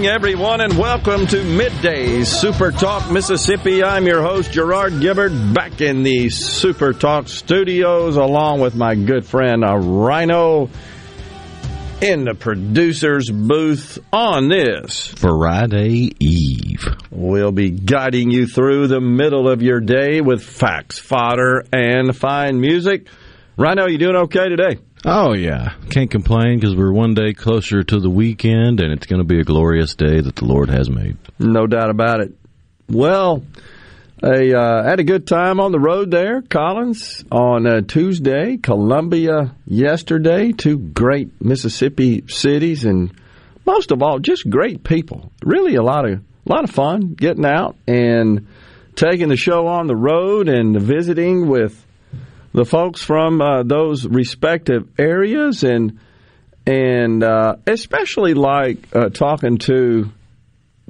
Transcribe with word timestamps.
Morning, 0.00 0.14
everyone, 0.14 0.60
and 0.62 0.78
welcome 0.78 1.26
to 1.26 1.36
Middays 1.36 2.24
Super 2.24 2.70
Talk 2.70 3.10
Mississippi. 3.10 3.84
I'm 3.84 4.06
your 4.06 4.22
host, 4.22 4.50
Gerard 4.50 4.94
Gibert, 4.94 5.52
back 5.52 5.82
in 5.82 6.02
the 6.02 6.30
Super 6.30 6.94
Talk 6.94 7.28
studios, 7.28 8.16
along 8.16 8.60
with 8.60 8.74
my 8.74 8.94
good 8.94 9.26
friend 9.26 9.62
uh, 9.62 9.76
Rhino 9.76 10.70
in 12.00 12.24
the 12.24 12.34
producer's 12.34 13.28
booth 13.30 13.98
on 14.10 14.48
this 14.48 15.08
Friday 15.08 16.12
Eve. 16.18 16.82
We'll 17.10 17.52
be 17.52 17.68
guiding 17.68 18.30
you 18.30 18.46
through 18.46 18.86
the 18.86 19.02
middle 19.02 19.50
of 19.50 19.60
your 19.60 19.80
day 19.80 20.22
with 20.22 20.42
facts, 20.42 20.98
fodder, 20.98 21.66
and 21.74 22.16
fine 22.16 22.58
music. 22.58 23.06
Rhino, 23.58 23.86
you 23.86 23.98
doing 23.98 24.16
okay 24.16 24.48
today? 24.48 24.78
Oh, 25.04 25.32
yeah. 25.32 25.74
Can't 25.88 26.10
complain 26.10 26.58
because 26.58 26.76
we're 26.76 26.92
one 26.92 27.14
day 27.14 27.32
closer 27.32 27.82
to 27.82 28.00
the 28.00 28.10
weekend 28.10 28.80
and 28.80 28.92
it's 28.92 29.06
going 29.06 29.20
to 29.20 29.26
be 29.26 29.40
a 29.40 29.44
glorious 29.44 29.94
day 29.94 30.20
that 30.20 30.36
the 30.36 30.44
Lord 30.44 30.68
has 30.68 30.90
made. 30.90 31.16
No 31.38 31.66
doubt 31.66 31.88
about 31.90 32.20
it. 32.20 32.32
Well, 32.88 33.42
I 34.22 34.52
uh, 34.52 34.84
had 34.84 35.00
a 35.00 35.04
good 35.04 35.26
time 35.26 35.60
on 35.60 35.72
the 35.72 35.78
road 35.80 36.10
there, 36.10 36.42
Collins, 36.42 37.24
on 37.32 37.66
uh, 37.66 37.80
Tuesday, 37.80 38.58
Columbia 38.58 39.54
yesterday, 39.64 40.52
two 40.52 40.78
great 40.78 41.40
Mississippi 41.40 42.24
cities, 42.28 42.84
and 42.84 43.12
most 43.64 43.92
of 43.92 44.02
all, 44.02 44.18
just 44.18 44.50
great 44.50 44.84
people. 44.84 45.32
Really, 45.42 45.76
a 45.76 45.82
lot 45.82 46.04
of 46.04 46.18
a 46.18 46.52
lot 46.52 46.64
of 46.64 46.70
fun 46.70 47.14
getting 47.14 47.46
out 47.46 47.76
and 47.86 48.48
taking 48.94 49.28
the 49.28 49.36
show 49.36 49.66
on 49.68 49.86
the 49.86 49.96
road 49.96 50.48
and 50.48 50.78
visiting 50.78 51.48
with 51.48 51.82
the 52.52 52.64
folks 52.64 53.02
from 53.02 53.40
uh, 53.40 53.62
those 53.62 54.06
respective 54.06 54.88
areas, 54.98 55.62
and 55.62 56.00
and 56.66 57.22
uh, 57.22 57.56
especially 57.66 58.34
like 58.34 58.94
uh, 58.94 59.08
talking 59.08 59.58
to 59.58 60.10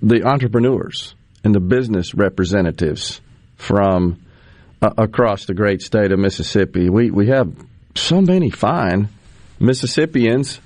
the 0.02 0.24
entrepreneurs 0.24 1.14
and 1.44 1.54
the 1.54 1.60
business 1.60 2.14
representatives 2.14 3.20
from 3.56 4.20
uh, 4.82 4.90
across 4.96 5.46
the 5.46 5.54
great 5.54 5.82
state 5.82 6.12
of 6.12 6.18
Mississippi. 6.18 6.88
We 6.88 7.10
we 7.10 7.28
have 7.28 7.52
so 7.94 8.20
many 8.20 8.50
fine 8.50 9.08
Mississippians 9.58 10.60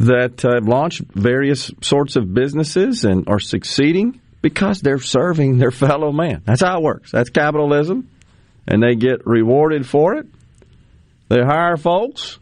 that 0.00 0.42
have 0.42 0.66
launched 0.66 1.02
various 1.12 1.70
sorts 1.80 2.16
of 2.16 2.34
businesses 2.34 3.04
and 3.04 3.28
are 3.28 3.40
succeeding 3.40 4.20
because 4.42 4.80
they're 4.80 4.98
serving 4.98 5.58
their 5.58 5.70
fellow 5.70 6.12
man. 6.12 6.42
That's 6.44 6.60
how 6.60 6.78
it 6.78 6.82
works. 6.82 7.12
That's 7.12 7.30
capitalism, 7.30 8.10
and 8.66 8.82
they 8.82 8.94
get 8.94 9.26
rewarded 9.26 9.86
for 9.86 10.14
it. 10.14 10.26
They 11.28 11.42
hire 11.42 11.76
folks 11.76 12.38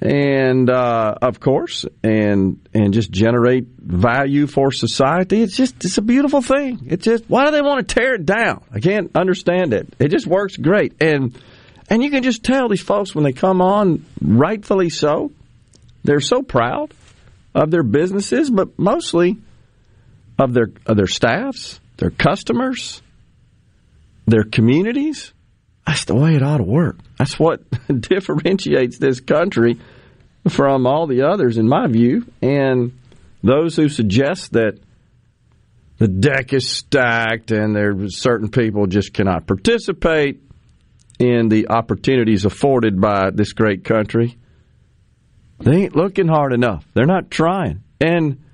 and 0.00 0.70
uh, 0.70 1.14
of 1.20 1.40
course, 1.40 1.84
and 2.04 2.60
and 2.72 2.94
just 2.94 3.10
generate 3.10 3.66
value 3.66 4.46
for 4.46 4.70
society. 4.70 5.42
It's 5.42 5.56
just 5.56 5.84
it's 5.84 5.98
a 5.98 6.02
beautiful 6.02 6.40
thing. 6.40 6.86
It's 6.86 7.04
just 7.04 7.24
why 7.28 7.46
do 7.46 7.50
they 7.50 7.62
want 7.62 7.86
to 7.86 7.94
tear 7.94 8.14
it 8.14 8.24
down? 8.24 8.62
I 8.72 8.80
can't 8.80 9.10
understand 9.16 9.74
it. 9.74 9.92
It 9.98 10.08
just 10.08 10.26
works 10.26 10.56
great, 10.56 10.94
and 11.00 11.36
and 11.90 12.02
you 12.02 12.10
can 12.10 12.22
just 12.22 12.44
tell 12.44 12.68
these 12.68 12.82
folks 12.82 13.14
when 13.14 13.24
they 13.24 13.32
come 13.32 13.60
on, 13.60 14.04
rightfully 14.22 14.90
so, 14.90 15.32
they're 16.04 16.20
so 16.20 16.42
proud 16.42 16.92
of 17.54 17.70
their 17.70 17.82
businesses, 17.82 18.50
but 18.50 18.78
mostly 18.78 19.38
of 20.38 20.54
their 20.54 20.68
of 20.86 20.96
their 20.96 21.08
staffs, 21.08 21.80
their 21.96 22.10
customers, 22.10 23.02
their 24.30 24.44
communities. 24.44 25.32
That's 25.86 26.04
the 26.04 26.14
way 26.14 26.34
it 26.34 26.42
ought 26.42 26.58
to 26.58 26.64
work. 26.64 26.98
That's 27.18 27.38
what 27.38 27.62
differentiates 28.00 28.98
this 28.98 29.20
country 29.20 29.78
from 30.48 30.86
all 30.86 31.06
the 31.06 31.22
others, 31.22 31.56
in 31.56 31.68
my 31.68 31.86
view. 31.86 32.26
And 32.42 32.98
those 33.42 33.76
who 33.76 33.88
suggest 33.88 34.52
that 34.52 34.78
the 35.98 36.08
deck 36.08 36.52
is 36.52 36.68
stacked 36.68 37.50
and 37.50 37.74
there 37.74 37.94
certain 38.08 38.50
people 38.50 38.86
just 38.86 39.12
cannot 39.12 39.46
participate 39.46 40.40
in 41.18 41.48
the 41.48 41.68
opportunities 41.68 42.44
afforded 42.44 43.00
by 43.00 43.30
this 43.30 43.52
great 43.52 43.84
country, 43.84 44.36
they 45.58 45.84
ain't 45.84 45.96
looking 45.96 46.28
hard 46.28 46.52
enough. 46.52 46.84
They're 46.94 47.06
not 47.06 47.30
trying. 47.30 47.82
And 48.00 48.44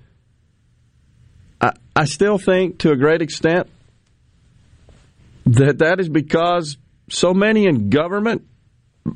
I, 1.61 1.73
I 1.95 2.07
still 2.07 2.39
think, 2.39 2.79
to 2.79 2.93
a 2.93 2.97
great 2.97 3.21
extent, 3.21 3.69
that 5.47 5.79
that 5.79 6.01
is 6.01 6.09
because 6.09 6.77
so 7.11 7.35
many 7.35 7.67
in 7.67 7.91
government, 7.91 8.47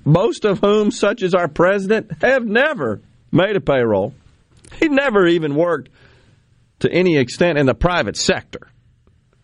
most 0.05 0.45
of 0.45 0.61
whom, 0.61 0.91
such 0.91 1.23
as 1.23 1.35
our 1.35 1.49
president, 1.49 2.11
have 2.23 2.45
never 2.45 3.01
made 3.33 3.57
a 3.57 3.61
payroll. 3.61 4.15
He 4.79 4.89
never 4.89 5.27
even 5.27 5.55
worked 5.55 5.89
to 6.81 6.91
any 6.93 7.17
extent 7.17 7.59
in 7.59 7.67
the 7.67 7.75
private 7.75 8.17
sector. 8.17 8.69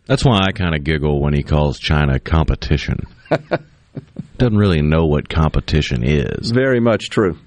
That's 0.06 0.25
why 0.25 0.45
I 0.47 0.53
kind 0.53 0.75
of 0.75 0.84
giggle 0.84 1.21
when 1.21 1.33
he 1.33 1.43
calls 1.43 1.78
China 1.78 2.19
competition. 2.21 3.01
Doesn't 4.37 4.59
really 4.59 4.83
know 4.83 5.06
what 5.06 5.28
competition 5.28 6.03
is. 6.05 6.51
Very 6.51 6.81
much 6.81 7.09
true. 7.09 7.39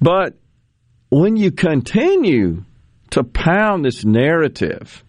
But 0.00 0.34
when 1.10 1.36
you 1.36 1.52
continue 1.52 2.64
to 3.10 3.24
pound 3.24 3.84
this 3.84 4.04
narrative, 4.04 5.04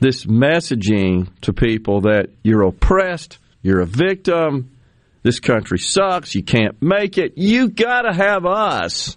this 0.00 0.24
messaging 0.24 1.28
to 1.42 1.52
people 1.52 2.02
that 2.02 2.30
you're 2.42 2.62
oppressed, 2.62 3.38
you're 3.62 3.80
a 3.80 3.86
victim, 3.86 4.70
this 5.22 5.40
country 5.40 5.78
sucks, 5.78 6.34
you 6.34 6.42
can't 6.42 6.80
make 6.80 7.18
it, 7.18 7.36
you 7.36 7.68
got 7.68 8.02
to 8.02 8.12
have 8.12 8.46
us. 8.46 9.16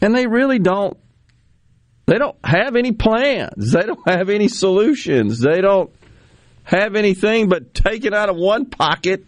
And 0.00 0.14
they 0.14 0.26
really 0.26 0.58
don't 0.58 0.96
they 2.06 2.18
don't 2.18 2.36
have 2.44 2.76
any 2.76 2.92
plans. 2.92 3.72
They 3.72 3.82
don't 3.82 4.08
have 4.08 4.28
any 4.28 4.46
solutions. 4.46 5.40
They 5.40 5.60
don't 5.60 5.90
have 6.62 6.94
anything 6.94 7.48
but 7.48 7.74
take 7.74 8.04
it 8.04 8.14
out 8.14 8.28
of 8.28 8.36
one 8.36 8.66
pocket 8.66 9.24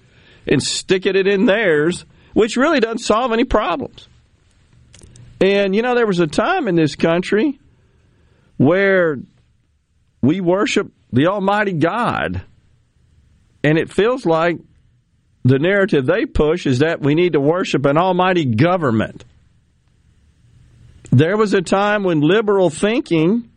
and 0.47 0.63
stick 0.63 1.05
it 1.05 1.27
in 1.27 1.45
theirs, 1.45 2.05
which 2.35 2.57
really 2.57 2.79
doesn't 2.79 2.99
solve 2.99 3.33
any 3.33 3.45
problems. 3.45 4.07
And 5.41 5.75
you 5.75 5.83
know, 5.83 5.95
there 5.95 6.07
was 6.07 6.21
a 6.21 6.27
time 6.27 6.69
in 6.69 6.77
this 6.77 6.95
country 6.95 7.59
where 8.57 9.19
we 10.21 10.41
worship 10.41 10.91
the 11.13 11.29
Almighty 11.29 11.73
God. 11.73 12.43
And 13.63 13.79
it 13.79 13.93
feels 13.93 14.25
like 14.25 14.59
the 15.45 15.59
narrative 15.59 16.07
they 16.07 16.27
push 16.27 16.67
is 16.67 16.81
that 16.81 17.01
we 17.01 17.15
need 17.15 17.33
to 17.33 17.41
worship 17.41 17.87
an 17.87 17.97
almighty 17.97 18.45
government. 18.45 19.25
There 21.11 21.37
was 21.37 21.55
a 21.55 21.63
time 21.63 22.05
when 22.05 22.21
liberal 22.21 22.71
thinking 22.71 23.51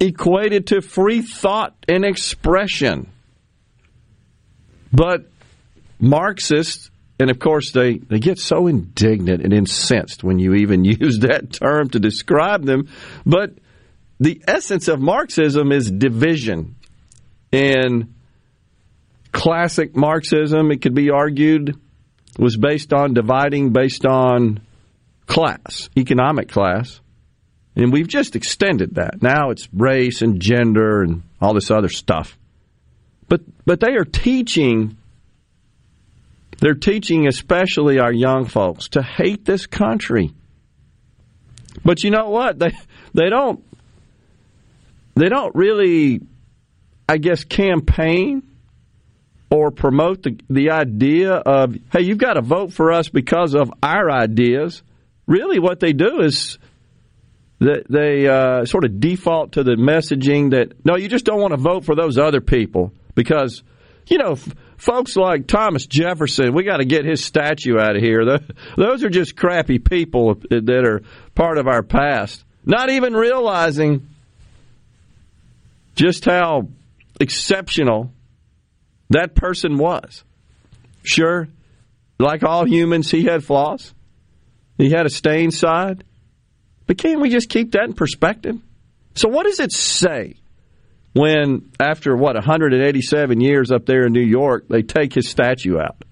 equated 0.00 0.68
to 0.68 0.80
free 0.80 1.20
thought 1.20 1.74
and 1.86 2.04
expression. 2.04 3.10
But 4.92 5.26
Marxists, 6.00 6.90
and 7.18 7.30
of 7.30 7.38
course 7.38 7.72
they, 7.72 7.98
they 7.98 8.18
get 8.18 8.38
so 8.38 8.66
indignant 8.66 9.42
and 9.42 9.52
incensed 9.52 10.24
when 10.24 10.38
you 10.38 10.54
even 10.54 10.84
use 10.84 11.18
that 11.18 11.52
term 11.52 11.90
to 11.90 12.00
describe 12.00 12.64
them, 12.64 12.88
but 13.26 13.52
the 14.20 14.42
essence 14.46 14.86
of 14.88 15.00
Marxism 15.00 15.72
is 15.72 15.90
division. 15.90 16.76
And 17.52 18.14
classic 19.32 19.96
Marxism, 19.96 20.70
it 20.70 20.82
could 20.82 20.94
be 20.94 21.10
argued, 21.10 21.76
was 22.38 22.56
based 22.56 22.92
on 22.92 23.14
dividing 23.14 23.72
based 23.72 24.06
on 24.06 24.60
class, 25.26 25.90
economic 25.96 26.48
class. 26.48 27.00
And 27.74 27.92
we've 27.92 28.08
just 28.08 28.36
extended 28.36 28.96
that. 28.96 29.22
Now 29.22 29.50
it's 29.50 29.68
race 29.72 30.22
and 30.22 30.40
gender 30.40 31.02
and 31.02 31.22
all 31.40 31.54
this 31.54 31.70
other 31.70 31.88
stuff. 31.88 32.36
But 33.28 33.40
but 33.64 33.80
they 33.80 33.94
are 33.96 34.04
teaching 34.04 34.96
They're 36.60 36.74
teaching, 36.74 37.26
especially 37.26 37.98
our 37.98 38.12
young 38.12 38.44
folks, 38.44 38.88
to 38.90 39.02
hate 39.02 39.44
this 39.44 39.66
country. 39.66 40.32
But 41.84 42.02
you 42.04 42.10
know 42.10 42.28
what? 42.28 42.58
They 42.58 42.72
they 43.14 43.30
don't 43.30 43.64
they 45.14 45.28
don't 45.28 45.54
really, 45.54 46.20
I 47.08 47.18
guess, 47.18 47.44
campaign 47.44 48.42
or 49.50 49.70
promote 49.70 50.22
the 50.22 50.38
the 50.48 50.70
idea 50.70 51.32
of 51.32 51.76
hey, 51.92 52.02
you've 52.02 52.18
got 52.18 52.34
to 52.34 52.42
vote 52.42 52.72
for 52.72 52.92
us 52.92 53.08
because 53.08 53.54
of 53.54 53.72
our 53.82 54.10
ideas. 54.10 54.82
Really, 55.26 55.58
what 55.58 55.80
they 55.80 55.92
do 55.92 56.20
is 56.22 56.58
that 57.58 57.84
they 57.88 58.26
uh, 58.26 58.64
sort 58.64 58.84
of 58.84 59.00
default 59.00 59.52
to 59.52 59.62
the 59.62 59.72
messaging 59.72 60.50
that 60.52 60.84
no, 60.84 60.96
you 60.96 61.08
just 61.08 61.24
don't 61.24 61.40
want 61.40 61.52
to 61.52 61.58
vote 61.58 61.84
for 61.84 61.94
those 61.94 62.18
other 62.18 62.40
people 62.40 62.92
because 63.14 63.62
you 64.06 64.18
know. 64.18 64.32
F- 64.32 64.54
folks 64.80 65.14
like 65.14 65.46
Thomas 65.46 65.86
Jefferson, 65.86 66.54
we 66.54 66.64
got 66.64 66.78
to 66.78 66.86
get 66.86 67.04
his 67.04 67.22
statue 67.22 67.78
out 67.78 67.96
of 67.96 68.02
here. 68.02 68.24
The, 68.24 68.54
those 68.78 69.04
are 69.04 69.10
just 69.10 69.36
crappy 69.36 69.78
people 69.78 70.36
that 70.48 70.84
are 70.86 71.02
part 71.34 71.58
of 71.58 71.68
our 71.68 71.82
past. 71.82 72.42
Not 72.64 72.88
even 72.88 73.12
realizing 73.12 74.08
just 76.00 76.24
how 76.24 76.66
exceptional 77.20 78.10
that 79.10 79.34
person 79.34 79.76
was. 79.76 80.24
Sure, 81.02 81.46
like 82.18 82.42
all 82.42 82.66
humans, 82.66 83.10
he 83.10 83.24
had 83.24 83.44
flaws. 83.44 83.92
He 84.78 84.90
had 84.90 85.04
a 85.04 85.10
stained 85.10 85.52
side. 85.52 86.04
But 86.86 86.96
can't 86.96 87.20
we 87.20 87.28
just 87.28 87.50
keep 87.50 87.72
that 87.72 87.84
in 87.84 87.92
perspective? 87.92 88.56
So, 89.14 89.28
what 89.28 89.44
does 89.44 89.60
it 89.60 89.72
say 89.72 90.36
when, 91.12 91.70
after 91.78 92.16
what, 92.16 92.34
187 92.34 93.40
years 93.40 93.70
up 93.70 93.84
there 93.84 94.06
in 94.06 94.12
New 94.12 94.26
York, 94.26 94.68
they 94.68 94.82
take 94.82 95.12
his 95.12 95.28
statue 95.28 95.78
out? 95.78 96.02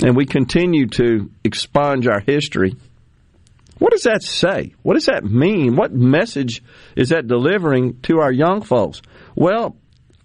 And 0.00 0.14
we 0.14 0.24
continue 0.24 0.86
to 0.86 1.30
expunge 1.42 2.06
our 2.06 2.20
history. 2.20 2.76
What 3.78 3.92
does 3.92 4.02
that 4.04 4.22
say? 4.22 4.74
What 4.82 4.94
does 4.94 5.06
that 5.06 5.24
mean? 5.24 5.76
What 5.76 5.92
message 5.92 6.62
is 6.96 7.10
that 7.10 7.26
delivering 7.28 8.00
to 8.02 8.18
our 8.20 8.32
young 8.32 8.62
folks? 8.62 9.02
Well, 9.36 9.76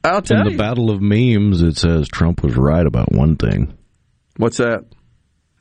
I'll 0.04 0.22
tell 0.22 0.42
In 0.42 0.46
you. 0.46 0.52
the 0.52 0.58
Battle 0.58 0.90
of 0.90 1.02
Memes, 1.02 1.62
it 1.62 1.78
says 1.78 2.08
Trump 2.08 2.44
was 2.44 2.56
right 2.58 2.86
about 2.86 3.12
one 3.12 3.36
thing. 3.36 3.78
What's 4.38 4.58
that? 4.58 4.86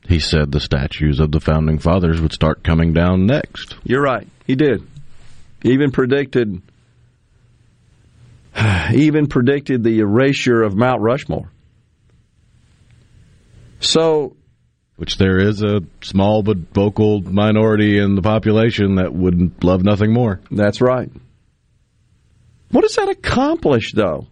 He 0.07 0.19
said 0.19 0.51
the 0.51 0.59
statues 0.59 1.19
of 1.19 1.31
the 1.31 1.39
founding 1.39 1.79
fathers 1.79 2.19
would 2.19 2.33
start 2.33 2.63
coming 2.63 2.93
down 2.93 3.25
next. 3.25 3.77
You're 3.83 4.01
right. 4.01 4.27
He 4.45 4.55
did. 4.55 4.85
He 5.61 5.71
even 5.71 5.91
predicted 5.91 6.61
even 8.93 9.27
predicted 9.27 9.83
the 9.83 9.99
erasure 9.99 10.61
of 10.61 10.75
Mount 10.75 11.01
Rushmore. 11.01 11.49
So 13.79 14.35
Which 15.03 15.17
there 15.17 15.37
is 15.37 15.61
a 15.61 15.81
small 16.01 16.43
but 16.43 16.73
vocal 16.73 17.19
minority 17.19 17.99
in 17.99 18.15
the 18.15 18.21
population 18.21 18.95
that 18.95 19.13
would 19.13 19.61
love 19.61 19.83
nothing 19.83 20.13
more. 20.13 20.39
that's 20.49 20.79
right. 20.79 21.11
What 22.71 22.83
does 22.83 22.95
that 22.95 23.09
accomplish 23.09 23.91
though? 23.91 24.27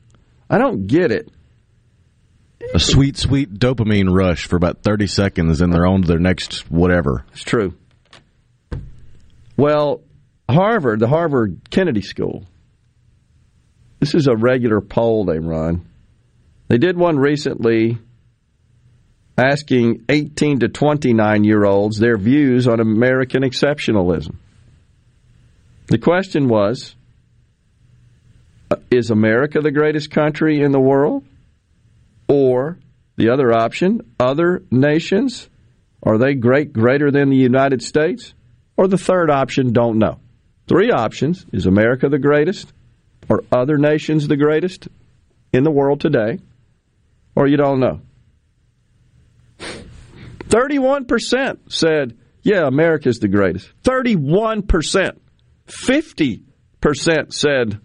I 0.50 0.58
don't 0.60 0.88
get 0.88 1.12
it. 1.12 1.30
A 2.74 2.80
sweet, 2.80 3.18
sweet 3.18 3.54
dopamine 3.54 4.16
rush 4.16 4.46
for 4.46 4.56
about 4.56 4.82
30 4.82 5.08
seconds, 5.08 5.60
and 5.60 5.74
they're 5.74 5.86
on 5.86 6.04
to 6.04 6.08
their 6.08 6.20
next 6.20 6.72
whatever. 6.72 7.26
It's 7.34 7.44
true. 7.44 7.74
Well, 9.58 10.04
Harvard, 10.50 11.02
the 11.02 11.10
Harvard 11.10 11.70
Kennedy 11.70 12.02
School, 12.02 12.46
this 14.00 14.16
is 14.16 14.28
a 14.28 14.38
regular 14.38 14.80
poll 14.80 15.26
they 15.26 15.40
run. 15.40 15.86
They 16.70 16.78
did 16.78 16.96
one 16.96 17.20
recently 17.20 17.98
asking 19.42 20.06
18 20.08 20.60
to 20.60 20.70
29 20.70 21.44
year 21.44 21.66
olds 21.66 21.98
their 21.98 22.18
views 22.18 22.68
on 22.68 22.80
American 22.80 23.44
exceptionalism. 23.44 24.36
The 25.88 25.98
question 25.98 26.48
was 26.48 26.96
uh, 28.70 28.76
Is 28.92 29.10
America 29.10 29.60
the 29.62 29.72
greatest 29.72 30.12
country 30.12 30.62
in 30.62 30.72
the 30.72 30.80
world? 30.80 31.26
Or 32.28 32.78
the 33.18 33.30
other 33.30 33.52
option, 33.52 34.14
other 34.20 34.64
nations? 34.72 35.50
Are 36.04 36.18
they 36.18 36.34
great 36.34 36.72
greater 36.72 37.12
than 37.12 37.30
the 37.30 37.36
United 37.36 37.82
States? 37.82 38.34
Or 38.78 38.88
the 38.88 38.98
third 38.98 39.30
option, 39.30 39.74
don't 39.74 40.00
know. 40.00 40.20
Three 40.68 40.92
options 40.92 41.46
is 41.52 41.66
America 41.66 42.10
the 42.10 42.20
greatest? 42.20 42.72
Or 43.28 43.44
other 43.52 43.78
nations 43.78 44.28
the 44.28 44.38
greatest 44.38 44.88
in 45.52 45.64
the 45.64 45.72
world 45.72 46.00
today? 46.00 46.40
Or 47.36 47.48
you 47.48 47.58
don't 47.58 47.80
know. 47.80 48.02
31% 50.52 51.72
said, 51.72 52.18
yeah, 52.44 52.68
America's 52.68 53.20
the 53.20 53.30
greatest. 53.30 53.72
31%. 53.84 55.18
50% 55.68 57.34
said 57.34 57.80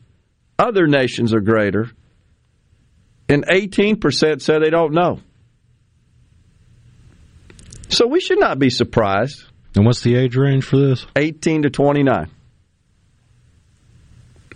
other 0.58 0.86
nations 0.86 1.32
are 1.32 1.40
greater. 1.40 1.90
And 3.28 3.46
18% 3.46 4.42
said 4.42 4.62
they 4.62 4.70
don't 4.70 4.92
know. 4.92 5.20
So 7.88 8.06
we 8.06 8.20
should 8.20 8.40
not 8.40 8.58
be 8.58 8.70
surprised. 8.70 9.44
And 9.76 9.86
what's 9.86 10.00
the 10.00 10.16
age 10.16 10.36
range 10.36 10.64
for 10.64 10.76
this? 10.78 11.06
18 11.14 11.62
to 11.62 11.70
29. 11.70 12.30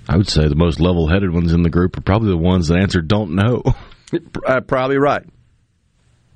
I 0.09 0.17
would 0.17 0.29
say 0.29 0.49
the 0.49 0.57
most 0.57 0.81
level 0.81 1.09
headed 1.09 1.33
ones 1.33 1.53
in 1.53 1.63
the 1.63 1.71
group 1.71 1.97
are 1.97 2.01
probably 2.01 2.31
the 2.31 2.37
ones 2.37 2.69
that 2.69 2.79
answer 2.79 3.01
don't 3.01 3.35
know. 3.35 3.63
Uh, 4.45 4.61
probably 4.61 4.99
right. 4.99 5.23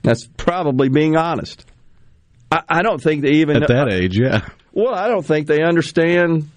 That's 0.05 0.29
probably 0.37 0.89
being 0.89 1.17
honest. 1.17 1.67
I, 2.53 2.63
I 2.69 2.83
don't 2.83 3.03
think 3.03 3.23
they 3.23 3.33
even. 3.41 3.63
At 3.63 3.69
that 3.69 3.93
age, 3.93 4.17
yeah. 4.17 4.47
Well, 4.73 4.95
I 4.95 5.09
don't 5.09 5.25
think 5.25 5.47
they 5.47 5.63
understand 5.63 6.51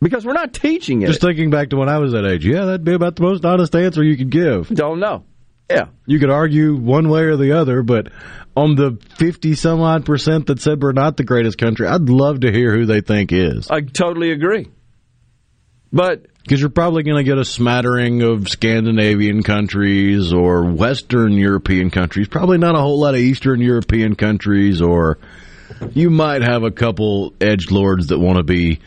because 0.00 0.24
we're 0.24 0.32
not 0.32 0.52
teaching 0.52 1.02
it. 1.02 1.06
Just 1.06 1.20
thinking 1.20 1.50
back 1.50 1.70
to 1.70 1.76
when 1.76 1.88
I 1.88 1.98
was 1.98 2.12
that 2.12 2.26
age, 2.26 2.44
yeah, 2.46 2.64
that'd 2.64 2.84
be 2.84 2.94
about 2.94 3.16
the 3.16 3.22
most 3.22 3.44
honest 3.44 3.74
answer 3.76 4.02
you 4.02 4.16
could 4.16 4.30
give. 4.30 4.68
don't 4.68 4.98
know. 4.98 5.24
Yeah. 5.70 5.86
You 6.06 6.18
could 6.18 6.30
argue 6.30 6.74
one 6.74 7.08
way 7.08 7.22
or 7.22 7.36
the 7.36 7.52
other, 7.52 7.82
but 7.82 8.08
on 8.56 8.74
the 8.74 8.98
50 9.18 9.54
some 9.54 9.80
odd 9.80 10.04
percent 10.04 10.46
that 10.48 10.60
said 10.60 10.82
we're 10.82 10.92
not 10.92 11.16
the 11.16 11.22
greatest 11.22 11.58
country, 11.58 11.86
I'd 11.86 12.08
love 12.08 12.40
to 12.40 12.50
hear 12.50 12.74
who 12.74 12.86
they 12.86 13.02
think 13.02 13.30
is. 13.32 13.70
I 13.70 13.82
totally 13.82 14.32
agree. 14.32 14.68
But 15.92 16.26
Because 16.50 16.62
you're 16.62 16.70
probably 16.70 17.04
going 17.04 17.16
to 17.16 17.22
get 17.22 17.38
a 17.38 17.44
smattering 17.44 18.22
of 18.22 18.48
Scandinavian 18.48 19.44
countries 19.44 20.32
or 20.32 20.64
Western 20.64 21.34
European 21.34 21.90
countries. 21.90 22.26
Probably 22.26 22.58
not 22.58 22.74
a 22.74 22.80
whole 22.80 22.98
lot 22.98 23.14
of 23.14 23.20
Eastern 23.20 23.60
European 23.60 24.16
countries, 24.16 24.82
or 24.82 25.18
you 25.92 26.10
might 26.10 26.42
have 26.42 26.64
a 26.64 26.72
couple 26.72 27.34
edge 27.40 27.70
lords 27.70 28.08
that 28.08 28.18
want 28.18 28.38
to 28.38 28.42
be 28.42 28.80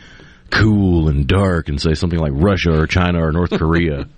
cool 0.50 1.08
and 1.08 1.26
dark 1.26 1.70
and 1.70 1.80
say 1.80 1.94
something 1.94 2.18
like 2.18 2.32
Russia 2.34 2.78
or 2.78 2.86
China 2.86 3.24
or 3.24 3.32
North 3.32 3.52
Korea. 3.52 4.08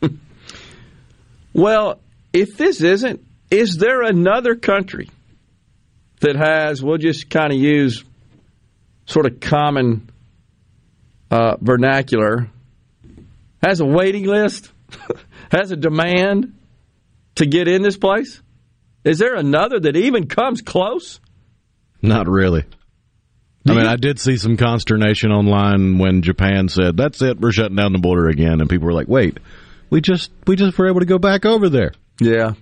Well, 1.52 1.98
if 2.32 2.56
this 2.56 2.82
isn't, 2.82 3.24
is 3.50 3.78
there 3.78 4.02
another 4.02 4.54
country 4.54 5.10
that 6.20 6.36
has, 6.36 6.80
we'll 6.82 6.98
just 6.98 7.30
kind 7.30 7.50
of 7.50 7.58
use 7.58 8.04
sort 9.06 9.26
of 9.26 9.40
common 9.40 10.08
uh, 11.30 11.56
vernacular, 11.60 12.50
has 13.62 13.80
a 13.80 13.84
waiting 13.84 14.24
list, 14.24 14.70
has 15.50 15.70
a 15.70 15.76
demand 15.76 16.54
to 17.36 17.46
get 17.46 17.68
in 17.68 17.82
this 17.82 17.96
place? 17.96 18.40
Is 19.04 19.18
there 19.18 19.36
another 19.36 19.78
that 19.80 19.96
even 19.96 20.26
comes 20.26 20.62
close? 20.62 21.20
Not 22.02 22.28
really. 22.28 22.64
I 23.68 23.74
mean, 23.74 23.86
I 23.86 23.96
did 23.96 24.20
see 24.20 24.36
some 24.36 24.56
consternation 24.56 25.32
online 25.32 25.98
when 25.98 26.22
Japan 26.22 26.68
said, 26.68 26.96
"That's 26.96 27.20
it, 27.20 27.40
we're 27.40 27.50
shutting 27.52 27.76
down 27.76 27.92
the 27.92 27.98
border 27.98 28.28
again," 28.28 28.60
and 28.60 28.70
people 28.70 28.86
were 28.86 28.92
like, 28.92 29.08
"Wait, 29.08 29.38
we 29.90 30.00
just 30.00 30.30
we 30.46 30.54
just 30.54 30.78
were 30.78 30.88
able 30.88 31.00
to 31.00 31.06
go 31.06 31.18
back 31.18 31.44
over 31.44 31.68
there." 31.68 31.92
Yeah. 32.20 32.52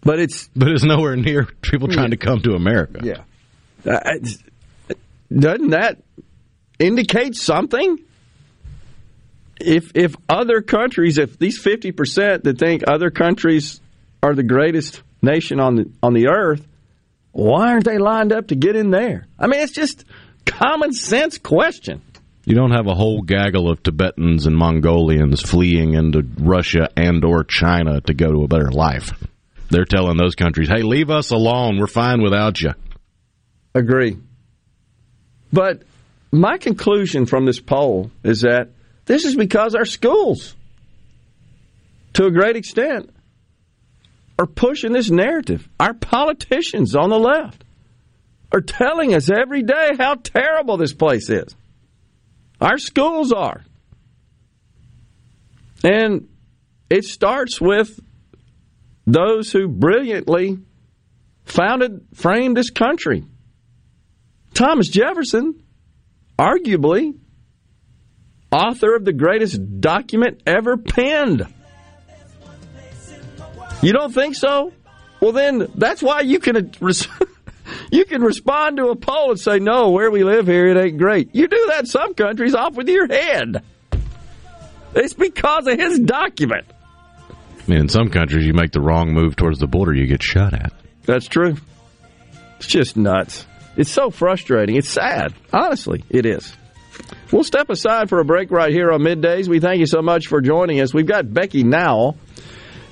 But 0.00 0.18
it's 0.18 0.48
But 0.56 0.68
it's 0.68 0.84
nowhere 0.84 1.16
near 1.16 1.44
people 1.62 1.88
trying 1.88 2.10
to 2.10 2.16
come 2.16 2.40
to 2.42 2.54
America. 2.54 3.00
Yeah. 3.02 3.22
Uh, 3.88 4.18
doesn't 5.32 5.70
that 5.70 5.98
indicate 6.78 7.34
something? 7.34 7.98
If 9.60 9.92
if 9.94 10.14
other 10.28 10.60
countries, 10.60 11.18
if 11.18 11.38
these 11.38 11.58
fifty 11.58 11.92
percent 11.92 12.44
that 12.44 12.58
think 12.58 12.84
other 12.86 13.10
countries 13.10 13.80
are 14.22 14.34
the 14.34 14.44
greatest 14.44 15.02
nation 15.20 15.58
on 15.58 15.76
the 15.76 15.90
on 16.02 16.14
the 16.14 16.28
earth, 16.28 16.66
why 17.32 17.72
aren't 17.72 17.84
they 17.84 17.98
lined 17.98 18.32
up 18.32 18.48
to 18.48 18.54
get 18.54 18.76
in 18.76 18.90
there? 18.90 19.26
I 19.38 19.48
mean, 19.48 19.60
it's 19.60 19.72
just 19.72 20.04
common 20.46 20.92
sense 20.92 21.38
question. 21.38 22.02
You 22.44 22.54
don't 22.54 22.70
have 22.70 22.86
a 22.86 22.94
whole 22.94 23.20
gaggle 23.20 23.70
of 23.70 23.82
Tibetans 23.82 24.46
and 24.46 24.56
Mongolians 24.56 25.42
fleeing 25.42 25.94
into 25.94 26.22
Russia 26.38 26.88
and 26.96 27.22
or 27.24 27.44
China 27.44 28.00
to 28.02 28.14
go 28.14 28.32
to 28.32 28.44
a 28.44 28.48
better 28.48 28.70
life. 28.70 29.12
They're 29.70 29.84
telling 29.84 30.16
those 30.16 30.34
countries, 30.34 30.68
"Hey, 30.68 30.82
leave 30.82 31.10
us 31.10 31.30
alone. 31.30 31.78
We're 31.78 31.88
fine 31.88 32.22
without 32.22 32.60
you." 32.60 32.70
Agree. 33.74 34.16
But 35.52 35.82
my 36.30 36.58
conclusion 36.58 37.26
from 37.26 37.46
this 37.46 37.60
poll 37.60 38.10
is 38.22 38.42
that 38.42 38.70
this 39.06 39.24
is 39.24 39.34
because 39.34 39.74
our 39.74 39.86
schools, 39.86 40.54
to 42.14 42.26
a 42.26 42.30
great 42.30 42.56
extent, 42.56 43.10
are 44.38 44.46
pushing 44.46 44.92
this 44.92 45.10
narrative. 45.10 45.68
Our 45.80 45.94
politicians 45.94 46.94
on 46.94 47.10
the 47.10 47.18
left 47.18 47.64
are 48.52 48.60
telling 48.60 49.14
us 49.14 49.30
every 49.30 49.62
day 49.62 49.92
how 49.98 50.14
terrible 50.14 50.76
this 50.76 50.92
place 50.92 51.28
is. 51.30 51.54
Our 52.60 52.78
schools 52.78 53.32
are. 53.32 53.64
And 55.82 56.28
it 56.90 57.04
starts 57.04 57.60
with 57.60 57.98
those 59.06 59.52
who 59.52 59.68
brilliantly 59.68 60.58
founded, 61.44 62.06
framed 62.14 62.56
this 62.56 62.70
country. 62.70 63.24
Thomas 64.54 64.88
Jefferson, 64.88 65.62
arguably, 66.38 67.18
author 68.52 68.94
of 68.94 69.04
the 69.04 69.12
greatest 69.12 69.80
document 69.80 70.42
ever 70.46 70.76
penned. 70.76 71.46
You 73.82 73.92
don't 73.92 74.12
think 74.12 74.34
so? 74.34 74.72
Well, 75.20 75.32
then 75.32 75.68
that's 75.74 76.02
why 76.02 76.20
you 76.20 76.38
can 76.38 76.72
you 77.90 78.04
can 78.04 78.22
respond 78.22 78.76
to 78.78 78.88
a 78.88 78.96
poll 78.96 79.30
and 79.30 79.40
say, 79.40 79.58
"No, 79.58 79.90
where 79.90 80.10
we 80.10 80.24
live 80.24 80.46
here, 80.46 80.68
it 80.68 80.76
ain't 80.76 80.98
great." 80.98 81.34
You 81.34 81.48
do 81.48 81.66
that 81.70 81.86
some 81.86 82.14
countries, 82.14 82.54
off 82.54 82.74
with 82.74 82.88
your 82.88 83.06
head. 83.06 83.62
It's 84.94 85.14
because 85.14 85.66
of 85.66 85.78
his 85.78 86.00
document. 86.00 86.66
I 87.30 87.70
mean, 87.70 87.80
in 87.80 87.88
some 87.88 88.08
countries, 88.08 88.46
you 88.46 88.54
make 88.54 88.72
the 88.72 88.80
wrong 88.80 89.12
move 89.12 89.36
towards 89.36 89.58
the 89.58 89.66
border, 89.66 89.92
you 89.92 90.06
get 90.06 90.22
shot 90.22 90.54
at. 90.54 90.72
That's 91.04 91.28
true. 91.28 91.56
It's 92.56 92.66
just 92.66 92.96
nuts. 92.96 93.46
It's 93.78 93.92
so 93.92 94.10
frustrating. 94.10 94.74
It's 94.74 94.88
sad. 94.90 95.32
Honestly, 95.52 96.02
it 96.10 96.26
is. 96.26 96.52
We'll 97.30 97.44
step 97.44 97.70
aside 97.70 98.08
for 98.08 98.18
a 98.18 98.24
break 98.24 98.50
right 98.50 98.72
here 98.72 98.90
on 98.90 99.02
middays. 99.02 99.46
We 99.46 99.60
thank 99.60 99.78
you 99.78 99.86
so 99.86 100.02
much 100.02 100.26
for 100.26 100.40
joining 100.40 100.80
us. 100.80 100.92
We've 100.92 101.06
got 101.06 101.32
Becky 101.32 101.62
Nowell. 101.62 102.16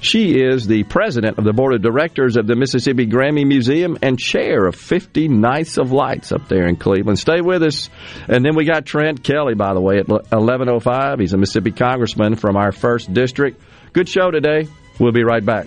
She 0.00 0.40
is 0.40 0.68
the 0.68 0.84
president 0.84 1.38
of 1.38 1.44
the 1.44 1.52
board 1.52 1.74
of 1.74 1.82
directors 1.82 2.36
of 2.36 2.46
the 2.46 2.54
Mississippi 2.54 3.06
Grammy 3.06 3.44
Museum 3.44 3.98
and 4.00 4.16
chair 4.16 4.66
of 4.66 4.76
50 4.76 5.26
Nights 5.26 5.76
of 5.76 5.90
Lights 5.90 6.30
up 6.30 6.48
there 6.48 6.68
in 6.68 6.76
Cleveland. 6.76 7.18
Stay 7.18 7.40
with 7.40 7.64
us. 7.64 7.90
And 8.28 8.44
then 8.44 8.54
we 8.54 8.64
got 8.64 8.86
Trent 8.86 9.24
Kelly, 9.24 9.54
by 9.54 9.74
the 9.74 9.80
way, 9.80 9.98
at 9.98 10.06
1105. 10.06 11.18
He's 11.18 11.32
a 11.32 11.38
Mississippi 11.38 11.72
congressman 11.72 12.36
from 12.36 12.56
our 12.56 12.70
first 12.70 13.12
district. 13.12 13.60
Good 13.92 14.08
show 14.08 14.30
today. 14.30 14.68
We'll 15.00 15.12
be 15.12 15.24
right 15.24 15.44
back. 15.44 15.66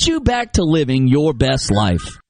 you 0.07 0.21
back 0.21 0.53
to 0.53 0.63
living 0.63 1.07
your 1.07 1.33
best 1.33 1.71
life. 1.71 2.17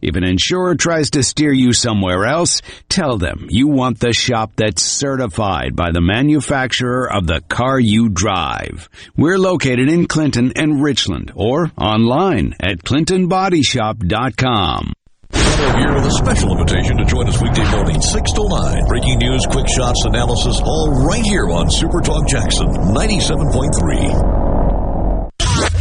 If 0.00 0.16
an 0.16 0.24
insurer 0.24 0.74
tries 0.74 1.10
to 1.10 1.22
steer 1.22 1.52
you 1.52 1.72
somewhere 1.72 2.24
else, 2.24 2.62
tell 2.88 3.18
them 3.18 3.46
you 3.50 3.68
want 3.68 3.98
the 3.98 4.12
shop 4.12 4.52
that's 4.56 4.82
certified 4.82 5.74
by 5.74 5.90
the 5.92 6.00
manufacturer 6.00 7.12
of 7.12 7.26
the 7.26 7.40
car 7.48 7.80
you 7.80 8.08
drive. 8.08 8.88
We're 9.16 9.38
located 9.38 9.90
in 9.90 10.06
Clinton 10.06 10.52
and 10.56 10.82
Richland 10.82 11.32
or 11.34 11.72
online 11.76 12.54
at 12.60 12.78
clintonbodyshop.com. 12.78 14.92
Here 15.30 15.94
with 15.94 16.06
a 16.06 16.10
special 16.12 16.52
invitation 16.52 16.96
to 16.98 17.04
join 17.04 17.28
us 17.28 17.42
weekday 17.42 17.68
morning, 17.70 18.00
6 18.00 18.32
to 18.32 18.48
9. 18.48 18.86
Breaking 18.86 19.18
news, 19.18 19.44
quick 19.46 19.68
shots, 19.68 20.04
analysis, 20.04 20.60
all 20.64 21.04
right 21.06 21.24
here 21.24 21.50
on 21.50 21.68
Super 21.70 22.00
Talk 22.00 22.26
Jackson 22.28 22.68
97.3. 22.68 24.57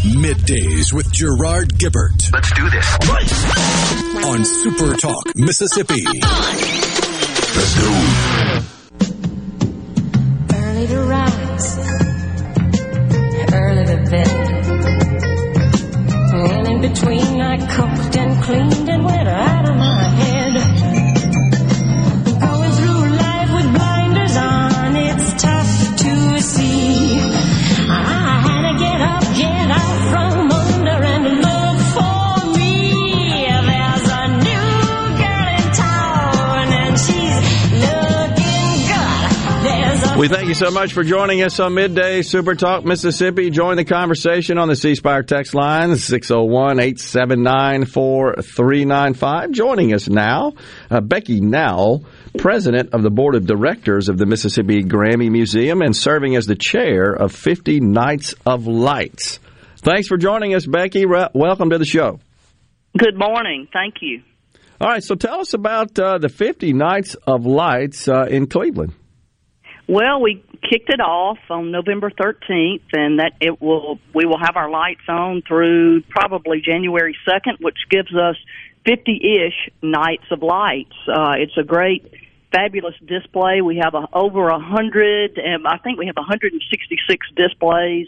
Middays 0.03 0.93
with 0.93 1.11
Gerard 1.11 1.77
Gibert. 1.77 2.31
Let's 2.31 2.51
do 2.53 2.69
this. 2.69 2.97
On 4.25 4.45
Super 4.45 4.95
Talk, 4.95 5.35
Mississippi. 5.35 6.03
Let's 6.05 7.75
go. 7.79 7.89
Early 10.53 10.87
to 10.87 11.01
rise, 11.03 11.77
early 13.53 13.85
to 13.85 13.97
bed. 14.09 14.27
And 16.33 16.67
in 16.67 16.81
between, 16.81 17.41
I 17.41 17.57
cooked 17.57 18.15
and 18.17 18.43
cleaned 18.43 18.89
and 18.89 19.03
went 19.03 19.27
out 19.27 19.69
of 19.69 19.75
my 19.75 20.06
We 40.17 40.27
thank 40.29 40.47
you 40.47 40.55
so 40.55 40.71
much 40.71 40.93
for 40.93 41.03
joining 41.03 41.43
us 41.43 41.59
on 41.59 41.75
Midday 41.75 42.23
Super 42.23 42.55
Talk 42.55 42.83
Mississippi. 42.83 43.51
Join 43.51 43.77
the 43.77 43.85
conversation 43.85 44.57
on 44.57 44.67
the 44.67 44.75
C 44.75 44.95
Spire 44.95 45.21
text 45.21 45.53
line, 45.53 45.95
601 45.95 46.79
879 46.79 47.85
4395. 47.85 49.51
Joining 49.51 49.93
us 49.93 50.09
now, 50.09 50.53
uh, 50.89 51.01
Becky 51.01 51.39
Nowell, 51.39 52.03
president 52.35 52.95
of 52.95 53.03
the 53.03 53.11
board 53.11 53.35
of 53.35 53.45
directors 53.45 54.09
of 54.09 54.17
the 54.17 54.25
Mississippi 54.25 54.83
Grammy 54.83 55.29
Museum 55.29 55.83
and 55.83 55.95
serving 55.95 56.35
as 56.35 56.47
the 56.47 56.55
chair 56.55 57.13
of 57.13 57.31
50 57.31 57.79
Nights 57.81 58.33
of 58.43 58.65
Lights. 58.65 59.39
Thanks 59.77 60.07
for 60.07 60.17
joining 60.17 60.55
us, 60.55 60.65
Becky. 60.65 61.05
Re- 61.05 61.29
welcome 61.35 61.69
to 61.69 61.77
the 61.77 61.85
show. 61.85 62.19
Good 62.97 63.19
morning. 63.19 63.67
Thank 63.71 63.97
you. 64.01 64.23
All 64.81 64.89
right, 64.89 65.03
so 65.03 65.13
tell 65.13 65.41
us 65.41 65.53
about 65.53 65.99
uh, 65.99 66.17
the 66.17 66.29
50 66.29 66.73
Nights 66.73 67.15
of 67.27 67.45
Lights 67.45 68.07
uh, 68.07 68.25
in 68.27 68.47
Cleveland. 68.47 68.95
Well, 69.87 70.21
we 70.21 70.43
kicked 70.69 70.89
it 70.89 70.99
off 70.99 71.37
on 71.49 71.71
November 71.71 72.11
13th, 72.11 72.81
and 72.91 73.19
that 73.19 73.33
it 73.39 73.61
will 73.61 73.99
we 74.13 74.25
will 74.25 74.37
have 74.37 74.57
our 74.57 74.69
lights 74.69 75.07
on 75.07 75.41
through 75.47 76.01
probably 76.09 76.59
January 76.59 77.15
2nd, 77.25 77.61
which 77.61 77.77
gives 77.89 78.13
us 78.13 78.35
50-ish 78.85 79.69
nights 79.81 80.25
of 80.29 80.43
lights. 80.43 80.95
Uh, 81.07 81.35
it's 81.37 81.57
a 81.57 81.63
great, 81.63 82.11
fabulous 82.51 82.95
display. 83.05 83.61
We 83.61 83.77
have 83.77 83.93
a, 83.93 84.09
over 84.11 84.49
a 84.49 84.59
hundred, 84.59 85.37
and 85.37 85.65
I 85.65 85.77
think 85.77 85.97
we 85.97 86.07
have 86.07 86.17
166 86.17 87.27
displays, 87.37 88.07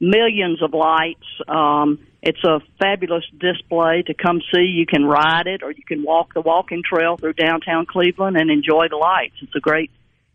millions 0.00 0.60
of 0.62 0.74
lights. 0.74 1.26
Um, 1.46 2.00
it's 2.22 2.42
a 2.42 2.60
fabulous 2.80 3.24
display 3.38 4.02
to 4.02 4.14
come 4.14 4.40
see. 4.52 4.62
You 4.62 4.84
can 4.84 5.04
ride 5.04 5.46
it, 5.46 5.62
or 5.62 5.70
you 5.70 5.84
can 5.86 6.02
walk 6.02 6.34
the 6.34 6.40
walking 6.40 6.82
trail 6.82 7.16
through 7.16 7.34
downtown 7.34 7.86
Cleveland 7.86 8.36
and 8.36 8.50
enjoy 8.50 8.88
the 8.88 8.96
lights. 8.96 9.36
It's 9.42 9.54
a 9.54 9.60
great 9.60 9.92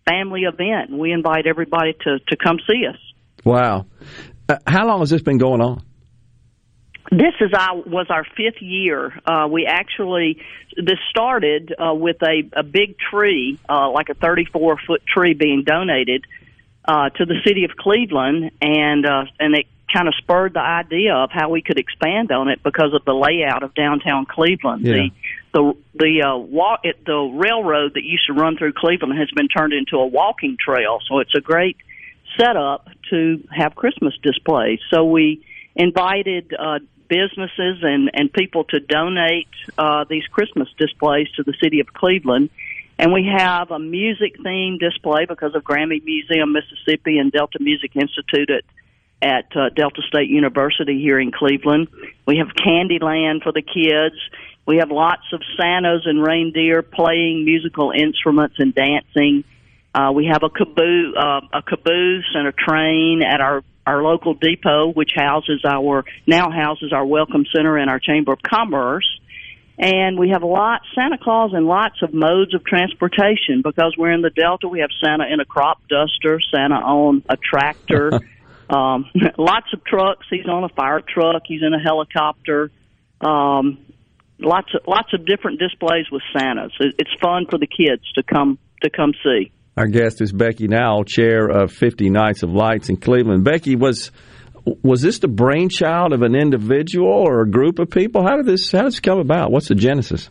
family 0.08 0.42
event. 0.42 0.92
We 0.92 1.12
invite 1.12 1.48
everybody 1.48 1.94
to, 2.04 2.20
to 2.20 2.38
come 2.38 2.60
see 2.68 2.86
us. 2.88 2.98
Wow. 3.44 3.86
Uh, 4.48 4.58
how 4.68 4.88
long 4.88 5.00
has 5.00 5.10
this 5.10 5.22
been 5.22 5.38
going 5.38 5.62
on? 5.62 5.84
This 7.12 7.34
is 7.40 7.52
our 7.54 7.76
was 7.82 8.08
our 8.10 8.24
fifth 8.24 8.62
year. 8.62 9.14
Uh, 9.28 9.48
we 9.50 9.68
actually 9.68 10.42
this 10.76 10.98
started 11.12 11.74
uh, 11.78 11.94
with 11.94 12.18
a, 12.24 12.50
a 12.54 12.64
big 12.64 12.98
tree, 12.98 13.60
uh, 13.70 13.92
like 13.92 14.10
a 14.10 14.16
34 14.16 14.78
foot 14.88 15.04
tree, 15.06 15.36
being 15.36 15.64
donated 15.64 16.26
uh, 16.84 17.10
to 17.10 17.26
the 17.26 17.36
city 17.46 17.64
of 17.64 17.78
Cleveland, 17.78 18.52
and 18.60 19.06
uh, 19.06 19.26
and 19.40 19.56
it 19.56 19.68
kind 19.96 20.10
of 20.10 20.16
spurred 20.16 20.54
the 20.54 20.60
idea 20.60 21.14
of 21.14 21.30
how 21.32 21.50
we 21.50 21.62
could 21.62 21.80
expand 21.80 22.32
on 22.32 22.50
it 22.50 22.62
because 22.64 22.94
of 22.94 23.06
the 23.06 23.14
layout 23.14 23.64
of 23.64 23.74
downtown 23.74 24.26
Cleveland. 24.26 24.86
Yeah. 24.86 24.94
The 24.94 25.10
the 25.54 25.78
the 25.94 26.24
uh, 26.24 26.38
walk 26.38 26.82
it, 26.84 27.06
the 27.06 27.18
railroad 27.18 27.94
that 27.94 28.04
used 28.04 28.28
to 28.28 28.34
run 28.34 28.58
through 28.58 28.74
Cleveland 28.74 29.18
has 29.18 29.32
been 29.32 29.48
turned 29.48 29.72
into 29.72 29.98
a 29.98 30.06
walking 30.06 30.58
trail, 30.60 31.00
so 31.08 31.20
it's 31.20 31.34
a 31.34 31.40
great 31.40 31.78
setup 32.38 32.90
to 33.10 33.42
have 33.50 33.76
Christmas 33.76 34.14
displays. 34.22 34.80
So 34.92 35.06
we 35.06 35.46
invited 35.76 36.54
uh, 36.54 36.80
businesses 37.08 37.78
and 37.82 38.12
and 38.14 38.34
people 38.34 38.66
to 38.66 38.82
donate 38.82 39.48
uh, 39.78 40.04
these 40.10 40.28
Christmas 40.28 40.68
displays 40.78 41.30
to 41.38 41.44
the 41.44 41.54
city 41.62 41.80
of 41.80 41.94
Cleveland. 41.94 42.50
And 42.98 43.12
we 43.12 43.30
have 43.38 43.72
a 43.72 43.80
music 43.80 44.38
themed 44.40 44.80
display 44.80 45.26
because 45.26 45.54
of 45.54 45.64
Grammy 45.64 46.04
Museum 46.04 46.54
Mississippi 46.54 47.18
and 47.18 47.30
Delta 47.30 47.60
Music 47.60 47.92
Institute 47.94 48.50
at 48.50 48.64
at 49.22 49.46
uh, 49.56 49.70
Delta 49.76 50.02
State 50.08 50.30
University 50.30 51.00
here 51.02 51.20
in 51.20 51.32
Cleveland. 51.32 51.88
We 52.28 52.38
have 52.38 52.48
Candyland 52.48 53.44
for 53.44 53.52
the 53.52 53.62
kids. 53.62 54.16
We 54.68 54.78
have 54.78 54.92
lots 54.92 55.24
of 55.32 55.42
Santas 55.58 56.04
and 56.06 56.22
reindeer 56.22 56.82
playing 56.82 57.46
musical 57.46 57.92
instruments 57.92 58.56
and 58.60 58.74
dancing. 58.74 59.44
Uh, 59.94 60.12
we 60.12 60.26
have 60.32 60.44
a 60.44 60.50
caboose, 60.50 61.16
uh, 61.18 61.42
a 61.54 61.62
caboose 61.62 62.30
and 62.34 62.48
a 62.48 62.52
train 62.52 63.22
at 63.24 63.42
our 63.42 63.64
our 63.88 64.02
local 64.02 64.34
depot, 64.34 64.92
which 64.92 65.12
houses 65.16 65.62
our 65.64 66.04
now 66.26 66.50
houses 66.50 66.92
our 66.92 67.06
welcome 67.06 67.46
center 67.56 67.78
and 67.78 67.90
our 67.90 68.00
chamber 68.00 68.34
of 68.34 68.42
commerce. 68.42 69.06
And 69.78 70.18
we 70.18 70.30
have 70.30 70.42
lots 70.42 70.86
Santa 70.96 71.18
Claus 71.18 71.52
and 71.54 71.66
lots 71.66 72.02
of 72.02 72.14
modes 72.14 72.54
of 72.56 72.64
transportation 72.64 73.62
because 73.62 73.94
we're 73.98 74.12
in 74.12 74.22
the 74.22 74.30
Delta. 74.30 74.68
We 74.68 74.80
have 74.80 74.90
Santa 75.04 75.26
in 75.32 75.40
a 75.40 75.46
crop 75.46 75.82
duster, 75.90 76.40
Santa 76.54 76.76
on 76.76 77.24
a 77.30 77.38
tractor, 77.38 78.12
um, 78.70 79.06
lots 79.38 79.68
of 79.74 79.84
trucks. 79.86 80.26
He's 80.30 80.46
on 80.48 80.64
a 80.64 80.70
fire 80.70 81.02
truck. 81.02 81.44
He's 81.46 81.62
in 81.62 81.74
a 81.74 81.80
helicopter. 81.80 82.72
Um, 83.22 83.80
lots 84.40 84.68
of 84.76 84.82
lots 84.88 85.10
of 85.14 85.26
different 85.26 85.60
displays 85.60 86.06
with 86.12 86.22
Santas. 86.38 86.72
It- 86.80 86.96
It's 87.00 87.12
fun 87.22 87.46
for 87.50 87.58
the 87.58 87.68
kids 87.68 88.04
to 88.16 88.24
come 88.24 88.58
to 88.84 88.90
come 88.90 89.14
see. 89.24 89.52
Our 89.78 89.88
guest 89.88 90.22
is 90.22 90.32
Becky 90.32 90.68
Nowell, 90.70 91.04
chair 91.04 91.48
of 91.50 91.70
50 91.72 92.10
Nights 92.10 92.44
of 92.44 92.50
Lights 92.50 92.88
in 92.90 92.96
Cleveland. 92.98 93.44
Becky, 93.44 93.76
was 93.76 94.12
was 94.84 95.02
this 95.02 95.20
the 95.20 95.28
brainchild 95.28 96.12
of 96.14 96.22
an 96.24 96.34
individual 96.36 97.08
or 97.08 97.42
a 97.42 97.50
group 97.50 97.78
of 97.80 97.90
people? 97.90 98.24
How 98.24 98.38
did 98.38 98.46
this 98.46 98.72
how 98.72 98.80
did 98.84 98.88
this 98.94 99.00
come 99.00 99.20
about? 99.20 99.52
What's 99.52 99.68
the 99.68 99.76
genesis? 99.76 100.30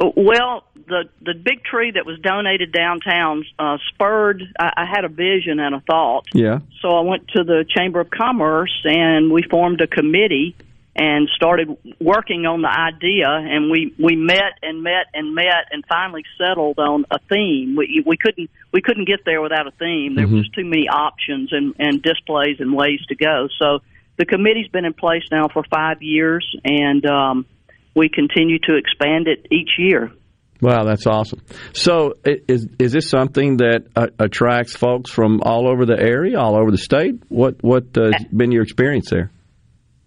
Well, 0.00 0.64
the 0.74 1.10
the 1.20 1.34
big 1.34 1.62
tree 1.62 1.90
that 1.90 2.06
was 2.06 2.18
donated 2.20 2.72
downtown 2.72 3.44
uh, 3.58 3.76
spurred. 3.92 4.42
I, 4.58 4.72
I 4.78 4.84
had 4.86 5.04
a 5.04 5.08
vision 5.08 5.60
and 5.60 5.74
a 5.74 5.80
thought. 5.80 6.26
Yeah. 6.32 6.60
So 6.80 6.88
I 6.90 7.02
went 7.02 7.28
to 7.36 7.44
the 7.44 7.66
Chamber 7.68 8.00
of 8.00 8.08
Commerce 8.10 8.72
and 8.84 9.30
we 9.30 9.42
formed 9.42 9.82
a 9.82 9.86
committee 9.86 10.56
and 10.96 11.28
started 11.36 11.76
working 12.00 12.46
on 12.46 12.62
the 12.62 12.68
idea 12.68 13.28
and 13.28 13.70
we 13.70 13.94
we 13.98 14.16
met 14.16 14.54
and 14.62 14.82
met 14.82 15.06
and 15.12 15.34
met 15.34 15.66
and 15.70 15.84
finally 15.86 16.24
settled 16.38 16.78
on 16.78 17.04
a 17.10 17.18
theme. 17.30 17.76
We 17.76 18.02
we 18.04 18.16
couldn't 18.16 18.50
we 18.72 18.80
couldn't 18.80 19.04
get 19.06 19.24
there 19.26 19.42
without 19.42 19.66
a 19.66 19.70
theme. 19.72 20.14
There 20.14 20.26
Mhm. 20.26 20.32
was 20.32 20.42
just 20.44 20.54
too 20.54 20.64
many 20.64 20.88
options 20.88 21.52
and 21.52 21.74
and 21.78 22.02
displays 22.02 22.58
and 22.58 22.74
ways 22.74 23.00
to 23.08 23.14
go. 23.16 23.48
So 23.58 23.80
the 24.16 24.24
committee's 24.24 24.68
been 24.68 24.84
in 24.86 24.94
place 24.94 25.24
now 25.30 25.48
for 25.48 25.62
5 25.62 26.02
years 26.02 26.44
and 26.64 27.04
um 27.06 27.46
we 27.94 28.08
continue 28.08 28.58
to 28.60 28.76
expand 28.76 29.26
it 29.28 29.46
each 29.50 29.70
year. 29.78 30.12
Wow, 30.60 30.84
that's 30.84 31.06
awesome. 31.06 31.40
So, 31.72 32.14
is 32.24 32.68
is 32.78 32.92
this 32.92 33.08
something 33.08 33.58
that 33.58 33.86
uh, 33.96 34.08
attracts 34.18 34.76
folks 34.76 35.10
from 35.10 35.40
all 35.42 35.66
over 35.66 35.86
the 35.86 35.98
area, 35.98 36.38
all 36.38 36.54
over 36.60 36.70
the 36.70 36.78
state? 36.78 37.22
What 37.28 37.62
what 37.62 37.96
uh, 37.96 38.10
has 38.12 38.26
been 38.26 38.52
your 38.52 38.62
experience 38.62 39.08
there? 39.08 39.30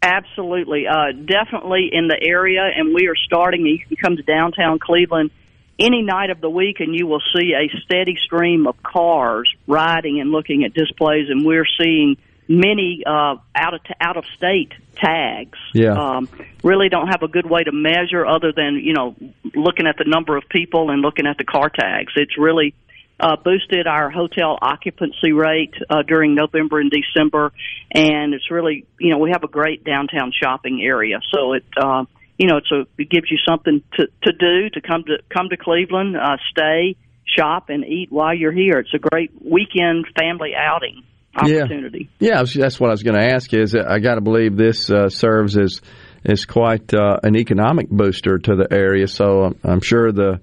Absolutely, 0.03 0.83
uh, 0.87 1.13
definitely 1.13 1.89
in 1.91 2.07
the 2.07 2.19
area, 2.21 2.61
and 2.75 2.93
we 2.93 3.07
are 3.07 3.15
starting. 3.25 3.65
You 3.65 3.79
can 3.79 3.97
come 3.97 4.15
to 4.17 4.21
downtown 4.21 4.77
Cleveland 4.77 5.31
any 5.79 6.03
night 6.03 6.29
of 6.29 6.39
the 6.39 6.49
week, 6.49 6.81
and 6.81 6.93
you 6.93 7.07
will 7.07 7.21
see 7.35 7.53
a 7.53 7.75
steady 7.85 8.15
stream 8.23 8.67
of 8.67 8.75
cars 8.83 9.51
riding 9.65 10.19
and 10.21 10.29
looking 10.29 10.65
at 10.65 10.73
displays. 10.73 11.29
And 11.29 11.43
we're 11.43 11.65
seeing 11.81 12.17
many 12.47 13.01
uh, 13.07 13.37
out 13.55 13.73
of 13.73 13.81
out 13.99 14.17
of 14.17 14.25
state 14.37 14.71
tags. 14.95 15.58
Yeah. 15.73 15.93
Um, 15.93 16.29
really 16.63 16.89
don't 16.89 17.08
have 17.08 17.23
a 17.23 17.27
good 17.27 17.49
way 17.49 17.63
to 17.63 17.71
measure 17.71 18.25
other 18.25 18.51
than 18.56 18.75
you 18.84 18.93
know 18.93 19.15
looking 19.56 19.88
at 19.88 19.97
the 19.97 20.06
number 20.06 20.38
of 20.38 20.43
people 20.49 20.89
and 20.89 21.01
looking 21.01 21.27
at 21.27 21.38
the 21.38 21.43
car 21.43 21.69
tags. 21.69 22.13
It's 22.15 22.38
really 22.38 22.73
uh, 23.19 23.36
boosted 23.36 23.88
our 23.88 24.10
hotel 24.10 24.58
occupancy 24.62 25.32
rate 25.32 25.73
uh, 25.89 26.03
during 26.03 26.36
November 26.36 26.79
and 26.79 26.91
December, 26.91 27.51
and 27.91 28.34
it's 28.34 28.49
really 28.51 28.86
you 28.99 29.12
know 29.12 29.19
we 29.19 29.32
have 29.32 29.43
a 29.43 29.47
great 29.47 29.84
downtown 29.84 30.32
shopping 30.32 30.82
area, 30.82 31.19
so 31.34 31.53
it 31.53 31.65
uh, 31.77 32.06
you 32.38 32.47
know 32.47 32.58
it's 32.58 32.71
a 32.71 32.86
it 32.97 33.10
gives 33.10 33.29
you 33.29 33.38
something 33.47 33.82
to 33.93 34.08
to 34.23 34.32
do 34.32 34.69
to 34.69 34.82
come 34.82 35.03
to 35.06 35.17
come 35.29 35.49
to 35.49 35.58
Cleveland, 35.58 36.17
uh, 36.17 36.38
stay, 36.51 36.95
shop, 37.25 37.69
and 37.69 37.86
eat 37.86 38.12
while 38.12 38.34
you're 38.34 38.51
here. 38.51 38.79
It's 38.79 38.93
a 38.93 38.99
great 38.99 39.32
weekend 39.41 40.08
family 40.17 40.53
outing 40.56 41.03
opportunity. 41.35 42.09
Yeah, 42.19 42.41
was- 42.41 42.53
that's 42.53 42.79
what 42.79 42.89
I 42.89 42.93
was 42.93 43.03
going 43.03 43.17
to 43.17 43.33
ask. 43.33 43.53
Is 43.53 43.75
I 43.75 43.99
got 43.99 44.15
to 44.15 44.21
believe 44.21 44.55
this 44.57 44.89
uh, 44.89 45.09
serves 45.09 45.57
as 45.57 45.81
is 46.23 46.45
quite 46.45 46.93
uh, 46.93 47.17
an 47.23 47.35
economic 47.35 47.89
booster 47.89 48.39
to 48.39 48.55
the 48.55 48.67
area. 48.71 49.07
So 49.07 49.43
I'm, 49.43 49.59
I'm 49.63 49.81
sure 49.81 50.11
the 50.11 50.39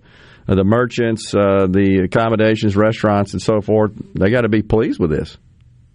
uh, 0.49 0.55
the 0.55 0.65
merchants, 0.65 1.35
uh, 1.35 1.67
the 1.69 2.03
accommodations, 2.05 2.77
restaurants, 2.77 3.33
and 3.33 3.43
so 3.43 3.61
forth, 3.61 3.93
they 4.15 4.31
got 4.31 4.43
to 4.43 4.49
be 4.49 4.63
pleased 4.63 4.99
with 4.99 5.11
this. 5.11 5.39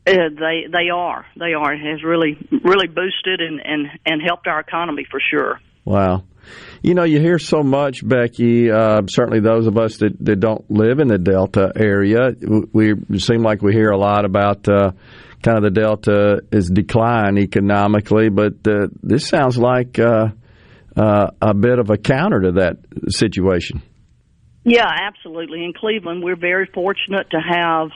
Uh, 0.08 0.30
they 0.30 0.68
they 0.72 0.90
are 0.94 1.26
they 1.38 1.54
are 1.54 1.74
it 1.74 1.80
has 1.80 2.04
really 2.04 2.38
really 2.64 2.88
boosted 2.88 3.42
and 3.42 3.60
and 3.64 3.88
and 4.06 4.22
helped 4.22 4.48
our 4.48 4.60
economy 4.60 5.06
for 5.10 5.20
sure. 5.32 5.60
Wow. 5.84 6.24
You 6.82 6.94
know, 6.94 7.04
you 7.04 7.20
hear 7.20 7.40
so 7.40 7.64
much, 7.64 8.08
Becky. 8.08 8.70
Uh, 8.70 9.02
certainly, 9.08 9.40
those 9.40 9.68
of 9.68 9.78
us 9.78 9.98
that, 9.98 10.14
that 10.22 10.40
don't 10.40 10.70
live 10.70 11.00
in 11.00 11.08
the 11.08 11.18
Delta 11.18 11.72
area, 11.76 12.32
we, 12.74 12.94
we 12.94 13.20
seem 13.20 13.42
like 13.42 13.62
we 13.62 13.74
hear 13.74 13.90
a 13.90 13.98
lot 13.98 14.26
about 14.26 14.68
uh, 14.68 14.92
kind 15.42 15.58
of 15.58 15.64
the 15.64 15.72
Delta 15.72 16.42
is 16.52 16.70
decline 16.70 17.38
economically. 17.38 18.30
But 18.30 18.68
uh, 18.68 18.88
this 19.02 19.28
sounds 19.28 19.58
like 19.58 19.98
uh, 20.00 20.30
uh, 20.96 21.28
a 21.42 21.54
bit 21.54 21.80
of 21.80 21.90
a 21.90 21.98
counter 21.98 22.42
to 22.42 22.52
that 22.54 22.78
situation. 23.10 23.82
Yeah, 24.64 24.90
absolutely. 25.08 25.64
In 25.64 25.74
Cleveland, 25.74 26.24
we're 26.24 26.36
very 26.36 26.68
fortunate 26.74 27.30
to 27.32 27.38
have 27.38 27.90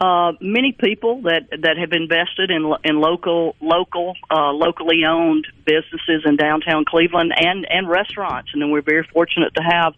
uh, 0.00 0.32
many 0.40 0.72
people 0.72 1.22
that 1.22 1.48
that 1.50 1.76
have 1.78 1.92
invested 1.92 2.50
in 2.50 2.72
in 2.84 3.00
local 3.00 3.54
local 3.60 4.14
uh, 4.30 4.50
locally 4.52 5.04
owned 5.06 5.46
businesses 5.64 6.22
in 6.24 6.36
downtown 6.36 6.84
Cleveland 6.84 7.32
and 7.36 7.66
and 7.70 7.88
restaurants, 7.88 8.50
and 8.52 8.62
then 8.62 8.70
we're 8.70 8.82
very 8.82 9.06
fortunate 9.12 9.54
to 9.54 9.62
have 9.62 9.94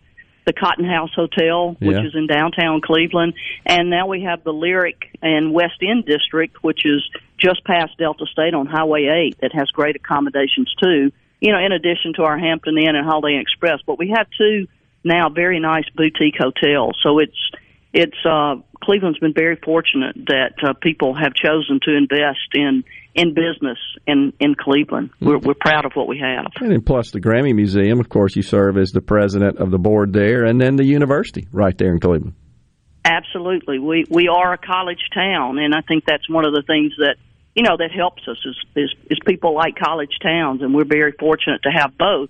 the 0.46 0.52
Cotton 0.52 0.84
House 0.84 1.10
Hotel, 1.14 1.76
which 1.80 1.96
Yeah. 1.96 2.04
is 2.04 2.14
in 2.14 2.26
downtown 2.26 2.82
Cleveland, 2.82 3.32
and 3.64 3.88
now 3.88 4.06
we 4.06 4.22
have 4.22 4.44
the 4.44 4.52
Lyric 4.52 5.10
and 5.22 5.54
West 5.54 5.82
End 5.82 6.04
District, 6.04 6.62
which 6.62 6.84
is 6.84 7.02
just 7.38 7.64
past 7.64 7.96
Delta 7.96 8.26
State 8.26 8.52
on 8.52 8.66
Highway 8.66 9.06
8, 9.06 9.38
that 9.40 9.52
has 9.54 9.70
great 9.70 9.96
accommodations 9.96 10.74
too. 10.82 11.12
You 11.40 11.52
know, 11.52 11.58
in 11.58 11.72
addition 11.72 12.12
to 12.14 12.24
our 12.24 12.36
Hampton 12.36 12.76
Inn 12.76 12.94
and 12.94 13.06
Holiday 13.06 13.36
Inn 13.36 13.40
Express, 13.40 13.80
but 13.86 13.98
we 13.98 14.10
have 14.10 14.26
two 14.36 14.66
now 15.02 15.28
very 15.28 15.60
nice 15.60 15.88
boutique 15.94 16.36
hotels. 16.38 16.98
So 17.02 17.18
it's 17.20 17.38
it's 17.94 18.18
uh, 18.28 18.56
Cleveland's 18.82 19.20
been 19.20 19.32
very 19.32 19.56
fortunate 19.64 20.16
that 20.26 20.54
uh, 20.62 20.74
people 20.74 21.14
have 21.14 21.32
chosen 21.32 21.78
to 21.84 21.96
invest 21.96 22.50
in 22.52 22.84
in 23.14 23.32
business 23.32 23.78
in 24.06 24.32
in 24.40 24.56
Cleveland. 24.56 25.10
We're, 25.20 25.38
we're 25.38 25.54
proud 25.54 25.86
of 25.86 25.92
what 25.94 26.08
we 26.08 26.18
have. 26.18 26.46
And 26.60 26.72
then 26.72 26.82
plus 26.82 27.12
the 27.12 27.20
Grammy 27.20 27.54
Museum, 27.54 28.00
of 28.00 28.08
course, 28.08 28.34
you 28.34 28.42
serve 28.42 28.76
as 28.76 28.90
the 28.90 29.00
president 29.00 29.58
of 29.58 29.70
the 29.70 29.78
board 29.78 30.12
there, 30.12 30.44
and 30.44 30.60
then 30.60 30.76
the 30.76 30.84
university 30.84 31.46
right 31.52 31.76
there 31.78 31.92
in 31.92 32.00
Cleveland. 32.00 32.34
Absolutely, 33.04 33.78
we 33.78 34.04
we 34.10 34.28
are 34.28 34.52
a 34.52 34.58
college 34.58 35.02
town, 35.14 35.58
and 35.58 35.72
I 35.72 35.80
think 35.86 36.04
that's 36.04 36.28
one 36.28 36.44
of 36.44 36.52
the 36.52 36.64
things 36.66 36.92
that 36.98 37.16
you 37.54 37.62
know 37.62 37.76
that 37.78 37.90
helps 37.94 38.22
us 38.26 38.38
is 38.44 38.56
is, 38.74 38.90
is 39.08 39.18
people 39.24 39.54
like 39.54 39.76
college 39.76 40.18
towns, 40.20 40.62
and 40.62 40.74
we're 40.74 40.84
very 40.84 41.12
fortunate 41.12 41.62
to 41.62 41.70
have 41.70 41.96
both. 41.96 42.28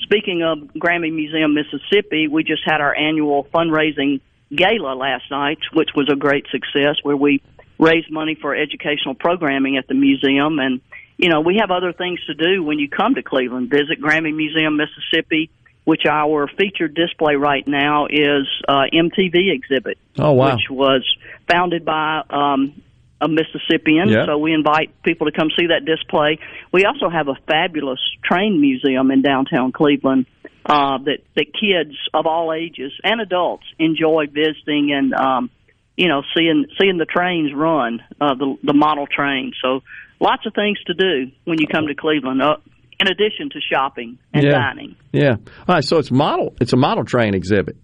Speaking 0.00 0.42
of 0.42 0.58
Grammy 0.74 1.14
Museum, 1.14 1.54
Mississippi, 1.54 2.26
we 2.26 2.42
just 2.42 2.62
had 2.66 2.80
our 2.80 2.94
annual 2.94 3.44
fundraising 3.54 4.20
gala 4.54 4.94
last 4.94 5.30
night, 5.30 5.58
which 5.72 5.90
was 5.94 6.08
a 6.10 6.16
great 6.16 6.46
success, 6.50 6.96
where 7.02 7.16
we 7.16 7.42
raised 7.78 8.10
money 8.10 8.34
for 8.34 8.54
educational 8.54 9.14
programming 9.14 9.76
at 9.76 9.86
the 9.88 9.94
museum, 9.94 10.58
and 10.58 10.80
you 11.16 11.28
know 11.28 11.40
we 11.40 11.56
have 11.60 11.70
other 11.70 11.92
things 11.92 12.20
to 12.26 12.34
do 12.34 12.62
when 12.62 12.78
you 12.78 12.88
come 12.88 13.14
to 13.14 13.22
Cleveland. 13.22 13.70
Visit 13.70 14.00
Grammy 14.00 14.34
Museum, 14.34 14.76
Mississippi. 14.76 15.50
Which 15.84 16.06
our 16.06 16.48
featured 16.48 16.94
display 16.94 17.36
right 17.36 17.68
now 17.68 18.06
is 18.06 18.48
uh, 18.66 18.84
MTV 18.90 19.52
exhibit 19.52 19.98
Oh 20.18 20.32
wow! 20.32 20.54
which 20.54 20.70
was 20.70 21.04
founded 21.46 21.84
by 21.84 22.22
um, 22.30 22.82
a 23.20 23.28
Mississippian. 23.28 24.08
Yeah. 24.08 24.26
So 24.26 24.38
we 24.38 24.52
invite 24.52 25.02
people 25.02 25.30
to 25.30 25.32
come 25.32 25.50
see 25.58 25.66
that 25.66 25.84
display. 25.84 26.38
We 26.72 26.84
also 26.84 27.08
have 27.08 27.28
a 27.28 27.34
fabulous 27.46 28.00
train 28.22 28.60
museum 28.60 29.10
in 29.10 29.22
downtown 29.22 29.72
Cleveland 29.72 30.26
uh, 30.66 30.98
that 30.98 31.18
that 31.36 31.46
kids 31.52 31.96
of 32.12 32.26
all 32.26 32.52
ages 32.52 32.92
and 33.02 33.20
adults 33.20 33.64
enjoy 33.78 34.24
visiting 34.26 34.92
and 34.92 35.12
um, 35.14 35.50
you 35.96 36.08
know 36.08 36.22
seeing 36.36 36.66
seeing 36.80 36.98
the 36.98 37.06
trains 37.06 37.52
run, 37.54 38.00
uh, 38.20 38.34
the 38.34 38.56
the 38.62 38.74
model 38.74 39.06
trains. 39.06 39.54
So 39.62 39.80
lots 40.20 40.46
of 40.46 40.54
things 40.54 40.78
to 40.86 40.94
do 40.94 41.32
when 41.44 41.58
you 41.60 41.66
come 41.66 41.86
to 41.86 41.94
Cleveland. 41.94 42.42
Uh, 42.42 42.56
in 43.00 43.08
addition 43.08 43.50
to 43.50 43.58
shopping 43.72 44.18
and 44.32 44.44
yeah. 44.44 44.50
dining. 44.52 44.94
Yeah. 45.12 45.36
All 45.68 45.74
right. 45.74 45.84
So 45.84 45.98
it's 45.98 46.12
model. 46.12 46.54
It's 46.60 46.72
a 46.72 46.76
model 46.76 47.04
train 47.04 47.34
exhibit. 47.34 47.76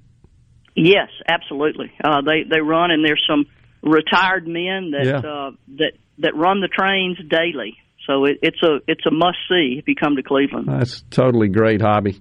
Yes, 0.76 1.08
absolutely. 1.28 1.92
Uh, 2.02 2.22
they 2.22 2.44
they 2.48 2.60
run, 2.60 2.90
and 2.92 3.04
there's 3.04 3.22
some 3.28 3.46
retired 3.82 4.46
men 4.46 4.92
that 4.92 5.04
Yeah. 5.04 5.18
uh, 5.18 5.50
that 5.78 5.92
that 6.18 6.36
run 6.36 6.60
the 6.60 6.68
trains 6.68 7.18
daily. 7.28 7.76
So 8.06 8.24
it, 8.24 8.38
it's 8.42 8.62
a 8.62 8.78
it's 8.86 9.04
a 9.06 9.10
must 9.10 9.38
see 9.48 9.76
if 9.78 9.88
you 9.88 9.94
come 9.94 10.16
to 10.16 10.22
Cleveland. 10.22 10.68
That's 10.68 11.02
totally 11.10 11.48
great 11.48 11.80
hobby. 11.80 12.20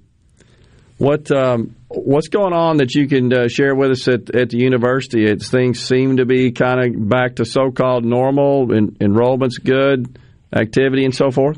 What 0.99 1.31
um, 1.31 1.77
what's 1.87 2.27
going 2.27 2.51
on 2.51 2.77
that 2.77 2.93
you 2.93 3.07
can 3.07 3.31
uh, 3.31 3.47
share 3.47 3.73
with 3.73 3.91
us 3.91 4.07
at, 4.09 4.35
at 4.35 4.49
the 4.49 4.57
university? 4.57 5.23
It's 5.25 5.49
things 5.49 5.79
seem 5.79 6.17
to 6.17 6.25
be 6.25 6.51
kind 6.51 6.83
of 6.83 7.09
back 7.09 7.37
to 7.37 7.45
so 7.45 7.71
called 7.71 8.03
normal. 8.03 8.75
En- 8.75 8.97
enrollment's 8.99 9.59
good, 9.59 10.19
activity 10.53 11.05
and 11.05 11.15
so 11.15 11.31
forth. 11.31 11.57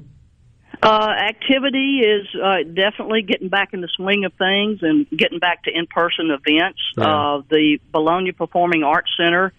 Uh, 0.83 1.09
activity 1.27 2.01
is 2.01 2.27
uh, 2.35 2.57
definitely 2.67 3.23
getting 3.23 3.49
back 3.49 3.73
in 3.73 3.81
the 3.81 3.89
swing 3.95 4.25
of 4.25 4.33
things 4.33 4.79
and 4.83 5.07
getting 5.09 5.39
back 5.39 5.63
to 5.63 5.71
in 5.73 5.87
person 5.87 6.29
events. 6.29 6.79
Yeah. 6.95 7.03
Uh, 7.03 7.41
the 7.49 7.79
Bologna 7.91 8.33
Performing 8.33 8.83
Arts 8.83 9.09
Center 9.17 9.53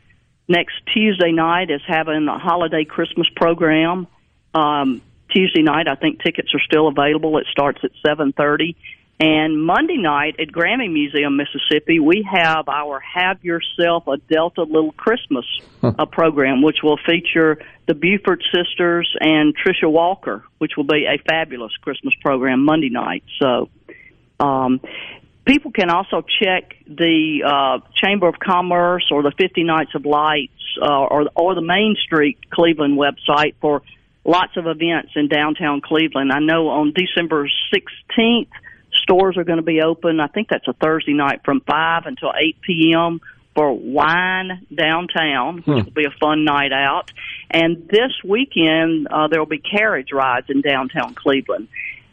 next 0.47 0.75
Tuesday 0.95 1.33
night 1.33 1.71
is 1.71 1.81
having 1.87 2.29
a 2.29 2.39
holiday 2.39 2.85
Christmas 2.85 3.29
program. 3.35 4.07
Um, 4.55 5.03
Tuesday 5.29 5.63
night, 5.63 5.89
I 5.89 5.97
think 5.97 6.23
tickets 6.23 6.55
are 6.55 6.61
still 6.61 6.87
available. 6.87 7.39
It 7.39 7.47
starts 7.51 7.81
at 7.83 7.91
seven 8.07 8.33
thirty. 8.33 8.77
And 9.21 9.65
Monday 9.65 9.99
night 9.99 10.37
at 10.41 10.49
Grammy 10.49 10.93
Museum, 10.93 11.37
Mississippi, 11.37 12.01
we 12.01 12.27
have 12.29 12.69
our 12.69 13.01
Have 13.01 13.45
Yourself 13.45 14.09
a 14.09 14.17
Delta 14.17 14.63
Little 14.63 14.93
Christmas 14.93 15.45
uh, 15.83 16.07
program, 16.07 16.61
which 16.63 16.79
will 16.83 16.99
feature 17.07 17.59
the 17.87 17.95
Buford 17.95 18.43
sisters 18.53 19.15
and 19.21 19.55
Trisha 19.57 19.91
Walker, 19.91 20.45
which 20.59 20.73
will 20.77 20.85
be 20.85 21.07
a 21.07 21.19
fabulous 21.19 21.73
Christmas 21.83 22.15
program 22.21 22.65
Monday 22.65 22.91
night. 22.91 23.23
So, 23.39 23.69
um, 24.41 24.81
people 25.45 25.71
can 25.71 25.91
also 25.91 26.23
check 26.23 26.75
the 26.87 27.43
uh, 27.45 27.87
Chamber 27.95 28.29
of 28.29 28.39
Commerce 28.39 29.09
or 29.11 29.23
the 29.23 29.33
50 29.39 29.65
Nights 29.65 29.95
of 29.95 30.05
Lights 30.05 30.53
uh, 30.81 30.87
or 30.87 31.29
or 31.35 31.55
the 31.55 31.63
Main 31.63 31.97
Street 32.03 32.39
Cleveland 32.51 32.99
website 32.99 33.55
for 33.61 33.83
lots 34.25 34.57
of 34.57 34.67
events 34.67 35.13
in 35.17 35.29
downtown 35.29 35.81
Cleveland. 35.81 36.33
I 36.33 36.39
know 36.39 36.69
on 36.69 36.93
December 36.95 37.49
16th, 37.73 38.49
stores 39.03 39.37
are 39.37 39.45
going 39.45 39.59
to 39.59 39.65
be 39.65 39.81
open. 39.83 40.21
I 40.21 40.29
think 40.29 40.49
that's 40.49 40.67
a 40.69 40.73
Thursday 40.73 41.13
night 41.15 41.41
from 41.45 41.61
5 41.61 42.03
until 42.07 42.33
8 42.39 42.57
p.m. 42.63 43.21
for 43.55 43.73
wine 43.73 44.67
downtown, 44.75 45.57
which 45.57 45.65
Hmm. 45.67 45.73
will 45.73 45.91
be 45.93 46.05
a 46.07 46.15
fun 46.21 46.45
night 46.45 46.73
out. 46.73 47.11
And 47.51 47.89
this 47.91 48.13
weekend, 48.25 49.09
uh, 49.11 49.29
there 49.29 49.41
will 49.41 49.47
be 49.47 49.59
carriage 49.59 50.09
rides 50.13 50.47
in 50.49 50.61
downtown 50.63 51.15
Cleveland. 51.15 51.69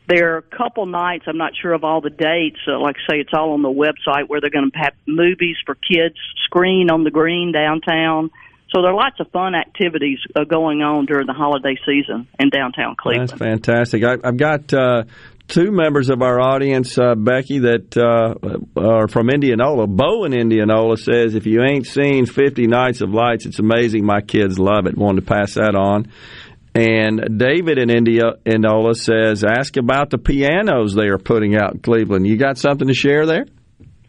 There 0.08 0.34
are 0.34 0.38
a 0.38 0.42
couple 0.58 0.86
nights, 0.88 1.26
I'm 1.28 1.38
not 1.38 1.54
sure 1.56 1.72
of 1.72 1.84
all 1.84 2.02
the 2.02 2.10
dates, 2.10 2.58
uh, 2.68 2.80
like 2.80 2.96
I 3.08 3.12
say, 3.14 3.20
it's 3.20 3.30
all 3.32 3.52
on 3.54 3.62
the 3.62 3.70
website 3.70 4.28
where 4.28 4.42
they're 4.42 4.50
going 4.50 4.72
to 4.72 4.78
have 4.78 4.94
movies 5.06 5.56
for 5.66 5.76
kids 5.76 6.16
screen 6.46 6.90
on 6.90 7.04
the 7.04 7.12
green 7.12 7.52
downtown. 7.52 8.32
So 8.72 8.82
there 8.82 8.92
are 8.92 8.96
lots 8.96 9.20
of 9.20 9.30
fun 9.32 9.54
activities 9.56 10.20
uh, 10.36 10.44
going 10.46 10.82
on 10.82 11.06
during 11.06 11.28
the 11.28 11.34
holiday 11.34 11.76
season 11.86 12.28
in 12.40 12.50
downtown 12.50 12.96
Cleveland. 12.98 13.30
That's 13.30 13.40
fantastic. 13.40 14.04
I, 14.04 14.18
I've 14.24 14.38
got 14.38 14.74
uh, 14.74 15.04
two 15.50 15.72
members 15.72 16.10
of 16.10 16.22
our 16.22 16.40
audience, 16.40 16.98
uh, 16.98 17.16
Becky, 17.16 17.60
that 17.60 17.98
uh, 17.98 18.80
are 18.80 19.08
from 19.08 19.30
Indianola. 19.30 19.88
Bo 19.88 20.24
in 20.24 20.34
Indianola 20.34 20.96
says, 20.96 21.36
if 21.36 21.46
you 21.46 21.62
ain't 21.62 21.88
seen 21.88 22.26
50 22.26 22.68
Nights 22.68 23.02
of 23.02 23.10
Lights, 23.10 23.46
it's 23.46 23.60
amazing. 23.60 24.06
My 24.06 24.22
kids 24.22 24.58
love 24.58 24.86
it. 24.86 24.98
Wanted 24.98 25.22
to 25.22 25.28
pass 25.28 25.56
that 25.56 25.76
on. 25.76 26.12
And 26.76 27.40
David 27.40 27.80
in 27.80 27.90
India, 27.90 28.34
Indianola 28.46 28.94
says, 28.94 29.44
ask 29.44 29.76
about 29.76 30.12
the 30.12 30.20
pianos 30.20 30.94
they 30.94 31.08
are 31.08 31.18
putting 31.18 31.56
out 31.56 31.74
in 31.74 31.80
Cleveland. 31.80 32.28
You 32.28 32.38
got 32.38 32.58
something 32.58 32.88
to 32.88 32.94
share 32.94 33.26
there? 33.26 33.46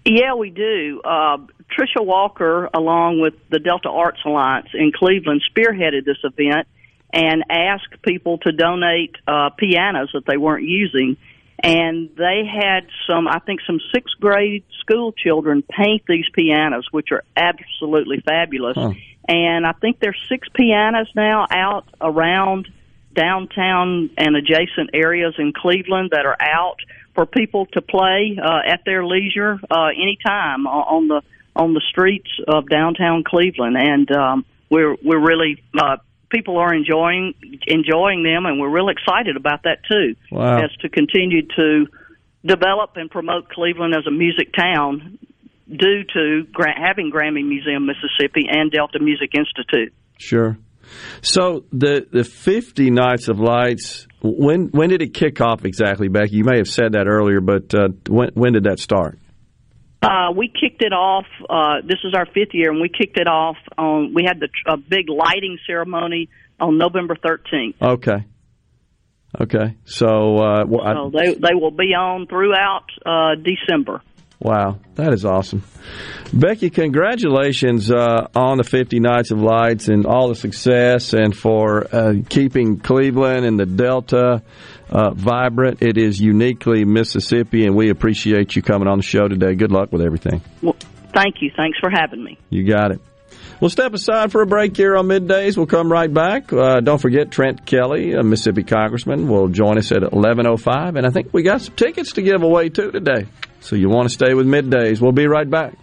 Yeah, 0.05 0.35
we 0.39 0.51
do. 0.51 1.01
Uh, 1.05 1.39
Trisha 1.71 2.05
Walker, 2.05 2.69
along 2.75 3.21
with 3.21 3.35
the 3.51 3.59
Delta 3.59 3.89
Arts 3.89 4.21
Alliance 4.25 4.69
in 4.75 4.93
Cleveland, 4.95 5.43
spearheaded 5.51 6.05
this 6.05 6.19
event 6.23 6.67
and 7.13 7.45
asked 7.51 8.03
people 8.03 8.39
to 8.39 8.53
donate 8.53 9.17
uh, 9.27 9.51
pianos 9.59 10.11
that 10.15 10.23
they 10.27 10.37
weren't 10.37 10.67
using. 10.67 11.17
And 11.63 12.11
they 12.17 12.43
had 12.47 12.87
some, 13.09 13.29
I 13.29 13.39
think, 13.41 13.61
some 13.67 13.81
sixth 13.93 14.19
grade 14.19 14.65
school 14.81 15.13
children 15.13 15.63
paint 15.63 16.03
these 16.09 16.25
pianos, 16.33 16.87
which 16.91 17.09
are 17.13 17.23
absolutely 17.37 18.21
fabulous. 18.25 18.77
Huh. 18.77 18.93
And 19.29 19.67
I 19.67 19.73
think 19.73 20.01
there's 20.01 20.19
six 20.29 20.49
pianos 20.55 21.09
now 21.15 21.47
out 21.51 21.87
around 22.01 22.69
downtown 23.15 24.11
and 24.17 24.37
adjacent 24.37 24.91
areas 24.95 25.35
in 25.39 25.53
Cleveland 25.53 26.11
that 26.13 26.25
are 26.25 26.37
out 26.41 26.79
for 27.15 27.27
people 27.27 27.67
to 27.67 27.83
play 27.83 28.39
uh, 28.43 28.61
at 28.67 28.81
their 28.85 29.05
leisure 29.05 29.59
uh, 29.71 29.89
anytime 29.89 30.67
on 30.67 31.09
the 31.09 31.23
on 31.55 31.75
the 31.75 31.83
streets 31.91 32.31
of 32.47 32.69
downtown 32.69 33.25
Cleveland, 33.25 33.77
and 33.77 34.11
um, 34.13 34.45
we're 34.71 34.97
we're 35.05 35.21
really 35.21 35.63
uh, 35.79 35.97
people 36.31 36.59
are 36.59 36.75
enjoying 36.75 37.35
enjoying 37.67 38.23
them, 38.23 38.47
and 38.47 38.61
we're 38.61 38.71
real 38.71 38.89
excited 38.89 39.37
about 39.37 39.65
that 39.65 39.79
too. 39.91 40.15
Wow. 40.31 40.59
As 40.65 40.71
to 40.83 40.89
continue 40.89 41.43
to 41.57 41.87
develop 42.45 42.93
and 42.97 43.11
promote 43.11 43.49
Cleveland 43.51 43.95
as 43.97 44.07
a 44.07 44.11
music 44.11 44.53
town 44.55 45.19
due 45.69 46.03
to 46.15 46.45
having 46.57 47.13
Grammy 47.13 47.47
Museum 47.47 47.87
Mississippi 47.87 48.47
and 48.51 48.71
Delta 48.71 48.99
Music 49.01 49.31
Institute. 49.37 49.93
Sure. 50.19 50.59
So 51.23 51.65
the 51.73 52.07
the 52.11 52.25
50 52.25 52.91
Nights 52.91 53.29
of 53.29 53.39
Lights, 53.39 54.07
when 54.23 54.69
when 54.69 54.89
did 54.89 55.03
it 55.03 55.15
kick 55.15 55.41
off 55.41 55.65
exactly, 55.65 56.09
Becky? 56.09 56.37
You 56.37 56.45
may 56.45 56.57
have 56.57 56.69
said 56.69 56.93
that 56.93 57.07
earlier, 57.07 57.41
but 57.41 57.75
uh, 57.75 57.89
when 58.09 58.31
when 58.35 58.53
did 58.55 58.65
that 58.65 58.81
start? 58.81 59.19
Uh, 60.03 60.33
we 60.35 60.49
kicked 60.49 60.83
it 60.83 60.93
off. 60.93 61.27
Uh, 61.49 61.83
this 61.87 61.99
is 62.05 62.15
our 62.17 62.25
fifth 62.27 62.55
year, 62.55 62.71
and 62.71 62.81
we 62.81 62.89
kicked 62.89 63.19
it 63.19 63.27
off 63.27 63.57
on. 63.77 64.15
We 64.15 64.25
had 64.27 64.41
the 64.41 64.49
a 64.67 64.77
big 64.77 65.09
lighting 65.11 65.59
ceremony 65.67 66.29
on 66.59 66.79
November 66.79 67.17
thirteenth. 67.23 67.77
Okay. 67.83 68.25
Okay. 69.41 69.77
So, 69.85 70.39
uh, 70.39 70.65
well, 70.67 70.81
I- 70.87 70.95
So 70.95 71.11
they 71.15 71.35
they 71.35 71.55
will 71.55 71.71
be 71.71 71.95
on 71.95 72.27
throughout 72.27 72.87
uh, 73.07 73.35
December. 73.37 74.01
wow, 74.41 74.79
that 74.97 75.13
is 75.13 75.25
awesome. 75.25 75.63
Becky, 76.33 76.71
congratulations 76.71 77.91
uh, 77.91 78.29
on 78.37 78.57
the 78.59 78.65
50 78.65 79.01
Nights 79.01 79.33
of 79.33 79.41
Lights 79.41 79.89
and 79.89 80.07
all 80.07 80.29
the 80.29 80.35
success 80.37 81.13
and 81.13 81.37
for 81.37 81.87
uh, 81.95 82.15
keeping 82.29 82.79
Cleveland 82.79 83.45
and 83.45 83.59
the 83.59 83.67
Delta 83.67 84.43
uh, 84.91 85.11
vibrant. 85.15 85.83
It 85.83 85.97
is 85.97 86.21
uniquely 86.21 86.85
Mississippi, 86.85 87.67
and 87.67 87.75
we 87.75 87.91
appreciate 87.91 88.57
you 88.57 88.63
coming 88.63 88.89
on 88.89 88.99
the 88.99 89.05
show 89.05 89.29
today. 89.29 89.55
Good 89.55 89.73
luck 89.73 89.93
with 89.93 90.03
everything. 90.03 90.43
Well, 90.63 90.77
thank 91.15 91.37
you. 91.41 91.51
Thanks 91.57 91.79
for 91.79 91.91
having 91.91 92.23
me. 92.23 92.39
You 92.51 92.69
got 92.69 92.93
it. 92.93 93.01
We'll 93.61 93.71
step 93.71 93.93
aside 93.93 94.33
for 94.33 94.41
a 94.41 94.47
break 94.47 94.75
here 94.77 94.97
on 94.97 95.07
middays. 95.07 95.57
We'll 95.57 95.67
come 95.67 95.93
right 95.93 96.13
back. 96.13 96.51
Uh, 96.51 96.81
don't 96.81 97.01
forget 97.01 97.31
Trent 97.31 97.67
Kelly, 97.67 98.15
a 98.15 98.23
Mississippi 98.23 98.63
congressman, 98.63 99.29
will 99.29 99.49
join 99.49 99.77
us 99.77 99.93
at 99.93 100.03
11:05, 100.03 100.97
and 100.97 101.07
I 101.07 101.11
think 101.11 101.33
we 101.33 101.43
got 101.43 101.61
some 101.61 101.75
tickets 101.75 102.13
to 102.15 102.23
give 102.23 102.43
away 102.43 102.71
too 102.71 102.91
today. 102.91 103.27
So 103.61 103.77
you 103.77 103.91
want 103.91 104.09
to 104.09 104.15
stay 104.15 104.33
with 104.33 104.47
middays? 104.47 105.01
We'll 105.01 105.13
be 105.13 105.27
right 105.27 105.49
back. 105.49 105.75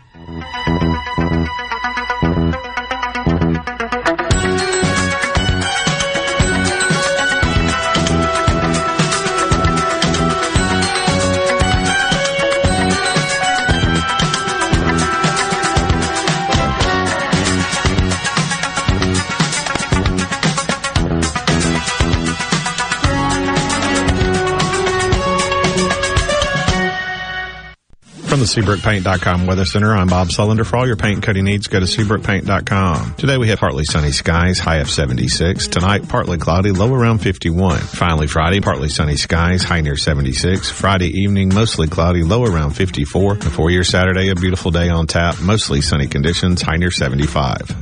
From 28.27 28.41
the 28.41 28.45
SeabrookPaint.com 28.45 29.47
Weather 29.47 29.63
Center, 29.63 29.95
I'm 29.95 30.07
Bob 30.07 30.27
Sullender. 30.27 30.65
For 30.65 30.75
all 30.75 30.85
your 30.85 30.97
paint 30.97 31.13
and 31.15 31.23
coating 31.23 31.45
needs, 31.45 31.67
go 31.67 31.79
to 31.79 31.85
SeabrookPaint.com. 31.85 33.15
Today 33.15 33.37
we 33.37 33.47
have 33.47 33.59
partly 33.59 33.85
sunny 33.85 34.11
skies, 34.11 34.59
high 34.59 34.77
of 34.77 34.89
76. 34.89 35.67
Tonight, 35.69 36.09
partly 36.09 36.37
cloudy, 36.37 36.71
low 36.71 36.93
around 36.93 37.19
51. 37.19 37.79
Finally, 37.79 38.27
Friday, 38.27 38.59
partly 38.59 38.89
sunny 38.89 39.15
skies, 39.15 39.63
high 39.63 39.79
near 39.79 39.95
76. 39.95 40.69
Friday 40.69 41.07
evening, 41.07 41.53
mostly 41.55 41.87
cloudy, 41.87 42.21
low 42.23 42.43
around 42.43 42.71
54. 42.71 43.35
Before 43.35 43.71
your 43.71 43.85
Saturday, 43.85 44.27
a 44.27 44.35
beautiful 44.35 44.71
day 44.71 44.89
on 44.89 45.07
tap, 45.07 45.39
mostly 45.41 45.79
sunny 45.79 46.07
conditions, 46.07 46.61
high 46.61 46.75
near 46.75 46.91
75. 46.91 47.75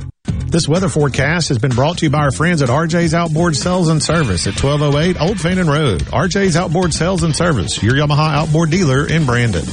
This 0.46 0.68
weather 0.68 0.88
forecast 0.88 1.48
has 1.48 1.58
been 1.58 1.72
brought 1.72 1.98
to 1.98 2.06
you 2.06 2.10
by 2.10 2.18
our 2.20 2.30
friends 2.30 2.62
at 2.62 2.68
RJ's 2.68 3.14
Outboard 3.14 3.56
Sales 3.56 3.88
and 3.88 4.00
Service 4.00 4.46
at 4.46 4.54
1208 4.62 5.20
Old 5.20 5.40
Fannin 5.40 5.66
Road. 5.66 6.02
RJ's 6.02 6.56
Outboard 6.56 6.94
Sales 6.94 7.24
and 7.24 7.34
Service, 7.34 7.82
your 7.82 7.94
Yamaha 7.94 8.32
outboard 8.32 8.70
dealer 8.70 9.08
in 9.08 9.26
Brandon. 9.26 9.64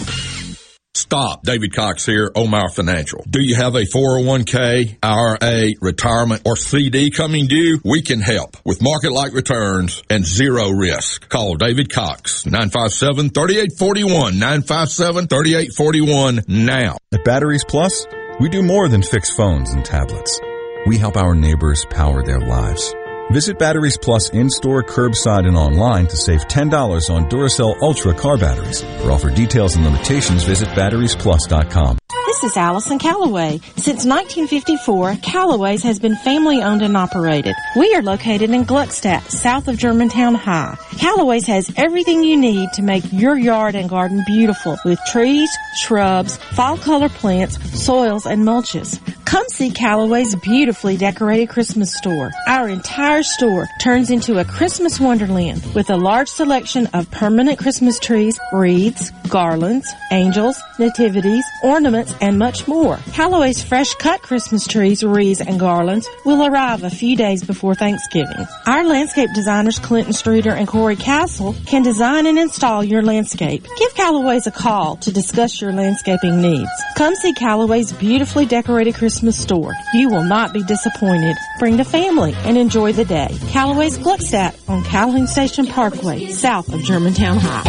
Stop. 0.95 1.41
David 1.41 1.73
Cox 1.73 2.05
here, 2.05 2.31
Omar 2.35 2.69
Financial. 2.69 3.25
Do 3.27 3.41
you 3.41 3.55
have 3.55 3.73
a 3.73 3.81
401k, 3.81 4.99
IRA, 5.01 5.71
retirement, 5.81 6.43
or 6.45 6.55
CD 6.55 7.09
coming 7.09 7.47
due? 7.47 7.79
We 7.83 8.03
can 8.03 8.21
help 8.21 8.57
with 8.63 8.83
market-like 8.83 9.33
returns 9.33 10.03
and 10.11 10.23
zero 10.23 10.69
risk. 10.69 11.27
Call 11.29 11.55
David 11.55 11.91
Cox, 11.91 12.43
957-3841, 12.43 14.33
957-3841 14.33 16.47
now. 16.47 16.97
At 17.11 17.23
Batteries 17.23 17.65
Plus, 17.67 18.05
we 18.39 18.49
do 18.49 18.61
more 18.61 18.87
than 18.87 19.01
fix 19.01 19.31
phones 19.31 19.71
and 19.71 19.83
tablets. 19.83 20.39
We 20.85 20.99
help 20.99 21.17
our 21.17 21.33
neighbors 21.33 21.87
power 21.89 22.23
their 22.23 22.41
lives. 22.41 22.93
Visit 23.33 23.57
Batteries 23.57 23.97
Plus 23.97 24.29
in-store, 24.29 24.83
curbside, 24.83 25.47
and 25.47 25.57
online 25.57 26.05
to 26.05 26.15
save 26.15 26.41
$10 26.41 27.09
on 27.09 27.27
Duracell 27.29 27.75
Ultra 27.81 28.13
car 28.13 28.37
batteries. 28.37 28.83
For 29.01 29.09
offer 29.09 29.31
details 29.31 29.75
and 29.75 29.83
limitations, 29.83 30.43
visit 30.43 30.67
batteriesplus.com. 30.69 31.97
This 32.27 32.43
is 32.43 32.57
Allison 32.57 32.99
Callaway. 32.99 33.57
Since 33.75 34.05
1954, 34.05 35.15
Callaway's 35.23 35.81
has 35.81 35.97
been 35.97 36.15
family 36.17 36.61
owned 36.61 36.83
and 36.83 36.95
operated. 36.95 37.55
We 37.75 37.95
are 37.95 38.03
located 38.03 38.51
in 38.51 38.65
Gluckstadt, 38.65 39.23
south 39.31 39.67
of 39.67 39.77
Germantown 39.77 40.35
High. 40.35 40.77
Callaway's 40.99 41.47
has 41.47 41.73
everything 41.75 42.23
you 42.23 42.37
need 42.37 42.69
to 42.73 42.83
make 42.83 43.11
your 43.11 43.35
yard 43.35 43.73
and 43.73 43.89
garden 43.89 44.21
beautiful 44.27 44.77
with 44.85 44.99
trees, 45.07 45.49
shrubs, 45.79 46.37
fall 46.37 46.77
color 46.77 47.09
plants, 47.09 47.57
soils, 47.83 48.27
and 48.27 48.43
mulches. 48.43 48.99
Come 49.33 49.49
see 49.49 49.71
Callaway's 49.71 50.35
beautifully 50.35 50.95
decorated 50.95 51.49
Christmas 51.49 51.91
store. 51.91 52.29
Our 52.47 52.69
entire 52.69 53.23
store 53.23 53.67
turns 53.81 54.11
into 54.11 54.37
a 54.37 54.45
Christmas 54.45 54.99
wonderland 54.99 55.65
with 55.73 55.89
a 55.89 55.97
large 55.97 56.27
selection 56.27 56.85
of 56.93 57.09
permanent 57.09 57.57
Christmas 57.57 57.97
trees, 57.97 58.39
wreaths, 58.51 59.09
garlands, 59.29 59.91
angels, 60.11 60.61
nativities, 60.77 61.43
ornaments, 61.63 62.13
and 62.21 62.37
much 62.37 62.67
more. 62.67 62.97
Callaway's 63.13 63.63
fresh 63.63 63.95
cut 63.95 64.21
Christmas 64.21 64.67
trees, 64.67 65.03
wreaths, 65.03 65.41
and 65.41 65.59
garlands 65.59 66.07
will 66.25 66.45
arrive 66.45 66.83
a 66.83 66.91
few 66.91 67.17
days 67.17 67.43
before 67.43 67.73
Thanksgiving. 67.73 68.45
Our 68.67 68.83
landscape 68.83 69.31
designers 69.33 69.79
Clinton 69.79 70.13
Streeter 70.13 70.51
and 70.51 70.67
Corey 70.67 70.95
Castle 70.95 71.55
can 71.65 71.81
design 71.81 72.27
and 72.27 72.37
install 72.37 72.83
your 72.83 73.01
landscape. 73.01 73.65
Give 73.79 73.95
Callaway's 73.95 74.45
a 74.45 74.51
call 74.51 74.97
to 74.97 75.11
discuss 75.11 75.59
your 75.59 75.73
landscaping 75.73 76.39
needs. 76.39 76.69
Come 76.97 77.15
see 77.15 77.33
Callaway's 77.33 77.91
beautifully 77.93 78.45
decorated 78.45 78.93
Christmas 78.93 79.22
store. 79.31 79.73
You 79.93 80.09
will 80.09 80.23
not 80.23 80.53
be 80.53 80.63
disappointed. 80.63 81.37
Bring 81.59 81.77
the 81.77 81.85
family 81.85 82.33
and 82.43 82.57
enjoy 82.57 82.93
the 82.93 83.05
day. 83.05 83.29
Callaway's 83.49 83.97
Gluckstadt 83.97 84.55
on 84.67 84.83
Calhoun 84.83 85.27
Station 85.27 85.67
Parkway, 85.67 86.27
south 86.31 86.73
of 86.73 86.81
Germantown 86.83 87.37
High. 87.39 87.63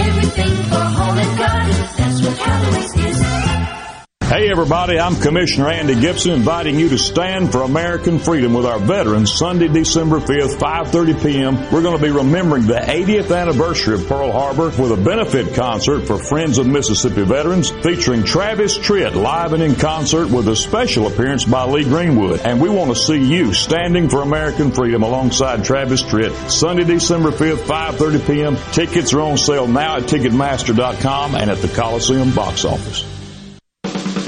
Hey 4.35 4.51
everybody, 4.51 4.99
I'm 4.99 5.15
Commissioner 5.15 5.69
Andy 5.69 5.95
Gibson 5.95 6.33
inviting 6.33 6.77
you 6.77 6.89
to 6.89 6.99
stand 6.99 7.53
for 7.53 7.63
American 7.63 8.19
freedom 8.19 8.53
with 8.53 8.67
our 8.67 8.81
veterans 8.81 9.33
Sunday, 9.33 9.69
December 9.69 10.19
5th, 10.19 10.57
5.30 10.59 11.23
p.m. 11.23 11.71
We're 11.71 11.83
going 11.83 11.97
to 11.97 12.03
be 12.03 12.11
remembering 12.11 12.67
the 12.67 12.75
80th 12.75 13.33
anniversary 13.33 13.95
of 13.95 14.09
Pearl 14.09 14.33
Harbor 14.33 14.71
with 14.71 14.91
a 14.91 14.97
benefit 14.97 15.55
concert 15.55 16.09
for 16.09 16.19
Friends 16.19 16.59
of 16.59 16.67
Mississippi 16.67 17.23
Veterans 17.23 17.71
featuring 17.71 18.25
Travis 18.25 18.77
Tritt 18.77 19.15
live 19.15 19.53
and 19.53 19.63
in 19.63 19.77
concert 19.77 20.29
with 20.29 20.49
a 20.49 20.57
special 20.57 21.07
appearance 21.07 21.45
by 21.45 21.65
Lee 21.67 21.85
Greenwood. 21.85 22.41
And 22.41 22.61
we 22.61 22.69
want 22.69 22.91
to 22.91 23.01
see 23.01 23.23
you 23.23 23.55
standing 23.55 24.09
for 24.09 24.23
American 24.23 24.73
freedom 24.73 25.05
alongside 25.05 25.65
Travis 25.65 26.03
Tritt 26.03 26.51
Sunday, 26.51 26.83
December 26.83 27.31
5th, 27.31 27.67
5.30 27.67 28.27
p.m. 28.27 28.57
Tickets 28.73 29.13
are 29.13 29.21
on 29.21 29.39
sale 29.39 29.69
now 29.69 29.99
at 29.99 30.03
Ticketmaster.com 30.09 31.37
and 31.37 31.51
at 31.51 31.59
the 31.59 31.69
Coliseum 31.69 32.35
box 32.35 32.65
office. 32.65 33.14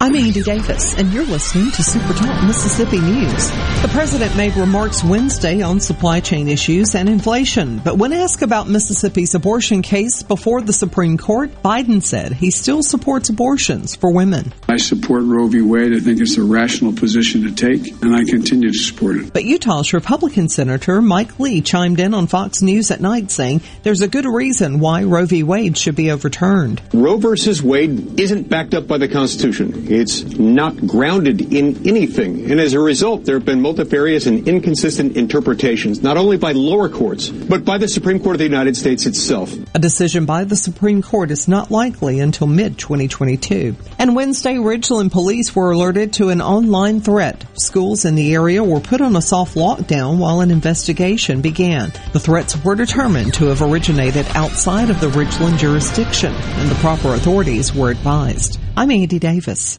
I'm 0.00 0.14
Andy 0.14 0.42
Davis, 0.42 0.96
and 0.96 1.12
you're 1.12 1.26
listening 1.26 1.72
to 1.72 1.82
Super 1.82 2.12
Talk 2.12 2.44
Mississippi 2.46 3.00
News. 3.00 3.50
The 3.82 3.90
president 3.90 4.36
made 4.36 4.54
remarks 4.54 5.02
Wednesday 5.02 5.60
on 5.60 5.80
supply 5.80 6.20
chain 6.20 6.46
issues 6.46 6.94
and 6.94 7.08
inflation, 7.08 7.80
but 7.80 7.98
when 7.98 8.12
asked 8.12 8.42
about 8.42 8.68
Mississippi's 8.68 9.34
abortion 9.34 9.82
case 9.82 10.22
before 10.22 10.62
the 10.62 10.72
Supreme 10.72 11.18
Court, 11.18 11.50
Biden 11.64 12.00
said 12.00 12.32
he 12.32 12.52
still 12.52 12.84
supports 12.84 13.28
abortions 13.28 13.96
for 13.96 14.12
women. 14.12 14.54
I 14.68 14.76
support 14.76 15.24
Roe 15.24 15.48
v. 15.48 15.62
Wade. 15.62 15.92
I 15.92 15.98
think 15.98 16.20
it's 16.20 16.36
a 16.36 16.44
rational 16.44 16.92
position 16.92 17.42
to 17.42 17.52
take, 17.52 17.90
and 18.00 18.14
I 18.14 18.22
continue 18.22 18.70
to 18.70 18.78
support 18.78 19.16
it. 19.16 19.32
But 19.32 19.46
Utah's 19.46 19.92
Republican 19.92 20.48
Senator 20.48 21.02
Mike 21.02 21.40
Lee 21.40 21.60
chimed 21.60 21.98
in 21.98 22.14
on 22.14 22.28
Fox 22.28 22.62
News 22.62 22.92
at 22.92 23.00
night 23.00 23.32
saying 23.32 23.62
there's 23.82 24.02
a 24.02 24.08
good 24.08 24.26
reason 24.26 24.78
why 24.78 25.02
Roe 25.02 25.26
v. 25.26 25.42
Wade 25.42 25.76
should 25.76 25.96
be 25.96 26.12
overturned. 26.12 26.80
Roe 26.94 27.16
v. 27.16 27.34
Wade 27.64 28.20
isn't 28.20 28.48
backed 28.48 28.74
up 28.74 28.86
by 28.86 28.98
the 28.98 29.08
Constitution. 29.08 29.87
It's 29.90 30.22
not 30.38 30.86
grounded 30.86 31.52
in 31.52 31.88
anything. 31.88 32.50
And 32.50 32.60
as 32.60 32.74
a 32.74 32.80
result, 32.80 33.24
there 33.24 33.36
have 33.36 33.46
been 33.46 33.62
multifarious 33.62 34.26
and 34.26 34.46
inconsistent 34.46 35.16
interpretations, 35.16 36.02
not 36.02 36.18
only 36.18 36.36
by 36.36 36.52
lower 36.52 36.90
courts, 36.90 37.30
but 37.30 37.64
by 37.64 37.78
the 37.78 37.88
Supreme 37.88 38.20
Court 38.20 38.34
of 38.34 38.38
the 38.38 38.44
United 38.44 38.76
States 38.76 39.06
itself. 39.06 39.54
A 39.74 39.78
decision 39.78 40.26
by 40.26 40.44
the 40.44 40.56
Supreme 40.56 41.00
Court 41.00 41.30
is 41.30 41.48
not 41.48 41.70
likely 41.70 42.20
until 42.20 42.46
mid 42.46 42.76
2022. 42.78 43.74
And 43.98 44.14
Wednesday, 44.14 44.56
Ridgeland 44.56 45.10
police 45.10 45.56
were 45.56 45.70
alerted 45.70 46.12
to 46.14 46.28
an 46.28 46.42
online 46.42 47.00
threat. 47.00 47.46
Schools 47.54 48.04
in 48.04 48.14
the 48.14 48.34
area 48.34 48.62
were 48.62 48.80
put 48.80 49.00
on 49.00 49.16
a 49.16 49.22
soft 49.22 49.56
lockdown 49.56 50.18
while 50.18 50.40
an 50.40 50.50
investigation 50.50 51.40
began. 51.40 51.92
The 52.12 52.20
threats 52.20 52.62
were 52.62 52.74
determined 52.74 53.32
to 53.34 53.46
have 53.46 53.62
originated 53.62 54.26
outside 54.34 54.90
of 54.90 55.00
the 55.00 55.08
Ridgeland 55.08 55.58
jurisdiction, 55.58 56.34
and 56.34 56.70
the 56.70 56.74
proper 56.76 57.14
authorities 57.14 57.74
were 57.74 57.90
advised. 57.90 58.58
I'm 58.76 58.90
Andy 58.90 59.18
Davis. 59.18 59.77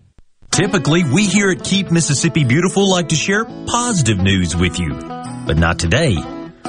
Typically, 0.52 1.04
we 1.04 1.26
here 1.26 1.52
at 1.52 1.64
Keep 1.64 1.92
Mississippi 1.92 2.44
Beautiful 2.44 2.90
like 2.90 3.10
to 3.10 3.16
share 3.16 3.46
positive 3.46 4.18
news 4.20 4.56
with 4.56 4.80
you. 4.80 4.94
But 5.46 5.58
not 5.58 5.80
today. 5.80 6.18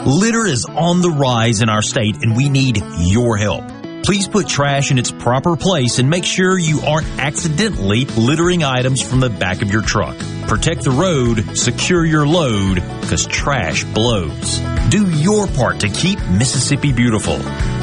Litter 0.06 0.46
is 0.46 0.64
on 0.64 1.02
the 1.02 1.10
rise 1.10 1.60
in 1.60 1.68
our 1.68 1.82
state 1.82 2.16
and 2.22 2.36
we 2.36 2.48
need 2.48 2.82
your 2.98 3.36
help. 3.36 3.64
Please 4.02 4.26
put 4.28 4.48
trash 4.48 4.90
in 4.90 4.98
its 4.98 5.10
proper 5.10 5.56
place 5.56 5.98
and 5.98 6.08
make 6.08 6.24
sure 6.24 6.58
you 6.58 6.80
aren't 6.80 7.06
accidentally 7.18 8.06
littering 8.06 8.64
items 8.64 9.02
from 9.02 9.20
the 9.20 9.28
back 9.28 9.60
of 9.60 9.70
your 9.70 9.82
truck. 9.82 10.16
Protect 10.46 10.84
the 10.84 10.90
road, 10.90 11.56
secure 11.56 12.04
your 12.04 12.26
load, 12.26 12.76
because 13.02 13.26
trash 13.26 13.84
blows. 13.84 14.58
Do 14.88 15.08
your 15.10 15.46
part 15.48 15.80
to 15.80 15.88
keep 15.88 16.18
Mississippi 16.30 16.92
beautiful. 16.92 17.36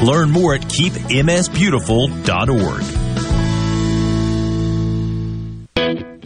Learn 0.04 0.30
more 0.30 0.54
at 0.54 0.62
keepmsbeautiful.org. 0.62 3.27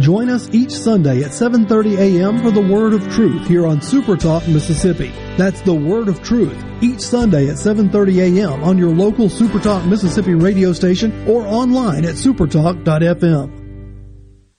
Join 0.00 0.28
us 0.28 0.48
each 0.52 0.72
Sunday 0.72 1.22
at 1.22 1.30
7:30 1.30 1.96
a.m. 1.98 2.42
for 2.42 2.50
the 2.50 2.60
Word 2.60 2.92
of 2.94 3.08
Truth 3.12 3.46
here 3.48 3.66
on 3.66 3.80
Super 3.82 4.16
Talk 4.16 4.46
Mississippi. 4.48 5.12
That's 5.36 5.60
the 5.62 5.74
Word 5.74 6.08
of 6.08 6.22
Truth 6.22 6.64
each 6.80 7.00
Sunday 7.00 7.48
at 7.48 7.56
7:30 7.56 8.38
a.m. 8.38 8.62
on 8.62 8.78
your 8.78 8.90
local 8.90 9.28
Super 9.28 9.58
Talk 9.58 9.84
Mississippi 9.86 10.34
radio 10.34 10.72
station 10.72 11.28
or 11.28 11.44
online 11.46 12.04
at 12.04 12.14
supertalk.fm. 12.14 13.64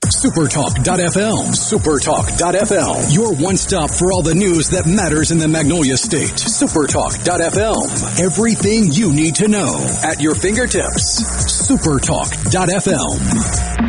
Supertalk.fm. 0.05 1.53
Supertalk.fm. 1.53 3.13
Your 3.13 3.35
one 3.35 3.57
stop 3.57 3.91
for 3.91 4.11
all 4.11 4.23
the 4.23 4.33
news 4.33 4.71
that 4.71 4.87
matters 4.87 5.29
in 5.31 5.37
the 5.37 5.47
Magnolia 5.47 5.97
State. 5.97 6.31
Supertalk.fm. 6.31 8.19
Everything 8.19 8.91
you 8.91 9.13
need 9.13 9.35
to 9.35 9.47
know 9.47 9.77
at 10.03 10.19
your 10.19 10.33
fingertips. 10.35 11.21
Supertalk.fm. 11.69 13.88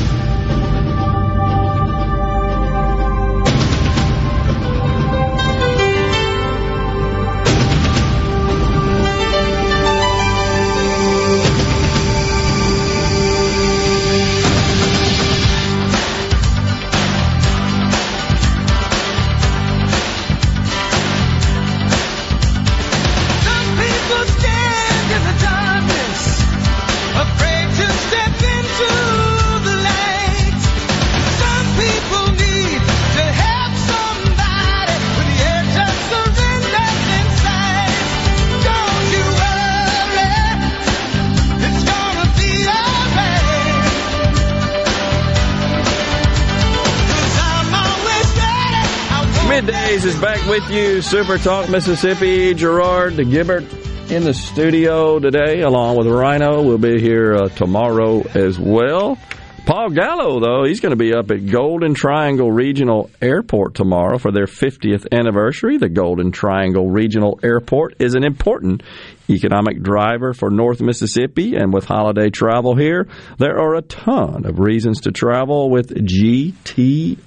Back 50.41 50.49
with 50.49 50.71
you. 50.71 51.01
Super 51.01 51.37
Talk 51.37 51.69
Mississippi. 51.69 52.55
Gerard 52.55 53.13
Gibert 53.13 53.63
in 54.09 54.23
the 54.23 54.33
studio 54.33 55.19
today, 55.19 55.61
along 55.61 55.97
with 55.97 56.07
Rhino. 56.07 56.63
We'll 56.63 56.79
be 56.79 56.99
here 56.99 57.35
uh, 57.35 57.49
tomorrow 57.49 58.21
as 58.29 58.57
well. 58.59 59.19
Paul 59.67 59.91
Gallo, 59.91 60.39
though, 60.39 60.63
he's 60.63 60.79
going 60.79 60.91
to 60.91 60.95
be 60.97 61.13
up 61.13 61.29
at 61.29 61.45
Golden 61.45 61.93
Triangle 61.93 62.51
Regional 62.51 63.11
Airport 63.21 63.75
tomorrow 63.75 64.17
for 64.17 64.31
their 64.31 64.47
50th 64.47 65.05
anniversary. 65.11 65.77
The 65.77 65.89
Golden 65.89 66.31
Triangle 66.31 66.89
Regional 66.89 67.39
Airport 67.43 67.97
is 67.99 68.15
an 68.15 68.23
important 68.23 68.81
economic 69.29 69.83
driver 69.83 70.33
for 70.33 70.49
North 70.49 70.81
Mississippi, 70.81 71.55
and 71.55 71.71
with 71.71 71.85
holiday 71.85 72.31
travel 72.31 72.75
here, 72.75 73.07
there 73.37 73.59
are 73.59 73.75
a 73.75 73.83
ton 73.83 74.47
of 74.47 74.57
reasons 74.57 75.01
to 75.01 75.11
travel 75.11 75.69
with 75.69 75.93
GTR. 75.93 77.19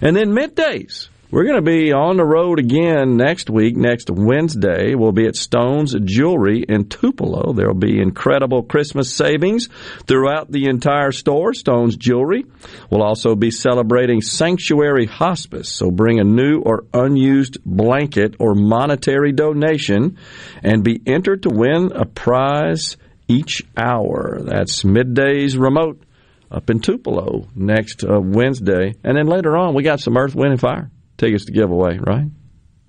And 0.00 0.16
then 0.16 0.30
middays. 0.30 1.08
We're 1.32 1.44
going 1.44 1.56
to 1.56 1.62
be 1.62 1.94
on 1.94 2.18
the 2.18 2.26
road 2.26 2.58
again 2.58 3.16
next 3.16 3.48
week, 3.48 3.74
next 3.74 4.10
Wednesday. 4.10 4.94
We'll 4.94 5.12
be 5.12 5.26
at 5.26 5.34
Stone's 5.34 5.94
Jewelry 6.04 6.62
in 6.62 6.90
Tupelo. 6.90 7.54
There 7.54 7.68
will 7.68 7.74
be 7.74 8.02
incredible 8.02 8.64
Christmas 8.64 9.14
savings 9.14 9.70
throughout 10.06 10.52
the 10.52 10.66
entire 10.66 11.10
store, 11.10 11.54
Stone's 11.54 11.96
Jewelry. 11.96 12.44
We'll 12.90 13.02
also 13.02 13.34
be 13.34 13.50
celebrating 13.50 14.20
Sanctuary 14.20 15.06
Hospice. 15.06 15.72
So 15.72 15.90
bring 15.90 16.20
a 16.20 16.24
new 16.24 16.60
or 16.60 16.84
unused 16.92 17.64
blanket 17.64 18.34
or 18.38 18.54
monetary 18.54 19.32
donation 19.32 20.18
and 20.62 20.84
be 20.84 21.00
entered 21.06 21.44
to 21.44 21.48
win 21.48 21.92
a 21.92 22.04
prize 22.04 22.98
each 23.26 23.62
hour. 23.74 24.38
That's 24.42 24.82
middays 24.82 25.58
remote 25.58 26.02
up 26.50 26.68
in 26.68 26.80
Tupelo 26.80 27.48
next 27.54 28.04
uh, 28.04 28.20
Wednesday. 28.20 28.92
And 29.02 29.16
then 29.16 29.28
later 29.28 29.56
on, 29.56 29.72
we 29.72 29.82
got 29.82 30.00
some 30.00 30.18
Earth, 30.18 30.34
Wind, 30.34 30.52
and 30.52 30.60
Fire 30.60 30.90
tickets 31.22 31.44
to 31.46 31.52
give 31.52 31.70
away, 31.70 31.98
right? 32.00 32.26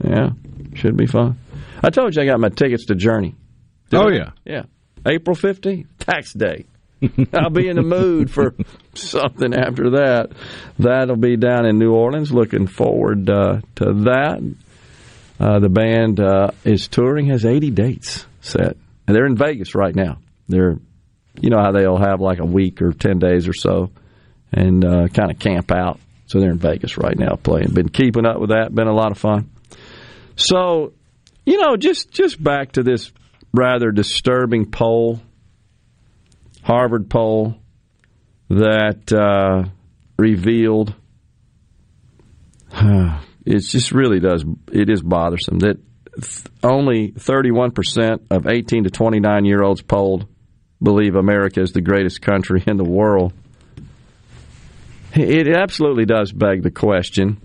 Yeah, 0.03 0.29
should 0.75 0.97
be 0.97 1.05
fun. 1.05 1.37
I 1.83 1.89
told 1.89 2.15
you 2.15 2.21
I 2.21 2.25
got 2.25 2.39
my 2.39 2.49
tickets 2.49 2.85
to 2.87 2.95
Journey. 2.95 3.35
Did 3.89 3.99
Oh, 3.99 4.07
I? 4.09 4.13
yeah. 4.13 4.29
Yeah. 4.45 4.63
April 5.05 5.35
15th, 5.35 5.87
tax 5.99 6.33
day. 6.33 6.65
I'll 7.33 7.49
be 7.49 7.67
in 7.67 7.75
the 7.75 7.81
mood 7.83 8.31
for 8.31 8.55
something 8.95 9.53
after 9.53 9.91
that. 9.91 10.31
That'll 10.79 11.17
be 11.17 11.35
down 11.35 11.65
in 11.65 11.77
New 11.77 11.91
Orleans. 11.93 12.31
Looking 12.31 12.67
forward 12.67 13.29
uh, 13.29 13.59
to 13.75 13.93
that. 14.05 14.55
Uh, 15.39 15.59
the 15.59 15.67
band 15.69 16.19
uh, 16.21 16.51
is 16.63 16.87
touring, 16.87 17.25
has 17.27 17.45
80 17.45 17.71
dates 17.71 18.25
set. 18.39 18.77
And 19.05 19.15
they're 19.15 19.25
in 19.25 19.35
Vegas 19.35 19.75
right 19.75 19.93
now. 19.93 20.19
They're, 20.47 20.77
you 21.41 21.49
know 21.49 21.59
how 21.61 21.71
they'll 21.73 21.97
have 21.97 22.21
like 22.21 22.39
a 22.39 22.45
week 22.45 22.81
or 22.81 22.93
10 22.93 23.19
days 23.19 23.47
or 23.49 23.53
so 23.53 23.91
and 24.53 24.85
uh, 24.85 25.07
kind 25.09 25.29
of 25.31 25.39
camp 25.39 25.71
out. 25.71 25.99
So 26.33 26.39
they're 26.39 26.49
in 26.49 26.57
Vegas 26.57 26.97
right 26.97 27.15
now 27.15 27.35
playing. 27.35 27.75
Been 27.75 27.89
keeping 27.89 28.25
up 28.25 28.39
with 28.39 28.49
that. 28.49 28.73
Been 28.73 28.87
a 28.87 28.93
lot 28.93 29.11
of 29.11 29.19
fun. 29.19 29.51
So, 30.35 30.93
you 31.45 31.61
know, 31.61 31.77
just 31.77 32.09
just 32.09 32.43
back 32.43 32.71
to 32.71 32.81
this 32.81 33.11
rather 33.53 33.91
disturbing 33.91 34.71
poll, 34.71 35.21
Harvard 36.63 37.07
poll 37.07 37.53
that 38.49 39.13
uh, 39.13 39.69
revealed 40.17 40.95
it 42.73 43.59
just 43.59 43.91
really 43.91 44.19
does 44.19 44.43
it 44.71 44.89
is 44.89 45.03
bothersome 45.03 45.59
that 45.59 45.77
th- 46.19 46.47
only 46.63 47.11
31% 47.11 48.21
of 48.31 48.47
18 48.47 48.85
to 48.85 48.89
29 48.89 49.45
year 49.45 49.61
olds 49.61 49.83
polled 49.83 50.27
believe 50.81 51.13
America 51.13 51.61
is 51.61 51.73
the 51.73 51.81
greatest 51.81 52.23
country 52.23 52.63
in 52.65 52.77
the 52.77 52.83
world. 52.83 53.33
It 55.15 55.47
absolutely 55.47 56.05
does 56.05 56.31
beg 56.31 56.63
the 56.63 56.71
question 56.71 57.39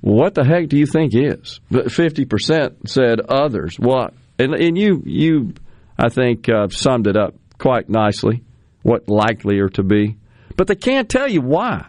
what 0.00 0.34
the 0.34 0.44
heck 0.44 0.68
do 0.68 0.76
you 0.76 0.86
think 0.86 1.12
is? 1.14 1.60
But 1.70 1.86
50% 1.86 2.88
said 2.88 3.20
others. 3.20 3.78
What? 3.78 4.14
And, 4.38 4.54
and 4.54 4.78
you, 4.78 5.02
you, 5.04 5.54
I 5.98 6.08
think, 6.08 6.48
uh, 6.48 6.68
summed 6.68 7.06
it 7.08 7.16
up 7.16 7.34
quite 7.58 7.88
nicely, 7.88 8.44
what 8.82 9.08
likely 9.08 9.58
are 9.58 9.70
to 9.70 9.82
be. 9.82 10.16
But 10.56 10.68
they 10.68 10.76
can't 10.76 11.08
tell 11.08 11.28
you 11.28 11.40
why. 11.40 11.86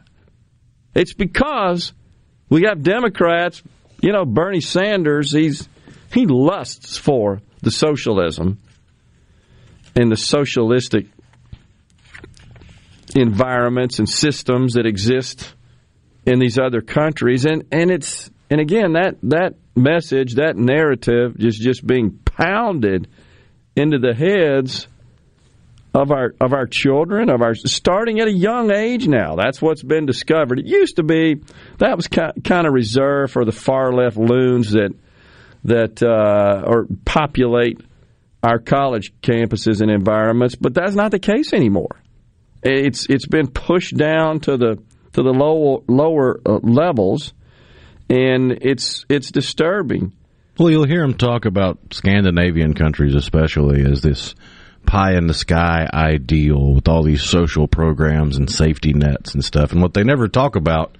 It's 0.96 1.14
because 1.14 1.94
we 2.50 2.64
have 2.64 2.82
Democrats, 2.82 3.62
you 4.02 4.12
know, 4.12 4.26
Bernie 4.26 4.62
Sanders, 4.62 5.32
he's 5.32 5.70
he 6.12 6.26
lusts 6.26 6.98
for 6.98 7.42
the 7.62 7.70
socialism 7.70 8.58
and 9.96 10.12
the 10.12 10.18
socialistic 10.18 11.06
environments 13.16 14.00
and 14.00 14.08
systems 14.08 14.74
that 14.74 14.86
exist 14.86 15.54
in 16.26 16.40
these 16.40 16.58
other 16.60 16.82
countries. 16.82 17.46
And 17.46 17.66
and 17.72 17.92
it's 17.92 18.30
and 18.50 18.60
again 18.60 18.94
that 18.94 19.16
that 19.24 19.56
message 19.76 20.36
that 20.36 20.58
narrative 20.58 21.36
is 21.40 21.58
just 21.58 21.86
being 21.86 22.20
pounded 22.26 23.08
into 23.76 24.00
the 24.00 24.14
heads 24.14 24.88
of 25.94 26.12
our 26.12 26.36
of 26.40 26.54
our 26.54 26.68
children 26.68 27.30
of 27.30 27.42
our 27.42 27.56
starting 27.56 28.20
at 28.20 28.28
a 28.28 28.32
young 28.32 28.72
age 28.72 29.08
now. 29.08 29.36
That's 29.36 29.62
what's 29.62 29.84
been 29.84 30.06
discovered. 30.06 30.60
It 30.60 30.68
used 30.68 30.98
to 30.98 31.04
be 31.04 31.42
that 31.80 31.96
was 31.96 32.08
kind 32.08 32.68
of 32.68 32.74
reserved 32.74 33.34
for 33.34 33.46
the 33.46 33.52
far 33.52 33.92
left 33.92 34.18
loons 34.18 34.72
that 34.72 34.94
that 35.66 36.02
uh, 36.04 36.64
or 36.66 36.88
populate 37.06 37.82
our 38.42 38.60
college 38.60 39.14
campuses 39.22 39.82
and 39.82 39.92
environments 39.92 40.56
but 40.56 40.74
that's 40.74 40.96
not 40.96 41.12
the 41.12 41.20
case 41.20 41.52
anymore 41.52 41.99
it's 42.64 43.06
it's 43.10 43.28
been 43.28 43.48
pushed 43.48 43.96
down 43.96 44.40
to 44.42 44.58
the 44.58 44.78
to 45.14 45.24
the 45.24 45.32
lower 45.32 45.80
lower 45.88 46.40
uh, 46.46 46.60
levels 46.62 47.34
and 48.10 48.52
it's 48.62 49.06
it's 49.10 49.32
disturbing 49.32 50.12
Well, 50.58 50.70
you'll 50.70 50.86
hear 50.88 51.04
him 51.04 51.14
talk 51.14 51.46
about 51.46 51.78
Scandinavian 51.92 52.74
countries, 52.74 53.16
especially, 53.16 53.84
as 53.90 54.02
this 54.02 54.36
pie 54.86 55.16
in 55.16 55.28
the 55.28 55.34
sky 55.34 55.88
ideal 55.94 56.74
with 56.74 56.88
all 56.88 57.04
these 57.04 57.24
social 57.24 57.68
programs 57.68 58.38
and 58.38 58.50
safety 58.50 58.94
nets 58.94 59.34
and 59.34 59.46
stuff. 59.46 59.72
And 59.72 59.82
what 59.82 59.94
they 59.94 60.04
never 60.04 60.28
talk 60.28 60.56
about 60.56 60.98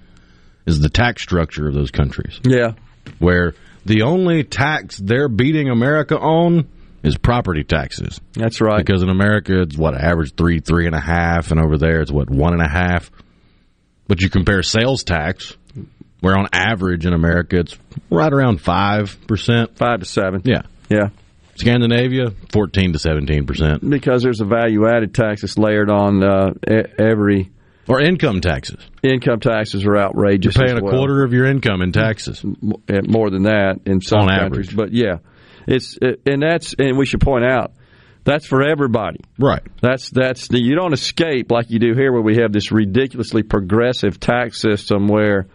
is 0.66 0.80
the 0.80 0.90
tax 0.90 1.24
structure 1.24 1.68
of 1.68 1.74
those 1.74 1.90
countries. 1.92 2.40
Yeah. 2.44 2.74
Where 3.18 3.56
the 3.86 4.04
only 4.04 4.44
tax 4.44 4.98
they're 4.98 5.30
beating 5.30 5.70
America 5.70 6.18
on 6.18 6.68
is 7.04 7.18
property 7.18 7.64
taxes. 7.64 8.20
That's 8.34 8.62
right. 8.62 8.84
Because 8.84 9.02
in 9.04 9.10
America, 9.10 9.62
it's 9.62 9.78
what, 9.78 9.96
average 9.96 10.34
three, 10.36 10.60
three 10.60 10.86
and 10.86 10.96
a 10.96 11.00
half, 11.00 11.52
and 11.52 11.60
over 11.60 11.78
there, 11.78 12.02
it's 12.02 12.12
what, 12.12 12.30
one 12.30 12.54
and 12.54 12.62
a 12.62 12.68
half. 12.70 13.10
But 14.08 14.22
you 14.22 14.30
compare 14.30 14.64
sales 14.64 15.04
tax, 15.04 15.56
where 16.20 16.38
on 16.38 16.48
average 16.52 17.06
in 17.06 17.14
America, 17.14 17.58
it's 17.60 17.78
right 18.10 18.32
around 18.32 18.60
5%. 18.60 19.78
5 19.78 20.00
to 20.00 20.06
7 20.06 20.42
Yeah. 20.46 20.62
Yeah. 20.90 21.10
Scandinavia, 21.56 22.32
14 22.54 22.94
to 22.94 23.00
17%. 23.00 23.90
because 23.90 24.24
there's 24.24 24.40
a 24.40 24.46
value 24.46 24.88
added 24.88 25.14
tax 25.14 25.42
that's 25.42 25.58
layered 25.58 25.90
on 25.90 26.24
uh, 26.24 26.54
every 26.98 27.52
or 27.88 28.00
income 28.00 28.40
taxes. 28.40 28.78
Income 29.04 29.40
taxes 29.42 29.84
are 29.84 29.98
outrageous. 29.98 30.56
You're 30.56 30.66
paying 30.66 30.78
as 30.78 30.84
a 30.84 30.90
quarter 30.90 31.24
of 31.24 31.34
your 31.34 31.46
income 31.48 31.82
in 31.82 31.92
taxes. 31.92 32.44
More 32.62 33.30
than 33.32 33.44
that 33.44 33.80
in 33.86 34.00
some 34.00 34.22
On 34.22 34.28
countries. 34.30 34.70
average. 34.70 34.76
But 34.76 34.94
yeah, 34.94 35.18
it's 35.68 35.98
and 36.26 36.42
that's 36.42 36.74
and 36.78 36.98
we 36.98 37.06
should 37.06 37.22
point 37.22 37.46
out 37.46 37.74
that's 38.24 38.46
for 38.46 38.62
everybody. 38.62 39.22
Right. 39.38 39.64
That's 39.82 40.10
that's 40.10 40.50
the, 40.50 40.60
you 40.60 40.76
don't 40.76 40.94
escape 40.94 41.52
like 41.52 41.70
you 41.70 41.80
do 41.80 41.94
here, 41.94 42.12
where 42.12 42.22
we 42.22 42.38
have 42.38 42.52
this 42.52 42.72
ridiculously 42.72 43.44
progressive 43.44 44.20
tax 44.20 44.62
system. 44.62 45.08
Where 45.08 45.48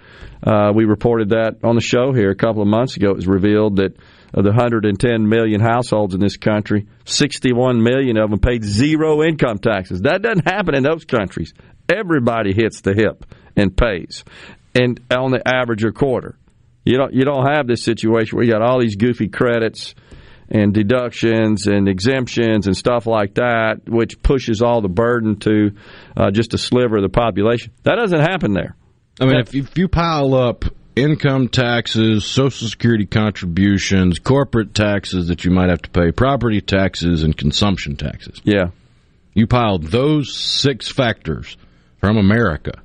uh, 0.42 0.72
we 0.74 0.84
reported 0.84 1.30
that 1.30 1.58
on 1.62 1.74
the 1.74 1.80
show 1.80 2.12
here 2.12 2.30
a 2.30 2.34
couple 2.34 2.62
of 2.62 2.68
months 2.68 2.96
ago. 2.96 3.10
It 3.10 3.16
was 3.16 3.26
revealed 3.26 3.76
that 3.76 3.96
of 4.32 4.42
the 4.42 4.50
110 4.50 5.28
million 5.28 5.60
households 5.60 6.14
in 6.14 6.20
this 6.20 6.36
country, 6.36 6.88
61 7.04 7.80
million 7.80 8.16
of 8.16 8.30
them 8.30 8.40
paid 8.40 8.64
zero 8.64 9.22
income 9.22 9.58
taxes. 9.58 10.00
That 10.00 10.22
doesn't 10.22 10.48
happen 10.48 10.74
in 10.74 10.82
those 10.82 11.04
countries. 11.04 11.54
Everybody 11.88 12.52
hits 12.52 12.80
the 12.80 12.94
hip 12.94 13.24
and 13.56 13.76
pays, 13.76 14.24
and 14.74 14.98
on 15.12 15.30
the 15.30 15.42
average 15.46 15.84
a 15.84 15.92
quarter. 15.92 16.36
You 16.84 16.98
don't 16.98 17.14
you 17.14 17.24
don't 17.24 17.46
have 17.46 17.66
this 17.66 17.82
situation 17.82 18.36
where 18.36 18.44
you 18.44 18.52
got 18.52 18.62
all 18.62 18.80
these 18.80 18.96
goofy 18.96 19.28
credits 19.28 19.94
and 20.48 20.74
deductions 20.74 21.66
and 21.66 21.88
exemptions 21.88 22.66
and 22.66 22.76
stuff 22.76 23.06
like 23.06 23.34
that, 23.34 23.80
which 23.88 24.22
pushes 24.22 24.60
all 24.60 24.82
the 24.82 24.88
burden 24.88 25.38
to 25.40 25.70
uh, 26.16 26.30
just 26.30 26.52
a 26.52 26.58
sliver 26.58 26.96
of 26.96 27.02
the 27.02 27.08
population. 27.08 27.72
That 27.84 27.96
doesn't 27.96 28.20
happen 28.20 28.52
there. 28.52 28.76
I 29.20 29.26
mean, 29.26 29.40
if, 29.40 29.54
if 29.54 29.78
you 29.78 29.88
pile 29.88 30.34
up 30.34 30.64
income 30.96 31.48
taxes, 31.48 32.24
Social 32.26 32.68
Security 32.68 33.06
contributions, 33.06 34.18
corporate 34.18 34.74
taxes 34.74 35.28
that 35.28 35.44
you 35.44 35.50
might 35.50 35.70
have 35.70 35.82
to 35.82 35.90
pay, 35.90 36.12
property 36.12 36.60
taxes, 36.60 37.22
and 37.22 37.36
consumption 37.36 37.96
taxes. 37.96 38.40
Yeah. 38.44 38.70
You 39.32 39.46
pile 39.46 39.78
those 39.78 40.36
six 40.36 40.90
factors 40.90 41.56
from 42.00 42.16
America 42.16 42.83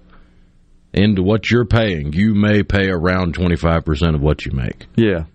into 0.94 1.22
what 1.24 1.50
you're 1.52 1.66
paying, 1.66 2.14
you 2.14 2.34
may 2.34 2.64
pay 2.64 2.90
around 2.90 3.36
25% 3.36 4.16
of 4.16 4.22
what 4.22 4.46
you 4.46 4.52
make. 4.52 4.88
Yeah. 4.96 5.26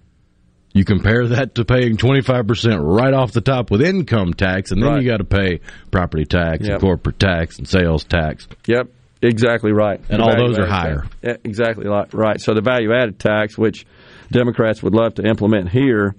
You 0.73 0.85
compare 0.85 1.29
that 1.29 1.55
to 1.55 1.65
paying 1.65 1.97
25% 1.97 2.81
right 2.83 3.15
off 3.15 3.31
the 3.33 3.41
top 3.41 3.71
with 3.71 3.81
income 3.81 4.35
tax, 4.35 4.73
and 4.73 4.83
then 4.83 4.91
Right. 4.91 5.03
you 5.03 5.09
got 5.09 5.19
to 5.19 5.25
pay 5.25 5.61
property 5.93 6.25
tax 6.25 6.65
Yep. 6.65 6.71
and 6.73 6.81
corporate 6.81 7.19
tax 7.21 7.59
and 7.59 7.69
sales 7.69 8.03
tax. 8.03 8.49
Yep, 8.67 8.89
exactly 9.23 9.71
right. 9.73 10.01
And 10.11 10.21
The 10.21 10.25
all 10.25 10.37
those 10.37 10.59
are 10.59 10.67
higher. 10.67 11.05
tax. 11.23 11.39
Exactly 11.45 11.87
right. 12.13 12.41
So 12.41 12.55
the 12.55 12.61
value 12.61 12.93
added 12.93 13.21
tax, 13.21 13.57
which 13.57 13.87
Democrats 14.33 14.83
would 14.83 14.95
love 14.95 15.15
to 15.15 15.23
implement 15.23 15.69
here, 15.71 16.17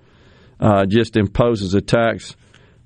uh, 0.61 0.85
just 0.85 1.17
imposes 1.17 1.73
a 1.73 1.81
tax 1.81 2.37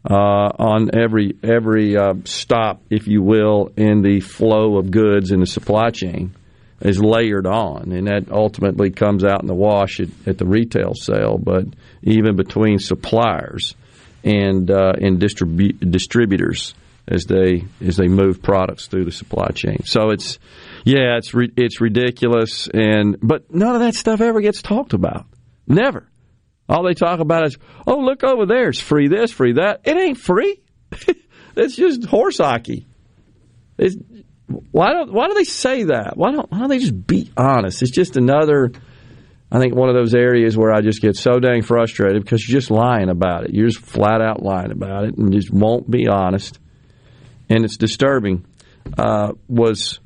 uh, 0.10 0.14
on 0.16 0.90
every 0.98 1.36
every 1.44 1.96
uh, 1.98 2.14
stop, 2.24 2.82
if 2.90 3.08
you 3.08 3.22
will, 3.22 3.70
in 3.78 4.02
the 4.02 4.22
flow 4.22 4.78
of 4.78 4.90
goods 4.90 5.30
in 5.30 5.42
the 5.42 5.46
supply 5.46 5.90
chain 5.92 6.32
is 6.82 7.00
layered 7.00 7.46
on, 7.46 7.92
and 7.92 8.08
that 8.08 8.32
ultimately 8.32 8.92
comes 8.92 9.24
out 9.24 9.42
in 9.42 9.48
the 9.48 9.56
wash 9.56 10.00
at, 10.00 10.10
at 10.26 10.38
the 10.38 10.46
retail 10.46 10.94
sale. 10.94 11.38
But 11.38 11.66
even 12.04 12.36
between 12.36 12.80
suppliers 12.80 13.76
and 14.24 14.70
uh, 14.70 14.94
and 15.00 15.20
distribu- 15.20 15.92
distributors 15.92 16.74
as 17.08 17.26
they 17.26 17.64
as 17.82 17.98
they 17.98 18.08
move 18.08 18.42
products 18.42 18.88
through 18.88 19.06
the 19.06 19.12
supply 19.12 19.50
chain. 19.50 19.84
So 19.86 20.12
it's 20.12 20.40
yeah, 20.86 21.18
it's 21.18 21.32
it's 21.58 21.82
ridiculous, 21.82 22.68
and 22.74 23.18
but 23.22 23.54
none 23.54 23.76
of 23.76 23.82
that 23.82 23.96
stuff 23.96 24.22
ever 24.22 24.42
gets 24.42 24.62
talked 24.62 24.94
about. 24.94 25.26
Never. 25.68 26.08
All 26.70 26.84
they 26.84 26.94
talk 26.94 27.20
about 27.20 27.48
is, 27.48 27.58
oh, 27.88 27.98
look 27.98 28.24
over 28.24 28.46
there, 28.46 28.70
it's 28.70 28.80
free 28.80 29.08
this, 29.08 29.32
free 29.32 29.54
that. 29.54 29.82
It 29.86 29.98
ain't 29.98 30.20
free. 30.20 30.62
it's 31.56 31.76
just 31.76 32.06
horse 32.06 32.38
hockey. 32.38 32.86
It's, 33.80 33.96
why 34.72 34.94
don't 34.94 35.14
why 35.14 35.28
do 35.28 35.34
they 35.36 35.44
say 35.44 35.84
that? 35.86 36.18
Why 36.18 36.32
don't 36.32 36.52
why 36.52 36.60
don't 36.60 36.70
they 36.70 36.80
just 36.80 37.08
be 37.08 37.32
honest? 37.38 37.82
It's 37.82 37.92
just 37.92 38.18
another. 38.18 38.72
I 39.52 39.60
think 39.60 39.76
one 39.76 39.90
of 39.90 39.96
those 39.96 40.14
areas 40.14 40.56
where 40.56 40.72
I 40.72 40.82
just 40.82 41.02
get 41.02 41.16
so 41.16 41.40
dang 41.40 41.64
frustrated 41.64 42.24
because 42.24 42.48
you're 42.48 42.60
just 42.60 42.70
lying 42.70 43.10
about 43.10 43.46
it. 43.46 43.54
You're 43.54 43.68
just 43.68 43.82
flat 43.82 44.22
out 44.22 44.44
lying 44.44 44.72
about 44.72 45.06
it 45.06 45.18
and 45.18 45.34
just 45.34 45.52
won't 45.52 45.90
be 45.90 46.08
honest. 46.08 46.60
And 47.50 47.66
it's 47.66 47.78
disturbing. 47.78 48.46
Uh, 48.96 49.34
was 49.48 50.00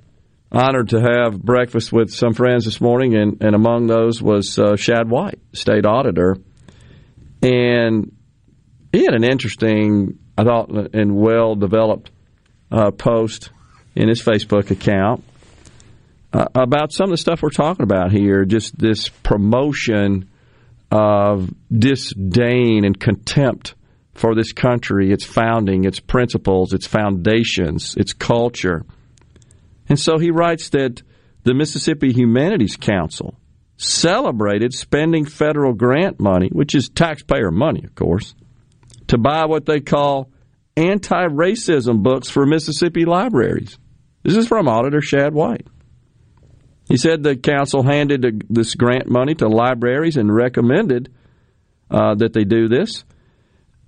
honored 0.51 0.89
to 0.89 1.01
have 1.01 1.41
breakfast 1.41 1.91
with 1.91 2.13
some 2.13 2.33
friends 2.33 2.65
this 2.65 2.79
morning, 2.79 3.15
and, 3.15 3.43
and 3.43 3.55
among 3.55 3.87
those 3.87 4.21
was 4.21 4.57
uh, 4.59 4.75
Shad 4.75 5.09
White, 5.09 5.39
state 5.53 5.85
auditor. 5.85 6.37
And 7.41 8.15
he 8.93 9.03
had 9.03 9.15
an 9.15 9.23
interesting, 9.23 10.19
I 10.37 10.43
thought, 10.43 10.69
and 10.93 11.15
well 11.15 11.55
developed 11.55 12.11
uh, 12.71 12.91
post 12.91 13.49
in 13.95 14.09
his 14.09 14.21
Facebook 14.21 14.71
account 14.71 15.23
uh, 16.33 16.47
about 16.55 16.91
some 16.91 17.05
of 17.05 17.11
the 17.11 17.17
stuff 17.17 17.41
we're 17.41 17.49
talking 17.49 17.83
about 17.83 18.11
here. 18.11 18.45
Just 18.45 18.77
this 18.77 19.09
promotion 19.09 20.29
of 20.91 21.49
disdain 21.71 22.85
and 22.85 22.99
contempt 22.99 23.75
for 24.13 24.35
this 24.35 24.51
country, 24.51 25.11
its 25.11 25.25
founding, 25.25 25.85
its 25.85 25.99
principles, 25.99 26.73
its 26.73 26.85
foundations, 26.85 27.95
its 27.97 28.13
culture. 28.13 28.85
And 29.89 29.99
so 29.99 30.17
he 30.17 30.31
writes 30.31 30.69
that 30.69 31.01
the 31.43 31.53
Mississippi 31.53 32.13
Humanities 32.13 32.77
Council 32.77 33.35
celebrated 33.77 34.73
spending 34.73 35.25
federal 35.25 35.73
grant 35.73 36.19
money, 36.19 36.49
which 36.51 36.75
is 36.75 36.89
taxpayer 36.89 37.51
money, 37.51 37.83
of 37.83 37.95
course, 37.95 38.35
to 39.07 39.17
buy 39.17 39.45
what 39.45 39.65
they 39.65 39.79
call 39.79 40.29
anti 40.77 41.27
racism 41.27 42.01
books 42.01 42.29
for 42.29 42.45
Mississippi 42.45 43.05
libraries. 43.05 43.77
This 44.23 44.37
is 44.37 44.47
from 44.47 44.67
Auditor 44.67 45.01
Shad 45.01 45.33
White. 45.33 45.67
He 46.87 46.97
said 46.97 47.23
the 47.23 47.35
council 47.35 47.83
handed 47.83 48.45
this 48.49 48.75
grant 48.75 49.09
money 49.09 49.35
to 49.35 49.47
libraries 49.47 50.17
and 50.17 50.33
recommended 50.33 51.13
uh, 51.89 52.15
that 52.15 52.33
they 52.33 52.43
do 52.43 52.67
this. 52.67 53.03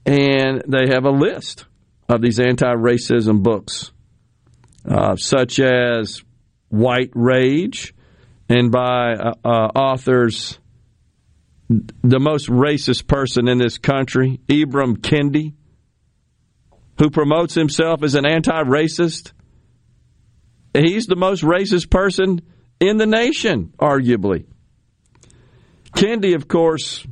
And 0.06 0.64
they 0.68 0.94
have 0.94 1.06
a 1.06 1.12
list 1.12 1.66
of 2.08 2.22
these 2.22 2.40
anti 2.40 2.72
racism 2.74 3.42
books, 3.42 3.92
uh, 4.88 5.16
such 5.16 5.60
as 5.60 6.22
White 6.70 7.12
Rage, 7.16 7.94
and 8.48 8.72
by 8.72 9.14
uh, 9.14 9.34
uh, 9.44 9.48
authors, 9.48 10.60
the 11.68 12.20
most 12.20 12.48
racist 12.48 13.08
person 13.08 13.48
in 13.48 13.58
this 13.58 13.80
country, 13.80 14.40
Ibram 14.48 14.98
Kendi, 14.98 15.54
who 17.00 17.10
promotes 17.10 17.56
himself 17.56 18.04
as 18.04 18.14
an 18.16 18.26
anti 18.26 18.64
racist. 18.64 19.32
He's 20.76 21.06
the 21.06 21.16
most 21.16 21.44
racist 21.44 21.90
person 21.90 22.42
in 22.80 22.98
the 22.98 23.06
nation, 23.06 23.74
arguably. 23.80 24.46
Kendi, 25.96 26.36
of 26.36 26.48
course, 26.48 27.06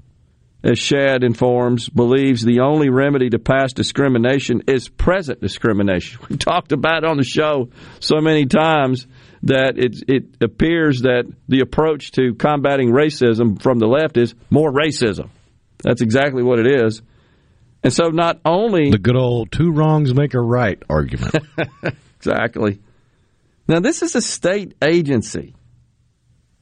as 0.63 0.79
Shad 0.79 1.23
informs, 1.23 1.89
believes 1.89 2.43
the 2.43 2.61
only 2.61 2.89
remedy 2.89 3.29
to 3.29 3.39
past 3.39 3.75
discrimination 3.75 4.63
is 4.67 4.89
present 4.89 5.41
discrimination. 5.41 6.19
We've 6.29 6.39
talked 6.39 6.71
about 6.71 7.03
it 7.03 7.09
on 7.09 7.17
the 7.17 7.23
show 7.23 7.69
so 7.99 8.19
many 8.19 8.45
times 8.45 9.07
that 9.43 9.77
it, 9.77 10.03
it 10.07 10.23
appears 10.41 11.01
that 11.01 11.25
the 11.49 11.59
approach 11.59 12.11
to 12.11 12.33
combating 12.35 12.91
racism 12.91 13.61
from 13.61 13.79
the 13.79 13.87
left 13.87 14.17
is 14.17 14.35
more 14.49 14.71
racism. 14.71 15.29
That's 15.83 16.01
exactly 16.01 16.43
what 16.43 16.59
it 16.59 16.67
is. 16.67 17.01
And 17.83 17.91
so 17.91 18.07
not 18.07 18.39
only 18.45 18.89
the 18.91 18.97
good 18.97 19.17
old 19.17 19.51
two 19.51 19.71
wrongs 19.71 20.13
make 20.15 20.33
a 20.33 20.39
right 20.39 20.81
argument. 20.89 21.35
exactly. 22.17 22.79
Now 23.67 23.79
this 23.79 24.01
is 24.01 24.15
a 24.15 24.21
state 24.21 24.75
agency, 24.81 25.55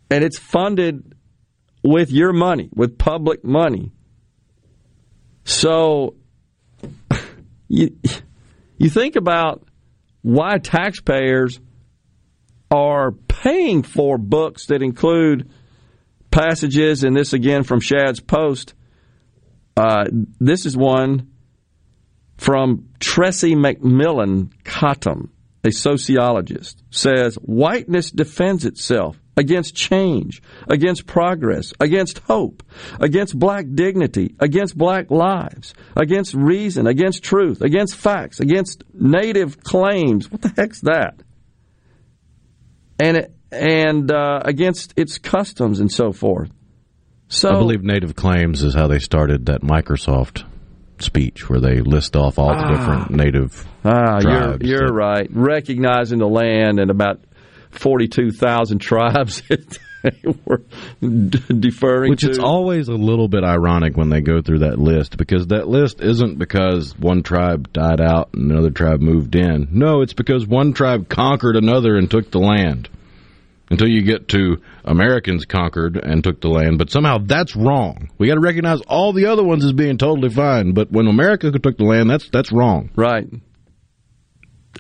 and 0.10 0.24
it's 0.24 0.38
funded 0.38 1.16
with 1.84 2.12
your 2.12 2.34
money, 2.34 2.70
with 2.74 2.98
public 2.98 3.44
money. 3.44 3.92
So 5.44 6.16
you 7.68 7.98
you 8.78 8.90
think 8.90 9.16
about 9.16 9.68
why 10.22 10.58
taxpayers 10.60 11.60
are 12.70 13.12
paying 13.12 13.84
for 13.84 14.18
books 14.18 14.68
that 14.68 14.82
include 14.82 15.50
passages, 16.30 17.04
and 17.04 17.16
this 17.16 17.34
again 17.34 17.64
from 17.64 17.80
Shad's 17.80 18.20
post. 18.20 18.74
Uh, 19.76 20.06
this 20.40 20.66
is 20.66 20.78
one 20.78 21.32
from 22.38 22.90
Tressie 23.00 23.56
McMillan 23.56 24.52
Cottom, 24.64 25.32
a 25.64 25.72
sociologist, 25.72 26.82
says 26.90 27.36
whiteness 27.36 28.12
defends 28.12 28.66
itself 28.66 29.20
against 29.38 29.76
change, 29.76 30.42
against 30.68 31.06
progress, 31.06 31.74
against 31.80 32.20
hope, 32.20 32.64
against 33.00 33.38
black 33.38 33.66
dignity, 33.74 34.36
against 34.40 34.78
black 34.78 35.10
lives, 35.10 35.74
against 35.96 36.34
reason, 36.34 36.88
against 36.88 37.24
truth, 37.24 37.62
against 37.62 37.96
facts, 37.96 38.40
against 38.40 38.84
native 38.94 39.64
claims. 39.64 40.30
What 40.32 40.42
the 40.42 40.50
heck's 40.50 40.82
that? 40.82 41.22
And 43.00 43.18
it, 43.18 43.36
and 43.52 44.12
uh, 44.12 44.42
against 44.44 44.94
its 44.98 45.18
customs 45.18 45.80
and 45.80 45.92
so 45.92 46.12
forth. 46.12 46.52
So 47.28 47.50
I 47.50 47.54
believe 47.54 47.84
Native 47.84 48.16
Claims 48.16 48.62
is 48.62 48.74
how 48.74 48.88
they 48.88 49.00
started 49.00 49.46
that 49.46 49.62
Microsoft 49.62 50.44
speech, 51.02 51.50
where 51.50 51.60
they 51.60 51.82
list 51.82 52.16
off 52.16 52.38
all 52.40 52.50
the 52.50 52.56
Ah. 52.64 52.72
different 52.72 53.12
Native 53.12 53.66
Ah, 53.84 54.20
you're 54.22 54.58
you're 54.62 54.88
that- 54.88 54.94
right. 54.94 55.28
Recognizing 55.32 56.20
the 56.20 56.28
land 56.28 56.80
and 56.80 56.90
about 56.92 57.20
forty-two 57.72 58.32
thousand 58.32 58.80
tribes 58.80 59.42
that 59.50 59.78
they 60.04 60.34
were 60.46 60.62
d- 61.02 61.40
deferring 61.60 62.10
Which 62.12 62.22
to. 62.22 62.30
it's 62.30 62.40
always 62.40 62.88
a 62.90 62.94
little 62.96 63.28
bit 63.28 63.44
ironic 63.44 63.96
when 63.98 64.10
they 64.10 64.22
go 64.22 64.42
through 64.42 64.60
that 64.60 64.80
list 64.80 65.16
because 65.18 65.48
that 65.48 65.68
list 65.68 66.02
isn't 66.02 66.38
because 66.40 66.98
one 66.98 67.22
tribe 67.24 67.72
died 67.72 68.02
out 68.02 68.30
and 68.34 68.52
another 68.52 68.72
tribe 68.72 69.00
moved 69.00 69.36
in. 69.36 69.68
No, 69.72 70.02
it's 70.02 70.14
because 70.14 70.48
one 70.48 70.74
tribe 70.74 71.08
conquered 71.08 71.56
another 71.56 71.98
and 71.98 72.10
took 72.10 72.32
the 72.32 72.40
land. 72.40 72.90
Until 73.72 73.88
you 73.88 74.02
get 74.02 74.28
to 74.30 74.62
Americans 74.84 75.46
conquered 75.46 75.96
and 75.96 76.22
took 76.24 76.42
the 76.42 76.50
land, 76.50 76.78
but 76.78 76.92
somehow 76.92 77.20
that's 77.20 77.56
wrong. 77.56 78.10
We 78.18 78.28
got 78.28 78.36
to 78.36 78.42
recognize 78.42 78.82
all 78.82 79.14
the 79.14 79.28
other 79.28 79.44
ones 79.44 79.64
as 79.64 79.72
being 79.72 79.98
totally 79.98 80.30
fine, 80.30 80.74
but 80.74 80.92
when 80.92 81.08
America 81.08 81.50
took 81.52 81.78
the 81.78 81.86
land, 81.86 82.10
that's 82.10 82.30
that's 82.30 82.52
wrong. 82.52 82.90
Right. 82.96 83.28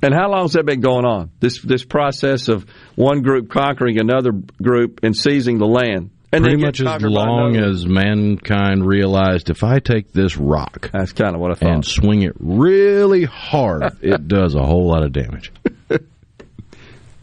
And 0.03 0.13
how 0.13 0.29
long 0.29 0.41
has 0.43 0.53
that 0.53 0.65
been 0.65 0.81
going 0.81 1.05
on? 1.05 1.31
This 1.39 1.61
this 1.61 1.85
process 1.85 2.49
of 2.49 2.65
one 2.95 3.21
group 3.21 3.49
conquering 3.49 3.97
another 3.97 4.31
group 4.61 4.99
and 5.03 5.15
seizing 5.15 5.57
the 5.57 5.67
land, 5.67 6.09
and 6.33 6.43
Pretty 6.43 6.61
much 6.61 6.79
as 6.81 7.01
long 7.01 7.57
as 7.57 7.85
mankind 7.85 8.87
realized 8.87 9.49
if 9.49 9.63
I 9.63 9.79
take 9.79 10.13
this 10.13 10.37
rock, 10.37 10.89
that's 10.91 11.11
kind 11.11 11.35
of 11.35 11.41
what 11.41 11.51
I 11.51 11.53
thought, 11.55 11.71
and 11.71 11.85
swing 11.85 12.23
it 12.23 12.33
really 12.39 13.25
hard, 13.25 13.97
it 14.01 14.27
does 14.27 14.55
a 14.55 14.63
whole 14.63 14.87
lot 14.87 15.03
of 15.03 15.13
damage. 15.13 15.51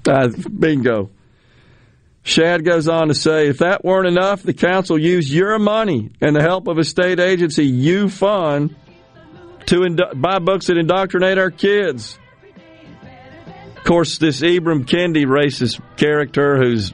Uh, 0.06 0.28
bingo. 0.58 1.10
Shad 2.28 2.62
goes 2.62 2.88
on 2.88 3.08
to 3.08 3.14
say, 3.14 3.48
if 3.48 3.58
that 3.58 3.82
weren't 3.86 4.06
enough, 4.06 4.42
the 4.42 4.52
council 4.52 4.98
used 4.98 5.30
your 5.30 5.58
money 5.58 6.10
and 6.20 6.36
the 6.36 6.42
help 6.42 6.68
of 6.68 6.76
a 6.76 6.84
state 6.84 7.18
agency 7.18 7.64
you 7.64 8.10
fund 8.10 8.76
to 9.64 9.96
buy 10.14 10.38
books 10.38 10.66
that 10.66 10.76
indoctrinate 10.76 11.38
our 11.38 11.50
kids. 11.50 12.18
Of 13.78 13.84
course, 13.84 14.18
this 14.18 14.42
Ibram 14.42 14.84
Kendi 14.84 15.24
racist 15.24 15.80
character, 15.96 16.58
who's 16.58 16.92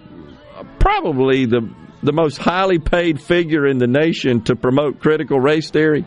probably 0.78 1.46
the 1.46 1.68
the 2.04 2.12
most 2.12 2.36
highly 2.38 2.78
paid 2.78 3.20
figure 3.20 3.66
in 3.66 3.78
the 3.78 3.88
nation 3.88 4.44
to 4.44 4.54
promote 4.54 5.00
critical 5.00 5.40
race 5.40 5.68
theory. 5.68 6.04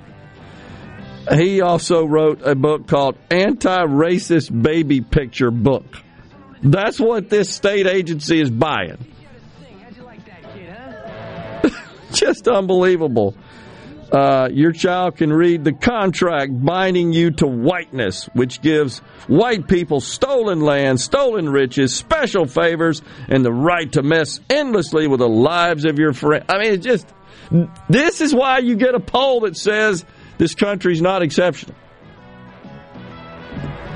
He 1.34 1.59
also 1.59 2.05
wrote 2.05 2.39
a 2.45 2.55
book 2.55 2.88
called 2.88 3.17
Anti-Racist 3.30 4.61
Baby 4.61 5.01
Picture 5.01 5.51
Book. 5.51 5.84
That's 6.63 6.97
what 6.97 7.30
this 7.30 7.53
state 7.53 7.88
agency 7.88 8.39
is 8.39 8.49
buying. 8.49 9.15
Just 12.14 12.47
unbelievable. 12.47 13.36
Uh, 14.12 14.47
your 14.53 14.72
child 14.72 15.18
can 15.18 15.34
read 15.34 15.66
the 15.66 15.74
contract 15.74 16.51
binding 16.64 17.12
you 17.12 17.32
to 17.32 17.45
whiteness, 17.45 18.26
which 18.34 18.62
gives 18.62 18.99
white 19.28 19.68
people 19.68 19.99
stolen 19.99 20.62
land, 20.62 21.01
stolen 21.01 21.49
riches, 21.49 21.93
special 21.93 22.45
favors, 22.45 23.01
and 23.28 23.43
the 23.43 23.51
right 23.51 23.91
to 23.91 24.01
mess 24.01 24.39
endlessly 24.49 25.08
with 25.08 25.20
the 25.20 25.28
lives 25.28 25.84
of 25.84 25.99
your 25.99 26.14
friends. 26.14 26.45
I 26.47 26.58
mean, 26.58 26.74
it's 26.74 26.86
just, 26.86 27.14
this 27.89 28.22
is 28.22 28.34
why 28.34 28.60
you 28.60 28.76
get 28.76 28.95
a 28.95 28.99
poll 29.01 29.41
that 29.41 29.58
says 29.58 30.05
this 30.38 30.55
country's 30.55 31.01
not 31.01 31.22
exceptional. 31.22 31.76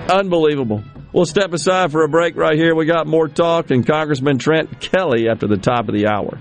Unbelievable. 0.09 0.83
We'll 1.13 1.25
step 1.25 1.53
aside 1.53 1.91
for 1.91 2.03
a 2.03 2.09
break 2.09 2.35
right 2.35 2.57
here. 2.57 2.75
We 2.75 2.85
got 2.85 3.07
more 3.07 3.29
talk 3.29 3.71
and 3.71 3.85
Congressman 3.85 4.39
Trent 4.39 4.81
Kelly 4.81 5.29
after 5.29 5.47
the 5.47 5.57
top 5.57 5.87
of 5.87 5.95
the 5.95 6.07
hour. 6.07 6.37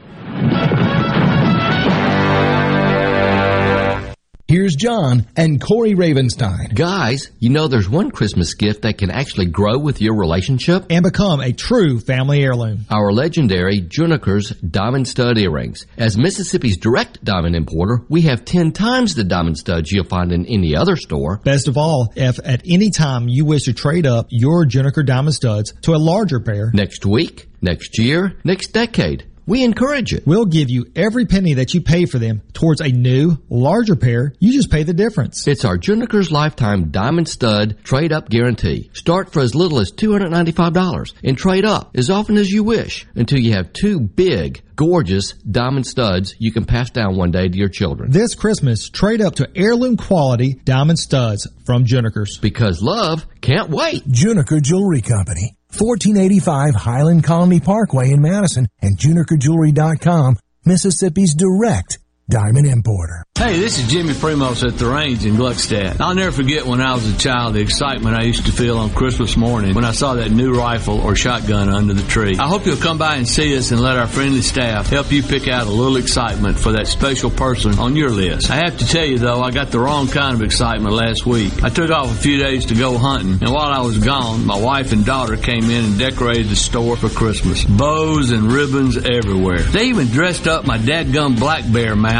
Here's 4.51 4.75
John 4.75 5.29
and 5.37 5.61
Corey 5.61 5.95
Ravenstein. 5.95 6.75
Guys, 6.75 7.31
you 7.39 7.51
know 7.51 7.69
there's 7.69 7.89
one 7.89 8.11
Christmas 8.11 8.55
gift 8.55 8.83
that 8.83 8.99
can 8.99 9.09
actually 9.09 9.47
grow 9.47 9.79
with 9.79 10.03
your 10.03 10.17
relationship? 10.17 10.87
And 10.91 11.05
become 11.05 11.39
a 11.39 11.53
true 11.53 12.01
family 12.01 12.43
heirloom. 12.43 12.85
Our 12.91 13.13
legendary 13.13 13.81
Juniker's 13.81 14.51
diamond 14.51 15.07
stud 15.07 15.39
earrings. 15.39 15.87
As 15.97 16.19
Mississippi's 16.19 16.79
direct 16.79 17.23
diamond 17.23 17.55
importer, 17.55 18.03
we 18.09 18.23
have 18.23 18.45
10 18.45 18.73
times 18.73 19.15
the 19.15 19.23
diamond 19.23 19.57
studs 19.57 19.93
you'll 19.93 20.03
find 20.03 20.33
in 20.33 20.45
any 20.47 20.75
other 20.75 20.97
store. 20.97 21.37
Best 21.45 21.69
of 21.69 21.79
all, 21.79 22.13
if 22.17 22.41
at 22.45 22.63
any 22.67 22.91
time 22.91 23.29
you 23.29 23.45
wish 23.45 23.67
to 23.67 23.73
trade 23.73 24.05
up 24.05 24.27
your 24.31 24.67
Juniker 24.67 25.07
Diamond 25.07 25.37
Studs 25.37 25.75
to 25.83 25.95
a 25.95 25.97
larger 25.97 26.41
pair, 26.41 26.73
Next 26.75 27.07
week, 27.07 27.47
next 27.63 28.01
year, 28.01 28.37
next 28.43 28.73
decade, 28.73 29.30
we 29.51 29.65
encourage 29.65 30.15
it. 30.15 30.25
we'll 30.29 30.47
give 30.47 30.71
you 30.71 30.87
every 30.95 31.27
penny 31.27 31.55
that 31.55 31.75
you 31.75 31.81
pay 31.81 32.07
for 32.07 32.21
them 32.21 32.41
towards 32.53 32.81
a 32.81 32.89
new, 32.89 33.37
larger 33.49 33.97
pair. 33.97 34.33
You 34.39 34.53
just 34.53 34.71
pay 34.71 34.85
the 34.85 34.95
difference. 34.95 35.49
It's 35.49 35.65
our 35.65 35.77
Juniker's 35.77 36.31
Lifetime 36.31 36.91
Diamond 36.91 37.29
Stud 37.29 37.83
Trade 37.83 38.13
Up 38.13 38.29
Guarantee. 38.29 38.91
Start 38.93 39.33
for 39.33 39.41
as 39.41 39.57
little 39.57 39.81
as 39.81 39.91
$295 39.91 41.15
and 41.25 41.37
trade 41.37 41.65
up 41.65 41.91
as 41.97 42.11
often 42.11 42.37
as 42.37 42.53
you 42.53 42.63
wish 42.63 43.09
until 43.17 43.41
you 43.41 43.55
have 43.55 43.73
two 43.73 43.99
big, 43.99 44.63
gorgeous 44.77 45.33
diamond 45.33 45.85
studs 45.85 46.37
you 46.39 46.53
can 46.53 46.65
pass 46.65 46.91
down 46.91 47.17
one 47.17 47.33
day 47.33 47.49
to 47.49 47.59
your 47.59 47.69
children. 47.69 48.13
This 48.13 48.37
Christmas, 48.37 48.89
trade 48.89 49.21
up 49.21 49.35
to 49.35 49.51
heirloom 49.57 49.97
quality 49.97 50.61
diamond 50.65 51.01
studs 51.01 51.49
from 51.67 51.85
Junikers. 51.85 52.41
Because 52.41 52.81
love 52.81 53.27
can't 53.41 53.69
wait. 53.69 54.07
Juniker 54.07 54.63
Jewelry 54.63 55.03
Company, 55.03 55.57
1485 55.73 56.75
Highland 56.75 57.25
Colony 57.25 57.61
Parkway 57.61 58.11
in 58.11 58.21
Madison 58.21 58.69
and 58.83 58.99
junikerjewelry.com, 58.99 60.37
Mississippi's 60.65 61.35
direct 61.35 62.00
diamond 62.31 62.67
importer. 62.67 63.25
Hey, 63.37 63.59
this 63.59 63.79
is 63.79 63.91
Jimmy 63.91 64.13
Primos 64.13 64.67
at 64.67 64.79
the 64.79 64.87
range 64.87 65.25
in 65.25 65.35
Gluckstadt. 65.35 65.99
I'll 65.99 66.15
never 66.15 66.31
forget 66.31 66.67
when 66.67 66.81
I 66.81 66.93
was 66.93 67.11
a 67.11 67.17
child 67.17 67.55
the 67.55 67.61
excitement 67.61 68.15
I 68.15 68.23
used 68.23 68.45
to 68.47 68.53
feel 68.53 68.77
on 68.77 68.91
Christmas 68.91 69.35
morning 69.35 69.75
when 69.75 69.85
I 69.85 69.93
saw 69.93 70.15
that 70.17 70.31
new 70.31 70.55
rifle 70.55 71.01
or 71.01 71.17
shotgun 71.17 71.71
under 71.71 71.95
the 71.95 72.07
tree. 72.07 72.37
I 72.39 72.47
hope 72.47 72.67
you'll 72.67 72.77
come 72.77 72.99
by 72.99 73.17
and 73.17 73.27
see 73.27 73.57
us 73.57 73.71
and 73.71 73.81
let 73.81 73.97
our 73.97 74.07
friendly 74.07 74.43
staff 74.43 74.89
help 74.89 75.11
you 75.11 75.23
pick 75.23 75.49
out 75.49 75.67
a 75.67 75.71
little 75.71 75.97
excitement 75.97 76.59
for 76.59 76.73
that 76.73 76.87
special 76.87 77.31
person 77.31 77.79
on 77.79 77.97
your 77.97 78.11
list. 78.11 78.51
I 78.51 78.57
have 78.57 78.77
to 78.79 78.87
tell 78.87 79.07
you 79.07 79.19
though, 79.19 79.41
I 79.41 79.51
got 79.51 79.71
the 79.71 79.81
wrong 79.81 80.07
kind 80.07 80.35
of 80.35 80.43
excitement 80.43 80.95
last 80.95 81.25
week. 81.25 81.65
I 81.65 81.71
took 81.71 81.91
off 81.91 82.11
a 82.13 82.21
few 82.21 82.39
days 82.39 82.67
to 82.67 82.75
go 82.75 82.99
hunting, 82.99 83.39
and 83.41 83.51
while 83.53 83.73
I 83.73 83.81
was 83.81 83.97
gone, 83.97 84.45
my 84.45 84.61
wife 84.61 84.93
and 84.93 85.07
daughter 85.07 85.39
came 85.39 85.65
in 85.65 85.85
and 85.87 85.99
decorated 85.99 86.49
the 86.49 86.57
store 86.57 86.97
for 86.97 87.09
Christmas. 87.09 87.65
Bows 87.65 88.33
and 88.33 88.53
ribbons 88.53 88.99
everywhere. 88.99 89.61
They 89.61 89.87
even 89.87 90.09
dressed 90.09 90.47
up 90.47 90.67
my 90.67 90.77
dadgum 90.77 91.39
black 91.39 91.65
bear 91.73 91.97
mount 91.97 92.20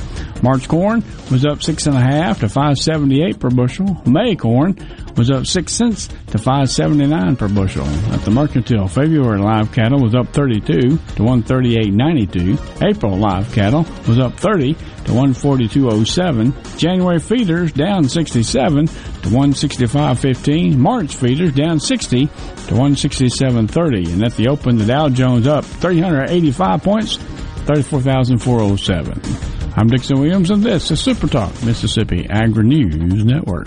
March 0.42 0.68
corn 0.68 1.02
was 1.30 1.44
up 1.44 1.62
six 1.62 1.86
and 1.86 1.96
a 1.96 2.00
half 2.00 2.40
to 2.40 2.48
578 2.48 3.38
per 3.38 3.50
bushel. 3.50 4.00
May 4.06 4.36
corn 4.36 4.76
was 5.16 5.30
up 5.30 5.46
six 5.46 5.72
cents 5.72 6.08
to 6.28 6.38
579 6.38 7.36
per 7.36 7.48
bushel. 7.48 7.86
At 8.12 8.22
the 8.22 8.30
mercantile, 8.30 8.88
February 8.88 9.38
live 9.38 9.72
cattle 9.72 10.00
was 10.00 10.14
up 10.14 10.28
32 10.28 10.80
to 10.80 10.96
138.92. 10.96 12.88
April 12.88 13.16
live 13.16 13.52
cattle 13.52 13.86
was 14.06 14.18
up 14.18 14.34
30 14.34 14.74
to 14.74 15.12
142.07. 15.12 16.78
January 16.78 17.20
feeders 17.20 17.72
down 17.72 18.08
67 18.08 18.86
to 18.86 18.92
165.15. 19.28 20.76
March 20.76 21.16
feeders 21.16 21.52
down 21.52 21.78
60 21.78 22.26
to 22.26 22.74
167.30. 22.74 24.12
And 24.12 24.24
at 24.24 24.34
the 24.36 24.48
open, 24.48 24.78
the 24.78 24.86
Dow 24.86 25.08
Jones 25.08 25.46
up 25.46 25.64
385 25.64 26.82
points, 26.82 27.16
34,407. 27.16 29.63
I'm 29.76 29.88
Dixon 29.88 30.20
Williams, 30.20 30.50
and 30.50 30.62
this 30.62 30.92
is 30.92 31.00
Super 31.00 31.26
Talk 31.26 31.50
Mississippi 31.64 32.28
Agri 32.30 32.62
News 32.62 33.24
Network. 33.24 33.66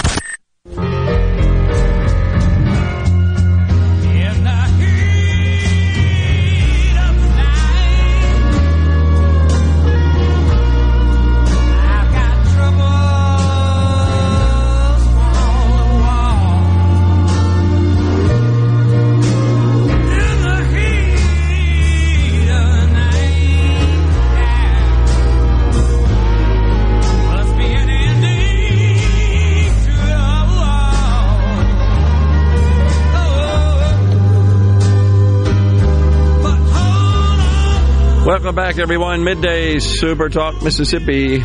Welcome 38.51 38.65
back, 38.65 38.79
everyone. 38.79 39.23
Midday 39.23 39.79
Super 39.79 40.27
Talk 40.27 40.61
Mississippi. 40.61 41.37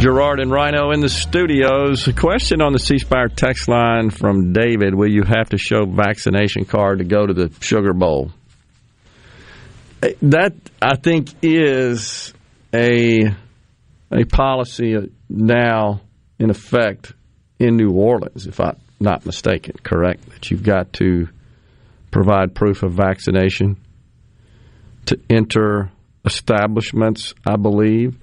Gerard 0.00 0.40
and 0.40 0.50
Rhino 0.50 0.90
in 0.90 0.98
the 0.98 1.08
studios. 1.08 2.08
A 2.08 2.12
question 2.12 2.60
on 2.60 2.72
the 2.72 2.80
C 2.80 2.98
Spire 2.98 3.28
text 3.28 3.68
line 3.68 4.10
from 4.10 4.52
David 4.52 4.96
Will 4.96 5.08
you 5.08 5.22
have 5.22 5.50
to 5.50 5.56
show 5.56 5.84
vaccination 5.86 6.64
card 6.64 6.98
to 6.98 7.04
go 7.04 7.24
to 7.24 7.32
the 7.32 7.52
Sugar 7.60 7.92
Bowl? 7.92 8.32
Eh, 10.02 10.14
that, 10.22 10.54
I 10.82 10.96
think, 10.96 11.28
is 11.42 12.34
a, 12.74 13.32
a 14.10 14.24
policy 14.24 14.96
uh, 14.96 15.02
now 15.28 16.00
in 16.40 16.50
effect 16.50 17.12
in 17.60 17.76
New 17.76 17.92
Orleans, 17.92 18.48
if 18.48 18.58
I'm 18.58 18.74
not 19.04 19.24
mistaken, 19.24 19.76
correct? 19.82 20.28
That 20.30 20.50
you've 20.50 20.62
got 20.64 20.92
to 20.94 21.28
provide 22.10 22.54
proof 22.54 22.82
of 22.82 22.92
vaccination 22.92 23.76
to 25.06 25.20
enter 25.30 25.90
establishments, 26.24 27.34
I 27.46 27.56
believe. 27.56 28.16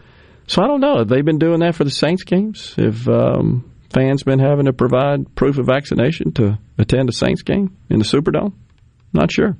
So 0.47 0.61
I 0.61 0.67
don't 0.67 0.81
know. 0.81 0.97
Have 0.97 1.07
they 1.07 1.21
been 1.21 1.39
doing 1.39 1.59
that 1.59 1.75
for 1.75 1.83
the 1.83 1.91
Saints 1.91 2.23
games? 2.23 2.73
Have 2.75 3.07
um, 3.07 3.71
fans 3.93 4.23
been 4.23 4.39
having 4.39 4.65
to 4.65 4.73
provide 4.73 5.35
proof 5.35 5.57
of 5.57 5.67
vaccination 5.67 6.33
to 6.33 6.57
attend 6.77 7.09
a 7.09 7.13
Saints 7.13 7.43
game 7.43 7.77
in 7.89 7.99
the 7.99 8.05
Superdome? 8.05 8.53
Not 9.13 9.31
sure. 9.31 9.55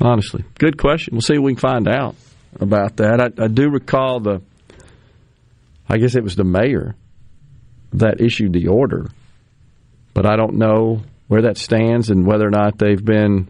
Honestly, 0.00 0.44
good 0.58 0.76
question. 0.76 1.14
We'll 1.14 1.22
see 1.22 1.34
if 1.34 1.40
we 1.40 1.52
can 1.52 1.60
find 1.60 1.88
out 1.88 2.16
about 2.60 2.96
that. 2.96 3.20
I, 3.20 3.44
I 3.44 3.48
do 3.48 3.70
recall 3.70 4.20
the, 4.20 4.42
I 5.88 5.98
guess 5.98 6.16
it 6.16 6.22
was 6.22 6.36
the 6.36 6.44
mayor 6.44 6.96
that 7.92 8.20
issued 8.20 8.52
the 8.52 8.68
order, 8.68 9.10
but 10.14 10.26
I 10.26 10.36
don't 10.36 10.54
know 10.54 11.02
where 11.28 11.42
that 11.42 11.58
stands 11.58 12.10
and 12.10 12.26
whether 12.26 12.46
or 12.46 12.50
not 12.50 12.78
they've 12.78 13.04
been 13.04 13.48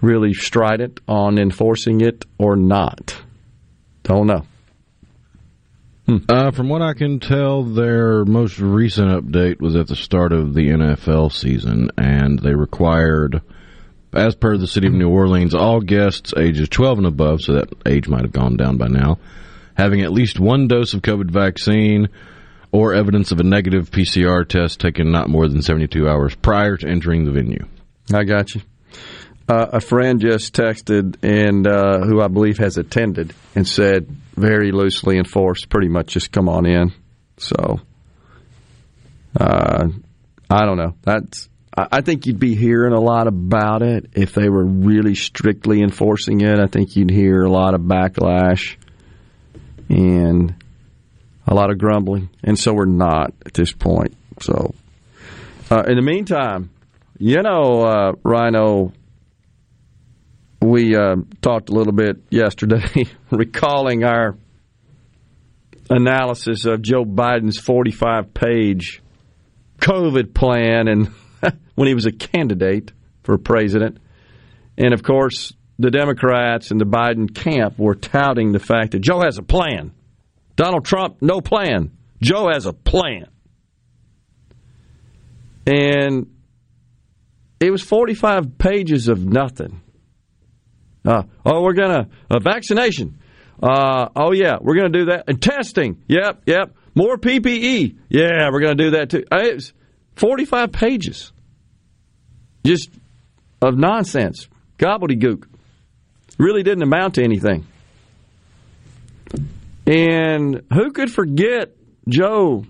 really 0.00 0.32
strident 0.34 1.00
on 1.08 1.38
enforcing 1.38 2.00
it 2.00 2.24
or 2.38 2.56
not. 2.56 3.16
Don't 4.04 4.26
know. 4.26 4.46
Uh, 6.28 6.50
from 6.50 6.68
what 6.68 6.82
I 6.82 6.92
can 6.92 7.18
tell, 7.18 7.62
their 7.62 8.26
most 8.26 8.58
recent 8.58 9.08
update 9.08 9.60
was 9.60 9.74
at 9.74 9.86
the 9.86 9.96
start 9.96 10.34
of 10.34 10.52
the 10.52 10.68
NFL 10.68 11.32
season, 11.32 11.90
and 11.96 12.38
they 12.38 12.54
required, 12.54 13.40
as 14.12 14.34
per 14.34 14.58
the 14.58 14.66
city 14.66 14.86
of 14.86 14.92
New 14.92 15.08
Orleans, 15.08 15.54
all 15.54 15.80
guests 15.80 16.34
ages 16.36 16.68
12 16.68 16.98
and 16.98 17.06
above, 17.06 17.40
so 17.40 17.54
that 17.54 17.70
age 17.86 18.06
might 18.06 18.20
have 18.20 18.32
gone 18.32 18.58
down 18.58 18.76
by 18.76 18.88
now, 18.88 19.18
having 19.78 20.02
at 20.02 20.12
least 20.12 20.38
one 20.38 20.68
dose 20.68 20.92
of 20.92 21.00
COVID 21.00 21.30
vaccine 21.30 22.08
or 22.74 22.92
evidence 22.92 23.30
of 23.30 23.38
a 23.38 23.44
negative 23.44 23.88
PCR 23.88 24.46
test 24.46 24.80
taken 24.80 25.12
not 25.12 25.28
more 25.28 25.46
than 25.46 25.62
72 25.62 26.08
hours 26.08 26.34
prior 26.34 26.76
to 26.76 26.88
entering 26.88 27.24
the 27.24 27.30
venue. 27.30 27.64
I 28.12 28.24
got 28.24 28.52
you. 28.52 28.62
Uh, 29.48 29.66
a 29.74 29.80
friend 29.80 30.20
just 30.20 30.56
texted, 30.56 31.16
and 31.22 31.68
uh, 31.68 32.00
who 32.00 32.20
I 32.20 32.26
believe 32.26 32.58
has 32.58 32.76
attended, 32.76 33.32
and 33.54 33.68
said 33.68 34.08
very 34.34 34.72
loosely 34.72 35.18
enforced, 35.18 35.68
pretty 35.68 35.86
much 35.86 36.14
just 36.14 36.32
come 36.32 36.48
on 36.48 36.66
in. 36.66 36.92
So, 37.36 37.80
uh, 39.38 39.86
I 40.50 40.64
don't 40.64 40.76
know. 40.76 40.96
That's 41.02 41.48
I 41.76 41.86
I 41.92 42.00
think 42.00 42.26
you'd 42.26 42.40
be 42.40 42.56
hearing 42.56 42.92
a 42.92 43.00
lot 43.00 43.28
about 43.28 43.82
it 43.82 44.06
if 44.14 44.32
they 44.32 44.48
were 44.48 44.64
really 44.64 45.14
strictly 45.14 45.80
enforcing 45.80 46.40
it. 46.40 46.58
I 46.58 46.66
think 46.66 46.96
you'd 46.96 47.10
hear 47.10 47.44
a 47.44 47.50
lot 47.50 47.74
of 47.74 47.82
backlash 47.82 48.76
and 49.88 50.56
a 51.46 51.54
lot 51.54 51.70
of 51.70 51.78
grumbling, 51.78 52.30
and 52.42 52.58
so 52.58 52.72
we're 52.72 52.86
not 52.86 53.32
at 53.44 53.54
this 53.54 53.72
point. 53.72 54.14
So, 54.40 54.74
uh, 55.70 55.82
in 55.86 55.96
the 55.96 56.02
meantime, 56.02 56.70
you 57.18 57.42
know, 57.42 57.82
uh, 57.82 58.12
Rhino, 58.22 58.92
we 60.60 60.96
uh, 60.96 61.16
talked 61.42 61.68
a 61.68 61.72
little 61.72 61.92
bit 61.92 62.22
yesterday, 62.30 63.06
recalling 63.30 64.04
our 64.04 64.36
analysis 65.90 66.64
of 66.64 66.82
Joe 66.82 67.04
Biden's 67.04 67.58
45 67.58 68.32
page 68.32 69.02
COVID 69.78 70.34
plan 70.34 70.88
and 70.88 71.08
when 71.74 71.88
he 71.88 71.94
was 71.94 72.06
a 72.06 72.12
candidate 72.12 72.92
for 73.22 73.36
president. 73.38 73.98
And 74.78 74.92
of 74.94 75.02
course, 75.02 75.52
the 75.78 75.90
Democrats 75.90 76.70
and 76.70 76.80
the 76.80 76.86
Biden 76.86 77.34
camp 77.34 77.78
were 77.78 77.94
touting 77.94 78.52
the 78.52 78.58
fact 78.58 78.92
that 78.92 79.00
Joe 79.00 79.20
has 79.20 79.38
a 79.38 79.42
plan. 79.42 79.92
Donald 80.56 80.84
Trump, 80.84 81.16
no 81.20 81.40
plan. 81.40 81.90
Joe 82.22 82.48
has 82.48 82.66
a 82.66 82.72
plan. 82.72 83.26
And 85.66 86.30
it 87.60 87.70
was 87.70 87.82
45 87.82 88.58
pages 88.58 89.08
of 89.08 89.24
nothing. 89.24 89.80
Uh, 91.04 91.24
oh, 91.44 91.62
we're 91.62 91.72
going 91.74 92.04
to, 92.04 92.10
uh, 92.30 92.38
vaccination. 92.38 93.18
Uh, 93.62 94.08
oh, 94.16 94.32
yeah, 94.32 94.56
we're 94.60 94.74
going 94.74 94.92
to 94.92 94.98
do 94.98 95.04
that. 95.06 95.24
And 95.28 95.40
testing. 95.40 96.02
Yep, 96.08 96.42
yep. 96.46 96.74
More 96.94 97.16
PPE. 97.18 97.98
Yeah, 98.08 98.50
we're 98.52 98.60
going 98.60 98.76
to 98.76 98.84
do 98.84 98.90
that 98.92 99.10
too. 99.10 99.24
Uh, 99.30 99.38
It 99.42 99.54
was 99.54 99.72
45 100.16 100.72
pages 100.72 101.32
just 102.64 102.90
of 103.60 103.76
nonsense, 103.76 104.48
gobbledygook. 104.78 105.44
Really 106.38 106.62
didn't 106.62 106.82
amount 106.82 107.14
to 107.14 107.22
anything. 107.24 107.66
And 109.86 110.62
who 110.72 110.92
could 110.92 111.10
forget 111.10 111.76
Joe 112.08 112.64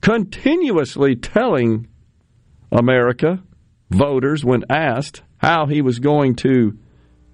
continuously 0.00 1.16
telling 1.16 1.88
America, 2.70 3.42
voters, 3.90 4.44
when 4.44 4.64
asked 4.68 5.22
how 5.38 5.66
he 5.66 5.80
was 5.80 5.98
going 5.98 6.36
to 6.36 6.78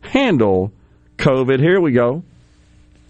handle 0.01 0.73
COVID? 1.19 1.59
Here 1.59 1.81
we 1.81 1.93
go. 1.93 2.23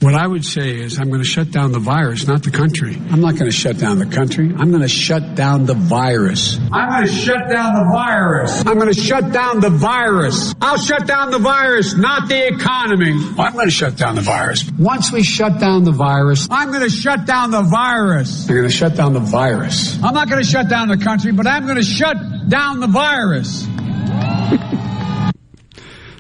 What 0.01 0.15
I 0.15 0.27
would 0.27 0.45
say 0.45 0.77
is 0.77 0.99
I'm 0.99 1.09
going 1.09 1.23
to 1.23 1.27
shut 1.27 1.51
down 1.51 1.73
the 1.73 1.79
virus, 1.79 2.27
not 2.27 2.43
the 2.43 2.51
country. 2.51 2.95
I'm 3.11 3.23
not 3.23 3.33
going 3.33 3.51
to 3.51 3.57
shut 3.57 3.79
down 3.79 3.99
the 3.99 4.05
country. 4.05 4.53
I'm 4.55 4.69
going 4.71 4.83
to 4.83 4.89
shut 4.89 5.35
down 5.35 5.65
the 5.65 5.73
virus. 5.73 6.61
I'm 6.71 6.91
going 6.91 7.07
to 7.07 7.13
shut 7.13 7.49
down 7.49 7.75
the 7.75 7.91
virus. 7.91 8.63
I'm 8.67 8.75
going 8.75 8.93
to 8.93 9.01
shut 9.01 9.33
down 9.33 9.61
the 9.61 9.71
virus. 9.71 10.55
I'll 10.61 10.77
shut 10.77 11.07
down 11.07 11.31
the 11.31 11.39
virus, 11.39 11.97
not 11.97 12.29
the 12.29 12.47
economy. 12.47 13.13
I'm 13.39 13.55
going 13.55 13.69
to 13.69 13.71
shut 13.71 13.97
down 13.97 14.17
the 14.17 14.21
virus. 14.21 14.71
Once 14.79 15.11
we 15.13 15.23
shut 15.23 15.59
down 15.59 15.85
the 15.85 15.93
virus, 15.93 16.47
I'm 16.51 16.69
going 16.69 16.83
to 16.83 16.91
shut 16.91 17.25
down 17.25 17.51
the 17.51 17.63
virus. 17.63 18.43
I'm 18.51 18.55
going 18.55 18.69
to 18.69 18.77
shut 18.77 18.97
down 18.97 19.15
the 19.15 19.21
virus. 19.21 19.97
I'm 20.03 20.13
not 20.13 20.29
going 20.29 20.43
to 20.43 20.49
shut 20.49 20.69
down 20.69 20.89
the 20.89 20.99
country, 20.99 21.33
but 21.33 21.47
I'm 21.47 21.65
going 21.65 21.77
to 21.77 21.83
shut 21.83 22.19
down 22.51 22.81
the 22.81 22.87
virus. 22.87 23.67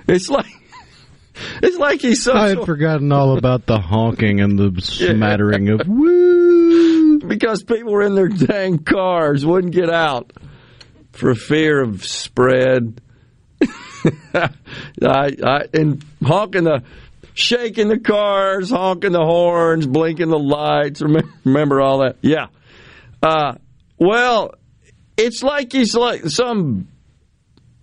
It's 0.09 0.31
like 0.31 0.47
it's 1.63 1.77
like 1.77 2.01
he's 2.01 2.23
so. 2.23 2.35
I 2.35 2.49
had 2.51 2.65
forgotten 2.65 3.13
all 3.13 3.37
about 3.37 3.67
the 3.67 3.79
honking 3.79 4.41
and 4.41 4.59
the 4.59 4.81
smattering 4.81 5.69
of 5.69 5.87
woo 5.87 7.19
because 7.19 7.63
people 7.63 7.93
were 7.93 8.03
in 8.03 8.15
their 8.15 8.29
dang 8.29 8.79
cars, 8.79 9.45
wouldn't 9.45 9.75
get 9.75 9.91
out 9.91 10.33
for 11.13 11.35
fear 11.35 11.83
of 11.83 12.05
spread. 12.05 13.01
I, 14.35 14.51
I, 15.03 15.65
and 15.73 16.05
honking 16.23 16.65
the, 16.65 16.83
shaking 17.35 17.89
the 17.89 17.99
cars, 17.99 18.71
honking 18.71 19.13
the 19.13 19.25
horns, 19.25 19.87
blinking 19.87 20.29
the 20.29 20.39
lights. 20.39 21.01
Remember, 21.01 21.31
remember 21.45 21.81
all 21.81 21.99
that? 22.01 22.17
Yeah. 22.21 22.47
Uh, 23.23 23.55
well, 23.99 24.55
it's 25.17 25.43
like 25.43 25.73
he's 25.73 25.95
like 25.95 26.27
some 26.27 26.89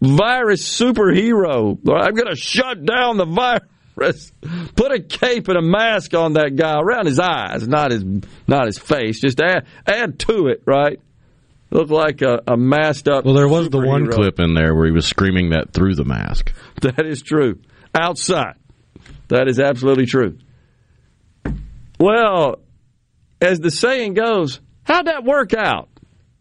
virus 0.04 0.80
superhero. 0.80 1.78
I'm 1.90 2.14
going 2.14 2.28
to 2.28 2.36
shut 2.36 2.86
down 2.86 3.18
the 3.18 3.26
virus. 3.26 4.32
Put 4.76 4.92
a 4.92 5.00
cape 5.00 5.48
and 5.48 5.58
a 5.58 5.62
mask 5.62 6.14
on 6.14 6.34
that 6.34 6.56
guy 6.56 6.80
around 6.80 7.06
his 7.06 7.20
eyes, 7.20 7.68
not 7.68 7.92
his 7.92 8.04
not 8.48 8.66
his 8.66 8.78
face. 8.78 9.22
Just 9.22 9.40
add 9.40 9.66
add 9.86 10.20
to 10.20 10.48
it, 10.48 10.64
right? 10.66 11.00
Look 11.70 11.90
like 11.90 12.22
a, 12.22 12.42
a 12.48 12.58
masked 12.58 13.08
up. 13.08 13.26
Well, 13.26 13.34
there 13.34 13.48
was 13.48 13.70
the 13.70 13.80
one 13.80 14.08
clip 14.08 14.40
in 14.40 14.54
there 14.54 14.76
where 14.76 14.86
he 14.86 14.92
was 14.92 15.08
screaming 15.08 15.52
that 15.52 15.74
through 15.74 15.96
the 15.96 16.06
mask. 16.06 16.54
That 16.82 17.06
is 17.06 17.22
true. 17.22 17.60
Outside. 17.96 18.56
That 19.30 19.48
is 19.48 19.60
absolutely 19.60 20.06
true. 20.06 20.38
Well, 22.00 22.60
as 23.40 23.60
the 23.60 23.72
saying 23.72 24.16
goes, 24.16 24.60
how'd 24.84 25.08
that 25.08 25.24
work 25.24 25.54
out? 25.54 25.90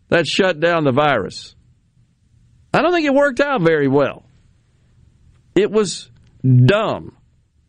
That 0.09 0.27
shut 0.27 0.59
down 0.59 0.85
the 0.85 0.93
virus. 0.93 1.55
I 2.75 2.83
don't 2.83 2.93
think 2.93 3.07
it 3.07 3.15
worked 3.15 3.41
out 3.41 3.63
very 3.63 3.89
well. 3.89 4.25
It 5.55 5.71
was 5.71 6.11
dumb 6.45 7.17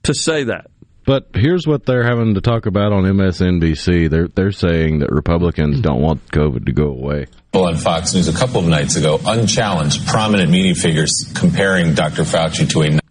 to 0.03 0.13
say 0.13 0.45
that. 0.45 0.67
But 1.05 1.27
here's 1.33 1.67
what 1.67 1.85
they're 1.85 2.05
having 2.05 2.35
to 2.35 2.41
talk 2.41 2.65
about 2.65 2.93
on 2.93 3.03
MSNBC. 3.03 4.09
They're 4.09 4.29
they're 4.29 4.53
saying 4.53 4.99
that 4.99 5.11
Republicans 5.11 5.81
don't 5.81 6.01
want 6.01 6.25
COVID 6.31 6.65
to 6.65 6.71
go 6.71 6.85
away. 6.85 7.25
Well, 7.53 7.67
on 7.67 7.75
Fox 7.75 8.13
News 8.13 8.29
a 8.29 8.33
couple 8.33 8.61
of 8.61 8.67
nights 8.67 8.95
ago, 8.95 9.19
unchallenged, 9.25 10.07
prominent 10.07 10.49
media 10.49 10.75
figures 10.75 11.29
comparing 11.35 11.93
Dr. 11.93 12.23
Fauci 12.23 12.69
to 12.69 12.83
a 12.83 13.02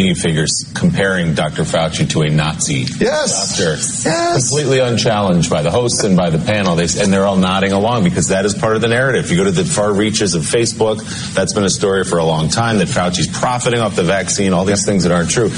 media 0.00 0.14
figures 0.14 0.64
comparing 0.74 1.34
Dr. 1.34 1.62
Fauci 1.62 2.08
to 2.10 2.22
a 2.22 2.30
Nazi 2.30 2.86
Yes. 2.98 3.56
doctor. 3.58 3.70
Yes. 4.08 4.48
Completely 4.48 4.80
unchallenged 4.80 5.50
by 5.50 5.60
the 5.62 5.70
hosts 5.70 6.02
and 6.04 6.16
by 6.16 6.30
the 6.30 6.38
panel. 6.38 6.74
They, 6.76 6.84
and 7.02 7.12
they're 7.12 7.26
all 7.26 7.36
nodding 7.36 7.72
along 7.72 8.04
because 8.04 8.28
that 8.28 8.44
is 8.46 8.54
part 8.54 8.76
of 8.76 8.80
the 8.82 8.88
narrative. 8.88 9.26
If 9.26 9.30
You 9.30 9.36
go 9.36 9.44
to 9.44 9.50
the 9.50 9.64
far 9.64 9.92
reaches 9.92 10.34
of 10.34 10.42
Facebook, 10.42 10.98
that's 11.34 11.52
been 11.52 11.64
a 11.64 11.70
story 11.70 12.04
for 12.04 12.18
a 12.18 12.24
long 12.24 12.48
time 12.48 12.78
that 12.78 12.88
Fauci's 12.88 13.26
profiting 13.28 13.80
off 13.80 13.94
the 13.96 14.02
vaccine, 14.02 14.52
all 14.54 14.64
these 14.64 14.86
things 14.86 15.02
that 15.02 15.12
aren't 15.12 15.30
true. 15.30 15.50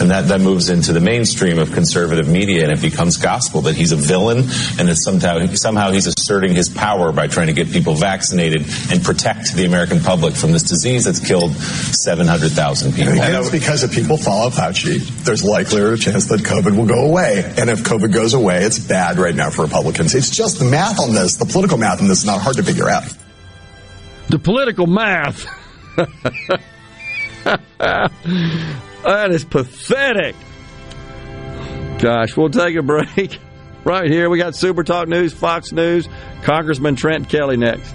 And 0.00 0.10
that, 0.10 0.28
that 0.28 0.40
moves 0.40 0.70
into 0.70 0.92
the 0.92 1.00
mainstream 1.00 1.58
of 1.58 1.72
conservative 1.72 2.28
media 2.28 2.62
and 2.62 2.72
it 2.72 2.80
becomes 2.80 3.16
gospel 3.16 3.62
that 3.62 3.74
he's 3.74 3.92
a 3.92 3.96
villain 3.96 4.38
and 4.78 4.88
that 4.88 4.96
somehow, 4.96 5.44
somehow 5.54 5.90
he's 5.90 6.06
asserting 6.06 6.54
his 6.54 6.68
power 6.68 7.12
by 7.12 7.26
trying 7.26 7.48
to 7.48 7.52
get 7.52 7.70
people 7.72 7.94
vaccinated 7.94 8.62
and 8.90 9.02
protect 9.02 9.54
the 9.54 9.64
American 9.66 10.00
public 10.00 10.34
from 10.34 10.52
this 10.52 10.62
disease 10.62 11.04
that's 11.04 11.20
killed 11.20 11.52
700,000 11.54 12.92
people. 12.94 13.12
And 13.12 13.34
if 13.82 13.92
people 13.92 14.16
follow 14.16 14.50
Fauci, 14.50 14.98
there's 15.24 15.44
likelier 15.44 15.92
a 15.92 15.98
chance 15.98 16.26
that 16.26 16.40
COVID 16.40 16.76
will 16.76 16.86
go 16.86 17.06
away. 17.06 17.42
And 17.56 17.70
if 17.70 17.80
COVID 17.80 18.12
goes 18.12 18.34
away, 18.34 18.64
it's 18.64 18.78
bad 18.78 19.18
right 19.18 19.34
now 19.34 19.50
for 19.50 19.62
Republicans. 19.62 20.14
It's 20.14 20.30
just 20.30 20.58
the 20.58 20.64
math 20.64 20.98
on 21.00 21.12
this, 21.12 21.36
the 21.36 21.46
political 21.46 21.78
math 21.78 22.00
on 22.00 22.08
this 22.08 22.20
is 22.20 22.24
not 22.24 22.40
hard 22.40 22.56
to 22.56 22.62
figure 22.62 22.88
out. 22.88 23.04
The 24.28 24.38
political 24.38 24.86
math. 24.86 25.46
that 27.78 29.30
is 29.30 29.44
pathetic. 29.44 30.36
Gosh, 31.98 32.36
we'll 32.36 32.50
take 32.50 32.76
a 32.76 32.82
break. 32.82 33.38
Right 33.82 34.10
here, 34.10 34.28
we 34.28 34.36
got 34.36 34.54
Super 34.54 34.84
Talk 34.84 35.08
News, 35.08 35.32
Fox 35.32 35.72
News, 35.72 36.06
Congressman 36.42 36.96
Trent 36.96 37.30
Kelly 37.30 37.56
next. 37.56 37.94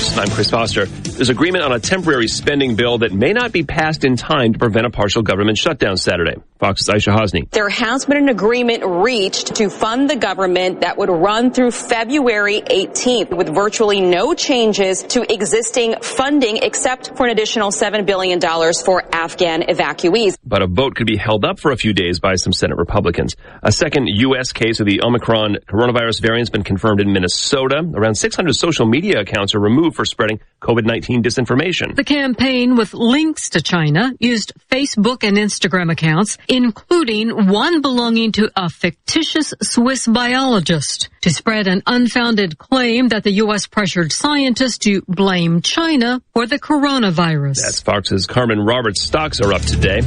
News. 0.00 0.18
I'm 0.18 0.30
Chris 0.30 0.50
Foster. 0.50 0.86
There's 0.86 1.28
agreement 1.28 1.62
on 1.62 1.72
a 1.72 1.78
temporary 1.78 2.26
spending 2.26 2.74
bill 2.74 2.98
that 2.98 3.12
may 3.12 3.34
not 3.34 3.52
be 3.52 3.64
passed 3.64 4.04
in 4.04 4.16
time 4.16 4.54
to 4.54 4.58
prevent 4.58 4.86
a 4.86 4.90
partial 4.90 5.20
government 5.22 5.58
shutdown 5.58 5.98
Saturday. 5.98 6.36
Fox's 6.58 6.88
Aishah 6.88 7.14
Hasnie. 7.14 7.50
There 7.50 7.70
has 7.70 8.04
been 8.04 8.18
an 8.18 8.28
agreement 8.28 8.84
reached 8.84 9.56
to 9.56 9.70
fund 9.70 10.10
the 10.10 10.16
government 10.16 10.82
that 10.82 10.98
would 10.98 11.08
run 11.08 11.52
through 11.52 11.70
February 11.70 12.60
18th 12.60 13.34
with 13.34 13.48
virtually 13.48 14.02
no 14.02 14.34
changes 14.34 15.02
to 15.04 15.30
existing 15.32 15.96
funding 16.02 16.58
except 16.58 17.16
for 17.16 17.24
an 17.24 17.32
additional 17.32 17.70
$7 17.70 18.04
billion 18.04 18.40
for 18.84 19.04
Afghan 19.14 19.62
evacuees. 19.62 20.36
But 20.44 20.62
a 20.62 20.66
vote 20.66 20.96
could 20.96 21.06
be 21.06 21.16
held 21.16 21.46
up 21.46 21.58
for 21.58 21.72
a 21.72 21.76
few 21.76 21.94
days 21.94 22.20
by 22.20 22.34
some 22.34 22.52
Senate 22.52 22.76
Republicans. 22.76 23.36
A 23.62 23.72
second 23.72 24.08
U.S. 24.08 24.52
case 24.52 24.80
of 24.80 24.86
the 24.86 25.02
Omicron 25.02 25.58
coronavirus 25.66 26.20
variant 26.20 26.42
has 26.42 26.50
been 26.50 26.64
confirmed 26.64 27.00
in 27.00 27.12
Minnesota. 27.12 27.82
Around 27.94 28.16
600 28.16 28.54
social 28.54 28.86
media 28.86 29.20
accounts 29.20 29.54
are 29.54 29.60
removed 29.60 29.89
for 29.92 30.04
spreading 30.04 30.40
COVID-19 30.60 31.22
disinformation. 31.22 31.96
The 31.96 32.04
campaign 32.04 32.76
with 32.76 32.94
links 32.94 33.50
to 33.50 33.62
China 33.62 34.12
used 34.18 34.52
Facebook 34.70 35.26
and 35.26 35.36
Instagram 35.36 35.90
accounts, 35.90 36.38
including 36.48 37.48
one 37.48 37.80
belonging 37.80 38.32
to 38.32 38.50
a 38.56 38.68
fictitious 38.68 39.54
Swiss 39.62 40.06
biologist, 40.06 41.08
to 41.22 41.30
spread 41.30 41.66
an 41.66 41.82
unfounded 41.86 42.58
claim 42.58 43.08
that 43.08 43.24
the 43.24 43.32
U.S. 43.32 43.66
pressured 43.66 44.12
scientists 44.12 44.78
to 44.78 45.02
blame 45.08 45.62
China 45.62 46.22
for 46.32 46.46
the 46.46 46.58
coronavirus. 46.58 47.62
That's 47.62 47.80
Fox's 47.80 48.26
Carmen 48.26 48.60
Roberts 48.60 49.00
stocks 49.00 49.40
are 49.40 49.52
up 49.52 49.62
today. 49.62 50.00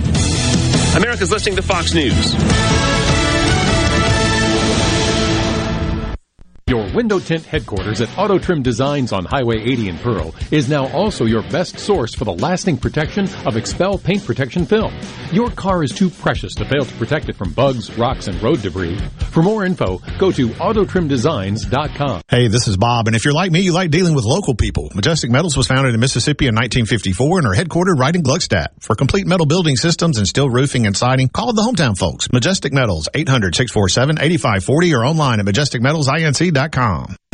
America's 0.95 1.31
listening 1.31 1.55
to 1.55 1.63
Fox 1.63 1.93
News. 1.93 3.02
Your 6.73 6.91
window 6.91 7.19
tint 7.19 7.45
headquarters 7.45 8.01
at 8.01 8.09
Auto 8.17 8.39
Trim 8.39 8.63
Designs 8.63 9.11
on 9.13 9.25
Highway 9.25 9.61
80 9.61 9.89
in 9.89 9.97
Pearl 9.99 10.33
is 10.49 10.69
now 10.69 10.87
also 10.87 11.25
your 11.25 11.43
best 11.51 11.77
source 11.77 12.15
for 12.15 12.25
the 12.25 12.33
lasting 12.33 12.77
protection 12.77 13.25
of 13.45 13.53
XPEL 13.53 14.03
paint 14.03 14.25
protection 14.25 14.65
film. 14.65 14.91
Your 15.31 15.51
car 15.51 15.83
is 15.83 15.91
too 15.91 16.09
precious 16.09 16.55
to 16.55 16.65
fail 16.65 16.83
to 16.83 16.93
protect 16.95 17.29
it 17.29 17.35
from 17.35 17.53
bugs, 17.53 17.95
rocks, 17.95 18.25
and 18.25 18.41
road 18.41 18.63
debris. 18.63 18.97
For 19.29 19.43
more 19.43 19.63
info, 19.65 19.99
go 20.17 20.31
to 20.31 20.47
autotrimdesigns.com. 20.47 22.21
Hey, 22.27 22.47
this 22.47 22.67
is 22.67 22.75
Bob, 22.75 23.05
and 23.05 23.15
if 23.15 23.23
you're 23.23 23.35
like 23.35 23.51
me, 23.51 23.59
you 23.59 23.71
like 23.71 23.91
dealing 23.91 24.15
with 24.15 24.25
local 24.25 24.55
people. 24.55 24.89
Majestic 24.95 25.29
Metals 25.29 25.55
was 25.55 25.67
founded 25.67 25.93
in 25.93 25.99
Mississippi 25.99 26.47
in 26.47 26.55
1954 26.55 27.37
and 27.37 27.47
are 27.47 27.53
headquartered 27.53 27.99
right 27.99 28.15
in 28.15 28.23
Gluckstadt. 28.23 28.69
For 28.79 28.95
complete 28.95 29.27
metal 29.27 29.45
building 29.45 29.75
systems 29.75 30.17
and 30.17 30.27
steel 30.27 30.49
roofing 30.49 30.87
and 30.87 30.97
siding, 30.97 31.29
call 31.29 31.53
the 31.53 31.61
hometown 31.61 31.95
folks. 31.95 32.31
Majestic 32.31 32.73
Metals, 32.73 33.09
800-647-8540 33.13 34.97
or 34.97 35.05
online 35.05 35.39
at 35.39 35.45
majesticmetalsinc.com. 35.45 36.62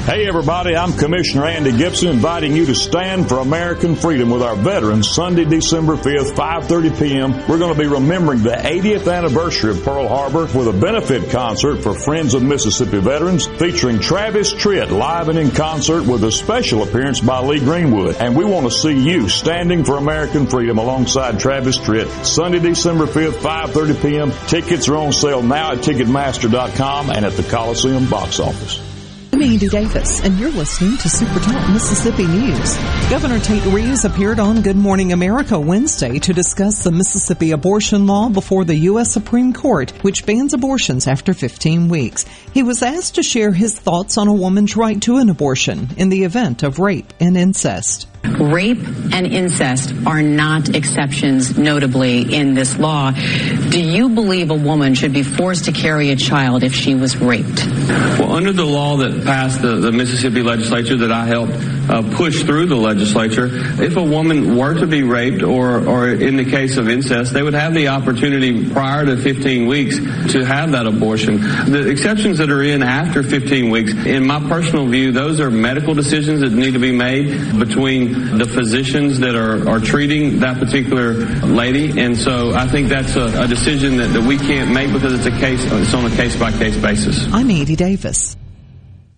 Hey 0.09 0.27
everybody, 0.27 0.75
I'm 0.75 0.93
Commissioner 0.93 1.45
Andy 1.45 1.71
Gipson 1.71 2.09
inviting 2.09 2.55
you 2.55 2.65
to 2.65 2.73
stand 2.73 3.29
for 3.29 3.37
American 3.37 3.95
freedom 3.95 4.31
with 4.31 4.41
our 4.41 4.55
veterans 4.55 5.07
Sunday, 5.07 5.45
December 5.45 5.97
5th, 5.97 6.31
5.30 6.31 6.99
p.m. 6.99 7.47
We're 7.47 7.59
going 7.59 7.75
to 7.75 7.79
be 7.79 7.85
remembering 7.85 8.41
the 8.41 8.49
80th 8.49 9.13
anniversary 9.13 9.69
of 9.69 9.83
Pearl 9.83 10.07
Harbor 10.07 10.45
with 10.45 10.67
a 10.67 10.73
benefit 10.73 11.29
concert 11.29 11.83
for 11.83 11.93
Friends 11.93 12.33
of 12.33 12.41
Mississippi 12.41 12.97
Veterans 12.97 13.45
featuring 13.45 13.99
Travis 13.99 14.51
Tritt 14.51 14.89
live 14.89 15.29
and 15.29 15.37
in 15.37 15.51
concert 15.51 16.07
with 16.07 16.23
a 16.23 16.31
special 16.31 16.81
appearance 16.81 17.19
by 17.19 17.39
Lee 17.41 17.59
Greenwood. 17.59 18.15
And 18.15 18.35
we 18.35 18.45
want 18.45 18.65
to 18.65 18.71
see 18.71 18.97
you 18.97 19.29
standing 19.29 19.83
for 19.83 19.97
American 19.97 20.47
freedom 20.47 20.79
alongside 20.79 21.39
Travis 21.39 21.77
Tritt 21.77 22.25
Sunday, 22.25 22.57
December 22.57 23.05
5th, 23.05 23.33
5.30 23.33 24.01
p.m. 24.01 24.31
Tickets 24.47 24.87
are 24.87 24.97
on 24.97 25.13
sale 25.13 25.43
now 25.43 25.73
at 25.73 25.79
Ticketmaster.com 25.79 27.11
and 27.11 27.25
at 27.25 27.33
the 27.33 27.43
Coliseum 27.43 28.09
box 28.09 28.39
office. 28.39 28.88
I'm 29.31 29.43
Andy 29.43 29.67
Davis, 29.69 30.23
and 30.23 30.39
you're 30.39 30.49
listening 30.49 30.97
to 30.97 31.07
Super 31.07 31.39
Talk 31.39 31.69
Mississippi 31.69 32.25
News. 32.25 32.75
Governor 33.11 33.39
Tate 33.39 33.63
Reeves 33.65 34.03
appeared 34.03 34.39
on 34.39 34.63
Good 34.63 34.75
Morning 34.75 35.13
America 35.13 35.59
Wednesday 35.59 36.17
to 36.17 36.33
discuss 36.33 36.83
the 36.83 36.91
Mississippi 36.91 37.51
abortion 37.51 38.07
law 38.07 38.29
before 38.29 38.65
the 38.65 38.75
U.S. 38.75 39.11
Supreme 39.11 39.53
Court, 39.53 39.91
which 40.01 40.25
bans 40.25 40.55
abortions 40.55 41.05
after 41.05 41.35
15 41.35 41.89
weeks. 41.89 42.25
He 42.53 42.63
was 42.63 42.81
asked 42.81 43.15
to 43.15 43.23
share 43.23 43.51
his 43.51 43.79
thoughts 43.79 44.17
on 44.17 44.27
a 44.27 44.33
woman's 44.33 44.75
right 44.75 44.99
to 45.03 45.17
an 45.17 45.29
abortion 45.29 45.89
in 45.95 46.09
the 46.09 46.23
event 46.23 46.63
of 46.63 46.79
rape 46.79 47.13
and 47.19 47.37
incest. 47.37 48.08
Rape 48.23 48.79
and 49.11 49.27
incest 49.27 49.93
are 50.05 50.21
not 50.21 50.75
exceptions, 50.75 51.57
notably, 51.57 52.33
in 52.33 52.53
this 52.53 52.77
law. 52.77 53.11
Do 53.11 53.81
you 53.81 54.09
believe 54.09 54.49
a 54.49 54.55
woman 54.55 54.93
should 54.93 55.13
be 55.13 55.23
forced 55.23 55.65
to 55.65 55.71
carry 55.71 56.11
a 56.11 56.15
child 56.15 56.63
if 56.63 56.73
she 56.73 56.95
was 56.95 57.17
raped? 57.17 57.65
Well, 57.65 58.33
under 58.33 58.53
the 58.53 58.65
law 58.65 58.97
that 58.97 59.25
passed 59.25 59.61
the, 59.61 59.75
the 59.75 59.91
Mississippi 59.91 60.41
legislature 60.41 60.95
that 60.97 61.11
I 61.11 61.25
helped 61.25 61.53
uh, 61.89 62.15
push 62.15 62.43
through 62.43 62.67
the 62.67 62.75
legislature, 62.75 63.49
if 63.81 63.97
a 63.97 64.03
woman 64.03 64.55
were 64.55 64.73
to 64.75 64.87
be 64.87 65.03
raped 65.03 65.43
or, 65.43 65.85
or 65.87 66.09
in 66.09 66.37
the 66.37 66.45
case 66.45 66.77
of 66.77 66.87
incest, 66.87 67.33
they 67.33 67.41
would 67.41 67.53
have 67.53 67.73
the 67.73 67.87
opportunity 67.89 68.69
prior 68.69 69.05
to 69.05 69.17
15 69.17 69.67
weeks 69.67 69.97
to 70.31 70.45
have 70.45 70.71
that 70.71 70.85
abortion. 70.85 71.41
The 71.41 71.89
exceptions 71.89 72.37
that 72.37 72.49
are 72.49 72.63
in 72.63 72.83
after 72.83 73.23
15 73.23 73.69
weeks, 73.69 73.91
in 73.93 74.25
my 74.25 74.39
personal 74.47 74.87
view, 74.87 75.11
those 75.11 75.39
are 75.39 75.49
medical 75.49 75.93
decisions 75.93 76.41
that 76.41 76.51
need 76.51 76.73
to 76.73 76.79
be 76.79 76.91
made 76.91 77.57
between 77.57 78.08
the 78.13 78.45
physicians 78.45 79.19
that 79.19 79.35
are, 79.35 79.67
are 79.69 79.79
treating 79.79 80.39
that 80.39 80.57
particular 80.57 81.13
lady. 81.13 81.99
And 81.99 82.17
so 82.17 82.53
I 82.53 82.67
think 82.67 82.89
that's 82.89 83.15
a, 83.15 83.43
a 83.43 83.47
decision 83.47 83.97
that, 83.97 84.13
that 84.13 84.23
we 84.23 84.37
can't 84.37 84.71
make 84.71 84.91
because 84.91 85.13
it's 85.13 85.25
a 85.25 85.39
case, 85.39 85.63
it's 85.63 85.93
on 85.93 86.11
a 86.11 86.15
case 86.15 86.35
by 86.35 86.51
case 86.51 86.77
basis. 86.77 87.27
I'm 87.31 87.49
Andy 87.49 87.75
Davis. 87.75 88.35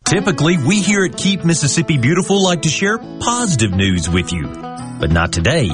Typically, 0.05 0.57
we 0.57 0.81
here 0.81 1.05
at 1.05 1.17
Keep 1.17 1.45
Mississippi 1.45 1.97
Beautiful 1.97 2.43
like 2.43 2.63
to 2.63 2.69
share 2.69 2.97
positive 2.97 3.71
news 3.71 4.09
with 4.09 4.33
you, 4.33 4.47
but 4.99 5.11
not 5.11 5.31
today. 5.31 5.69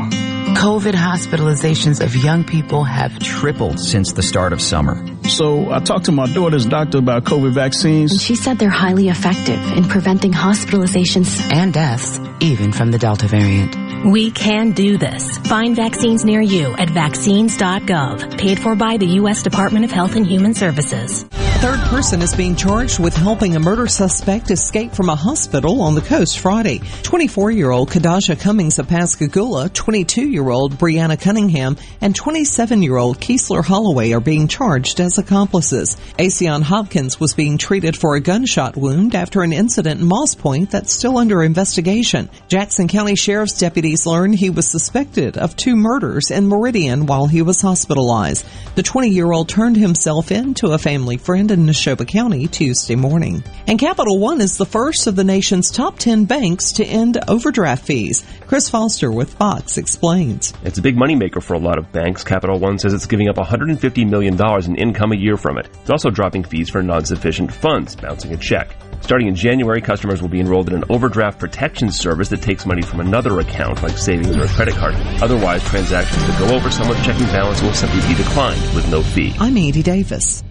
COVID 0.56 0.94
hospitalizations 0.94 2.04
of 2.04 2.16
young 2.16 2.44
people 2.44 2.84
have 2.84 3.20
tripled 3.20 3.80
since 3.80 4.14
the 4.14 4.24
start 4.24 4.54
of 4.54 4.62
summer. 4.62 4.96
So 5.28 5.70
I 5.70 5.80
talked 5.80 6.06
to 6.06 6.12
my 6.12 6.28
daughter's 6.28 6.66
doctor 6.66 6.98
about 6.98 7.26
COVID 7.26 7.52
vaccines. 7.52 8.14
And 8.14 8.22
she 8.22 8.36
said 8.36 8.58
they're 8.58 8.70
highly 8.70 9.10
effective 9.10 9.60
in 9.78 9.84
preventing 9.84 10.32
hospitalizations 10.32 11.42
and 11.54 11.74
deaths, 11.74 12.20
even 12.40 12.72
from 12.72 12.92
the 12.92 12.98
Delta 12.98 13.28
variant. 13.28 13.76
We 14.06 14.32
can 14.32 14.72
do 14.72 14.98
this. 14.98 15.38
Find 15.40 15.76
vaccines 15.76 16.24
near 16.24 16.42
you 16.42 16.74
at 16.78 16.90
vaccines.gov, 16.90 18.38
paid 18.38 18.60
for 18.60 18.76
by 18.76 18.98
the 18.98 19.08
U.S. 19.20 19.44
Department 19.44 19.84
of 19.84 19.92
Health 19.92 20.16
and 20.16 20.26
Human 20.26 20.54
Services. 20.54 21.26
Third 21.66 21.80
person 21.90 22.22
is 22.22 22.36
being 22.36 22.56
charged 22.56 23.00
with 23.00 23.16
helping 23.16 23.56
a 23.56 23.60
murder 23.60 23.88
suspect 23.88 24.52
escape 24.52 24.94
from 24.94 25.10
a 25.10 25.16
hospital 25.16 25.82
on 25.82 25.96
the 25.96 26.02
coast 26.02 26.38
Friday. 26.38 26.78
24-year-old 26.78 27.90
Kadaja 27.90 28.40
Cummings 28.40 28.78
of 28.78 28.88
Pascagoula, 28.88 29.70
22-year-old 29.70 30.74
Brianna 30.74 31.20
Cunningham, 31.20 31.76
and 32.02 32.14
27-year-old 32.14 33.20
Keesler 33.20 33.64
Holloway 33.64 34.12
are 34.12 34.20
being 34.20 34.48
charged 34.48 35.00
as 35.00 35.18
accomplices. 35.18 35.98
Asion 36.20 36.62
Hopkins 36.62 37.20
was 37.20 37.34
being 37.34 37.58
treated 37.58 37.98
for 37.98 38.16
a 38.16 38.22
gunshot 38.22 38.78
wound 38.78 39.16
after 39.16 39.42
an 39.42 39.52
incident 39.52 40.02
in 40.02 40.06
Moss 40.06 40.36
Point 40.36 40.70
that's 40.70 40.94
still 40.94 41.18
under 41.18 41.42
investigation. 41.42 42.30
Jackson 42.48 42.88
County 42.88 43.16
Sheriff's 43.16 43.58
deputies 43.58 44.06
learned 44.06 44.36
he 44.36 44.52
was 44.52 44.70
suspected 44.70 45.36
of 45.36 45.56
two 45.56 45.76
murders 45.76 46.30
in 46.30 46.46
Meridian 46.46 47.08
while 47.08 47.26
he 47.26 47.42
was 47.42 47.60
hospitalized. 47.60 48.46
The 48.76 48.84
20-year-old 48.84 49.50
turned 49.50 49.78
himself 49.78 50.32
in 50.32 50.54
to 50.56 50.68
a 50.68 50.78
family 50.78 51.18
friend 51.18 51.55
in 51.56 51.66
Neshoba 51.66 52.06
County 52.06 52.48
Tuesday 52.48 52.96
morning. 52.96 53.44
And 53.66 53.80
Capital 53.80 54.20
One 54.20 54.42
is 54.42 54.58
the 54.58 54.66
first 54.66 55.08
of 55.08 55.16
the 55.16 55.24
nation's 55.24 55.72
top 55.72 55.98
10 55.98 56.26
banks 56.26 56.74
to 56.74 56.86
end 56.86 57.18
overdraft 57.30 57.86
fees. 57.86 58.26
Chris 58.46 58.70
Foster 58.70 59.12
with 59.12 59.34
Fox 59.34 59.78
explains. 59.78 60.54
It's 60.64 60.78
a 60.78 60.82
big 60.82 60.98
moneymaker 60.98 61.42
for 61.42 61.54
a 61.54 61.60
lot 61.60 61.78
of 61.78 61.92
banks. 61.92 62.24
Capital 62.24 62.60
One 62.60 62.78
says 62.78 62.94
it's 62.94 63.06
giving 63.06 63.30
up 63.30 63.38
$150 63.38 64.10
million 64.10 64.40
in 64.66 64.76
income 64.76 65.14
a 65.14 65.18
year 65.18 65.38
from 65.38 65.58
it. 65.58 65.68
It's 65.82 65.90
also 65.90 66.10
dropping 66.10 66.44
fees 66.44 66.70
for 66.70 66.84
non-sufficient 66.84 67.54
funds, 67.54 67.96
bouncing 67.96 68.34
a 68.34 68.38
check. 68.38 68.76
Starting 69.02 69.28
in 69.28 69.36
January, 69.36 69.82
customers 69.82 70.22
will 70.22 70.30
be 70.30 70.40
enrolled 70.40 70.68
in 70.68 70.76
an 70.76 70.84
overdraft 70.90 71.40
protection 71.40 71.92
service 71.92 72.28
that 72.30 72.42
takes 72.42 72.66
money 72.66 72.82
from 72.82 73.00
another 73.00 73.40
account, 73.40 73.82
like 73.82 73.98
savings 73.98 74.36
or 74.36 74.44
a 74.44 74.48
credit 74.50 74.76
card. 74.76 74.96
Otherwise, 75.22 75.64
transactions 75.64 76.26
that 76.28 76.40
go 76.40 76.54
over 76.54 76.70
someone's 76.70 77.06
checking 77.06 77.28
balance 77.28 77.62
will 77.62 77.74
simply 77.74 78.02
be 78.08 78.16
declined 78.16 78.62
with 78.76 78.90
no 78.90 79.02
fee. 79.02 79.34
I'm 79.40 79.58
Andy 79.58 79.84
Davis. 79.84 80.44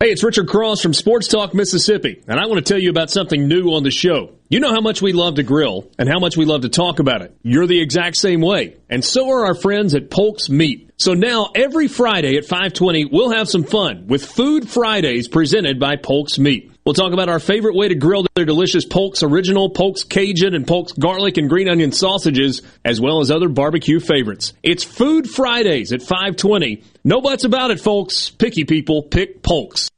Hey, 0.00 0.10
it's 0.10 0.24
Richard 0.24 0.48
Cross 0.48 0.82
from 0.82 0.92
Sports 0.92 1.28
Talk 1.28 1.54
Mississippi, 1.54 2.20
and 2.26 2.40
I 2.40 2.46
want 2.46 2.64
to 2.64 2.68
tell 2.72 2.82
you 2.82 2.90
about 2.90 3.10
something 3.10 3.46
new 3.46 3.68
on 3.74 3.84
the 3.84 3.92
show. 3.92 4.32
You 4.48 4.58
know 4.58 4.72
how 4.72 4.80
much 4.80 5.00
we 5.00 5.12
love 5.12 5.36
to 5.36 5.44
grill 5.44 5.88
and 5.98 6.08
how 6.08 6.18
much 6.18 6.36
we 6.36 6.44
love 6.44 6.62
to 6.62 6.68
talk 6.68 6.98
about 6.98 7.22
it. 7.22 7.36
You're 7.42 7.68
the 7.68 7.80
exact 7.80 8.16
same 8.16 8.40
way. 8.40 8.76
And 8.90 9.04
so 9.04 9.30
are 9.30 9.46
our 9.46 9.54
friends 9.54 9.94
at 9.94 10.10
Polk's 10.10 10.50
Meat. 10.50 10.90
So 10.96 11.14
now 11.14 11.50
every 11.54 11.86
Friday 11.86 12.36
at 12.36 12.44
520, 12.44 13.04
we'll 13.06 13.30
have 13.30 13.48
some 13.48 13.62
fun 13.62 14.08
with 14.08 14.26
Food 14.26 14.68
Fridays 14.68 15.28
presented 15.28 15.78
by 15.78 15.94
Polk's 15.94 16.40
Meat. 16.40 16.72
We'll 16.84 16.92
talk 16.92 17.14
about 17.14 17.30
our 17.30 17.40
favorite 17.40 17.74
way 17.74 17.88
to 17.88 17.94
grill 17.94 18.26
their 18.34 18.44
delicious 18.44 18.84
Polk's 18.84 19.22
Original, 19.22 19.70
Polk's 19.70 20.04
Cajun, 20.04 20.54
and 20.54 20.66
Polk's 20.66 20.92
Garlic 20.92 21.38
and 21.38 21.48
Green 21.48 21.66
Onion 21.66 21.92
sausages, 21.92 22.60
as 22.84 23.00
well 23.00 23.22
as 23.22 23.30
other 23.30 23.48
barbecue 23.48 24.00
favorites. 24.00 24.52
It's 24.62 24.84
Food 24.84 25.26
Fridays 25.26 25.94
at 25.94 26.02
520. 26.02 26.84
No 27.02 27.22
buts 27.22 27.44
about 27.44 27.70
it, 27.70 27.80
folks. 27.80 28.28
Picky 28.28 28.64
people 28.64 29.02
pick 29.02 29.42
Polk's. 29.42 29.88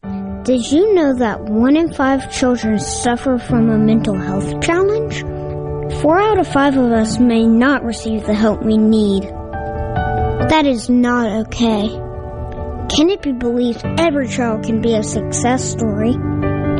Did 0.44 0.70
you 0.70 0.94
know 0.94 1.12
that 1.18 1.42
one 1.42 1.76
in 1.76 1.92
five 1.92 2.32
children 2.32 2.78
suffer 2.78 3.36
from 3.36 3.68
a 3.68 3.78
mental 3.78 4.14
health 4.16 4.60
challenge? 4.62 5.22
Four 6.02 6.20
out 6.20 6.38
of 6.38 6.46
five 6.46 6.76
of 6.76 6.92
us 6.92 7.18
may 7.18 7.48
not 7.48 7.82
receive 7.82 8.26
the 8.26 8.34
help 8.34 8.62
we 8.62 8.76
need. 8.78 9.24
That 9.24 10.66
is 10.66 10.88
not 10.88 11.46
okay. 11.48 11.88
Can 12.94 13.10
it 13.10 13.22
be 13.22 13.32
believed 13.32 13.84
every 13.98 14.28
child 14.28 14.64
can 14.64 14.80
be 14.80 14.94
a 14.94 15.02
success 15.02 15.68
story? 15.68 16.14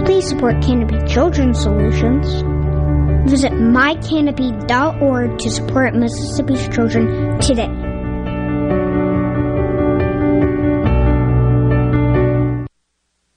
Please 0.07 0.29
support 0.29 0.63
Canopy 0.63 1.05
Children's 1.13 1.61
Solutions. 1.61 2.27
Visit 3.29 3.51
mycanopy.org 3.51 5.39
to 5.39 5.51
support 5.51 5.95
Mississippi's 5.97 6.69
children 6.69 7.41
today. 7.41 7.67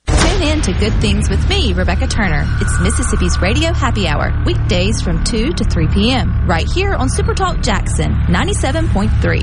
Tune 0.05 0.43
in 0.43 0.61
to 0.61 0.74
Good 0.74 0.93
Things 1.01 1.28
with 1.28 1.49
me, 1.49 1.74
Rebecca 1.74 2.05
Turner. 2.05 2.45
It's 2.61 2.80
Mississippi's 2.80 3.41
Radio 3.41 3.74
Happy 3.74 4.07
Hour, 4.07 4.32
weekdays 4.45 5.01
from 5.01 5.24
2 5.24 5.53
to 5.53 5.63
3 5.63 5.88
p.m., 5.88 6.45
right 6.47 6.70
here 6.70 6.93
on 6.93 7.09
Supertalk 7.09 7.63
Jackson 7.63 8.13
97.3. 8.28 9.41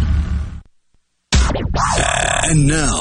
And 1.48 1.64
now, 1.72 1.98
and 2.44 2.66
now, 2.66 3.00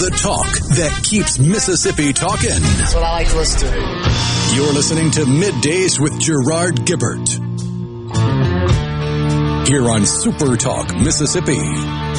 the 0.00 0.10
talk 0.10 0.50
that 0.78 1.04
keeps 1.04 1.38
Mississippi 1.38 2.14
talking. 2.14 2.48
That's 2.48 2.94
what 2.94 3.04
I 3.04 3.12
like 3.12 3.28
to 3.28 3.36
listen 3.36 3.68
to. 3.68 4.54
You're 4.54 4.72
listening 4.72 5.10
to 5.10 5.20
Middays 5.26 6.00
with 6.00 6.18
Gerard 6.18 6.86
Gibert. 6.86 7.28
Here 9.68 9.90
on 9.90 10.06
Super 10.06 10.56
Talk, 10.56 10.94
Mississippi. 10.96 12.09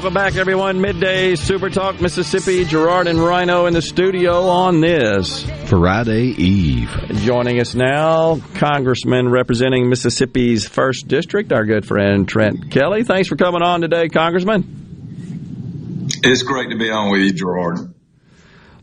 Welcome 0.00 0.14
back, 0.14 0.36
everyone. 0.36 0.80
Midday 0.80 1.34
Super 1.34 1.68
Talk 1.68 2.00
Mississippi. 2.00 2.64
Gerard 2.64 3.06
and 3.06 3.18
Rhino 3.18 3.66
in 3.66 3.74
the 3.74 3.82
studio 3.82 4.48
on 4.48 4.80
this 4.80 5.42
Friday 5.66 6.28
Eve. 6.28 6.88
Joining 7.16 7.60
us 7.60 7.74
now, 7.74 8.40
Congressman 8.54 9.28
representing 9.28 9.90
Mississippi's 9.90 10.66
First 10.66 11.06
District, 11.06 11.52
our 11.52 11.66
good 11.66 11.84
friend 11.84 12.26
Trent 12.26 12.70
Kelly. 12.70 13.04
Thanks 13.04 13.28
for 13.28 13.36
coming 13.36 13.60
on 13.60 13.82
today, 13.82 14.08
Congressman. 14.08 16.06
It's 16.24 16.44
great 16.44 16.70
to 16.70 16.78
be 16.78 16.90
on 16.90 17.10
with 17.10 17.20
you, 17.20 17.34
Gerard. 17.34 17.92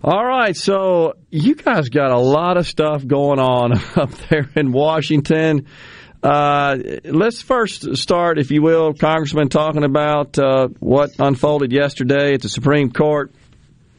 All 0.04 0.24
right, 0.24 0.56
so 0.56 1.14
you 1.32 1.56
guys 1.56 1.90
got 1.90 2.12
a 2.12 2.20
lot 2.20 2.58
of 2.58 2.68
stuff 2.68 3.04
going 3.08 3.40
on 3.40 3.74
up 3.96 4.12
there 4.30 4.52
in 4.56 4.72
Washington. 4.72 5.66
Uh, 6.24 6.78
let's 7.06 7.42
first 7.42 7.96
start, 7.96 8.40
if 8.40 8.50
you 8.50 8.62
will, 8.62 8.94
Congressman, 8.94 9.50
talking 9.50 9.84
about 9.84 10.38
uh, 10.40 10.68
what 10.80 11.12
unfolded 11.20 11.72
yesterday 11.72 12.34
at 12.34 12.42
the 12.42 12.50
Supreme 12.50 12.92
Court. 12.92 13.32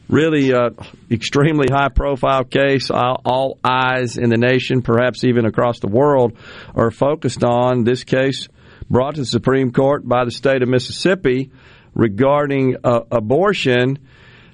Really, 0.08 0.52
uh, 0.52 0.70
extremely 1.10 1.66
high 1.70 1.90
profile 1.90 2.44
case. 2.44 2.90
All, 2.90 3.20
all, 3.24 3.58
eyes 3.62 4.16
in 4.16 4.30
the 4.30 4.38
nation, 4.38 4.82
perhaps 4.82 5.22
even 5.22 5.44
across 5.44 5.80
the 5.80 5.88
world, 5.88 6.36
are 6.74 6.90
focused 6.90 7.44
on 7.44 7.84
this 7.84 8.04
case 8.04 8.48
brought 8.90 9.14
to 9.14 9.20
the 9.20 9.26
Supreme 9.26 9.70
Court 9.70 10.06
by 10.06 10.24
the 10.24 10.30
state 10.30 10.62
of 10.62 10.68
Mississippi 10.68 11.50
regarding 11.94 12.76
uh, 12.82 13.00
abortion. 13.12 13.98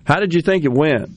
How 0.05 0.19
did 0.19 0.35
you 0.35 0.43
think 0.43 0.65
it 0.65 0.73
went? 0.73 1.11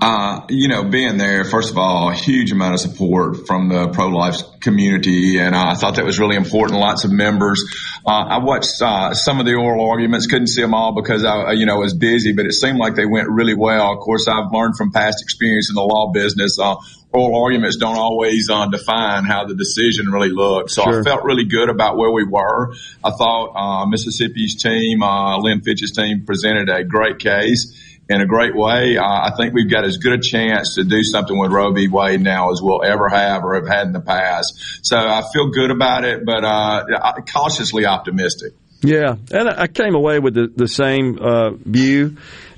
Uh, 0.00 0.40
you 0.48 0.68
know, 0.68 0.84
being 0.84 1.18
there, 1.18 1.44
first 1.44 1.70
of 1.70 1.78
all, 1.78 2.10
a 2.10 2.14
huge 2.14 2.52
amount 2.52 2.74
of 2.74 2.80
support 2.80 3.46
from 3.46 3.68
the 3.68 3.88
pro-life 3.88 4.36
community, 4.60 5.38
and 5.38 5.54
uh, 5.54 5.68
I 5.68 5.74
thought 5.74 5.96
that 5.96 6.04
was 6.04 6.18
really 6.18 6.36
important. 6.36 6.78
Lots 6.78 7.04
of 7.04 7.10
members. 7.10 7.62
Uh, 8.06 8.10
I 8.10 8.38
watched 8.38 8.80
uh, 8.80 9.14
some 9.14 9.40
of 9.40 9.46
the 9.46 9.54
oral 9.54 9.88
arguments, 9.90 10.26
couldn't 10.26 10.48
see 10.48 10.62
them 10.62 10.74
all 10.74 10.94
because 10.94 11.24
I, 11.24 11.52
you 11.52 11.66
know, 11.66 11.76
was 11.76 11.94
busy, 11.94 12.32
but 12.32 12.46
it 12.46 12.52
seemed 12.52 12.78
like 12.78 12.94
they 12.94 13.06
went 13.06 13.28
really 13.28 13.54
well. 13.54 13.92
Of 13.92 14.00
course, 14.00 14.26
I've 14.28 14.52
learned 14.52 14.76
from 14.76 14.92
past 14.92 15.22
experience 15.22 15.68
in 15.70 15.74
the 15.74 15.82
law 15.82 16.12
business. 16.12 16.58
Uh, 16.58 16.76
oral 17.12 17.42
arguments 17.42 17.76
don't 17.76 17.96
always 17.96 18.48
uh, 18.50 18.66
define 18.66 19.24
how 19.24 19.44
the 19.44 19.54
decision 19.54 20.10
really 20.10 20.30
looked. 20.30 20.70
So 20.70 20.84
sure. 20.84 21.00
I 21.00 21.02
felt 21.02 21.24
really 21.24 21.44
good 21.44 21.68
about 21.68 21.96
where 21.96 22.10
we 22.10 22.24
were. 22.24 22.72
I 23.04 23.10
thought 23.10 23.86
Mississippi's 23.88 24.62
team, 24.62 25.00
Lynn 25.00 25.60
Fitch's 25.60 25.92
team, 25.92 26.24
presented 26.24 26.68
a 26.68 26.84
great 26.84 27.18
case 27.18 27.76
in 28.10 28.20
a 28.20 28.26
great 28.26 28.54
way. 28.56 28.96
Uh, 28.96 29.04
I 29.04 29.30
think 29.36 29.54
we've 29.54 29.70
got 29.70 29.84
as 29.84 29.98
good 29.98 30.12
a 30.12 30.20
chance 30.20 30.74
to 30.74 30.84
do 30.84 31.02
something 31.02 31.38
with 31.38 31.52
Roe 31.52 31.72
v. 31.72 31.88
Wade 31.88 32.20
now 32.20 32.50
as 32.50 32.60
we'll 32.60 32.84
ever 32.84 33.08
have 33.08 33.44
or 33.44 33.54
have 33.54 33.68
had 33.68 33.86
in 33.86 33.92
the 33.92 34.00
past. 34.00 34.80
So 34.82 34.98
I 34.98 35.22
feel 35.32 35.50
good 35.50 35.70
about 35.70 36.04
it, 36.04 36.24
but 36.24 36.44
uh, 36.44 36.84
cautiously 37.32 37.86
optimistic. 37.86 38.52
Yeah, 38.82 39.14
and 39.30 39.48
I 39.48 39.66
came 39.68 39.94
away 39.94 40.18
with 40.18 40.34
the, 40.34 40.50
the 40.54 40.66
same 40.66 41.18
uh, 41.20 41.50
view. 41.50 42.16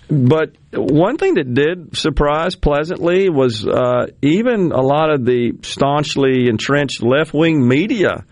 But 0.08 0.52
one 0.72 1.16
thing 1.16 1.34
that 1.34 1.52
did 1.52 1.96
surprise 1.96 2.54
pleasantly 2.54 3.28
was 3.28 3.66
uh, 3.66 4.06
even 4.20 4.72
a 4.72 4.80
lot 4.80 5.10
of 5.10 5.24
the 5.24 5.52
staunchly 5.62 6.48
entrenched 6.48 7.02
left 7.02 7.34
wing 7.34 7.66
media 7.66 8.24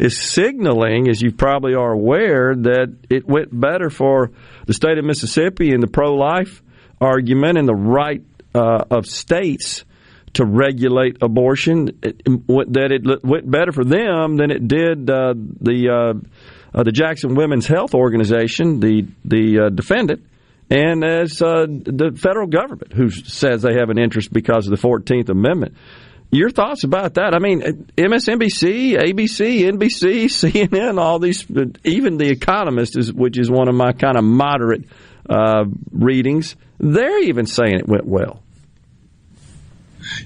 is 0.00 0.18
signaling, 0.18 1.08
as 1.08 1.20
you 1.20 1.30
probably 1.30 1.74
are 1.74 1.92
aware, 1.92 2.54
that 2.54 2.96
it 3.10 3.28
went 3.28 3.48
better 3.52 3.90
for 3.90 4.30
the 4.66 4.72
state 4.72 4.96
of 4.96 5.04
Mississippi 5.04 5.72
and 5.72 5.82
the 5.82 5.86
pro 5.86 6.14
life 6.14 6.62
argument 7.00 7.58
and 7.58 7.68
the 7.68 7.74
right 7.74 8.22
uh, 8.54 8.84
of 8.90 9.06
states 9.06 9.84
to 10.32 10.44
regulate 10.44 11.18
abortion, 11.22 11.86
that 11.86 12.88
it 12.90 13.24
went 13.24 13.50
better 13.50 13.72
for 13.72 13.84
them 13.84 14.36
than 14.36 14.50
it 14.50 14.66
did 14.66 15.10
uh, 15.10 15.34
the 15.34 15.88
uh, 15.88 16.78
uh, 16.78 16.82
the 16.82 16.92
Jackson 16.92 17.34
Women's 17.34 17.66
Health 17.66 17.94
Organization, 17.94 18.80
the 18.80 19.06
the 19.24 19.66
uh, 19.66 19.68
defendant, 19.68 20.24
and 20.70 21.04
as 21.04 21.42
uh, 21.42 21.66
the 21.68 22.16
federal 22.16 22.46
government, 22.46 22.92
who 22.92 23.10
says 23.10 23.62
they 23.62 23.74
have 23.74 23.90
an 23.90 23.98
interest 23.98 24.32
because 24.32 24.66
of 24.66 24.70
the 24.70 24.76
Fourteenth 24.76 25.28
Amendment. 25.28 25.74
Your 26.30 26.50
thoughts 26.50 26.84
about 26.84 27.14
that? 27.14 27.34
I 27.34 27.40
mean, 27.40 27.60
MSNBC, 27.96 28.96
ABC, 28.96 29.68
NBC, 29.68 30.24
CNN, 30.26 30.98
all 30.98 31.18
these, 31.18 31.44
even 31.84 32.18
The 32.18 32.28
Economist, 32.30 32.96
is, 32.96 33.12
which 33.12 33.38
is 33.38 33.50
one 33.50 33.68
of 33.68 33.74
my 33.74 33.92
kind 33.92 34.16
of 34.16 34.22
moderate 34.22 34.84
uh, 35.28 35.64
readings, 35.90 36.56
they're 36.78 37.22
even 37.24 37.46
saying 37.46 37.80
it 37.80 37.88
went 37.88 38.06
well. 38.06 38.42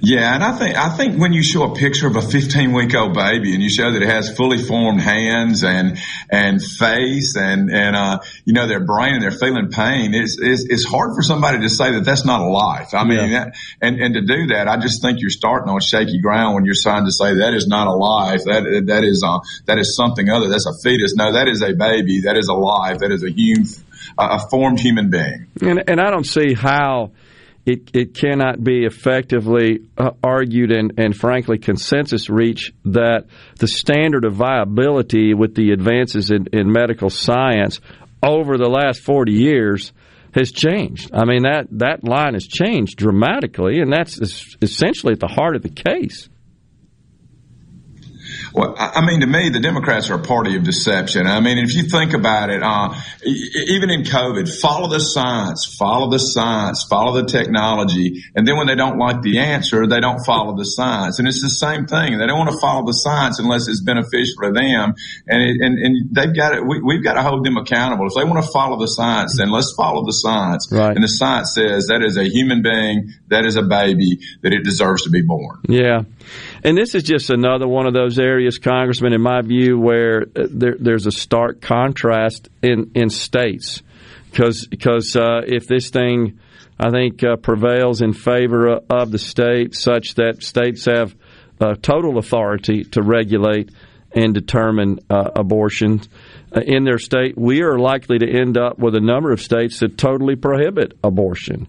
Yeah, 0.01 0.35
and 0.35 0.43
I 0.45 0.53
think 0.59 0.77
I 0.77 0.89
think 0.97 1.21
when 1.21 1.33
you 1.33 1.43
show 1.43 1.65
a 1.65 1.75
picture 1.75 2.07
of 2.07 2.17
a 2.17 2.23
15 2.23 2.73
week 2.73 2.95
old 2.95 3.15
baby 3.15 3.55
and 3.55 3.63
you 3.63 3.69
show 3.69 3.93
that 3.93 4.03
it 4.03 4.09
has 4.09 4.35
fully 4.35 4.59
formed 4.59 5.01
hands 5.01 5.65
and 5.65 5.99
and 6.31 6.63
face 6.63 7.37
and 7.37 7.71
and 7.71 7.97
uh, 7.97 8.21
you 8.45 8.53
know 8.53 8.67
their 8.67 8.85
brain 8.85 9.15
and 9.15 9.23
they're 9.23 9.31
feeling 9.31 9.71
pain, 9.71 10.15
it's, 10.15 10.39
it's, 10.41 10.65
it's 10.69 10.85
hard 10.85 11.15
for 11.15 11.23
somebody 11.23 11.61
to 11.61 11.69
say 11.69 11.93
that 11.93 12.05
that's 12.05 12.25
not 12.25 12.41
a 12.41 12.47
life. 12.47 12.95
I 12.95 13.05
mean, 13.05 13.31
yeah. 13.31 13.45
that, 13.45 13.57
and 13.81 14.01
and 14.01 14.15
to 14.15 14.21
do 14.23 14.47
that, 14.49 14.69
I 14.69 14.77
just 14.79 15.03
think 15.03 15.21
you're 15.21 15.31
starting 15.31 15.69
on 15.69 15.81
shaky 15.81 16.21
ground 16.21 16.55
when 16.55 16.65
you're 16.65 16.75
trying 16.81 17.05
to 17.07 17.13
say 17.13 17.35
that 17.35 17.55
is 17.55 17.67
not 17.67 17.87
a 17.87 17.95
life. 17.95 18.45
That 18.45 18.85
that 18.87 19.05
is 19.05 19.25
uh, 19.27 19.41
that 19.67 19.79
is 19.79 19.97
something 19.97 20.29
other. 20.29 20.49
That's 20.49 20.67
a 20.67 20.75
fetus. 20.83 21.15
No, 21.15 21.33
that 21.33 21.49
is 21.49 21.63
a 21.63 21.73
baby. 21.75 22.21
That 22.21 22.37
is 22.37 22.49
a 22.49 22.55
life. 22.55 22.99
That 22.99 23.11
is 23.11 23.23
a 23.23 23.31
human, 23.31 23.67
a 24.19 24.39
formed 24.49 24.81
human 24.81 25.11
being. 25.11 25.47
And 25.61 25.85
and 25.89 26.01
I 26.01 26.11
don't 26.11 26.27
see 26.27 26.55
how 26.55 27.13
it, 27.67 27.91
it 27.95 28.15
cannot 28.15 28.63
be 28.63 28.85
effectively 28.85 29.81
uh, 29.97 30.11
argued 30.23 30.71
and, 30.71 30.99
and 30.99 31.17
frankly 31.17 31.59
consensus 31.59 32.29
reached 32.29 32.73
that 32.85 33.27
the 33.59 33.69
standard 33.69 34.25
of 34.25 34.35
viability 34.35 35.33
with 35.33 35.55
the 35.55 35.71
advances 35.73 36.31
in, 36.31 36.47
in 36.53 36.71
medical 36.71 37.09
science 37.09 37.81
over 38.23 38.59
the 38.59 38.69
last 38.69 39.01
40 39.01 39.33
years 39.33 39.93
has 40.35 40.51
changed. 40.51 41.11
I 41.15 41.25
mean, 41.25 41.43
that, 41.43 41.69
that 41.73 42.05
line 42.05 42.35
has 42.35 42.47
changed 42.47 42.99
dramatically, 42.99 43.81
and 43.81 43.93
that's 43.93 44.19
essentially 44.61 45.13
at 45.13 45.21
the 45.21 45.29
heart 45.29 45.55
of 45.55 45.63
the 45.63 45.69
case. 45.69 46.29
Well, 48.55 48.73
I 48.79 49.05
mean, 49.05 49.21
to 49.23 49.27
me, 49.27 49.49
the 49.49 49.59
Democrats 49.59 50.11
are 50.11 50.15
a 50.15 50.23
party 50.23 50.55
of 50.55 50.63
deception. 50.63 51.27
I 51.27 51.41
mean, 51.41 51.59
if 51.59 51.75
you 51.75 51.89
think 51.89 52.15
about 52.15 52.51
it, 52.51 52.63
uh, 52.63 52.95
even 53.67 53.91
in 53.91 54.05
COVID, 54.05 54.49
follow 54.61 54.89
the 54.89 55.01
science, 55.01 55.75
follow 55.77 56.09
the 56.09 56.21
science, 56.21 56.87
follow 56.89 57.21
the 57.21 57.27
technology. 57.27 58.23
And 58.37 58.47
then 58.47 58.57
when 58.57 58.69
they 58.69 58.77
don't 58.77 58.97
like 58.97 59.23
the 59.23 59.41
answer, 59.41 59.89
they 59.89 59.99
don't 59.99 60.25
follow 60.25 60.57
the 60.57 60.65
science. 60.65 61.19
And 61.19 61.27
it's 61.27 61.43
the 61.43 61.51
same 61.51 61.87
thing. 61.87 62.17
They 62.17 62.29
don't 62.29 62.39
want 62.39 62.53
to 62.53 62.61
follow 62.61 62.87
the 62.87 62.93
science 62.93 63.41
unless 63.41 63.67
it's 63.67 63.83
beneficial 63.83 64.43
to 64.43 64.53
them. 64.53 64.95
And, 65.27 65.43
it, 65.43 65.57
and, 65.61 65.77
and 65.77 66.15
they've 66.15 66.37
got 66.37 66.51
to, 66.51 66.63
we, 66.63 66.81
we've 66.81 67.03
got 67.03 67.15
to 67.15 67.23
hold 67.23 67.45
them 67.45 67.57
accountable. 67.57 68.07
If 68.07 68.15
they 68.15 68.23
want 68.23 68.45
to 68.45 68.53
follow 68.53 68.79
the 68.79 68.87
science, 68.87 69.37
then 69.37 69.51
let's 69.51 69.75
follow 69.77 70.07
the 70.07 70.13
science. 70.13 70.69
Right. 70.71 70.95
And 70.95 71.03
the 71.03 71.09
science 71.09 71.55
says 71.57 71.89
that 71.89 72.05
is 72.05 72.17
a 72.17 72.25
human 72.25 72.63
being, 72.63 73.15
that 73.29 73.45
is 73.47 73.57
a 73.57 73.63
baby, 73.63 74.21
that 74.43 74.53
it 74.53 74.63
deserves 74.63 75.03
to 75.05 75.11
be 75.11 75.23
born. 75.23 75.59
Yeah. 75.69 76.03
And 76.65 76.79
this 76.79 76.95
is 76.95 77.03
just 77.03 77.29
another 77.29 77.69
one 77.69 77.87
of 77.87 77.93
those 77.93 78.19
areas, 78.19 78.57
Congressman, 78.57 79.13
in 79.13 79.21
my 79.21 79.43
view, 79.43 79.79
where 79.79 80.23
uh, 80.23 80.47
there, 80.51 80.77
there's 80.81 81.07
a 81.07 81.13
stark 81.13 81.61
contrast 81.61 82.49
in, 82.63 82.93
in 82.95 83.11
states. 83.11 83.83
Because 84.31 85.15
uh, 85.15 85.43
if 85.47 85.67
this 85.67 85.91
thing, 85.91 86.41
I 86.81 86.91
think, 86.91 87.23
uh, 87.23 87.37
prevails 87.37 88.01
in 88.01 88.15
favor 88.15 88.81
of 88.89 89.11
the 89.11 89.19
state, 89.19 89.75
such 89.75 90.15
that 90.15 90.43
states 90.43 90.87
have 90.87 91.15
uh, 91.61 91.75
total 91.75 92.17
authority 92.17 92.85
to 92.85 93.03
regulate 93.03 93.71
and 94.13 94.33
determine 94.33 95.01
uh, 95.11 95.31
abortions 95.37 96.09
uh, 96.57 96.61
in 96.61 96.85
their 96.85 96.99
state, 96.99 97.37
we 97.37 97.61
are 97.61 97.79
likely 97.79 98.19
to 98.19 98.27
end 98.27 98.57
up 98.57 98.79
with 98.79 98.95
a 98.95 99.01
number 99.01 99.33
of 99.33 99.41
states 99.43 99.81
that 99.81 99.99
totally 99.99 100.35
prohibit 100.35 100.97
abortion 101.05 101.69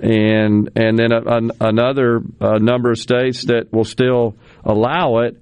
and 0.00 0.70
and 0.76 0.98
then 0.98 1.12
a, 1.12 1.20
a, 1.20 1.68
another 1.68 2.20
number 2.40 2.90
of 2.90 2.98
states 2.98 3.44
that 3.44 3.72
will 3.72 3.84
still 3.84 4.36
allow 4.64 5.18
it. 5.18 5.40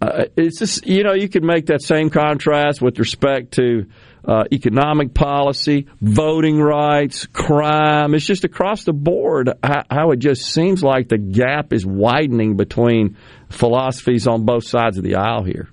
uh, 0.00 0.24
it's 0.36 0.58
just 0.58 0.86
you 0.86 1.04
know 1.04 1.14
you 1.14 1.28
could 1.28 1.44
make 1.44 1.66
that 1.66 1.82
same 1.82 2.10
contrast 2.10 2.82
with 2.82 2.98
respect 2.98 3.52
to 3.52 3.86
uh, 4.26 4.44
economic 4.52 5.12
policy, 5.12 5.86
voting 6.00 6.58
rights, 6.58 7.26
crime. 7.26 8.14
It's 8.14 8.24
just 8.24 8.44
across 8.44 8.84
the 8.84 8.92
board 8.92 9.50
how, 9.62 9.82
how 9.90 10.10
it 10.12 10.18
just 10.18 10.46
seems 10.46 10.82
like 10.82 11.08
the 11.08 11.18
gap 11.18 11.72
is 11.72 11.84
widening 11.84 12.56
between 12.56 13.16
philosophies 13.50 14.26
on 14.26 14.44
both 14.44 14.66
sides 14.66 14.96
of 14.96 15.04
the 15.04 15.16
aisle 15.16 15.44
here. 15.44 15.68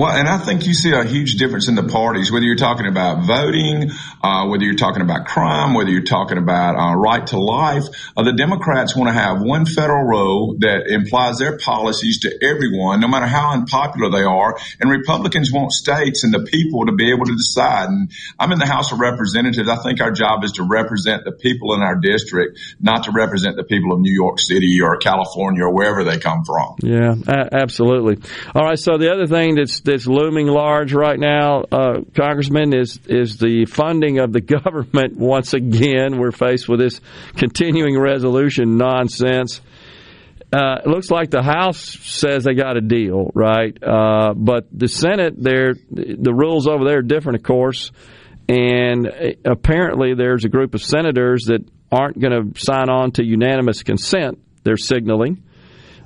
Well, 0.00 0.16
and 0.16 0.26
I 0.26 0.38
think 0.38 0.64
you 0.64 0.72
see 0.72 0.92
a 0.92 1.04
huge 1.04 1.34
difference 1.34 1.68
in 1.68 1.74
the 1.74 1.82
parties, 1.82 2.32
whether 2.32 2.46
you're 2.46 2.56
talking 2.56 2.86
about 2.86 3.26
voting, 3.26 3.90
uh, 4.22 4.46
whether 4.48 4.64
you're 4.64 4.72
talking 4.72 5.02
about 5.02 5.26
crime, 5.26 5.74
whether 5.74 5.90
you're 5.90 6.00
talking 6.00 6.38
about 6.38 6.74
uh, 6.74 6.96
right 6.96 7.26
to 7.26 7.38
life. 7.38 7.84
Uh, 8.16 8.22
the 8.22 8.32
Democrats 8.32 8.96
want 8.96 9.08
to 9.08 9.12
have 9.12 9.42
one 9.42 9.66
federal 9.66 10.02
rule 10.04 10.56
that 10.60 10.86
implies 10.86 11.36
their 11.36 11.58
policies 11.58 12.20
to 12.20 12.32
everyone, 12.42 13.00
no 13.00 13.08
matter 13.08 13.26
how 13.26 13.52
unpopular 13.52 14.10
they 14.10 14.24
are. 14.24 14.56
And 14.80 14.90
Republicans 14.90 15.52
want 15.52 15.70
states 15.72 16.24
and 16.24 16.32
the 16.32 16.44
people 16.44 16.86
to 16.86 16.92
be 16.92 17.12
able 17.12 17.26
to 17.26 17.36
decide. 17.36 17.90
And 17.90 18.10
I'm 18.38 18.52
in 18.52 18.58
the 18.58 18.64
House 18.64 18.92
of 18.92 19.00
Representatives. 19.00 19.68
I 19.68 19.76
think 19.76 20.00
our 20.00 20.12
job 20.12 20.44
is 20.44 20.52
to 20.52 20.62
represent 20.62 21.24
the 21.24 21.32
people 21.32 21.74
in 21.74 21.82
our 21.82 21.96
district, 21.96 22.58
not 22.80 23.02
to 23.04 23.10
represent 23.12 23.56
the 23.56 23.64
people 23.64 23.92
of 23.92 24.00
New 24.00 24.14
York 24.14 24.38
City 24.38 24.80
or 24.80 24.96
California 24.96 25.64
or 25.64 25.74
wherever 25.74 26.04
they 26.04 26.18
come 26.18 26.42
from. 26.46 26.76
Yeah, 26.82 27.16
absolutely. 27.52 28.16
All 28.54 28.64
right. 28.64 28.78
So 28.78 28.96
the 28.96 29.12
other 29.12 29.26
thing 29.26 29.56
that's 29.56 29.89
that's 29.90 30.06
looming 30.06 30.46
large 30.46 30.92
right 30.92 31.18
now, 31.18 31.62
uh, 31.70 32.00
Congressman, 32.16 32.72
is 32.72 32.98
is 33.06 33.36
the 33.38 33.66
funding 33.66 34.18
of 34.18 34.32
the 34.32 34.40
government. 34.62 35.16
Once 35.16 35.52
again, 35.52 36.18
we're 36.18 36.32
faced 36.32 36.68
with 36.68 36.80
this 36.80 37.00
continuing 37.36 37.98
resolution 37.98 38.76
nonsense. 38.76 39.60
Uh, 40.52 40.80
it 40.84 40.86
looks 40.86 41.10
like 41.10 41.30
the 41.30 41.42
House 41.42 41.78
says 41.78 42.42
they 42.44 42.54
got 42.54 42.76
a 42.76 42.80
deal, 42.80 43.30
right? 43.34 43.76
Uh, 43.82 44.34
but 44.34 44.66
the 44.72 44.88
Senate, 44.88 45.34
there, 45.36 45.74
the 45.90 46.34
rules 46.34 46.66
over 46.66 46.84
there 46.84 46.98
are 46.98 47.02
different, 47.02 47.36
of 47.36 47.44
course. 47.44 47.92
And 48.48 49.08
apparently, 49.44 50.14
there's 50.14 50.44
a 50.44 50.48
group 50.48 50.74
of 50.74 50.82
senators 50.82 51.44
that 51.44 51.64
aren't 51.92 52.18
going 52.18 52.52
to 52.52 52.60
sign 52.60 52.90
on 52.90 53.12
to 53.12 53.24
unanimous 53.24 53.84
consent. 53.84 54.40
They're 54.64 54.76
signaling. 54.76 55.44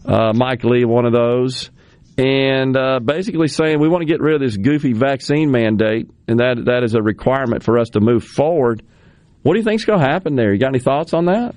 Uh, 0.05 0.32
Mike 0.35 0.62
Lee, 0.62 0.85
one 0.85 1.07
of 1.07 1.14
those 1.14 1.70
and 2.17 2.77
uh, 2.77 3.01
basically 3.01 3.49
saying 3.49 3.81
we 3.81 3.89
want 3.89 4.03
to 4.03 4.07
get 4.07 4.21
rid 4.21 4.35
of 4.35 4.41
this 4.41 4.57
goofy 4.57 4.93
vaccine 4.93 5.51
mandate, 5.51 6.11
and 6.29 6.41
that 6.41 6.65
that 6.67 6.85
is 6.85 6.95
a 6.95 7.03
requirement 7.03 7.62
for 7.62 7.79
us 7.79 7.91
to 7.91 8.01
move 8.01 8.25
forward. 8.25 8.83
What 9.43 9.55
do 9.55 9.59
you 9.59 9.65
think's 9.65 9.85
going 9.85 10.01
to 10.01 10.07
happen 10.07 10.37
there? 10.37 10.53
You 10.53 10.59
got 10.59 10.69
any 10.69 10.79
thoughts 10.79 11.12
on 11.12 11.27
that? 11.27 11.55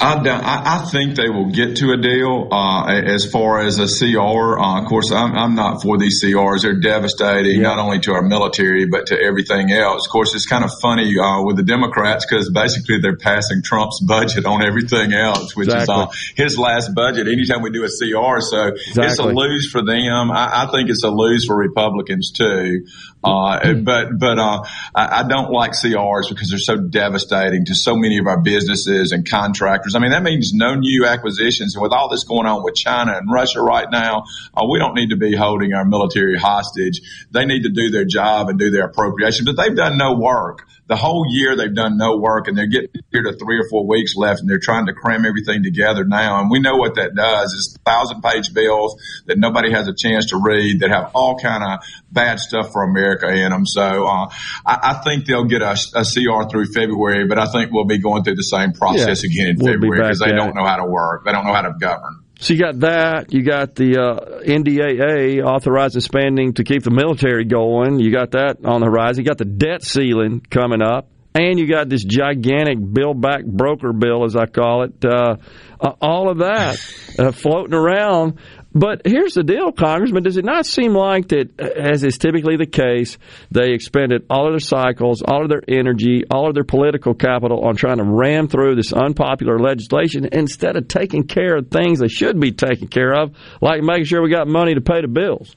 I, 0.00 0.82
I, 0.82 0.90
think 0.90 1.16
they 1.16 1.28
will 1.28 1.50
get 1.50 1.76
to 1.76 1.92
a 1.92 1.96
deal 1.96 2.48
uh, 2.50 2.86
as 2.86 3.30
far 3.30 3.60
as 3.60 3.78
a 3.78 3.86
CR. 3.86 4.58
Uh, 4.58 4.80
of 4.82 4.88
course, 4.88 5.12
I'm, 5.12 5.34
I'm, 5.34 5.54
not 5.54 5.82
for 5.82 5.98
these 5.98 6.22
CRs. 6.22 6.62
They're 6.62 6.80
devastating, 6.80 7.60
yeah. 7.60 7.68
not 7.68 7.78
only 7.78 8.00
to 8.00 8.12
our 8.12 8.22
military, 8.22 8.86
but 8.86 9.06
to 9.06 9.20
everything 9.20 9.72
else. 9.72 10.06
Of 10.06 10.12
course, 10.12 10.34
it's 10.34 10.46
kind 10.46 10.64
of 10.64 10.70
funny 10.80 11.18
uh, 11.18 11.42
with 11.42 11.56
the 11.56 11.62
Democrats 11.62 12.26
because 12.26 12.50
basically 12.50 12.98
they're 13.00 13.16
passing 13.16 13.62
Trump's 13.62 14.00
budget 14.00 14.44
on 14.44 14.64
everything 14.64 15.12
else, 15.12 15.56
which 15.56 15.68
exactly. 15.68 15.94
is 15.94 16.00
uh, 16.00 16.42
his 16.42 16.58
last 16.58 16.94
budget 16.94 17.28
anytime 17.28 17.62
we 17.62 17.70
do 17.70 17.84
a 17.84 17.88
CR. 17.88 18.40
So 18.40 18.68
exactly. 18.68 19.04
it's 19.04 19.18
a 19.18 19.24
lose 19.24 19.70
for 19.70 19.82
them. 19.82 20.30
I, 20.30 20.64
I, 20.64 20.70
think 20.70 20.90
it's 20.90 21.04
a 21.04 21.10
lose 21.10 21.46
for 21.46 21.56
Republicans 21.56 22.32
too. 22.32 22.86
Uh, 23.26 23.74
but 23.74 24.18
but 24.18 24.38
uh, 24.38 24.62
I, 24.94 25.20
I, 25.20 25.28
don't 25.28 25.50
like 25.50 25.72
CRs 25.72 26.28
because 26.28 26.50
they're 26.50 26.58
so 26.58 26.76
devastating 26.76 27.64
to 27.64 27.74
so 27.74 27.96
many 27.96 28.18
of 28.18 28.26
our 28.26 28.40
businesses 28.40 29.10
and 29.10 29.28
contractors. 29.28 29.94
I 29.94 29.98
mean, 29.98 30.12
that 30.12 30.22
means 30.22 30.52
no 30.54 30.74
new 30.74 31.04
acquisitions. 31.06 31.74
And 31.74 31.82
with 31.82 31.92
all 31.92 32.08
this 32.08 32.24
going 32.24 32.46
on 32.46 32.62
with 32.62 32.76
China 32.76 33.16
and 33.16 33.30
Russia 33.30 33.60
right 33.60 33.88
now, 33.90 34.24
uh, 34.54 34.64
we 34.70 34.78
don't 34.78 34.94
need 34.94 35.10
to 35.10 35.16
be 35.16 35.34
holding 35.34 35.72
our 35.72 35.84
military 35.84 36.38
hostage. 36.38 37.00
They 37.32 37.44
need 37.44 37.62
to 37.62 37.70
do 37.70 37.90
their 37.90 38.04
job 38.04 38.48
and 38.48 38.58
do 38.58 38.70
their 38.70 38.84
appropriation. 38.84 39.44
But 39.44 39.56
they've 39.56 39.76
done 39.76 39.98
no 39.98 40.14
work 40.14 40.66
the 40.88 40.96
whole 40.96 41.24
year 41.28 41.56
they've 41.56 41.74
done 41.74 41.98
no 41.98 42.16
work 42.16 42.46
and 42.46 42.56
they're 42.56 42.68
getting 42.68 42.90
here 43.10 43.22
to 43.22 43.32
three 43.32 43.58
or 43.58 43.68
four 43.68 43.86
weeks 43.86 44.14
left 44.16 44.40
and 44.40 44.48
they're 44.48 44.60
trying 44.60 44.86
to 44.86 44.92
cram 44.92 45.26
everything 45.26 45.62
together 45.62 46.04
now. 46.04 46.40
And 46.40 46.50
we 46.50 46.60
know 46.60 46.76
what 46.76 46.94
that 46.94 47.14
does 47.14 47.52
is 47.52 47.76
thousand 47.84 48.22
page 48.22 48.54
bills 48.54 48.96
that 49.26 49.38
nobody 49.38 49.72
has 49.72 49.88
a 49.88 49.94
chance 49.94 50.26
to 50.26 50.40
read 50.40 50.80
that 50.80 50.90
have 50.90 51.10
all 51.14 51.38
kind 51.38 51.64
of 51.64 51.80
bad 52.10 52.38
stuff 52.38 52.72
for 52.72 52.84
America 52.84 53.15
in 53.22 53.50
them. 53.50 53.66
So, 53.66 54.06
uh, 54.06 54.28
I, 54.64 54.78
I, 54.82 54.94
think 55.04 55.26
they'll 55.26 55.44
get 55.44 55.62
a, 55.62 55.72
a, 55.94 56.04
CR 56.04 56.48
through 56.50 56.66
February, 56.66 57.26
but 57.26 57.38
I 57.38 57.46
think 57.46 57.72
we'll 57.72 57.84
be 57.84 57.98
going 57.98 58.24
through 58.24 58.36
the 58.36 58.42
same 58.42 58.72
process 58.72 59.22
yeah, 59.22 59.30
again 59.30 59.48
in 59.48 59.56
we'll 59.58 59.74
February 59.74 60.02
because 60.02 60.20
they 60.20 60.32
don't 60.32 60.54
know 60.54 60.64
how 60.64 60.76
to 60.76 60.86
work. 60.86 61.24
They 61.24 61.32
don't 61.32 61.44
know 61.44 61.54
how 61.54 61.62
to 61.62 61.74
govern. 61.78 62.22
So 62.38 62.52
you 62.52 62.60
got 62.60 62.80
that. 62.80 63.32
You 63.32 63.42
got 63.42 63.74
the 63.74 63.98
uh, 63.98 64.42
NDAA 64.42 65.42
authorizing 65.42 66.02
spending 66.02 66.54
to 66.54 66.64
keep 66.64 66.82
the 66.82 66.90
military 66.90 67.44
going. 67.44 67.98
You 67.98 68.12
got 68.12 68.32
that 68.32 68.58
on 68.64 68.80
the 68.80 68.86
horizon. 68.86 69.24
You 69.24 69.28
got 69.28 69.38
the 69.38 69.46
debt 69.46 69.82
ceiling 69.82 70.42
coming 70.50 70.82
up. 70.82 71.08
And 71.34 71.58
you 71.58 71.68
got 71.68 71.90
this 71.90 72.02
gigantic 72.02 72.78
bill 72.94 73.12
Back 73.12 73.44
Broker 73.44 73.92
bill, 73.92 74.24
as 74.24 74.34
I 74.36 74.46
call 74.46 74.84
it. 74.84 75.04
Uh, 75.04 75.36
uh, 75.78 75.92
all 76.00 76.30
of 76.30 76.38
that 76.38 76.78
uh, 77.18 77.32
floating 77.32 77.74
around. 77.74 78.38
But 78.76 79.06
here's 79.06 79.32
the 79.32 79.42
deal, 79.42 79.72
Congressman. 79.72 80.22
Does 80.22 80.36
it 80.36 80.44
not 80.44 80.66
seem 80.66 80.92
like 80.92 81.28
that, 81.28 81.58
as 81.58 82.04
is 82.04 82.18
typically 82.18 82.58
the 82.58 82.66
case, 82.66 83.16
they 83.50 83.72
expended 83.72 84.26
all 84.28 84.46
of 84.46 84.52
their 84.52 84.60
cycles, 84.60 85.22
all 85.22 85.44
of 85.44 85.48
their 85.48 85.62
energy, 85.66 86.24
all 86.30 86.46
of 86.46 86.54
their 86.54 86.62
political 86.62 87.14
capital 87.14 87.64
on 87.64 87.76
trying 87.76 87.96
to 87.96 88.04
ram 88.04 88.48
through 88.48 88.74
this 88.74 88.92
unpopular 88.92 89.58
legislation 89.58 90.28
instead 90.30 90.76
of 90.76 90.88
taking 90.88 91.26
care 91.26 91.56
of 91.56 91.70
things 91.70 92.00
they 92.00 92.08
should 92.08 92.38
be 92.38 92.52
taking 92.52 92.88
care 92.88 93.14
of, 93.14 93.34
like 93.62 93.80
making 93.82 94.04
sure 94.04 94.20
we 94.20 94.28
got 94.28 94.46
money 94.46 94.74
to 94.74 94.82
pay 94.82 95.00
the 95.00 95.08
bills? 95.08 95.56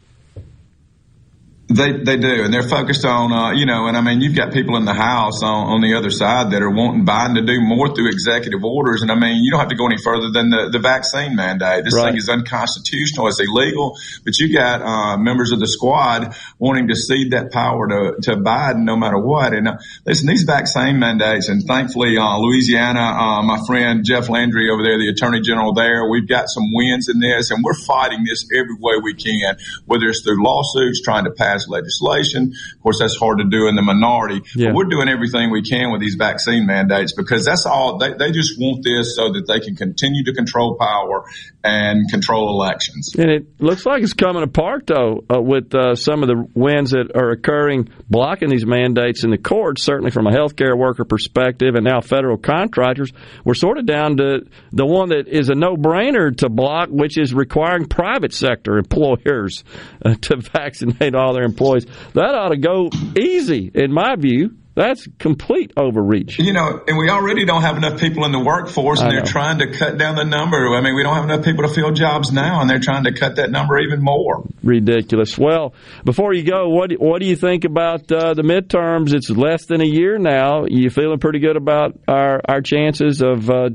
They 1.69 1.91
they 1.91 2.17
do, 2.17 2.43
and 2.43 2.51
they're 2.51 2.67
focused 2.67 3.05
on 3.05 3.31
uh, 3.31 3.51
you 3.51 3.67
know, 3.67 3.85
and 3.85 3.95
I 3.95 4.01
mean, 4.01 4.21
you've 4.21 4.35
got 4.35 4.51
people 4.51 4.75
in 4.77 4.85
the 4.85 4.93
House 4.95 5.43
on, 5.43 5.67
on 5.77 5.81
the 5.81 5.93
other 5.93 6.09
side 6.09 6.49
that 6.49 6.63
are 6.63 6.69
wanting 6.71 7.05
Biden 7.05 7.35
to 7.35 7.45
do 7.45 7.61
more 7.61 7.93
through 7.93 8.09
executive 8.09 8.63
orders, 8.63 9.03
and 9.03 9.11
I 9.11 9.15
mean, 9.15 9.43
you 9.43 9.51
don't 9.51 9.59
have 9.59 9.69
to 9.69 9.75
go 9.75 9.85
any 9.85 10.01
further 10.01 10.31
than 10.33 10.49
the, 10.49 10.69
the 10.71 10.79
vaccine 10.79 11.35
mandate. 11.35 11.85
This 11.85 11.93
right. 11.93 12.09
thing 12.09 12.17
is 12.17 12.27
unconstitutional, 12.27 13.27
it's 13.27 13.39
illegal, 13.39 13.95
but 14.25 14.39
you 14.39 14.51
got 14.51 14.81
uh, 14.81 15.17
members 15.17 15.51
of 15.51 15.59
the 15.59 15.67
squad 15.67 16.33
wanting 16.57 16.87
to 16.87 16.95
cede 16.95 17.33
that 17.33 17.51
power 17.51 17.87
to 17.87 18.17
to 18.23 18.35
Biden 18.37 18.81
no 18.81 18.97
matter 18.97 19.19
what. 19.19 19.53
And 19.53 19.67
uh, 19.67 19.77
listen, 20.07 20.25
these 20.25 20.49
vaccine 20.49 20.97
mandates, 20.97 21.49
and 21.49 21.61
thankfully, 21.61 22.17
uh, 22.17 22.39
Louisiana, 22.39 22.99
uh, 22.99 23.43
my 23.43 23.59
friend 23.67 24.03
Jeff 24.03 24.27
Landry 24.27 24.71
over 24.71 24.81
there, 24.81 24.97
the 24.97 25.09
Attorney 25.09 25.41
General 25.41 25.75
there, 25.75 26.09
we've 26.09 26.27
got 26.27 26.49
some 26.49 26.73
wins 26.73 27.09
in 27.09 27.19
this, 27.19 27.51
and 27.51 27.63
we're 27.63 27.77
fighting 27.77 28.25
this 28.25 28.49
every 28.57 28.75
way 28.81 28.97
we 29.03 29.13
can, 29.13 29.55
whether 29.85 30.07
it's 30.07 30.23
through 30.23 30.43
lawsuits, 30.43 31.03
trying 31.03 31.25
to 31.25 31.31
pass 31.31 31.58
pass 31.59 31.67
legislation. 31.67 32.53
Of 32.75 32.83
course, 32.83 32.99
that's 32.99 33.17
hard 33.17 33.39
to 33.39 33.45
do 33.45 33.67
in 33.67 33.75
the 33.75 33.81
minority. 33.81 34.41
Yeah. 34.55 34.67
But 34.67 34.75
we're 34.75 34.85
doing 34.85 35.09
everything 35.09 35.51
we 35.51 35.61
can 35.61 35.91
with 35.91 36.01
these 36.01 36.15
vaccine 36.15 36.65
mandates 36.65 37.13
because 37.13 37.45
that's 37.45 37.65
all 37.65 37.97
they, 37.97 38.13
they 38.13 38.31
just 38.31 38.59
want 38.59 38.83
this 38.83 39.15
so 39.15 39.31
that 39.33 39.45
they 39.47 39.59
can 39.59 39.75
continue 39.75 40.23
to 40.25 40.33
control 40.33 40.77
power 40.79 41.25
and 41.63 42.09
control 42.09 42.49
elections. 42.49 43.15
And 43.17 43.29
it 43.29 43.61
looks 43.61 43.85
like 43.85 44.03
it's 44.03 44.13
coming 44.13 44.43
apart 44.43 44.87
though 44.87 45.23
uh, 45.33 45.41
with 45.41 45.73
uh, 45.75 45.95
some 45.95 46.23
of 46.23 46.27
the 46.27 46.47
wins 46.53 46.91
that 46.91 47.15
are 47.15 47.31
occurring 47.31 47.89
blocking 48.09 48.49
these 48.49 48.65
mandates 48.65 49.23
in 49.23 49.31
the 49.31 49.37
courts. 49.37 49.83
Certainly 49.83 50.11
from 50.11 50.27
a 50.27 50.31
healthcare 50.31 50.77
worker 50.77 51.05
perspective, 51.05 51.75
and 51.75 51.85
now 51.85 52.01
federal 52.01 52.37
contractors, 52.37 53.11
we're 53.43 53.53
sort 53.53 53.77
of 53.77 53.85
down 53.85 54.17
to 54.17 54.47
the 54.71 54.85
one 54.85 55.09
that 55.09 55.27
is 55.27 55.49
a 55.49 55.55
no-brainer 55.55 56.35
to 56.37 56.49
block, 56.49 56.89
which 56.89 57.17
is 57.17 57.33
requiring 57.33 57.87
private 57.87 58.33
sector 58.33 58.77
employers 58.77 59.63
uh, 60.05 60.15
to 60.21 60.37
vaccinate 60.53 61.15
all 61.15 61.33
their 61.33 61.43
employees. 61.49 61.85
That 62.13 62.33
ought 62.35 62.49
to 62.49 62.57
go 62.57 62.89
easy, 63.17 63.71
in 63.73 63.91
my 63.91 64.15
view. 64.15 64.55
That's 64.75 65.05
complete 65.17 65.73
overreach. 65.75 66.39
You 66.39 66.53
know, 66.53 66.81
and 66.87 66.97
we 66.97 67.09
already 67.09 67.43
don't 67.43 67.63
have 67.63 67.75
enough 67.75 67.99
people 67.99 68.23
in 68.23 68.31
the 68.31 68.39
workforce, 68.39 69.01
and 69.01 69.11
they're 69.11 69.23
trying 69.23 69.59
to 69.59 69.73
cut 69.77 69.97
down 69.97 70.15
the 70.15 70.23
number. 70.23 70.73
I 70.73 70.79
mean, 70.79 70.95
we 70.95 71.03
don't 71.03 71.15
have 71.15 71.25
enough 71.25 71.43
people 71.43 71.67
to 71.67 71.73
fill 71.73 71.91
jobs 71.91 72.31
now, 72.31 72.61
and 72.61 72.69
they're 72.69 72.79
trying 72.79 73.03
to 73.03 73.11
cut 73.11 73.35
that 73.35 73.51
number 73.51 73.77
even 73.79 74.01
more. 74.01 74.47
Ridiculous. 74.63 75.37
Well, 75.37 75.73
before 76.05 76.33
you 76.33 76.43
go, 76.43 76.69
what 76.69 76.93
what 76.93 77.19
do 77.19 77.27
you 77.27 77.35
think 77.35 77.65
about 77.65 78.09
uh, 78.09 78.33
the 78.35 78.43
midterms? 78.43 79.13
It's 79.13 79.29
less 79.29 79.65
than 79.65 79.81
a 79.81 79.85
year 79.85 80.17
now. 80.17 80.63
You 80.65 80.89
feeling 80.89 81.19
pretty 81.19 81.39
good 81.39 81.57
about 81.57 81.99
our 82.07 82.39
our 82.47 82.61
chances 82.61 83.21
of 83.21 83.49
uh, 83.49 83.71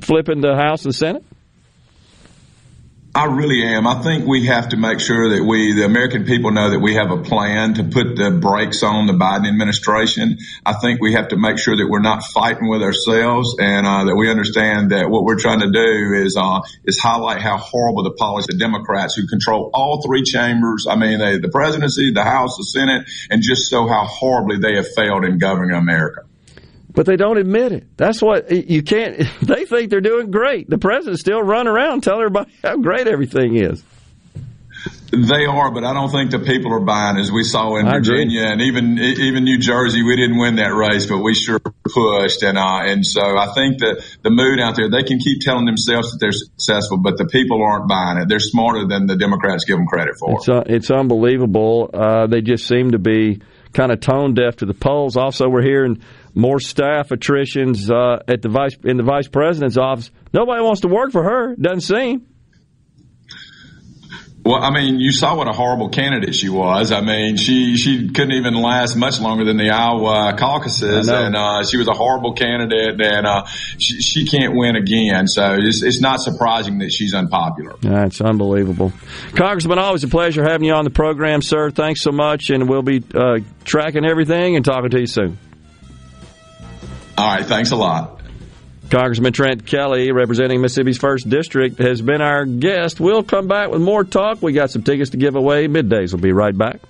flipping 0.00 0.40
the 0.40 0.56
House 0.56 0.84
and 0.84 0.94
Senate? 0.94 1.24
I 3.16 3.26
really 3.26 3.62
am. 3.62 3.86
I 3.86 4.02
think 4.02 4.26
we 4.26 4.46
have 4.46 4.70
to 4.70 4.76
make 4.76 4.98
sure 4.98 5.36
that 5.36 5.44
we, 5.44 5.72
the 5.72 5.84
American 5.84 6.24
people, 6.24 6.50
know 6.50 6.70
that 6.70 6.80
we 6.80 6.94
have 6.94 7.12
a 7.12 7.22
plan 7.22 7.74
to 7.74 7.84
put 7.84 8.16
the 8.16 8.32
brakes 8.32 8.82
on 8.82 9.06
the 9.06 9.12
Biden 9.12 9.46
administration. 9.46 10.38
I 10.66 10.72
think 10.72 11.00
we 11.00 11.12
have 11.12 11.28
to 11.28 11.36
make 11.36 11.60
sure 11.60 11.76
that 11.76 11.86
we're 11.88 12.00
not 12.00 12.24
fighting 12.24 12.68
with 12.68 12.82
ourselves 12.82 13.54
and 13.60 13.86
uh, 13.86 14.06
that 14.06 14.16
we 14.16 14.28
understand 14.28 14.90
that 14.90 15.10
what 15.10 15.22
we're 15.22 15.38
trying 15.38 15.60
to 15.60 15.70
do 15.70 16.12
is 16.24 16.36
uh, 16.36 16.62
is 16.86 16.98
highlight 16.98 17.40
how 17.40 17.56
horrible 17.56 18.02
the 18.02 18.10
policy 18.10 18.52
of 18.52 18.58
Democrats 18.58 19.14
who 19.14 19.28
control 19.28 19.70
all 19.72 20.02
three 20.02 20.24
chambers. 20.24 20.88
I 20.90 20.96
mean, 20.96 21.20
they, 21.20 21.38
the 21.38 21.50
presidency, 21.50 22.10
the 22.10 22.24
House, 22.24 22.56
the 22.56 22.64
Senate, 22.64 23.08
and 23.30 23.42
just 23.42 23.70
show 23.70 23.86
how 23.86 24.06
horribly 24.06 24.58
they 24.58 24.74
have 24.74 24.88
failed 24.92 25.24
in 25.24 25.38
governing 25.38 25.76
America. 25.76 26.24
But 26.94 27.06
they 27.06 27.16
don't 27.16 27.38
admit 27.38 27.72
it. 27.72 27.96
That's 27.96 28.22
what 28.22 28.50
you 28.50 28.82
can't. 28.82 29.26
They 29.42 29.66
think 29.66 29.90
they're 29.90 30.00
doing 30.00 30.30
great. 30.30 30.70
The 30.70 30.78
president 30.78 31.18
still 31.18 31.42
run 31.42 31.68
around 31.68 32.02
telling 32.02 32.20
everybody 32.20 32.52
how 32.62 32.76
great 32.76 33.06
everything 33.06 33.56
is. 33.56 33.82
They 35.10 35.44
are, 35.44 35.70
but 35.70 35.84
I 35.84 35.92
don't 35.92 36.10
think 36.10 36.30
the 36.30 36.40
people 36.40 36.72
are 36.72 36.80
buying 36.80 37.18
as 37.18 37.30
we 37.30 37.44
saw 37.44 37.76
in 37.76 37.86
Virginia 37.86 38.44
and 38.44 38.60
even 38.62 38.98
even 38.98 39.44
New 39.44 39.58
Jersey. 39.58 40.02
We 40.02 40.16
didn't 40.16 40.38
win 40.38 40.56
that 40.56 40.74
race, 40.74 41.06
but 41.06 41.18
we 41.18 41.34
sure 41.34 41.60
pushed, 41.60 42.42
and 42.42 42.58
uh, 42.58 42.80
and 42.82 43.06
so 43.06 43.20
I 43.20 43.52
think 43.54 43.78
that 43.78 44.02
the 44.22 44.30
mood 44.30 44.58
out 44.58 44.74
there. 44.76 44.90
They 44.90 45.04
can 45.04 45.18
keep 45.18 45.40
telling 45.40 45.66
themselves 45.66 46.10
that 46.10 46.18
they're 46.20 46.32
successful, 46.32 46.98
but 46.98 47.16
the 47.16 47.26
people 47.26 47.62
aren't 47.62 47.88
buying 47.88 48.18
it. 48.18 48.28
They're 48.28 48.40
smarter 48.40 48.86
than 48.88 49.06
the 49.06 49.16
Democrats 49.16 49.64
give 49.64 49.76
them 49.76 49.86
credit 49.86 50.16
for. 50.18 50.32
It's 50.32 50.48
uh, 50.48 50.64
it's 50.66 50.90
unbelievable. 50.90 51.90
Uh, 51.94 52.26
they 52.26 52.40
just 52.40 52.66
seem 52.66 52.90
to 52.92 52.98
be 52.98 53.40
kind 53.72 53.92
of 53.92 54.00
tone 54.00 54.34
deaf 54.34 54.56
to 54.56 54.66
the 54.66 54.74
polls. 54.74 55.16
Also, 55.16 55.48
we're 55.48 55.62
hearing 55.62 56.02
more 56.34 56.60
staff 56.60 57.10
attritions 57.10 57.90
uh, 57.90 58.18
at 58.28 58.42
the 58.42 58.48
vice 58.48 58.76
in 58.84 58.96
the 58.96 59.04
vice 59.04 59.28
president's 59.28 59.76
office. 59.76 60.10
Nobody 60.32 60.62
wants 60.62 60.82
to 60.82 60.88
work 60.88 61.12
for 61.12 61.22
her. 61.22 61.54
Doesn't 61.56 61.82
seem. 61.82 62.26
Well, 64.44 64.62
I 64.62 64.70
mean, 64.70 65.00
you 65.00 65.10
saw 65.10 65.38
what 65.38 65.48
a 65.48 65.52
horrible 65.52 65.88
candidate 65.88 66.34
she 66.34 66.50
was. 66.50 66.92
I 66.92 67.00
mean, 67.00 67.38
she 67.38 67.78
she 67.78 68.10
couldn't 68.10 68.32
even 68.32 68.52
last 68.52 68.94
much 68.94 69.18
longer 69.18 69.42
than 69.42 69.56
the 69.56 69.70
Iowa 69.70 70.36
caucuses, 70.38 71.08
and 71.08 71.34
uh, 71.34 71.64
she 71.64 71.78
was 71.78 71.88
a 71.88 71.94
horrible 71.94 72.34
candidate, 72.34 73.00
and 73.00 73.26
uh, 73.26 73.46
she, 73.78 74.02
she 74.02 74.26
can't 74.26 74.54
win 74.54 74.76
again. 74.76 75.28
So 75.28 75.56
it's, 75.58 75.82
it's 75.82 76.02
not 76.02 76.20
surprising 76.20 76.80
that 76.80 76.92
she's 76.92 77.14
unpopular. 77.14 77.76
That's 77.80 78.20
unbelievable, 78.20 78.92
Congressman. 79.34 79.78
Always 79.78 80.04
a 80.04 80.08
pleasure 80.08 80.42
having 80.42 80.66
you 80.66 80.74
on 80.74 80.84
the 80.84 80.90
program, 80.90 81.40
sir. 81.40 81.70
Thanks 81.70 82.02
so 82.02 82.12
much, 82.12 82.50
and 82.50 82.68
we'll 82.68 82.82
be 82.82 83.02
uh, 83.14 83.38
tracking 83.64 84.04
everything 84.04 84.56
and 84.56 84.64
talking 84.64 84.90
to 84.90 85.00
you 85.00 85.06
soon. 85.06 85.38
All 87.16 87.26
right, 87.26 87.46
thanks 87.46 87.70
a 87.70 87.76
lot. 87.76 88.20
Congressman 88.90 89.32
Trent 89.32 89.66
Kelly, 89.66 90.12
representing 90.12 90.60
Mississippi's 90.60 90.98
first 90.98 91.28
district, 91.28 91.78
has 91.78 92.02
been 92.02 92.20
our 92.20 92.44
guest. 92.44 93.00
We'll 93.00 93.22
come 93.22 93.48
back 93.48 93.70
with 93.70 93.80
more 93.80 94.04
talk. 94.04 94.42
We 94.42 94.52
got 94.52 94.70
some 94.70 94.82
tickets 94.82 95.10
to 95.10 95.16
give 95.16 95.36
away. 95.36 95.68
Middays 95.68 96.12
will 96.12 96.20
be 96.20 96.32
right 96.32 96.56
back. 96.56 96.80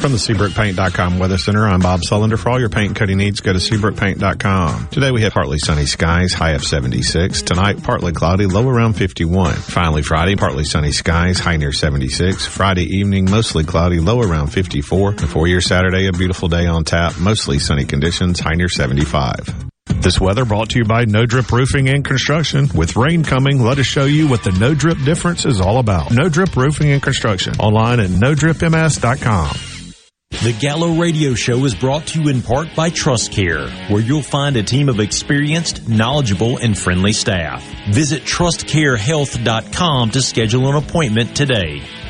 From 0.00 0.12
the 0.12 0.18
SeabrookPaint.com 0.18 1.18
Weather 1.18 1.36
Center, 1.36 1.68
I'm 1.68 1.80
Bob 1.80 2.00
Sullender. 2.00 2.38
For 2.38 2.48
all 2.48 2.58
your 2.58 2.70
paint 2.70 2.98
and 2.98 3.16
needs, 3.18 3.40
go 3.40 3.52
to 3.52 3.58
SeabrookPaint.com. 3.58 4.88
Today 4.88 5.10
we 5.10 5.20
have 5.20 5.34
partly 5.34 5.58
sunny 5.58 5.84
skies, 5.84 6.32
high 6.32 6.52
of 6.52 6.64
76. 6.64 7.42
Tonight, 7.42 7.82
partly 7.82 8.12
cloudy, 8.12 8.46
low 8.46 8.66
around 8.66 8.94
51. 8.94 9.52
Finally, 9.52 10.00
Friday, 10.00 10.36
partly 10.36 10.64
sunny 10.64 10.92
skies, 10.92 11.38
high 11.38 11.58
near 11.58 11.72
76. 11.72 12.46
Friday 12.46 12.84
evening, 12.84 13.30
mostly 13.30 13.62
cloudy, 13.62 14.00
low 14.00 14.22
around 14.22 14.46
54. 14.46 15.10
And 15.10 15.28
for 15.28 15.46
your 15.46 15.60
Saturday, 15.60 16.06
a 16.06 16.12
beautiful 16.12 16.48
day 16.48 16.66
on 16.66 16.84
tap, 16.84 17.18
mostly 17.20 17.58
sunny 17.58 17.84
conditions, 17.84 18.40
high 18.40 18.54
near 18.54 18.70
75. 18.70 19.68
This 19.96 20.18
weather 20.18 20.46
brought 20.46 20.70
to 20.70 20.78
you 20.78 20.86
by 20.86 21.04
No 21.04 21.26
Drip 21.26 21.52
Roofing 21.52 21.90
and 21.90 22.02
Construction. 22.02 22.70
With 22.74 22.96
rain 22.96 23.22
coming, 23.22 23.60
let 23.60 23.78
us 23.78 23.84
show 23.84 24.06
you 24.06 24.28
what 24.28 24.44
the 24.44 24.52
No 24.52 24.72
Drip 24.72 24.96
difference 25.04 25.44
is 25.44 25.60
all 25.60 25.78
about. 25.78 26.10
No 26.10 26.30
Drip 26.30 26.56
Roofing 26.56 26.90
and 26.90 27.02
Construction. 27.02 27.52
Online 27.58 28.00
at 28.00 28.08
NoDripMS.com. 28.08 29.79
The 30.30 30.56
Gallo 30.58 30.94
Radio 30.94 31.34
Show 31.34 31.62
is 31.66 31.74
brought 31.74 32.06
to 32.06 32.22
you 32.22 32.30
in 32.30 32.40
part 32.40 32.68
by 32.74 32.88
TrustCare, 32.88 33.90
where 33.90 34.00
you'll 34.00 34.22
find 34.22 34.56
a 34.56 34.62
team 34.62 34.88
of 34.88 34.98
experienced, 34.98 35.86
knowledgeable, 35.86 36.56
and 36.56 36.78
friendly 36.78 37.12
staff. 37.12 37.62
Visit 37.90 38.22
trustcarehealth.com 38.22 40.10
to 40.12 40.22
schedule 40.22 40.68
an 40.70 40.76
appointment 40.76 41.36
today. 41.36 41.82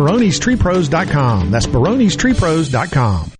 baronestreepros.com. 0.00 1.50
That's 1.50 1.66
baronestreepros.com. 1.66 3.39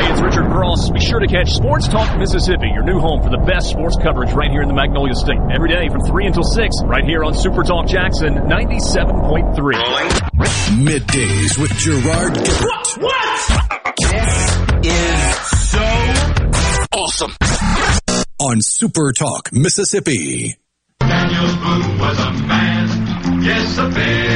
Hey, 0.00 0.12
it's 0.12 0.20
Richard 0.22 0.50
Cross. 0.50 0.88
Be 0.90 1.00
sure 1.00 1.20
to 1.20 1.26
catch 1.26 1.50
Sports 1.50 1.86
Talk 1.86 2.18
Mississippi, 2.18 2.70
your 2.72 2.82
new 2.84 2.98
home 3.00 3.22
for 3.22 3.28
the 3.28 3.36
best 3.36 3.68
sports 3.68 3.98
coverage 4.02 4.32
right 4.32 4.50
here 4.50 4.62
in 4.62 4.68
the 4.68 4.72
Magnolia 4.72 5.14
State. 5.14 5.36
Every 5.52 5.68
day 5.68 5.90
from 5.90 6.00
3 6.00 6.26
until 6.26 6.42
6, 6.42 6.76
right 6.84 7.04
here 7.04 7.22
on 7.22 7.34
Super 7.34 7.62
Talk 7.62 7.86
Jackson 7.86 8.32
97.3. 8.48 9.74
Middays 10.80 11.58
with 11.60 11.70
Gerard 11.76 12.32
Gibert. 12.32 12.96
What? 13.02 13.94
This 13.98 14.56
is 14.88 15.36
so 15.68 15.84
awesome. 16.96 17.36
On 18.40 18.62
Super 18.62 19.12
Talk 19.12 19.52
Mississippi. 19.52 20.56
Daniel 21.00 21.46
Boone 21.56 21.98
was 21.98 22.18
a 22.20 22.32
man, 22.48 23.42
yes, 23.42 23.76
a 23.76 23.88
big 23.90 24.29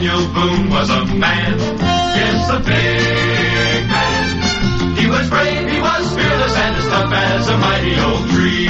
Daniel 0.00 0.32
Boone 0.32 0.70
was 0.70 0.88
a 0.88 1.04
man, 1.14 1.58
yes, 1.58 2.48
a 2.48 2.58
big 2.60 3.86
man. 3.86 4.96
He 4.96 5.06
was 5.06 5.28
brave, 5.28 5.70
he 5.70 5.78
was 5.78 6.14
fearless, 6.14 6.56
and 6.56 6.76
as 6.76 6.86
tough 6.88 7.12
as 7.12 7.48
a 7.50 7.58
mighty 7.58 8.00
old 8.00 8.24
tree. 8.30 8.66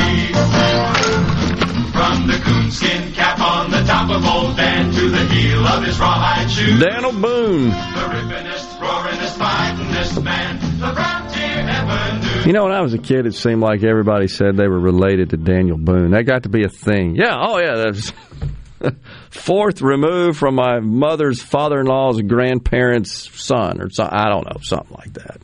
From 1.94 2.26
the 2.26 2.36
coonskin 2.42 3.12
cap 3.12 3.38
on 3.38 3.70
the 3.70 3.78
top 3.86 4.10
of 4.10 4.26
old 4.26 4.56
Dan 4.56 4.92
to 4.92 5.08
the 5.08 5.24
heel 5.26 5.64
of 5.68 5.84
his 5.84 6.00
rawhide 6.00 6.50
shoes. 6.50 6.80
Daniel 6.80 7.12
Boone. 7.12 7.68
The 7.68 8.06
rippingest, 8.10 8.80
roaringest, 8.80 9.38
fightingest 9.38 10.24
man 10.24 10.58
the 10.80 10.92
frontier 10.92 11.64
ever 11.64 12.18
knew. 12.26 12.46
You 12.48 12.52
know, 12.54 12.64
when 12.64 12.72
I 12.72 12.80
was 12.80 12.94
a 12.94 12.98
kid, 12.98 13.26
it 13.26 13.36
seemed 13.36 13.60
like 13.60 13.84
everybody 13.84 14.26
said 14.26 14.56
they 14.56 14.66
were 14.66 14.80
related 14.80 15.30
to 15.30 15.36
Daniel 15.36 15.78
Boone. 15.78 16.10
That 16.10 16.24
got 16.24 16.42
to 16.42 16.48
be 16.48 16.64
a 16.64 16.68
thing. 16.68 17.14
Yeah, 17.14 17.36
oh 17.38 17.58
yeah, 17.60 17.76
that's 17.76 18.12
fourth 19.30 19.82
removed 19.82 20.38
from 20.38 20.54
my 20.54 20.80
mother's 20.80 21.42
father-in-law's 21.42 22.22
grandparents' 22.22 23.30
son, 23.40 23.80
or 23.80 23.90
something. 23.90 24.18
I 24.18 24.28
don't 24.28 24.46
know, 24.46 24.60
something 24.62 24.96
like 24.96 25.14
that. 25.14 25.40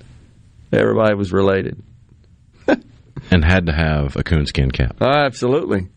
Everybody 0.73 1.15
was 1.15 1.33
related. 1.33 1.83
and 3.31 3.45
had 3.45 3.67
to 3.67 3.73
have 3.73 4.17
a 4.17 4.23
coonskin 4.23 4.71
cap. 4.71 5.01
Absolutely. 5.01 5.89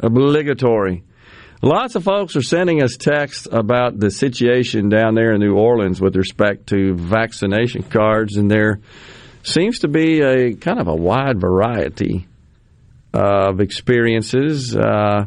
Obligatory. 0.00 1.04
Lots 1.64 1.94
of 1.94 2.02
folks 2.02 2.34
are 2.34 2.42
sending 2.42 2.82
us 2.82 2.96
texts 2.96 3.46
about 3.50 3.98
the 3.98 4.10
situation 4.10 4.88
down 4.88 5.14
there 5.14 5.32
in 5.32 5.40
New 5.40 5.54
Orleans 5.54 6.00
with 6.00 6.16
respect 6.16 6.66
to 6.68 6.94
vaccination 6.94 7.84
cards, 7.84 8.36
and 8.36 8.50
there 8.50 8.80
seems 9.44 9.80
to 9.80 9.88
be 9.88 10.22
a 10.22 10.54
kind 10.54 10.80
of 10.80 10.88
a 10.88 10.94
wide 10.94 11.40
variety 11.40 12.26
of 13.14 13.60
experiences. 13.60 14.74
Uh, 14.76 15.26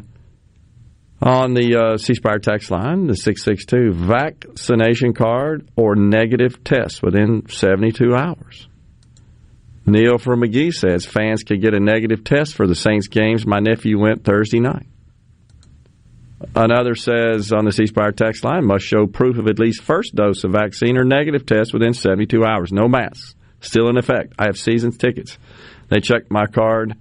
on 1.20 1.54
the 1.54 1.76
uh, 1.76 1.96
Spire 1.96 2.38
text 2.38 2.70
line, 2.70 3.06
the 3.06 3.16
662 3.16 3.92
vaccination 3.92 5.14
card 5.14 5.68
or 5.76 5.96
negative 5.96 6.62
test 6.62 7.02
within 7.02 7.48
72 7.48 8.14
hours. 8.14 8.68
Neil 9.86 10.18
from 10.18 10.40
Magee 10.40 10.72
says 10.72 11.06
fans 11.06 11.44
could 11.44 11.62
get 11.62 11.74
a 11.74 11.80
negative 11.80 12.24
test 12.24 12.54
for 12.54 12.66
the 12.66 12.74
Saints 12.74 13.06
games. 13.06 13.46
My 13.46 13.60
nephew 13.60 13.98
went 14.00 14.24
Thursday 14.24 14.60
night. 14.60 14.86
Another 16.54 16.94
says 16.94 17.52
on 17.52 17.64
the 17.64 17.72
C 17.72 17.86
Spire 17.86 18.12
text 18.12 18.44
line 18.44 18.66
must 18.66 18.84
show 18.84 19.06
proof 19.06 19.38
of 19.38 19.46
at 19.46 19.58
least 19.58 19.82
first 19.82 20.14
dose 20.14 20.44
of 20.44 20.52
vaccine 20.52 20.98
or 20.98 21.04
negative 21.04 21.46
test 21.46 21.72
within 21.72 21.94
72 21.94 22.44
hours. 22.44 22.72
No 22.72 22.88
masks. 22.88 23.34
Still 23.60 23.88
in 23.88 23.96
effect. 23.96 24.34
I 24.38 24.44
have 24.44 24.58
seasons 24.58 24.98
tickets. 24.98 25.38
They 25.88 26.00
check 26.00 26.30
my 26.30 26.46
card 26.46 26.94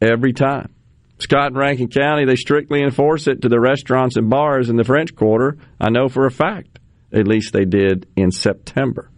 every 0.00 0.32
time. 0.32 0.74
Scott 1.22 1.48
and 1.48 1.56
Rankin 1.56 1.88
County, 1.88 2.24
they 2.24 2.34
strictly 2.34 2.82
enforce 2.82 3.28
it 3.28 3.42
to 3.42 3.48
the 3.48 3.60
restaurants 3.60 4.16
and 4.16 4.28
bars 4.28 4.68
in 4.68 4.76
the 4.76 4.84
French 4.84 5.14
Quarter. 5.14 5.56
I 5.80 5.88
know 5.90 6.08
for 6.08 6.26
a 6.26 6.30
fact. 6.30 6.80
At 7.12 7.28
least 7.28 7.52
they 7.52 7.64
did 7.64 8.06
in 8.16 8.32
September. 8.32 9.08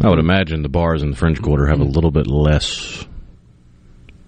I 0.00 0.08
would 0.08 0.18
imagine 0.18 0.62
the 0.62 0.68
bars 0.68 1.02
in 1.02 1.10
the 1.10 1.16
French 1.16 1.42
Quarter 1.42 1.66
have 1.66 1.80
a 1.80 1.84
little 1.84 2.10
bit 2.10 2.26
less 2.26 3.04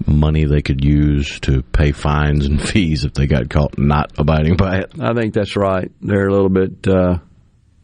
money 0.07 0.45
they 0.45 0.61
could 0.61 0.85
use 0.85 1.39
to 1.41 1.63
pay 1.63 1.93
fines 1.93 2.47
and 2.47 2.61
fees 2.69 3.05
if 3.05 3.15
they 3.15 3.27
got 3.27 3.49
caught 3.49 3.79
not 3.79 4.13
abiding 4.19 4.57
by 4.57 4.79
it. 4.79 4.93
I 5.01 5.15
think 5.15 5.35
that's 5.35 5.57
right. 5.57 5.91
They're 6.01 6.27
a 6.27 6.33
little 6.33 6.49
bit, 6.49 6.87
uh, 6.89 7.19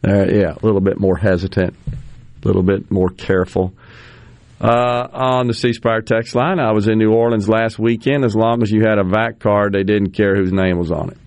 uh, 0.06 0.26
yeah, 0.26 0.54
a 0.54 0.62
little 0.62 0.80
bit 0.80 0.98
more 0.98 1.16
hesitant, 1.16 1.76
a 2.42 2.46
little 2.46 2.62
bit 2.62 2.90
more 2.90 3.10
careful. 3.10 3.74
Uh, 4.60 5.08
on 5.12 5.46
the 5.46 5.54
C 5.54 5.72
Spire 5.72 6.02
text 6.02 6.34
line, 6.34 6.58
I 6.58 6.72
was 6.72 6.86
in 6.86 6.98
New 6.98 7.12
Orleans 7.12 7.48
last 7.48 7.78
weekend. 7.78 8.24
As 8.24 8.36
long 8.36 8.62
as 8.62 8.70
you 8.70 8.82
had 8.82 8.98
a 8.98 9.04
VAC 9.04 9.38
card, 9.40 9.72
they 9.72 9.84
didn't 9.84 10.10
care 10.10 10.36
whose 10.36 10.52
name 10.52 10.78
was 10.78 10.90
on 10.92 11.10
it. 11.10 11.18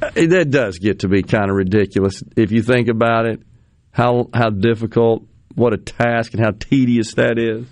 Uh, 0.00 0.26
That 0.28 0.50
does 0.50 0.78
get 0.78 1.00
to 1.00 1.08
be 1.08 1.22
kind 1.22 1.50
of 1.50 1.56
ridiculous 1.56 2.22
if 2.36 2.50
you 2.50 2.62
think 2.62 2.88
about 2.88 3.26
it. 3.26 3.42
How 3.90 4.30
how 4.32 4.48
difficult, 4.50 5.24
what 5.54 5.74
a 5.74 5.76
task, 5.76 6.32
and 6.32 6.42
how 6.42 6.52
tedious 6.52 7.14
that 7.14 7.38
is. 7.38 7.66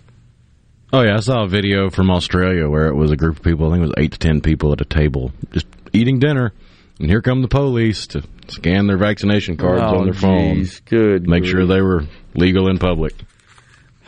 Oh 0.92 1.02
yeah, 1.02 1.14
I 1.16 1.20
saw 1.20 1.44
a 1.44 1.48
video 1.48 1.88
from 1.88 2.10
Australia 2.10 2.68
where 2.68 2.88
it 2.88 2.94
was 2.94 3.10
a 3.12 3.16
group 3.16 3.36
of 3.38 3.42
people. 3.42 3.66
I 3.66 3.70
think 3.70 3.78
it 3.84 3.86
was 3.88 3.94
eight 3.96 4.12
to 4.12 4.18
ten 4.18 4.40
people 4.42 4.72
at 4.72 4.80
a 4.82 4.84
table 4.84 5.32
just 5.52 5.66
eating 5.94 6.18
dinner, 6.18 6.52
and 6.98 7.08
here 7.08 7.22
come 7.22 7.40
the 7.40 7.48
police 7.48 8.06
to 8.08 8.22
scan 8.48 8.86
their 8.86 8.98
vaccination 8.98 9.56
cards 9.56 9.82
Oh, 9.82 9.96
on 10.00 10.04
their 10.04 10.12
phone. 10.14 10.56
geez, 10.56 10.80
good 10.80 11.26
Make 11.26 11.44
sure 11.46 11.64
they 11.66 11.80
were 11.80 12.04
legal 12.34 12.68
in 12.68 12.78
public. 12.78 13.14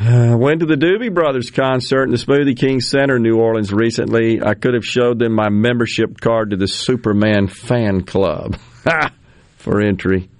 Uh, 0.00 0.36
went 0.38 0.60
to 0.60 0.66
the 0.66 0.76
Doobie 0.76 1.12
Brothers 1.12 1.50
concert 1.50 2.04
in 2.04 2.10
the 2.12 2.18
Smoothie 2.18 2.56
King 2.56 2.80
Center 2.80 3.16
in 3.16 3.22
New 3.22 3.36
Orleans 3.36 3.72
recently. 3.72 4.40
I 4.40 4.54
could 4.54 4.74
have 4.74 4.84
showed 4.84 5.18
them 5.18 5.32
my 5.32 5.48
membership 5.48 6.20
card 6.20 6.50
to 6.50 6.56
the 6.56 6.68
Superman 6.68 7.48
fan 7.48 8.04
club 8.04 8.56
for 9.56 9.80
entry. 9.80 10.30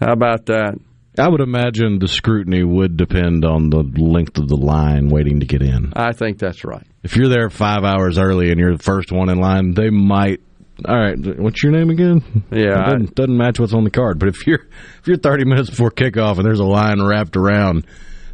How 0.00 0.12
about 0.12 0.46
that? 0.46 0.78
I 1.18 1.28
would 1.28 1.40
imagine 1.40 1.98
the 1.98 2.08
scrutiny 2.08 2.62
would 2.62 2.96
depend 2.96 3.44
on 3.44 3.70
the 3.70 3.82
length 3.82 4.38
of 4.38 4.48
the 4.48 4.56
line 4.56 5.08
waiting 5.08 5.40
to 5.40 5.46
get 5.46 5.62
in. 5.62 5.92
I 5.94 6.12
think 6.12 6.38
that's 6.38 6.64
right. 6.64 6.86
If 7.02 7.16
you're 7.16 7.28
there 7.28 7.48
five 7.50 7.84
hours 7.84 8.18
early 8.18 8.50
and 8.50 8.58
you're 8.58 8.76
the 8.76 8.82
first 8.82 9.12
one 9.12 9.28
in 9.28 9.38
line, 9.38 9.74
they 9.74 9.90
might. 9.90 10.40
All 10.86 10.94
right, 10.94 11.16
what's 11.38 11.62
your 11.62 11.72
name 11.72 11.88
again? 11.88 12.44
Yeah, 12.50 12.80
it 12.80 12.90
doesn't, 12.90 13.14
doesn't 13.14 13.36
match 13.36 13.58
what's 13.58 13.72
on 13.72 13.84
the 13.84 13.90
card. 13.90 14.18
But 14.18 14.28
if 14.28 14.46
you're 14.46 14.66
if 15.00 15.06
you're 15.06 15.16
30 15.16 15.46
minutes 15.46 15.70
before 15.70 15.90
kickoff 15.90 16.36
and 16.36 16.44
there's 16.44 16.60
a 16.60 16.64
line 16.64 17.02
wrapped 17.02 17.36
around, 17.36 17.86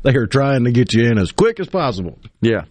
they 0.03 0.15
are 0.15 0.27
trying 0.27 0.65
to 0.65 0.73
get 0.73 0.93
you 0.93 1.05
in 1.05 1.19
as 1.19 1.33
quick 1.33 1.61
as 1.61 1.69
possible. 1.69 2.19
Yeah. 2.41 2.65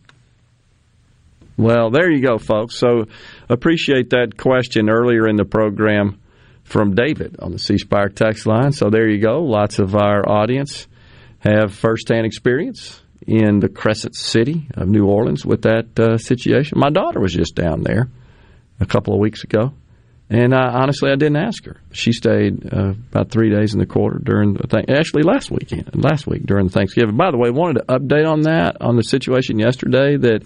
Well, 1.57 1.91
there 1.91 2.09
you 2.09 2.21
go, 2.21 2.37
folks. 2.37 2.75
So 2.77 3.05
appreciate 3.49 4.11
that 4.11 4.37
question 4.37 4.89
earlier 4.89 5.27
in 5.27 5.35
the 5.35 5.45
program 5.45 6.19
from 6.63 6.95
David 6.95 7.37
on 7.39 7.51
the 7.51 7.59
C 7.59 7.77
Spire 7.77 8.09
text 8.09 8.45
line. 8.45 8.71
So 8.71 8.89
there 8.89 9.09
you 9.09 9.19
go. 9.19 9.41
Lots 9.43 9.79
of 9.79 9.95
our 9.95 10.27
audience 10.27 10.87
have 11.39 11.73
firsthand 11.73 12.25
experience 12.25 13.01
in 13.27 13.59
the 13.59 13.69
Crescent 13.69 14.15
City 14.15 14.67
of 14.73 14.87
New 14.87 15.05
Orleans 15.05 15.45
with 15.45 15.63
that 15.63 15.99
uh, 15.99 16.17
situation. 16.17 16.79
My 16.79 16.89
daughter 16.89 17.19
was 17.19 17.33
just 17.33 17.55
down 17.55 17.83
there 17.83 18.09
a 18.79 18.85
couple 18.85 19.13
of 19.13 19.19
weeks 19.19 19.43
ago. 19.43 19.73
And 20.31 20.53
uh, 20.53 20.71
honestly, 20.73 21.11
I 21.11 21.15
didn't 21.15 21.35
ask 21.35 21.65
her. 21.65 21.75
She 21.91 22.13
stayed 22.13 22.73
uh, 22.73 22.93
about 23.11 23.31
three 23.31 23.49
days 23.49 23.73
in 23.73 23.79
the 23.79 23.85
quarter 23.85 24.17
during 24.17 24.53
the 24.53 24.65
th- 24.65 24.85
actually 24.89 25.23
last 25.23 25.51
weekend, 25.51 25.91
last 25.93 26.25
week 26.25 26.45
during 26.45 26.69
Thanksgiving. 26.69 27.17
By 27.17 27.31
the 27.31 27.37
way, 27.37 27.49
wanted 27.49 27.79
to 27.79 27.85
update 27.87 28.25
on 28.25 28.43
that 28.43 28.77
on 28.79 28.95
the 28.95 29.03
situation 29.03 29.59
yesterday 29.59 30.15
that 30.15 30.43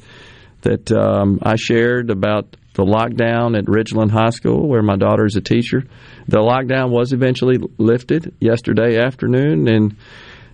that 0.62 0.92
um, 0.92 1.38
I 1.44 1.56
shared 1.56 2.10
about 2.10 2.58
the 2.74 2.84
lockdown 2.84 3.56
at 3.56 3.66
Ridgeland 3.66 4.10
High 4.10 4.32
School, 4.32 4.68
where 4.68 4.82
my 4.82 4.96
daughter 4.96 5.24
is 5.24 5.36
a 5.36 5.42
teacher. 5.42 5.84
The 6.28 6.40
lockdown 6.40 6.90
was 6.90 7.14
eventually 7.14 7.60
lifted 7.78 8.34
yesterday 8.40 8.98
afternoon, 8.98 9.68
and 9.68 9.96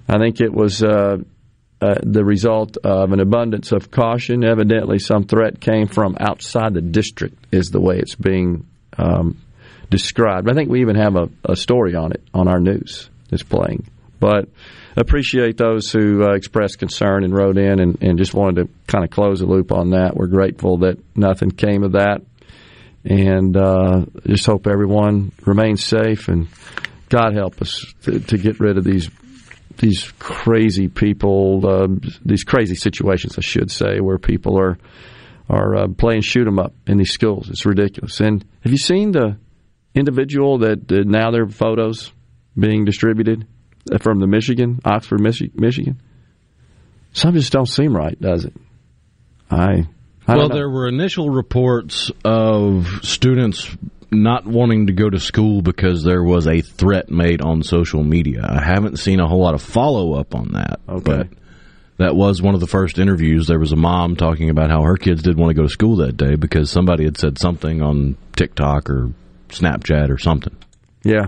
I 0.10 0.18
think 0.18 0.42
it 0.42 0.54
was 0.54 0.84
uh, 0.84 1.20
uh, 1.80 1.96
the 2.04 2.26
result 2.26 2.76
of 2.84 3.14
an 3.14 3.22
abundance 3.22 3.72
of 3.72 3.92
caution. 3.92 4.44
Evidently, 4.44 5.00
some 5.00 5.24
threat 5.24 5.62
came 5.62 5.88
from 5.88 6.18
outside 6.20 6.74
the 6.74 6.82
district, 6.82 7.48
is 7.54 7.70
the 7.70 7.80
way 7.80 7.98
it's 7.98 8.16
being 8.16 8.66
um, 8.98 9.42
described. 9.90 10.50
I 10.50 10.54
think 10.54 10.70
we 10.70 10.82
even 10.82 10.96
have 10.96 11.16
a, 11.16 11.30
a 11.46 11.56
story 11.56 11.96
on 11.96 12.12
it 12.12 12.24
on 12.34 12.48
our 12.48 12.60
news 12.60 13.10
that's 13.30 13.44
playing. 13.44 13.90
But 14.20 14.50
appreciate 14.96 15.58
those 15.58 15.92
who 15.92 16.24
uh, 16.24 16.34
expressed 16.36 16.80
concern 16.80 17.24
and 17.24 17.34
wrote 17.34 17.58
in 17.58 17.80
and, 17.80 18.02
and 18.02 18.18
just 18.18 18.34
wanted 18.34 18.62
to 18.62 18.74
kind 18.88 19.04
of 19.04 19.10
close 19.10 19.40
the 19.40 19.46
loop 19.46 19.72
on 19.72 19.92
that. 19.92 20.16
We're 20.16 20.28
grateful 20.28 20.78
that 20.80 21.00
nothing 21.16 21.52
came 21.52 21.84
of 21.84 21.94
that. 21.94 22.22
And 23.04 23.58
uh, 23.58 24.06
just 24.28 24.46
hope 24.46 24.68
everyone 24.68 25.32
remains 25.46 25.84
safe 25.84 26.28
and 26.28 26.48
God 27.10 27.34
help 27.34 27.62
us 27.62 27.84
to, 28.04 28.20
to 28.20 28.38
get 28.38 28.60
rid 28.60 28.78
of 28.78 28.84
these 28.84 29.10
these 29.78 30.12
crazy 30.20 30.88
people, 30.90 31.62
uh, 31.66 31.88
these 32.24 32.44
crazy 32.44 32.76
situations, 32.76 33.38
I 33.38 33.42
should 33.42 33.72
say, 33.72 34.00
where 34.00 34.20
people 34.20 34.60
are 34.60 34.78
are 35.52 35.76
uh, 35.76 35.88
playing 35.90 36.22
shoot 36.22 36.48
'em 36.48 36.58
up 36.60 36.74
in 36.88 36.98
these 36.98 37.12
schools. 37.12 37.50
It's 37.50 37.66
ridiculous. 37.66 38.20
And 38.22 38.44
have 38.62 38.72
you 38.72 38.78
seen 38.78 39.12
the 39.12 39.38
individual 39.94 40.60
that 40.60 40.90
uh, 40.92 41.04
now 41.06 41.32
their 41.32 41.48
photos 41.48 42.12
being 42.58 42.86
distributed 42.86 43.46
from 44.02 44.20
the 44.20 44.28
Michigan, 44.28 44.80
Oxford, 44.86 45.20
Michi- 45.20 45.54
Michigan? 45.54 46.02
Some 47.14 47.34
just 47.34 47.52
don't 47.52 47.68
seem 47.68 47.96
right, 47.96 48.20
does 48.20 48.46
it? 48.46 48.54
I, 49.50 49.88
I 50.26 50.38
well, 50.38 50.48
there 50.48 50.70
were 50.70 50.88
initial 50.88 51.30
reports 51.30 52.10
of 52.24 52.88
students 53.04 53.76
not 54.10 54.46
wanting 54.46 54.88
to 54.88 54.94
go 54.94 55.10
to 55.10 55.20
school 55.20 55.62
because 55.62 56.04
there 56.04 56.24
was 56.24 56.48
a 56.48 56.62
threat 56.62 57.10
made 57.10 57.42
on 57.42 57.64
social 57.64 58.04
media. 58.04 58.42
I 58.44 58.64
haven't 58.64 59.00
seen 59.00 59.20
a 59.20 59.28
whole 59.28 59.42
lot 59.42 59.54
of 59.54 59.62
follow 59.62 60.14
up 60.14 60.36
on 60.36 60.54
that. 60.54 60.80
Okay. 60.88 61.04
But 61.04 61.28
that 62.02 62.16
was 62.16 62.42
one 62.42 62.54
of 62.54 62.60
the 62.60 62.68
first 62.68 63.00
interviews. 63.00 63.48
There 63.48 63.60
was 63.60 63.72
a 63.72 63.78
mom 63.78 64.16
talking 64.16 64.50
about 64.50 64.70
how 64.70 64.84
her 64.84 64.98
kids 64.98 65.24
didn't 65.24 65.40
want 65.40 65.52
to 65.52 65.56
go 65.56 65.64
to 65.64 65.70
school 65.70 65.98
that 65.98 66.18
day 66.18 66.36
because 66.36 66.70
somebody 66.70 67.06
had 67.06 67.18
said 67.18 67.38
something 67.38 67.82
on 67.82 68.18
TikTok 68.36 68.90
or 68.90 69.12
Snapchat 69.50 70.10
or 70.10 70.18
something. 70.18 70.56
Yeah, 71.04 71.28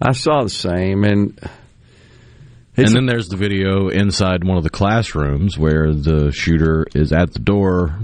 I 0.00 0.12
saw 0.12 0.42
the 0.42 0.50
same, 0.50 1.04
and 1.04 1.38
and 2.76 2.88
then 2.88 3.06
there's 3.06 3.28
the 3.28 3.36
video 3.36 3.88
inside 3.88 4.44
one 4.44 4.56
of 4.56 4.62
the 4.62 4.70
classrooms 4.70 5.58
where 5.58 5.92
the 5.92 6.32
shooter 6.32 6.86
is 6.94 7.12
at 7.12 7.32
the 7.32 7.38
door 7.38 7.98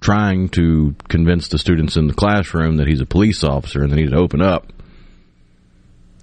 trying 0.00 0.48
to 0.50 0.94
convince 1.08 1.48
the 1.48 1.58
students 1.58 1.96
in 1.96 2.08
the 2.08 2.14
classroom 2.14 2.76
that 2.76 2.86
he's 2.86 3.00
a 3.00 3.06
police 3.06 3.42
officer 3.42 3.82
and 3.82 3.92
they 3.92 3.96
need 3.96 4.10
to 4.10 4.16
open 4.16 4.42
up. 4.42 4.70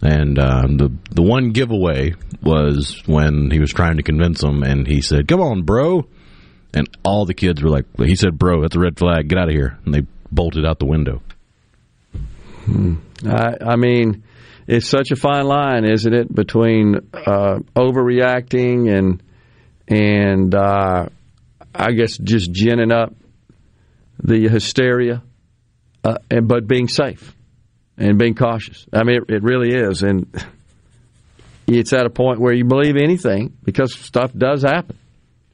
And 0.01 0.39
uh, 0.39 0.63
the 0.67 0.91
the 1.11 1.21
one 1.21 1.51
giveaway 1.51 2.15
was 2.41 3.01
when 3.05 3.51
he 3.51 3.59
was 3.59 3.71
trying 3.71 3.97
to 3.97 4.03
convince 4.03 4.41
them, 4.41 4.63
and 4.63 4.87
he 4.87 5.01
said, 5.01 5.27
"Come 5.27 5.41
on, 5.41 5.61
bro," 5.61 6.07
and 6.73 6.87
all 7.03 7.25
the 7.25 7.35
kids 7.35 7.61
were 7.61 7.69
like, 7.69 7.85
"He 7.97 8.15
said, 8.15 8.39
bro, 8.39 8.61
that's 8.61 8.75
a 8.75 8.79
red 8.79 8.97
flag. 8.97 9.27
Get 9.27 9.37
out 9.37 9.49
of 9.49 9.53
here!" 9.53 9.77
And 9.85 9.93
they 9.93 10.01
bolted 10.31 10.65
out 10.65 10.79
the 10.79 10.87
window. 10.87 11.21
Hmm. 12.65 12.95
I, 13.27 13.57
I 13.61 13.75
mean, 13.75 14.23
it's 14.67 14.87
such 14.87 15.11
a 15.11 15.15
fine 15.15 15.45
line, 15.45 15.85
isn't 15.85 16.13
it, 16.13 16.33
between 16.33 16.95
uh, 17.13 17.59
overreacting 17.75 18.89
and 18.89 19.21
and 19.87 20.55
uh, 20.55 21.09
I 21.75 21.91
guess 21.91 22.17
just 22.17 22.51
ginning 22.51 22.91
up 22.91 23.13
the 24.23 24.49
hysteria, 24.49 25.21
uh, 26.03 26.17
and 26.31 26.47
but 26.47 26.67
being 26.67 26.87
safe 26.87 27.35
and 27.97 28.17
being 28.17 28.35
cautious. 28.35 28.85
I 28.93 29.03
mean, 29.03 29.21
it, 29.21 29.35
it 29.35 29.43
really 29.43 29.73
is, 29.73 30.03
and 30.03 30.27
it's 31.67 31.93
at 31.93 32.05
a 32.05 32.09
point 32.09 32.39
where 32.39 32.53
you 32.53 32.65
believe 32.65 32.97
anything 32.97 33.57
because 33.63 33.93
stuff 33.93 34.31
does 34.33 34.63
happen. 34.63 34.97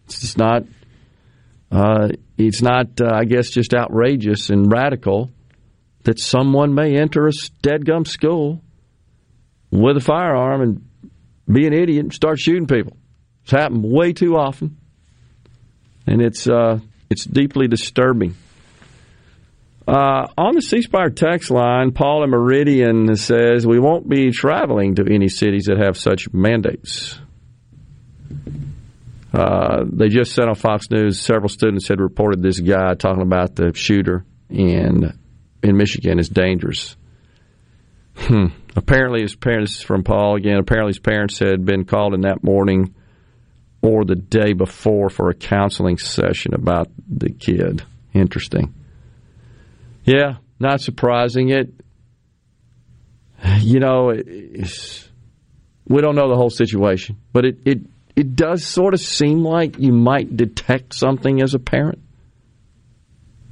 It's 0.05 0.21
just 0.21 0.37
not. 0.37 0.63
Uh, 1.69 2.09
it's 2.37 2.61
not, 2.61 3.01
uh, 3.01 3.09
I 3.13 3.25
guess, 3.25 3.49
just 3.49 3.73
outrageous 3.73 4.49
and 4.49 4.71
radical 4.71 5.31
that 6.03 6.17
someone 6.17 6.73
may 6.73 6.95
enter 6.95 7.27
a 7.27 7.31
dead-gum 7.61 8.05
school 8.05 8.61
with 9.69 9.97
a 9.97 9.99
firearm 9.99 10.61
and 10.61 10.87
be 11.53 11.67
an 11.67 11.73
idiot 11.73 12.03
and 12.05 12.13
start 12.13 12.39
shooting 12.39 12.67
people. 12.67 12.95
It's 13.43 13.51
happened 13.51 13.83
way 13.83 14.13
too 14.13 14.37
often, 14.37 14.77
and 16.05 16.21
it's 16.21 16.47
uh, 16.47 16.79
it's 17.09 17.25
deeply 17.25 17.67
disturbing. 17.67 18.35
Uh, 19.87 20.27
on 20.37 20.53
the 20.53 20.61
C 20.61 20.81
Spire 20.81 21.09
text 21.09 21.49
line, 21.49 21.91
Paul 21.91 22.23
in 22.25 22.29
Meridian 22.29 23.15
says 23.15 23.65
we 23.65 23.79
won't 23.79 24.09
be 24.09 24.31
traveling 24.31 24.95
to 24.95 25.05
any 25.09 25.29
cities 25.29 25.65
that 25.65 25.77
have 25.77 25.95
such 25.95 26.33
mandates. 26.33 27.17
Uh, 29.33 29.85
they 29.89 30.09
just 30.09 30.33
said 30.33 30.49
on 30.49 30.55
Fox 30.55 30.89
News 30.91 31.21
several 31.21 31.47
students 31.47 31.87
had 31.87 32.01
reported 32.01 32.41
this 32.41 32.59
guy 32.59 32.95
talking 32.95 33.21
about 33.21 33.55
the 33.55 33.73
shooter 33.73 34.25
in 34.49 35.17
in 35.63 35.77
Michigan 35.77 36.19
is 36.19 36.27
dangerous. 36.27 36.97
Hmm. 38.15 38.47
Apparently, 38.75 39.21
his 39.21 39.35
parents 39.35 39.81
from 39.81 40.03
Paul 40.03 40.35
again. 40.35 40.57
Apparently, 40.57 40.89
his 40.89 40.99
parents 40.99 41.39
had 41.39 41.65
been 41.65 41.85
called 41.85 42.13
in 42.13 42.21
that 42.21 42.43
morning 42.43 42.93
or 43.81 44.03
the 44.03 44.15
day 44.15 44.53
before 44.53 45.09
for 45.09 45.29
a 45.29 45.33
counseling 45.33 45.97
session 45.97 46.53
about 46.53 46.89
the 47.07 47.29
kid. 47.29 47.83
Interesting. 48.13 48.73
Yeah, 50.07 50.37
not 50.57 50.79
surprising. 50.79 51.49
It, 51.49 51.73
you 53.59 53.79
know, 53.81 54.11
we 54.11 56.01
don't 56.01 56.15
know 56.15 56.29
the 56.29 56.35
whole 56.35 56.49
situation, 56.49 57.17
but 57.33 57.45
it, 57.45 57.59
it 57.65 57.79
it 58.15 58.35
does 58.35 58.65
sort 58.65 58.93
of 58.93 59.01
seem 59.01 59.43
like 59.43 59.77
you 59.77 59.91
might 59.91 60.35
detect 60.35 60.93
something 60.93 61.41
as 61.41 61.53
a 61.53 61.59
parent, 61.59 61.99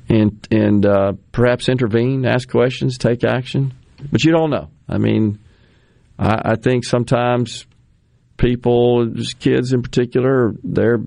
and 0.08 0.48
and 0.50 0.86
uh, 0.86 1.14
perhaps 1.34 1.68
intervene, 1.68 2.26
ask 2.26 2.50
questions, 2.50 2.98
take 2.98 3.26
action, 3.26 3.74
but 4.10 4.24
you 4.24 4.32
don't 4.32 4.50
know. 4.50 4.70
I 4.88 4.98
mean, 4.98 5.40
I, 6.18 6.54
I 6.54 6.56
think 6.56 6.86
sometimes 6.86 7.66
people, 8.38 9.08
just 9.08 9.40
kids 9.40 9.74
in 9.74 9.82
particular, 9.82 10.56
they're 10.64 11.02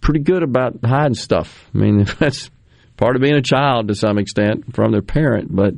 pretty 0.00 0.20
good 0.20 0.44
about 0.44 0.78
hiding 0.84 1.14
stuff. 1.14 1.68
I 1.74 1.78
mean, 1.78 2.04
that's 2.20 2.50
part 2.96 3.16
of 3.16 3.22
being 3.22 3.36
a 3.36 3.42
child 3.42 3.88
to 3.88 3.94
some 3.94 4.18
extent 4.18 4.74
from 4.74 4.92
their 4.92 5.02
parent, 5.02 5.54
but 5.54 5.74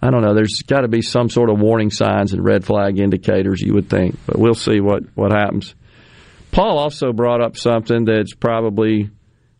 I 0.00 0.10
don't 0.10 0.22
know. 0.22 0.34
There's 0.34 0.62
got 0.62 0.82
to 0.82 0.88
be 0.88 1.02
some 1.02 1.28
sort 1.28 1.50
of 1.50 1.58
warning 1.58 1.90
signs 1.90 2.32
and 2.32 2.44
red 2.44 2.64
flag 2.64 2.98
indicators, 2.98 3.60
you 3.60 3.74
would 3.74 3.90
think, 3.90 4.16
but 4.26 4.38
we'll 4.38 4.54
see 4.54 4.80
what, 4.80 5.02
what 5.14 5.32
happens. 5.32 5.74
Paul 6.52 6.78
also 6.78 7.12
brought 7.12 7.42
up 7.42 7.56
something 7.56 8.04
that's 8.04 8.34
probably 8.34 9.10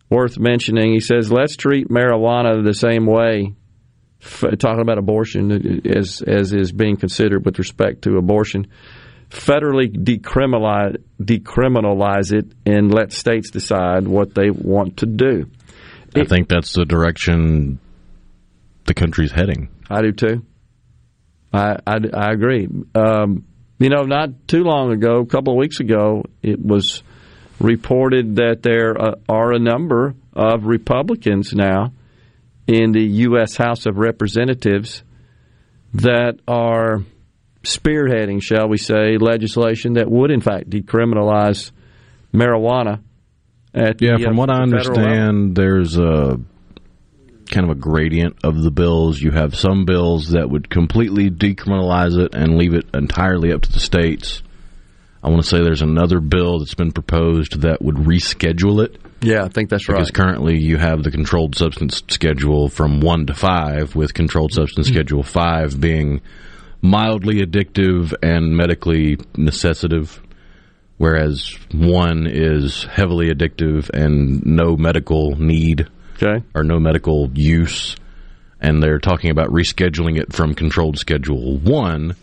worth 0.09 0.39
mentioning. 0.39 0.93
He 0.93 1.01
says, 1.01 1.31
let's 1.31 1.55
treat 1.55 1.89
marijuana 1.89 2.65
the 2.65 2.73
same 2.73 3.05
way, 3.05 3.53
talking 4.21 4.81
about 4.81 4.97
abortion 4.97 5.81
as, 5.85 6.21
as 6.21 6.53
is 6.53 6.71
being 6.71 6.97
considered 6.97 7.45
with 7.45 7.59
respect 7.59 8.03
to 8.03 8.17
abortion. 8.17 8.67
Federally 9.29 9.95
decriminalize, 9.95 10.97
decriminalize 11.21 12.33
it 12.33 12.51
and 12.65 12.93
let 12.93 13.11
states 13.11 13.51
decide 13.51 14.07
what 14.07 14.33
they 14.33 14.49
want 14.49 14.97
to 14.97 15.05
do. 15.05 15.45
I 16.15 16.23
think 16.25 16.49
that's 16.49 16.73
the 16.73 16.85
direction 16.85 17.79
the 18.85 18.93
country's 18.93 19.31
heading. 19.31 19.69
I 19.89 20.01
do 20.01 20.11
too. 20.11 20.45
I, 21.53 21.77
I, 21.85 21.97
I 22.13 22.31
agree. 22.31 22.67
Um, 22.95 23.45
you 23.79 23.89
know, 23.89 24.03
not 24.03 24.47
too 24.47 24.63
long 24.63 24.91
ago, 24.91 25.19
a 25.19 25.25
couple 25.25 25.53
of 25.53 25.57
weeks 25.57 25.79
ago, 25.79 26.23
it 26.41 26.59
was 26.63 27.01
reported 27.59 28.37
that 28.37 28.61
there 28.61 28.99
uh, 28.99 29.15
are 29.27 29.53
a 29.53 29.59
number 29.59 30.15
of 30.33 30.65
Republicans 30.65 31.53
now 31.53 31.93
in 32.67 32.91
the 32.91 33.03
U.S. 33.03 33.55
House 33.55 33.85
of 33.85 33.97
Representatives 33.97 35.03
that 35.93 36.39
are 36.47 37.03
spearheading, 37.63 38.41
shall 38.41 38.67
we 38.67 38.77
say, 38.77 39.17
legislation 39.17 39.93
that 39.93 40.09
would, 40.09 40.31
in 40.31 40.41
fact, 40.41 40.69
decriminalize 40.69 41.71
marijuana. 42.33 43.01
At 43.73 44.01
yeah, 44.01 44.17
the, 44.17 44.23
from 44.25 44.37
uh, 44.37 44.41
what 44.41 44.49
I 44.49 44.61
understand, 44.61 45.55
there's 45.55 45.97
a 45.97 46.39
kind 47.51 47.69
of 47.69 47.69
a 47.69 47.79
gradient 47.79 48.37
of 48.43 48.61
the 48.61 48.71
bills. 48.71 49.19
You 49.19 49.31
have 49.31 49.55
some 49.55 49.85
bills 49.85 50.29
that 50.29 50.49
would 50.49 50.69
completely 50.69 51.29
decriminalize 51.29 52.17
it 52.17 52.33
and 52.35 52.57
leave 52.57 52.73
it 52.73 52.85
entirely 52.93 53.51
up 53.51 53.61
to 53.63 53.71
the 53.71 53.79
states. 53.79 54.41
I 55.21 55.29
want 55.29 55.43
to 55.43 55.47
say 55.47 55.57
there's 55.57 55.81
another 55.81 56.21
bill 56.21 56.59
that's 56.59 56.75
been 56.75 56.91
proposed 56.93 57.61
that 57.61 57.81
would 57.81 57.95
reschedule 57.95 58.83
it. 58.83 58.97
Yeah, 59.21 59.43
I 59.43 59.49
think 59.49 59.69
that's 59.69 59.83
Because 59.83 59.87
right. 59.87 59.97
Because 59.97 60.11
currently 60.11 60.59
you 60.59 60.77
have 60.77 61.03
the 61.03 61.11
controlled 61.11 61.55
substance 61.55 62.01
schedule 62.09 62.69
from 62.69 63.01
1 63.01 63.25
to 63.25 63.33
5, 63.33 63.95
with 63.95 64.13
controlled 64.13 64.53
substance 64.53 64.87
Mm-hmm. 64.87 64.95
schedule 64.95 65.23
5 65.23 65.81
being 65.81 66.21
mildly 66.81 67.41
addictive 67.45 68.13
and 68.23 68.55
medically 68.55 69.17
necessitative, 69.35 70.21
whereas 70.99 71.57
1 71.73 72.27
is 72.27 72.83
heavily 72.83 73.29
addictive 73.33 73.89
and 73.89 74.45
no 74.45 74.75
medical 74.77 75.35
need 75.35 75.87
okay. 76.21 76.45
or 76.53 76.63
no 76.63 76.77
medical 76.79 77.31
use. 77.33 77.95
And 78.61 78.83
they're 78.83 78.99
talking 78.99 79.31
about 79.31 79.47
rescheduling 79.47 80.19
it 80.19 80.33
from 80.33 80.53
controlled 80.53 80.99
schedule 80.99 81.57
1 81.57 82.15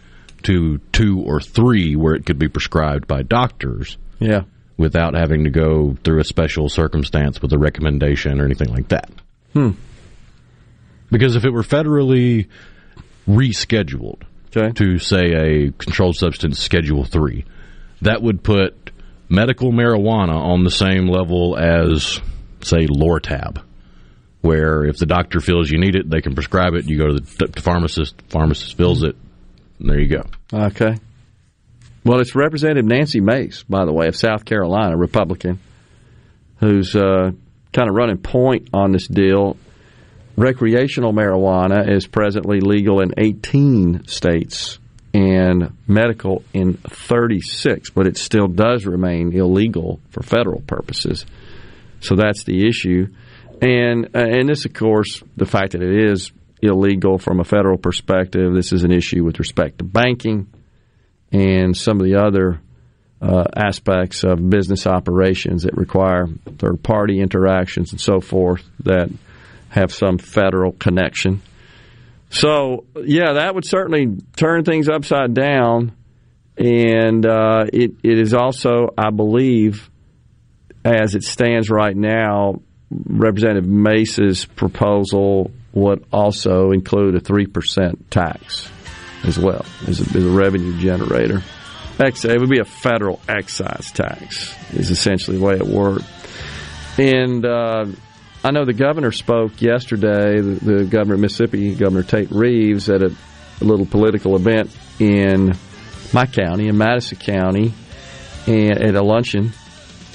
to 0.42 0.78
2 0.92 1.22
or 1.22 1.40
3, 1.40 1.96
where 1.96 2.14
it 2.14 2.26
could 2.26 2.38
be 2.38 2.48
prescribed 2.48 3.08
by 3.08 3.22
doctors 3.22 3.96
Yeah. 4.20 4.42
without 4.76 5.14
having 5.14 5.44
to 5.44 5.50
go 5.50 5.96
through 6.04 6.20
a 6.20 6.24
special 6.24 6.68
circumstance 6.68 7.40
with 7.40 7.52
a 7.54 7.58
recommendation 7.58 8.40
or 8.40 8.44
anything 8.44 8.68
like 8.68 8.88
that. 8.88 9.10
Hmm. 9.54 9.70
Because 11.10 11.34
if 11.34 11.44
it 11.46 11.50
were 11.50 11.62
federally 11.62 12.48
rescheduled 13.26 14.22
okay. 14.54 14.72
to, 14.72 14.98
say, 14.98 15.32
a 15.32 15.72
controlled 15.72 16.16
substance 16.16 16.58
Schedule 16.60 17.04
3, 17.04 17.44
that 18.02 18.22
would 18.22 18.42
put 18.42 18.90
medical 19.28 19.72
marijuana 19.72 20.34
on 20.34 20.64
the 20.64 20.70
same 20.70 21.08
level 21.08 21.56
as, 21.58 22.20
say, 22.62 22.86
Lortab, 22.86 23.62
where 24.40 24.84
if 24.84 24.98
the 24.98 25.06
doctor 25.06 25.40
feels 25.40 25.70
you 25.70 25.78
need 25.78 25.96
it, 25.96 26.08
they 26.08 26.20
can 26.20 26.34
prescribe 26.34 26.74
it. 26.74 26.86
You 26.86 26.98
go 26.98 27.06
to 27.08 27.14
the 27.14 27.46
t- 27.46 27.60
pharmacist, 27.60 28.14
pharmacist 28.28 28.76
fills 28.76 29.02
it, 29.02 29.16
and 29.78 29.90
there 29.90 30.00
you 30.00 30.08
go. 30.08 30.24
Okay. 30.52 30.96
Well, 32.04 32.20
it's 32.20 32.36
Representative 32.36 32.84
Nancy 32.84 33.20
Mace, 33.20 33.64
by 33.64 33.84
the 33.84 33.92
way, 33.92 34.06
of 34.06 34.14
South 34.14 34.44
Carolina, 34.44 34.96
Republican, 34.96 35.58
who's 36.60 36.94
uh, 36.94 37.32
kind 37.72 37.88
of 37.88 37.94
running 37.96 38.18
point 38.18 38.70
on 38.72 38.92
this 38.92 39.08
deal. 39.08 39.56
Recreational 40.36 41.12
marijuana 41.12 41.90
is 41.90 42.06
presently 42.06 42.60
legal 42.60 43.00
in 43.00 43.14
18 43.16 44.06
states 44.06 44.78
and 45.14 45.76
medical 45.86 46.42
in 46.52 46.74
36, 46.74 47.90
but 47.90 48.06
it 48.06 48.16
still 48.16 48.48
does 48.48 48.84
remain 48.84 49.32
illegal 49.32 50.00
for 50.10 50.22
federal 50.22 50.60
purposes. 50.60 51.24
So 52.00 52.16
that's 52.16 52.44
the 52.44 52.68
issue. 52.68 53.08
And 53.62 54.06
uh, 54.14 54.18
and 54.18 54.48
this, 54.48 54.66
of 54.66 54.74
course, 54.74 55.22
the 55.36 55.46
fact 55.46 55.72
that 55.72 55.82
it 55.82 56.10
is 56.10 56.30
illegal 56.60 57.18
from 57.18 57.40
a 57.40 57.44
federal 57.44 57.78
perspective, 57.78 58.54
this 58.54 58.72
is 58.72 58.84
an 58.84 58.92
issue 58.92 59.24
with 59.24 59.38
respect 59.38 59.78
to 59.78 59.84
banking 59.84 60.48
and 61.32 61.76
some 61.76 61.98
of 62.00 62.06
the 62.06 62.16
other 62.16 62.60
uh, 63.20 63.44
aspects 63.56 64.24
of 64.24 64.50
business 64.50 64.86
operations 64.86 65.62
that 65.62 65.76
require 65.76 66.26
third 66.58 66.82
party 66.82 67.20
interactions 67.20 67.92
and 67.92 68.00
so 68.00 68.20
forth 68.20 68.62
that 68.80 69.10
have 69.70 69.92
some 69.92 70.18
federal 70.18 70.72
connection. 70.72 71.40
So, 72.30 72.84
yeah, 72.96 73.34
that 73.34 73.54
would 73.54 73.64
certainly 73.64 74.18
turn 74.36 74.64
things 74.64 74.88
upside 74.88 75.32
down 75.34 75.92
and 76.56 77.26
uh, 77.26 77.66
it 77.72 77.92
it 78.02 78.18
is 78.18 78.32
also, 78.32 78.94
I 78.96 79.10
believe, 79.10 79.90
as 80.84 81.14
it 81.14 81.22
stands 81.22 81.68
right 81.70 81.96
now, 81.96 82.62
Representative 82.90 83.68
Mace's 83.68 84.46
proposal 84.46 85.50
would 85.72 86.04
also 86.12 86.70
include 86.70 87.14
a 87.14 87.20
three 87.20 87.46
percent 87.46 88.10
tax 88.10 88.70
as 89.24 89.38
well 89.38 89.64
as 89.86 90.00
a, 90.00 90.16
as 90.16 90.24
a 90.24 90.30
revenue 90.30 90.78
generator. 90.78 91.42
It 91.98 92.40
would 92.40 92.50
be 92.50 92.60
a 92.60 92.64
federal 92.64 93.20
excise 93.28 93.90
tax. 93.90 94.54
Is 94.72 94.90
essentially 94.90 95.38
the 95.38 95.44
way 95.44 95.54
it 95.56 95.66
worked. 95.66 96.04
And 96.98 97.44
uh, 97.44 97.86
I 98.46 98.52
know 98.52 98.64
the 98.64 98.72
governor 98.72 99.10
spoke 99.10 99.60
yesterday. 99.60 100.40
The, 100.40 100.74
the, 100.74 100.84
governor 100.84 101.14
of 101.14 101.20
Mississippi, 101.20 101.74
Governor 101.74 102.04
Tate 102.04 102.30
Reeves, 102.30 102.88
at 102.88 103.02
a, 103.02 103.06
a, 103.60 103.64
little 103.64 103.86
political 103.86 104.36
event 104.36 104.70
in 105.00 105.56
my 106.12 106.26
county, 106.26 106.68
in 106.68 106.78
Madison 106.78 107.18
County, 107.18 107.74
and 108.46 108.80
at 108.80 108.94
a 108.94 109.02
luncheon, 109.02 109.50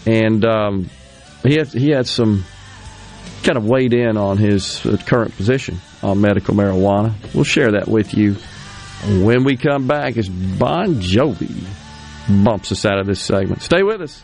and 0.05 0.45
um, 0.45 0.89
he 1.43 1.55
had 1.55 1.67
he 1.73 1.89
had 1.89 2.07
some 2.07 2.45
kind 3.43 3.57
of 3.57 3.65
weighed 3.65 3.93
in 3.93 4.15
on 4.15 4.37
his 4.37 4.85
uh, 4.85 4.95
current 5.05 5.35
position 5.35 5.81
on 6.01 6.21
medical 6.21 6.55
marijuana. 6.55 7.13
We'll 7.35 7.43
share 7.43 7.73
that 7.73 7.89
with 7.89 8.13
you 8.13 8.35
when 9.25 9.43
we 9.43 9.57
come 9.57 9.87
back 9.87 10.15
as 10.15 10.29
Bon 10.29 11.01
Jovi 11.01 11.65
bumps 12.45 12.71
us 12.71 12.85
out 12.85 12.97
of 12.97 13.07
this 13.07 13.19
segment. 13.19 13.61
Stay 13.61 13.83
with 13.83 13.99
us. 13.99 14.23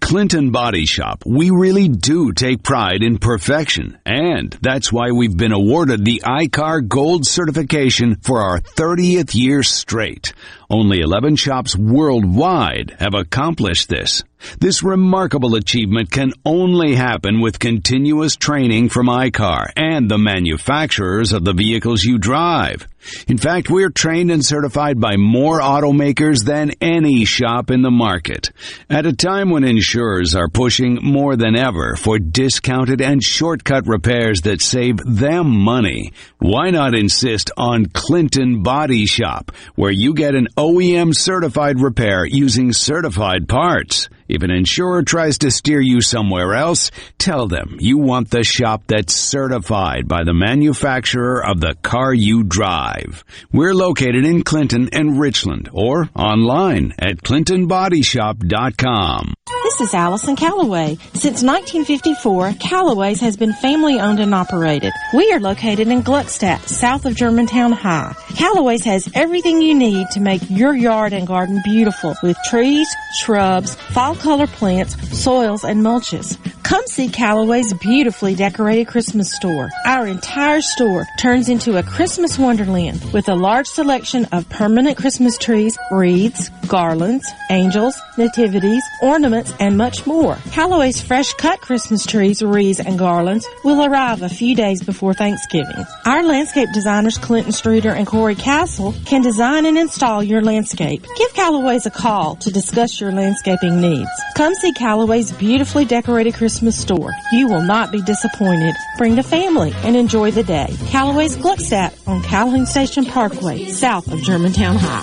Clinton 0.00 0.50
Body 0.50 0.86
Shop, 0.86 1.22
we 1.26 1.50
really 1.50 1.88
do 1.88 2.32
take 2.32 2.62
pride 2.62 3.02
in 3.02 3.18
perfection, 3.18 3.98
and 4.06 4.56
that's 4.60 4.92
why 4.92 5.10
we've 5.10 5.36
been 5.36 5.52
awarded 5.52 6.04
the 6.04 6.22
ICAR 6.24 6.86
Gold 6.88 7.26
certification 7.26 8.16
for 8.16 8.40
our 8.40 8.60
30th 8.60 9.34
year 9.34 9.62
straight. 9.62 10.32
Only 10.70 11.00
11 11.00 11.36
shops 11.36 11.76
worldwide 11.76 12.96
have 12.98 13.14
accomplished 13.14 13.88
this. 13.88 14.22
This 14.60 14.82
remarkable 14.82 15.54
achievement 15.54 16.10
can 16.10 16.32
only 16.44 16.94
happen 16.94 17.40
with 17.40 17.58
continuous 17.58 18.36
training 18.36 18.90
from 18.90 19.06
ICAR 19.06 19.70
and 19.76 20.08
the 20.08 20.18
manufacturers 20.18 21.32
of 21.32 21.44
the 21.44 21.54
vehicles 21.54 22.04
you 22.04 22.18
drive. 22.18 22.86
In 23.26 23.38
fact, 23.38 23.70
we're 23.70 23.90
trained 23.90 24.30
and 24.30 24.44
certified 24.44 25.00
by 25.00 25.16
more 25.16 25.60
automakers 25.60 26.44
than 26.44 26.72
any 26.80 27.24
shop 27.24 27.70
in 27.70 27.82
the 27.82 27.90
market. 27.90 28.50
At 28.90 29.06
a 29.06 29.12
time 29.12 29.50
when 29.50 29.64
insurers 29.88 30.34
are 30.34 30.50
pushing 30.50 30.98
more 31.02 31.34
than 31.34 31.56
ever 31.56 31.96
for 31.96 32.18
discounted 32.18 33.00
and 33.00 33.22
shortcut 33.22 33.86
repairs 33.86 34.42
that 34.42 34.60
save 34.60 34.98
them 34.98 35.48
money, 35.48 36.12
why 36.36 36.68
not 36.68 36.94
insist 36.94 37.50
on 37.56 37.86
Clinton 37.86 38.62
Body 38.62 39.06
Shop, 39.06 39.50
where 39.76 39.90
you 39.90 40.12
get 40.12 40.34
an 40.34 40.48
OEM 40.58 41.16
certified 41.16 41.80
repair 41.80 42.26
using 42.26 42.74
certified 42.74 43.48
parts? 43.48 44.10
If 44.28 44.42
an 44.42 44.50
insurer 44.50 45.04
tries 45.04 45.38
to 45.38 45.50
steer 45.50 45.80
you 45.80 46.02
somewhere 46.02 46.54
else, 46.54 46.90
tell 47.16 47.48
them 47.48 47.78
you 47.80 47.96
want 47.96 48.28
the 48.28 48.44
shop 48.44 48.82
that's 48.86 49.14
certified 49.14 50.06
by 50.06 50.24
the 50.24 50.34
manufacturer 50.34 51.42
of 51.42 51.60
the 51.60 51.76
car 51.82 52.12
you 52.12 52.44
drive. 52.44 53.24
We're 53.52 53.72
located 53.72 54.26
in 54.26 54.42
Clinton 54.42 54.90
and 54.92 55.18
Richland 55.18 55.70
or 55.72 56.10
online 56.14 56.92
at 56.98 57.22
clintonbodyshop.com. 57.22 59.32
This 59.78 59.90
is 59.90 59.94
Allison 59.94 60.34
Callaway. 60.34 60.98
Since 61.14 61.44
1954, 61.44 62.54
Callaway's 62.58 63.20
has 63.20 63.36
been 63.36 63.52
family 63.52 64.00
owned 64.00 64.18
and 64.18 64.34
operated. 64.34 64.92
We 65.14 65.30
are 65.32 65.38
located 65.38 65.86
in 65.86 66.02
Gluckstadt, 66.02 66.66
south 66.66 67.06
of 67.06 67.14
Germantown 67.14 67.70
High. 67.70 68.12
Callaway's 68.34 68.84
has 68.86 69.08
everything 69.14 69.62
you 69.62 69.76
need 69.76 70.08
to 70.10 70.20
make 70.20 70.42
your 70.50 70.74
yard 70.74 71.12
and 71.12 71.28
garden 71.28 71.60
beautiful 71.62 72.16
with 72.24 72.36
trees, 72.50 72.88
shrubs, 73.20 73.76
fall 73.76 74.16
color 74.16 74.48
plants, 74.48 74.96
soils, 75.16 75.62
and 75.62 75.80
mulches. 75.80 76.36
Come 76.64 76.86
see 76.86 77.08
Callaway's 77.08 77.72
beautifully 77.74 78.34
decorated 78.34 78.88
Christmas 78.88 79.32
store. 79.34 79.70
Our 79.86 80.06
entire 80.06 80.60
store 80.60 81.06
turns 81.18 81.48
into 81.48 81.78
a 81.78 81.82
Christmas 81.82 82.38
wonderland 82.38 83.02
with 83.12 83.28
a 83.28 83.34
large 83.34 83.66
selection 83.66 84.26
of 84.32 84.48
permanent 84.50 84.98
Christmas 84.98 85.38
trees, 85.38 85.78
wreaths, 85.90 86.50
garlands, 86.68 87.26
angels, 87.50 87.98
nativities, 88.18 88.82
ornaments, 89.02 89.52
and 89.58 89.67
much 89.76 90.06
more. 90.06 90.36
Callaway's 90.52 91.00
fresh 91.00 91.32
cut 91.34 91.60
Christmas 91.60 92.06
trees, 92.06 92.42
wreaths, 92.42 92.80
and 92.80 92.98
garlands 92.98 93.46
will 93.64 93.84
arrive 93.84 94.22
a 94.22 94.28
few 94.28 94.54
days 94.54 94.82
before 94.82 95.14
Thanksgiving. 95.14 95.84
Our 96.04 96.22
landscape 96.22 96.68
designers 96.72 97.18
Clinton 97.18 97.52
Streeter 97.52 97.90
and 97.90 98.06
Corey 98.06 98.34
Castle 98.34 98.94
can 99.04 99.22
design 99.22 99.66
and 99.66 99.76
install 99.76 100.22
your 100.22 100.42
landscape. 100.42 101.04
Give 101.16 101.34
Callaway's 101.34 101.86
a 101.86 101.90
call 101.90 102.36
to 102.36 102.50
discuss 102.50 103.00
your 103.00 103.12
landscaping 103.12 103.80
needs. 103.80 104.10
Come 104.36 104.54
see 104.54 104.72
Callaway's 104.72 105.32
beautifully 105.32 105.84
decorated 105.84 106.34
Christmas 106.34 106.78
store. 106.78 107.12
You 107.32 107.48
will 107.48 107.62
not 107.62 107.92
be 107.92 108.02
disappointed. 108.02 108.74
Bring 108.96 109.16
the 109.16 109.22
family 109.22 109.72
and 109.84 109.96
enjoy 109.96 110.30
the 110.30 110.44
day. 110.44 110.74
Callaway's 110.86 111.36
Gluckstadt 111.36 111.94
on 112.06 112.22
Calhoun 112.22 112.66
Station 112.66 113.04
Parkway, 113.04 113.66
south 113.66 114.10
of 114.12 114.22
Germantown 114.22 114.76
High. 114.78 115.02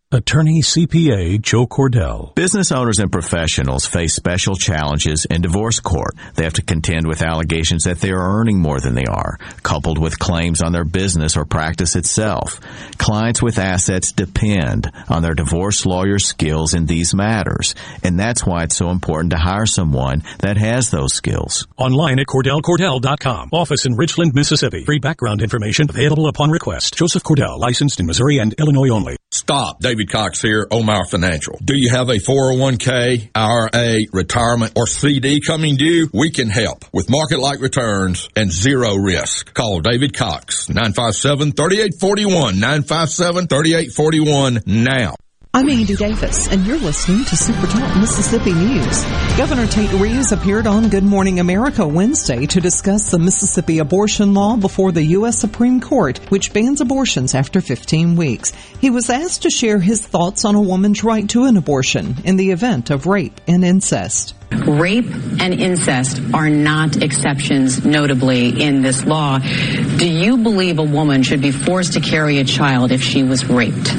Attorney 0.13 0.61
CPA 0.61 1.41
Joe 1.41 1.65
Cordell. 1.65 2.35
Business 2.35 2.73
owners 2.73 2.99
and 2.99 3.09
professionals 3.09 3.85
face 3.85 4.13
special 4.13 4.55
challenges 4.57 5.23
in 5.23 5.41
divorce 5.41 5.79
court. 5.79 6.15
They 6.35 6.43
have 6.43 6.55
to 6.55 6.61
contend 6.61 7.07
with 7.07 7.21
allegations 7.21 7.85
that 7.85 8.01
they 8.01 8.11
are 8.11 8.39
earning 8.39 8.59
more 8.59 8.81
than 8.81 8.93
they 8.93 9.05
are, 9.05 9.39
coupled 9.63 9.97
with 9.97 10.19
claims 10.19 10.61
on 10.61 10.73
their 10.73 10.83
business 10.83 11.37
or 11.37 11.45
practice 11.45 11.95
itself. 11.95 12.59
Clients 12.97 13.41
with 13.41 13.57
assets 13.57 14.11
depend 14.11 14.91
on 15.07 15.21
their 15.21 15.33
divorce 15.33 15.85
lawyer 15.85 16.19
skills 16.19 16.73
in 16.73 16.87
these 16.87 17.15
matters, 17.15 17.73
and 18.03 18.19
that's 18.19 18.45
why 18.45 18.63
it's 18.63 18.75
so 18.75 18.89
important 18.89 19.31
to 19.31 19.37
hire 19.37 19.65
someone 19.65 20.23
that 20.39 20.57
has 20.57 20.91
those 20.91 21.13
skills. 21.13 21.69
Online 21.77 22.19
at 22.19 22.27
CordellCordell.com. 22.27 23.51
Office 23.53 23.85
in 23.85 23.95
Richland, 23.95 24.33
Mississippi. 24.35 24.83
Free 24.83 24.99
background 24.99 25.41
information 25.41 25.89
available 25.89 26.27
upon 26.27 26.49
request. 26.51 26.95
Joseph 26.95 27.23
Cordell, 27.23 27.59
licensed 27.59 28.01
in 28.01 28.05
Missouri 28.05 28.39
and 28.39 28.53
Illinois 28.59 28.89
only. 28.89 29.15
Stop, 29.33 29.79
David 29.79 30.00
Cox 30.09 30.41
here, 30.41 30.67
Omar 30.71 31.05
Financial. 31.05 31.59
Do 31.63 31.77
you 31.77 31.91
have 31.91 32.09
a 32.09 32.15
401k, 32.15 33.29
IRA, 33.35 34.07
retirement, 34.11 34.73
or 34.75 34.87
CD 34.87 35.39
coming 35.41 35.75
due? 35.75 36.09
We 36.13 36.31
can 36.31 36.49
help 36.49 36.85
with 36.93 37.07
market-like 37.09 37.61
returns 37.61 38.27
and 38.35 38.51
zero 38.51 38.95
risk. 38.95 39.53
Call 39.53 39.81
David 39.81 40.15
Cox, 40.15 40.67
957-3841, 40.67 42.59
957-3841 42.59 44.65
now. 44.65 45.15
I'm 45.53 45.67
Andy 45.67 45.97
Davis, 45.97 46.47
and 46.47 46.65
you're 46.65 46.79
listening 46.79 47.25
to 47.25 47.35
Super 47.35 47.67
Talk 47.67 47.97
Mississippi 47.97 48.53
News. 48.53 49.03
Governor 49.35 49.67
Tate 49.67 49.91
Reeves 49.91 50.31
appeared 50.31 50.65
on 50.65 50.87
Good 50.87 51.03
Morning 51.03 51.41
America 51.41 51.85
Wednesday 51.85 52.45
to 52.45 52.61
discuss 52.61 53.11
the 53.11 53.19
Mississippi 53.19 53.79
abortion 53.79 54.33
law 54.33 54.55
before 54.55 54.93
the 54.93 55.03
U.S. 55.03 55.37
Supreme 55.37 55.81
Court, 55.81 56.19
which 56.31 56.53
bans 56.53 56.79
abortions 56.79 57.35
after 57.35 57.59
15 57.59 58.15
weeks. 58.15 58.51
He 58.79 58.89
was 58.89 59.09
asked 59.09 59.41
to 59.41 59.49
share 59.49 59.79
his 59.79 60.01
thoughts 60.01 60.45
on 60.45 60.55
a 60.55 60.61
woman's 60.61 61.03
right 61.03 61.27
to 61.31 61.43
an 61.43 61.57
abortion 61.57 62.15
in 62.23 62.37
the 62.37 62.51
event 62.51 62.89
of 62.89 63.05
rape 63.05 63.41
and 63.45 63.65
incest. 63.65 64.33
Rape 64.51 65.09
and 65.39 65.53
incest 65.53 66.21
are 66.33 66.49
not 66.49 67.01
exceptions, 67.01 67.85
notably, 67.85 68.61
in 68.61 68.81
this 68.81 69.05
law. 69.05 69.39
Do 69.39 70.07
you 70.07 70.37
believe 70.37 70.77
a 70.77 70.83
woman 70.83 71.23
should 71.23 71.41
be 71.41 71.51
forced 71.51 71.93
to 71.93 72.01
carry 72.01 72.39
a 72.39 72.43
child 72.43 72.91
if 72.91 73.01
she 73.01 73.23
was 73.23 73.45
raped? 73.45 73.93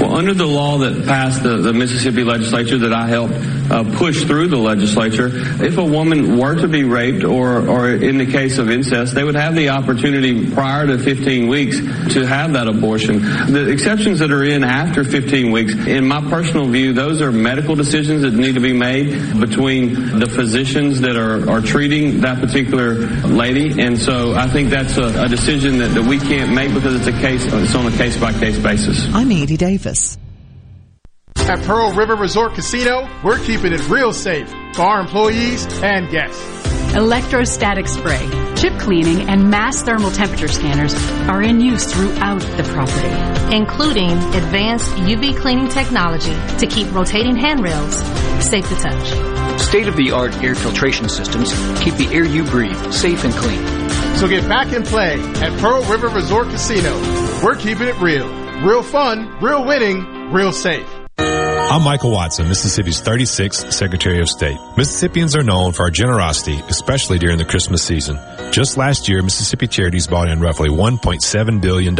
Well, 0.00 0.14
under 0.14 0.34
the 0.34 0.46
law 0.46 0.78
that 0.78 1.06
passed 1.06 1.42
the, 1.42 1.56
the 1.56 1.72
Mississippi 1.72 2.22
legislature 2.22 2.78
that 2.78 2.92
I 2.92 3.08
helped 3.08 3.34
uh, 3.34 3.96
push 3.96 4.24
through 4.24 4.48
the 4.48 4.58
legislature, 4.58 5.30
if 5.64 5.78
a 5.78 5.84
woman 5.84 6.38
were 6.38 6.54
to 6.54 6.68
be 6.68 6.84
raped 6.84 7.24
or, 7.24 7.66
or 7.66 7.90
in 7.90 8.18
the 8.18 8.26
case 8.26 8.58
of 8.58 8.70
incest, 8.70 9.14
they 9.14 9.24
would 9.24 9.36
have 9.36 9.54
the 9.54 9.70
opportunity 9.70 10.50
prior 10.52 10.86
to 10.86 10.98
15 10.98 11.48
weeks 11.48 11.78
to 12.14 12.26
have 12.26 12.52
that 12.52 12.68
abortion. 12.68 13.20
The 13.52 13.70
exceptions 13.70 14.18
that 14.18 14.30
are 14.30 14.44
in 14.44 14.62
after 14.62 15.02
15 15.02 15.50
weeks, 15.50 15.74
in 15.74 16.06
my 16.06 16.20
personal 16.28 16.66
view, 16.66 16.92
those 16.92 17.22
are 17.22 17.32
medical 17.32 17.74
decisions 17.74 18.22
that 18.22 18.34
need 18.34 18.54
to 18.54 18.60
be 18.60 18.74
made 18.74 19.40
between 19.40 19.93
the 19.94 20.26
physicians 20.26 21.00
that 21.00 21.16
are, 21.16 21.48
are 21.48 21.60
treating 21.60 22.20
that 22.20 22.40
particular 22.40 22.94
lady. 23.26 23.80
And 23.80 23.98
so 23.98 24.34
I 24.34 24.48
think 24.48 24.70
that's 24.70 24.96
a, 24.96 25.24
a 25.24 25.28
decision 25.28 25.78
that, 25.78 25.94
that 25.94 26.04
we 26.04 26.18
can't 26.18 26.52
make 26.52 26.74
because 26.74 26.94
it's 26.94 27.16
a 27.16 27.20
case, 27.20 27.44
it's 27.46 27.74
on 27.74 27.92
a 27.92 27.96
case 27.96 28.16
by 28.16 28.32
case 28.32 28.58
basis. 28.58 29.06
I'm 29.12 29.30
Andy 29.30 29.56
Davis. 29.56 30.18
At 31.36 31.62
Pearl 31.64 31.92
River 31.92 32.16
Resort 32.16 32.54
Casino, 32.54 33.08
we're 33.22 33.38
keeping 33.38 33.72
it 33.72 33.88
real 33.90 34.12
safe 34.14 34.48
for 34.74 34.82
our 34.82 35.00
employees 35.00 35.66
and 35.82 36.10
guests. 36.10 36.42
Electrostatic 36.94 37.86
spray, 37.88 38.26
chip 38.56 38.78
cleaning, 38.78 39.28
and 39.28 39.50
mass 39.50 39.82
thermal 39.82 40.10
temperature 40.10 40.48
scanners 40.48 40.94
are 41.28 41.42
in 41.42 41.60
use 41.60 41.92
throughout 41.92 42.40
the 42.40 42.62
property, 42.72 43.54
including 43.54 44.12
advanced 44.12 44.90
UV 44.92 45.36
cleaning 45.36 45.68
technology 45.68 46.34
to 46.58 46.66
keep 46.66 46.90
rotating 46.94 47.36
handrails 47.36 47.96
safe 48.42 48.66
to 48.68 48.76
touch. 48.76 49.43
State 49.58 49.88
of 49.88 49.96
the 49.96 50.10
art 50.12 50.34
air 50.42 50.54
filtration 50.54 51.08
systems 51.08 51.52
keep 51.82 51.94
the 51.94 52.08
air 52.12 52.24
you 52.24 52.44
breathe 52.44 52.92
safe 52.92 53.24
and 53.24 53.32
clean. 53.34 53.84
So 54.16 54.28
get 54.28 54.48
back 54.48 54.72
and 54.72 54.84
play 54.84 55.20
at 55.20 55.58
Pearl 55.60 55.82
River 55.84 56.08
Resort 56.08 56.48
Casino. 56.48 56.94
We're 57.42 57.56
keeping 57.56 57.88
it 57.88 58.00
real. 58.00 58.28
Real 58.62 58.82
fun, 58.82 59.38
real 59.40 59.64
winning, 59.64 60.32
real 60.32 60.52
safe. 60.52 61.03
I'm 61.74 61.82
Michael 61.82 62.12
Watson, 62.12 62.46
Mississippi's 62.46 63.02
36th 63.02 63.72
Secretary 63.72 64.20
of 64.20 64.28
State. 64.28 64.56
Mississippians 64.76 65.34
are 65.34 65.42
known 65.42 65.72
for 65.72 65.82
our 65.82 65.90
generosity, 65.90 66.60
especially 66.68 67.18
during 67.18 67.36
the 67.36 67.44
Christmas 67.44 67.82
season. 67.82 68.16
Just 68.52 68.76
last 68.76 69.08
year, 69.08 69.20
Mississippi 69.24 69.66
Charities 69.66 70.06
bought 70.06 70.28
in 70.28 70.40
roughly 70.40 70.68
$1.7 70.68 71.60
billion. 71.60 71.96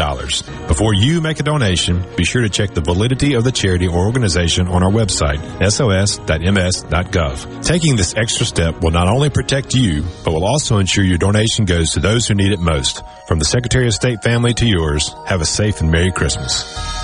Before 0.68 0.94
you 0.94 1.20
make 1.20 1.40
a 1.40 1.42
donation, 1.42 2.06
be 2.16 2.24
sure 2.24 2.42
to 2.42 2.48
check 2.48 2.72
the 2.72 2.82
validity 2.82 3.34
of 3.34 3.42
the 3.42 3.50
charity 3.50 3.88
or 3.88 4.06
organization 4.06 4.68
on 4.68 4.84
our 4.84 4.92
website, 4.92 5.40
sos.ms.gov. 5.68 7.64
Taking 7.64 7.96
this 7.96 8.14
extra 8.16 8.46
step 8.46 8.80
will 8.80 8.92
not 8.92 9.08
only 9.08 9.28
protect 9.28 9.74
you, 9.74 10.04
but 10.24 10.34
will 10.34 10.46
also 10.46 10.78
ensure 10.78 11.02
your 11.02 11.18
donation 11.18 11.64
goes 11.64 11.90
to 11.94 11.98
those 11.98 12.28
who 12.28 12.36
need 12.36 12.52
it 12.52 12.60
most. 12.60 13.02
From 13.26 13.40
the 13.40 13.44
Secretary 13.44 13.88
of 13.88 13.94
State 13.94 14.22
family 14.22 14.54
to 14.54 14.66
yours, 14.68 15.12
have 15.26 15.40
a 15.40 15.44
safe 15.44 15.80
and 15.80 15.90
Merry 15.90 16.12
Christmas. 16.12 17.03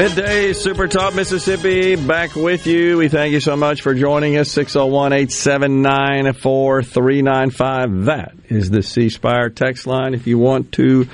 Midday 0.00 0.54
Super 0.54 0.88
Talk 0.88 1.14
Mississippi 1.14 1.94
back 1.94 2.34
with 2.34 2.66
you. 2.66 2.96
We 2.96 3.10
thank 3.10 3.34
you 3.34 3.40
so 3.40 3.54
much 3.54 3.82
for 3.82 3.92
joining 3.92 4.38
us. 4.38 4.50
601 4.50 5.12
879 5.12 6.32
4395. 6.32 8.06
That 8.06 8.32
is 8.48 8.70
the 8.70 8.82
C 8.82 9.10
Spire 9.10 9.50
text 9.50 9.86
line 9.86 10.14
if 10.14 10.26
you 10.26 10.38
want 10.38 10.72
to 10.72 11.06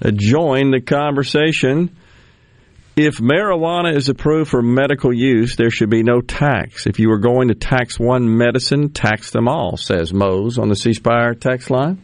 uh, 0.00 0.12
join 0.12 0.70
the 0.70 0.80
conversation. 0.80 1.96
If 2.94 3.18
marijuana 3.18 3.96
is 3.96 4.08
approved 4.08 4.50
for 4.50 4.62
medical 4.62 5.12
use, 5.12 5.56
there 5.56 5.70
should 5.70 5.90
be 5.90 6.04
no 6.04 6.20
tax. 6.20 6.86
If 6.86 7.00
you 7.00 7.08
were 7.08 7.18
going 7.18 7.48
to 7.48 7.56
tax 7.56 7.98
one 7.98 8.38
medicine, 8.38 8.90
tax 8.90 9.32
them 9.32 9.48
all, 9.48 9.76
says 9.76 10.14
Mose 10.14 10.58
on 10.58 10.68
the 10.68 10.76
C 10.76 10.92
Spire 10.92 11.34
text 11.34 11.70
line. 11.70 12.00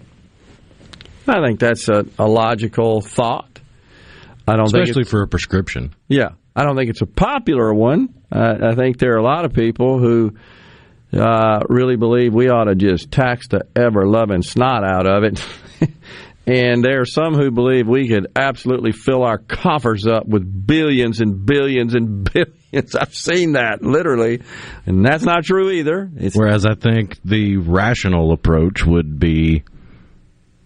I 1.28 1.46
think 1.46 1.60
that's 1.60 1.88
a, 1.88 2.04
a 2.18 2.26
logical 2.26 3.02
thought. 3.02 3.53
I 4.46 4.56
don't 4.56 4.66
Especially 4.66 5.04
for 5.04 5.22
a 5.22 5.28
prescription. 5.28 5.94
yeah, 6.08 6.30
I 6.54 6.64
don't 6.64 6.76
think 6.76 6.90
it's 6.90 7.02
a 7.02 7.06
popular 7.06 7.72
one. 7.72 8.14
Uh, 8.30 8.54
I 8.62 8.74
think 8.74 8.98
there 8.98 9.14
are 9.14 9.18
a 9.18 9.24
lot 9.24 9.44
of 9.44 9.52
people 9.52 9.98
who 9.98 10.34
uh, 11.12 11.60
really 11.68 11.96
believe 11.96 12.34
we 12.34 12.48
ought 12.48 12.64
to 12.64 12.74
just 12.74 13.10
tax 13.10 13.48
the 13.48 13.66
ever 13.76 14.06
loving 14.06 14.42
snot 14.42 14.84
out 14.84 15.06
of 15.06 15.24
it. 15.24 15.44
and 16.46 16.84
there 16.84 17.00
are 17.00 17.06
some 17.06 17.34
who 17.34 17.50
believe 17.50 17.86
we 17.86 18.08
could 18.08 18.26
absolutely 18.36 18.92
fill 18.92 19.22
our 19.22 19.38
coffers 19.38 20.06
up 20.06 20.26
with 20.26 20.66
billions 20.66 21.20
and 21.20 21.46
billions 21.46 21.94
and 21.94 22.30
billions. 22.32 22.94
I've 22.94 23.14
seen 23.14 23.52
that 23.52 23.82
literally, 23.82 24.42
and 24.86 25.04
that's 25.06 25.24
not 25.24 25.44
true 25.44 25.70
either. 25.70 26.10
It's, 26.16 26.36
Whereas 26.36 26.66
I 26.66 26.74
think 26.74 27.18
the 27.24 27.56
rational 27.58 28.32
approach 28.32 28.84
would 28.84 29.18
be 29.18 29.62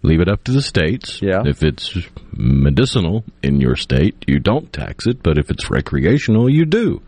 leave 0.08 0.20
it 0.20 0.28
up 0.28 0.44
to 0.44 0.52
the 0.52 0.62
states. 0.62 1.20
Yeah. 1.22 1.42
If 1.44 1.62
it's 1.62 1.96
medicinal 2.32 3.24
in 3.42 3.60
your 3.60 3.76
state, 3.76 4.24
you 4.26 4.38
don't 4.40 4.72
tax 4.72 5.06
it, 5.06 5.22
but 5.22 5.38
if 5.38 5.50
it's 5.50 5.70
recreational, 5.70 6.48
you 6.48 6.64
do. 6.64 7.02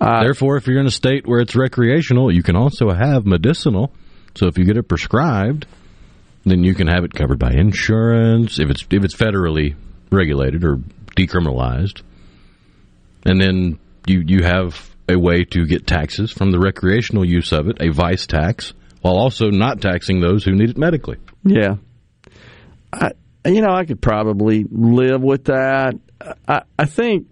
Uh, 0.00 0.22
Therefore, 0.22 0.56
if 0.56 0.66
you're 0.66 0.80
in 0.80 0.86
a 0.86 0.92
state 0.92 1.26
where 1.26 1.40
it's 1.40 1.56
recreational, 1.56 2.32
you 2.32 2.42
can 2.42 2.56
also 2.56 2.90
have 2.90 3.26
medicinal. 3.26 3.92
So 4.36 4.46
if 4.46 4.58
you 4.58 4.64
get 4.64 4.76
it 4.76 4.84
prescribed, 4.84 5.66
then 6.44 6.62
you 6.62 6.74
can 6.74 6.86
have 6.86 7.04
it 7.04 7.12
covered 7.12 7.38
by 7.38 7.52
insurance 7.52 8.58
if 8.58 8.70
it's 8.70 8.84
if 8.90 9.02
it's 9.04 9.16
federally 9.16 9.74
regulated 10.10 10.64
or 10.64 10.76
decriminalized. 11.16 12.02
And 13.24 13.40
then 13.40 13.78
you 14.06 14.22
you 14.24 14.44
have 14.44 14.88
a 15.08 15.18
way 15.18 15.44
to 15.44 15.66
get 15.66 15.86
taxes 15.86 16.30
from 16.30 16.52
the 16.52 16.58
recreational 16.58 17.24
use 17.24 17.52
of 17.52 17.68
it, 17.68 17.78
a 17.80 17.90
vice 17.90 18.26
tax, 18.26 18.74
while 19.00 19.16
also 19.16 19.50
not 19.50 19.80
taxing 19.80 20.20
those 20.20 20.44
who 20.44 20.52
need 20.52 20.70
it 20.70 20.78
medically. 20.78 21.16
Yeah. 21.44 21.76
I, 22.92 23.12
you 23.44 23.60
know, 23.60 23.72
I 23.72 23.84
could 23.84 24.00
probably 24.00 24.64
live 24.70 25.22
with 25.22 25.44
that. 25.44 25.94
I, 26.46 26.62
I 26.78 26.84
think 26.86 27.28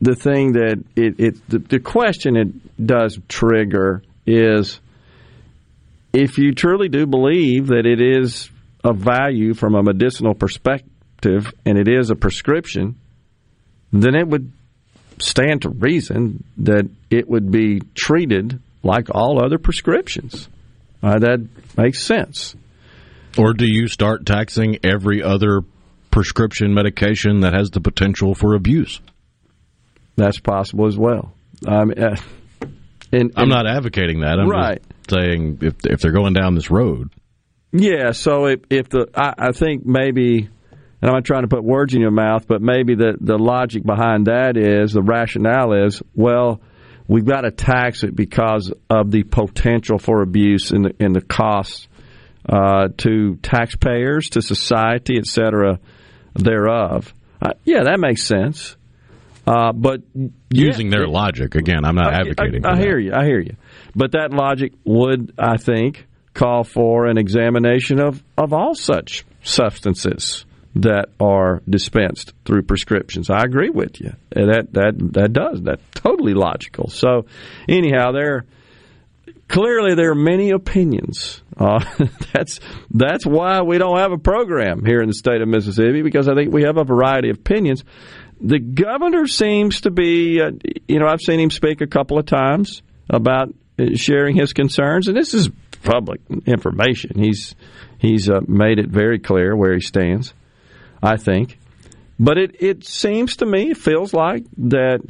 the 0.00 0.14
thing 0.14 0.52
that 0.52 0.82
it, 0.96 1.20
it 1.20 1.48
the, 1.48 1.58
the 1.58 1.80
question 1.80 2.36
it 2.36 2.86
does 2.86 3.18
trigger 3.28 4.02
is 4.26 4.80
if 6.12 6.38
you 6.38 6.52
truly 6.52 6.88
do 6.88 7.06
believe 7.06 7.68
that 7.68 7.86
it 7.86 8.00
is 8.00 8.50
of 8.84 8.98
value 8.98 9.54
from 9.54 9.74
a 9.74 9.82
medicinal 9.82 10.34
perspective 10.34 11.52
and 11.64 11.78
it 11.78 11.88
is 11.88 12.10
a 12.10 12.16
prescription, 12.16 12.96
then 13.92 14.14
it 14.14 14.26
would 14.26 14.52
stand 15.20 15.62
to 15.62 15.68
reason 15.70 16.42
that 16.58 16.88
it 17.10 17.28
would 17.28 17.50
be 17.50 17.80
treated 17.94 18.60
like 18.82 19.08
all 19.14 19.42
other 19.42 19.58
prescriptions. 19.58 20.48
Uh, 21.02 21.18
that 21.18 21.46
makes 21.76 22.02
sense. 22.02 22.54
Or 23.38 23.54
do 23.54 23.66
you 23.66 23.88
start 23.88 24.26
taxing 24.26 24.78
every 24.84 25.22
other 25.22 25.62
prescription 26.10 26.74
medication 26.74 27.40
that 27.40 27.54
has 27.54 27.70
the 27.70 27.80
potential 27.80 28.34
for 28.34 28.54
abuse? 28.54 29.00
That's 30.16 30.38
possible 30.40 30.86
as 30.86 30.96
well. 30.98 31.32
Um, 31.66 31.92
uh, 31.96 32.16
and, 33.12 33.32
I'm 33.36 33.48
not 33.48 33.66
advocating 33.66 34.20
that. 34.20 34.38
I'm 34.38 34.48
Right. 34.48 34.82
just 35.08 35.10
saying 35.10 35.58
if 35.62 35.74
if 35.84 36.00
they're 36.00 36.12
going 36.12 36.34
down 36.34 36.54
this 36.54 36.70
road, 36.70 37.10
Yeah, 37.72 38.12
so 38.12 38.46
if, 38.46 38.60
if 38.68 38.88
the 38.90 39.08
I, 39.14 39.34
I 39.48 39.52
think 39.52 39.86
maybe, 39.86 40.38
and 40.38 41.10
I'm 41.10 41.12
not 41.14 41.24
trying 41.24 41.42
to 41.42 41.48
put 41.48 41.64
words 41.64 41.94
in 41.94 42.00
your 42.00 42.10
mouth, 42.10 42.46
but 42.46 42.60
maybe 42.60 42.94
the 42.94 43.16
the 43.20 43.38
logic 43.38 43.84
behind 43.84 44.26
that 44.26 44.56
is 44.56 44.92
the 44.92 45.02
rationale 45.02 45.72
is 45.86 46.02
well, 46.14 46.60
we've 47.08 47.24
got 47.24 47.42
to 47.42 47.50
tax 47.50 48.02
it 48.04 48.14
because 48.14 48.72
of 48.90 49.10
the 49.10 49.22
potential 49.22 49.98
for 49.98 50.22
abuse 50.22 50.70
and 50.72 50.84
the, 50.86 50.94
and 51.00 51.14
the 51.14 51.22
costs 51.22 51.88
uh, 52.48 52.88
to 52.98 53.36
taxpayers, 53.42 54.28
to 54.30 54.42
society, 54.42 55.16
et 55.18 55.26
cetera, 55.26 55.78
thereof. 56.34 57.12
Uh, 57.40 57.52
yeah, 57.64 57.84
that 57.84 57.98
makes 58.00 58.24
sense. 58.24 58.76
Uh, 59.46 59.72
but 59.72 60.02
using 60.50 60.86
yeah, 60.86 60.98
their 60.98 61.08
logic 61.08 61.54
again, 61.56 61.84
I'm 61.84 61.96
not 61.96 62.14
advocating. 62.14 62.64
I, 62.64 62.70
I, 62.70 62.72
I 62.74 62.78
hear 62.78 62.98
you. 62.98 63.12
I 63.12 63.24
hear 63.24 63.40
you. 63.40 63.56
But 63.94 64.12
that 64.12 64.32
logic 64.32 64.72
would, 64.84 65.34
I 65.38 65.56
think, 65.56 66.06
call 66.32 66.64
for 66.64 67.06
an 67.06 67.18
examination 67.18 68.00
of, 68.00 68.22
of 68.38 68.52
all 68.52 68.74
such 68.74 69.24
substances 69.42 70.44
that 70.74 71.06
are 71.20 71.60
dispensed 71.68 72.32
through 72.44 72.62
prescriptions. 72.62 73.28
I 73.30 73.42
agree 73.42 73.70
with 73.70 74.00
you. 74.00 74.12
That 74.30 74.68
that 74.72 74.94
that 75.12 75.32
does 75.32 75.60
that's 75.62 75.82
totally 75.94 76.32
logical. 76.34 76.88
So, 76.88 77.26
anyhow, 77.68 78.12
there 78.12 78.46
clearly 79.48 79.94
there 79.94 80.12
are 80.12 80.14
many 80.14 80.50
opinions. 80.50 81.41
Uh, 81.56 81.84
that's 82.32 82.60
that's 82.90 83.26
why 83.26 83.62
we 83.62 83.78
don't 83.78 83.98
have 83.98 84.12
a 84.12 84.18
program 84.18 84.84
here 84.84 85.00
in 85.00 85.08
the 85.08 85.14
state 85.14 85.40
of 85.40 85.48
Mississippi 85.48 86.02
because 86.02 86.28
I 86.28 86.34
think 86.34 86.52
we 86.52 86.62
have 86.62 86.76
a 86.76 86.84
variety 86.84 87.30
of 87.30 87.38
opinions. 87.38 87.84
The 88.40 88.58
governor 88.58 89.26
seems 89.26 89.82
to 89.82 89.90
be, 89.90 90.40
uh, 90.40 90.50
you 90.88 90.98
know, 90.98 91.06
I've 91.06 91.20
seen 91.20 91.38
him 91.38 91.50
speak 91.50 91.80
a 91.80 91.86
couple 91.86 92.18
of 92.18 92.26
times 92.26 92.82
about 93.08 93.54
uh, 93.78 93.94
sharing 93.94 94.36
his 94.36 94.52
concerns, 94.52 95.08
and 95.08 95.16
this 95.16 95.34
is 95.34 95.50
public 95.82 96.20
information. 96.46 97.18
He's 97.18 97.54
he's 97.98 98.30
uh, 98.30 98.40
made 98.46 98.78
it 98.78 98.88
very 98.88 99.18
clear 99.18 99.56
where 99.56 99.74
he 99.74 99.80
stands. 99.80 100.34
I 101.02 101.16
think, 101.16 101.58
but 102.18 102.38
it 102.38 102.56
it 102.60 102.86
seems 102.86 103.36
to 103.36 103.46
me, 103.46 103.70
it 103.70 103.76
feels 103.76 104.14
like 104.14 104.44
that 104.58 105.00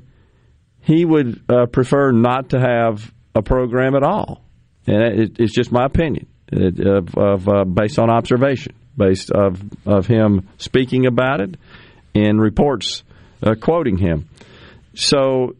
he 0.81 1.05
would 1.05 1.43
uh, 1.48 1.66
prefer 1.66 2.10
not 2.10 2.51
to 2.51 2.60
have 2.60 3.12
a 3.35 3.43
program 3.43 3.94
at 3.94 4.02
all, 4.02 4.43
and 4.86 5.02
it, 5.02 5.36
it's 5.39 5.55
just 5.55 5.70
my 5.70 5.85
opinion 5.85 6.27
of, 6.52 7.16
of 7.16 7.48
uh, 7.48 7.64
based 7.64 7.98
on 7.98 8.10
observation, 8.10 8.74
based 8.96 9.30
of 9.30 9.62
of 9.86 10.06
him 10.06 10.48
speaking 10.58 11.06
about 11.06 11.40
it 11.40 11.56
in 12.14 12.38
reports 12.38 13.02
uh, 13.42 13.54
quoting 13.54 13.98
him. 13.98 14.28
So, 14.94 15.56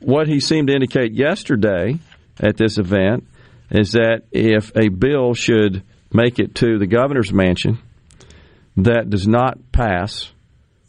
what 0.00 0.28
he 0.28 0.40
seemed 0.40 0.68
to 0.68 0.74
indicate 0.74 1.12
yesterday 1.12 1.98
at 2.40 2.56
this 2.56 2.78
event 2.78 3.26
is 3.70 3.92
that 3.92 4.22
if 4.30 4.70
a 4.76 4.88
bill 4.88 5.34
should 5.34 5.82
make 6.12 6.38
it 6.38 6.54
to 6.56 6.78
the 6.78 6.86
governor's 6.86 7.32
mansion 7.32 7.78
that 8.76 9.08
does 9.08 9.26
not 9.26 9.72
pass 9.72 10.30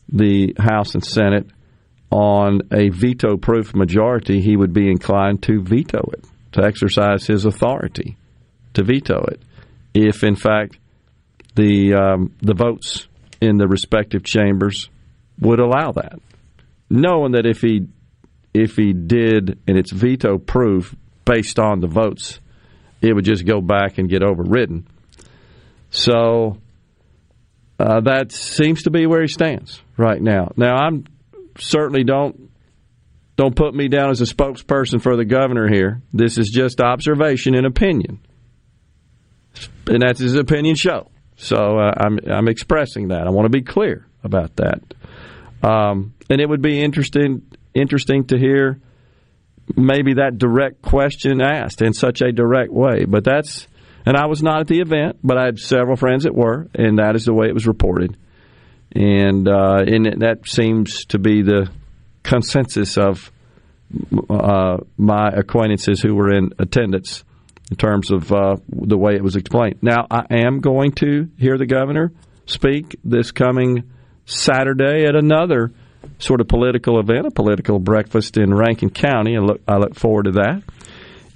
the 0.10 0.54
House 0.60 0.94
and 0.94 1.04
Senate 1.04 1.48
on 2.12 2.62
a 2.72 2.90
veto 2.90 3.38
proof 3.38 3.74
majority, 3.74 4.42
he 4.42 4.56
would 4.56 4.74
be 4.74 4.90
inclined 4.90 5.42
to 5.44 5.62
veto 5.62 6.10
it, 6.14 6.24
to 6.52 6.64
exercise 6.64 7.26
his 7.26 7.46
authority 7.46 8.18
to 8.76 8.84
veto 8.84 9.26
it, 9.26 9.42
if 9.94 10.24
in 10.24 10.36
fact 10.36 10.78
the 11.56 11.94
um, 11.94 12.34
the 12.42 12.54
votes 12.54 13.08
in 13.42 13.58
the 13.58 13.68
respective 13.68 14.24
chambers 14.24 14.90
would 15.40 15.60
allow 15.60 15.92
that, 15.92 16.20
knowing 16.90 17.34
that 17.34 17.46
if 17.46 17.62
he 17.62 17.88
if 18.54 18.76
he 18.76 18.94
did 18.94 19.60
and 19.68 19.78
it's 19.78 19.92
veto 19.92 20.38
proof 20.38 20.96
based 21.26 21.60
on 21.60 21.80
the 21.80 21.88
votes 21.88 22.40
it 23.02 23.14
would 23.14 23.26
just 23.26 23.46
go 23.46 23.62
back 23.62 23.98
and 23.98 24.10
get 24.10 24.24
overridden. 24.24 24.88
So 25.90 26.58
uh, 27.80 28.02
that 28.02 28.32
seems 28.32 28.84
to 28.84 28.92
be 28.92 29.06
where 29.06 29.22
he 29.22 29.28
stands 29.28 29.82
right 29.98 30.22
now. 30.22 30.52
Now, 30.58 30.76
I'm 30.76 31.06
certainly 31.60 32.04
don't 32.04 32.50
don't 33.38 33.56
put 33.56 33.76
me 33.76 33.90
down 33.90 34.12
as 34.12 34.22
a 34.22 34.26
spokesperson 34.26 35.02
for 35.02 35.18
the 35.18 35.26
governor 35.26 35.68
here. 35.68 36.02
This 36.14 36.38
is 36.38 36.50
just 36.50 36.80
observation 36.80 37.54
and 37.54 37.66
opinion, 37.66 38.20
and 39.88 40.02
that's 40.02 40.20
his 40.20 40.36
opinion 40.36 40.76
show. 40.76 41.10
So 41.38 41.58
uh, 41.80 41.94
I'm 41.98 42.20
I'm 42.32 42.48
expressing 42.48 43.10
that. 43.10 43.28
I 43.28 43.30
want 43.30 43.46
to 43.46 43.50
be 43.50 43.62
clear 43.62 44.08
about 44.24 44.56
that. 44.56 44.82
Um, 45.64 46.14
and 46.30 46.40
it 46.40 46.48
would 46.48 46.62
be 46.62 46.82
interesting 46.82 47.42
interesting 47.74 48.26
to 48.28 48.38
hear 48.38 48.80
maybe 49.76 50.16
that 50.16 50.38
direct 50.38 50.82
question 50.82 51.42
asked 51.42 51.82
in 51.82 51.94
such 51.94 52.22
a 52.22 52.32
direct 52.32 52.72
way. 52.72 53.06
But 53.06 53.24
that's, 53.24 53.68
and 54.06 54.16
I 54.16 54.28
was 54.28 54.42
not 54.42 54.62
at 54.62 54.68
the 54.68 54.80
event, 54.80 55.18
but 55.24 55.38
I 55.38 55.46
had 55.46 55.60
several 55.60 55.98
friends 55.98 56.24
that 56.24 56.34
were, 56.34 56.68
and 56.74 57.00
that 57.00 57.16
is 57.16 57.26
the 57.26 57.34
way 57.34 57.48
it 57.48 57.54
was 57.54 57.68
reported. 57.68 58.18
And, 58.96 59.48
uh, 59.48 59.84
and 59.86 60.22
that 60.22 60.48
seems 60.48 61.06
to 61.06 61.20
be 61.20 61.42
the 61.42 61.70
consensus 62.24 62.98
of 62.98 63.32
uh, 64.30 64.78
my 64.98 65.30
acquaintances 65.30 66.02
who 66.02 66.16
were 66.16 66.32
in 66.32 66.54
attendance 66.60 67.24
in 67.72 67.78
terms 67.78 68.12
of 68.12 68.32
uh, 68.32 68.56
the 68.70 68.98
way 68.98 69.16
it 69.16 69.24
was 69.24 69.36
explained. 69.36 69.80
Now, 69.82 70.06
I 70.10 70.26
am 70.30 70.60
going 70.60 70.92
to 70.94 71.30
hear 71.38 71.58
the 71.58 71.66
governor 71.66 72.12
speak 72.46 72.96
this 73.04 73.32
coming 73.32 73.92
Saturday 74.26 75.06
at 75.06 75.16
another 75.16 75.72
sort 76.20 76.42
of 76.42 76.48
political 76.48 77.00
event, 77.00 77.26
a 77.26 77.32
political 77.32 77.80
breakfast 77.80 78.38
in 78.38 78.54
Rankin 78.54 78.92
County, 78.92 79.36
and 79.36 79.48
look, 79.48 79.62
I 79.68 79.78
look 79.78 79.96
forward 79.96 80.26
to 80.26 80.32
that. 80.34 80.64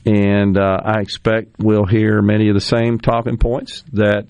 And 0.06 0.58
uh, 0.58 0.78
I 0.84 1.02
expect 1.02 1.56
we'll 1.60 1.86
hear 1.86 2.22
many 2.22 2.48
of 2.50 2.56
the 2.56 2.62
same 2.62 3.00
talking 3.00 3.38
points 3.38 3.84
that 3.94 4.30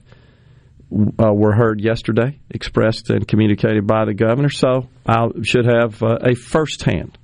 uh, 0.92 1.32
were 1.32 1.54
heard 1.54 1.80
yesterday, 1.80 2.40
expressed 2.50 3.12
and 3.12 3.28
communicated 3.28 3.86
by 3.86 4.06
the 4.06 4.14
governor. 4.14 4.50
So 4.50 4.90
I 5.06 5.28
should 5.44 5.66
have 5.66 6.02
uh, 6.02 6.18
a 6.22 6.34
firsthand 6.34 7.19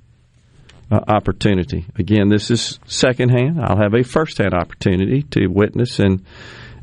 uh, 0.90 1.00
opportunity. 1.08 1.86
Again, 1.98 2.28
this 2.28 2.50
is 2.50 2.78
secondhand. 2.86 3.60
I'll 3.60 3.80
have 3.80 3.94
a 3.94 4.04
firsthand 4.04 4.54
opportunity 4.54 5.22
to 5.32 5.48
witness 5.48 5.98
and 5.98 6.24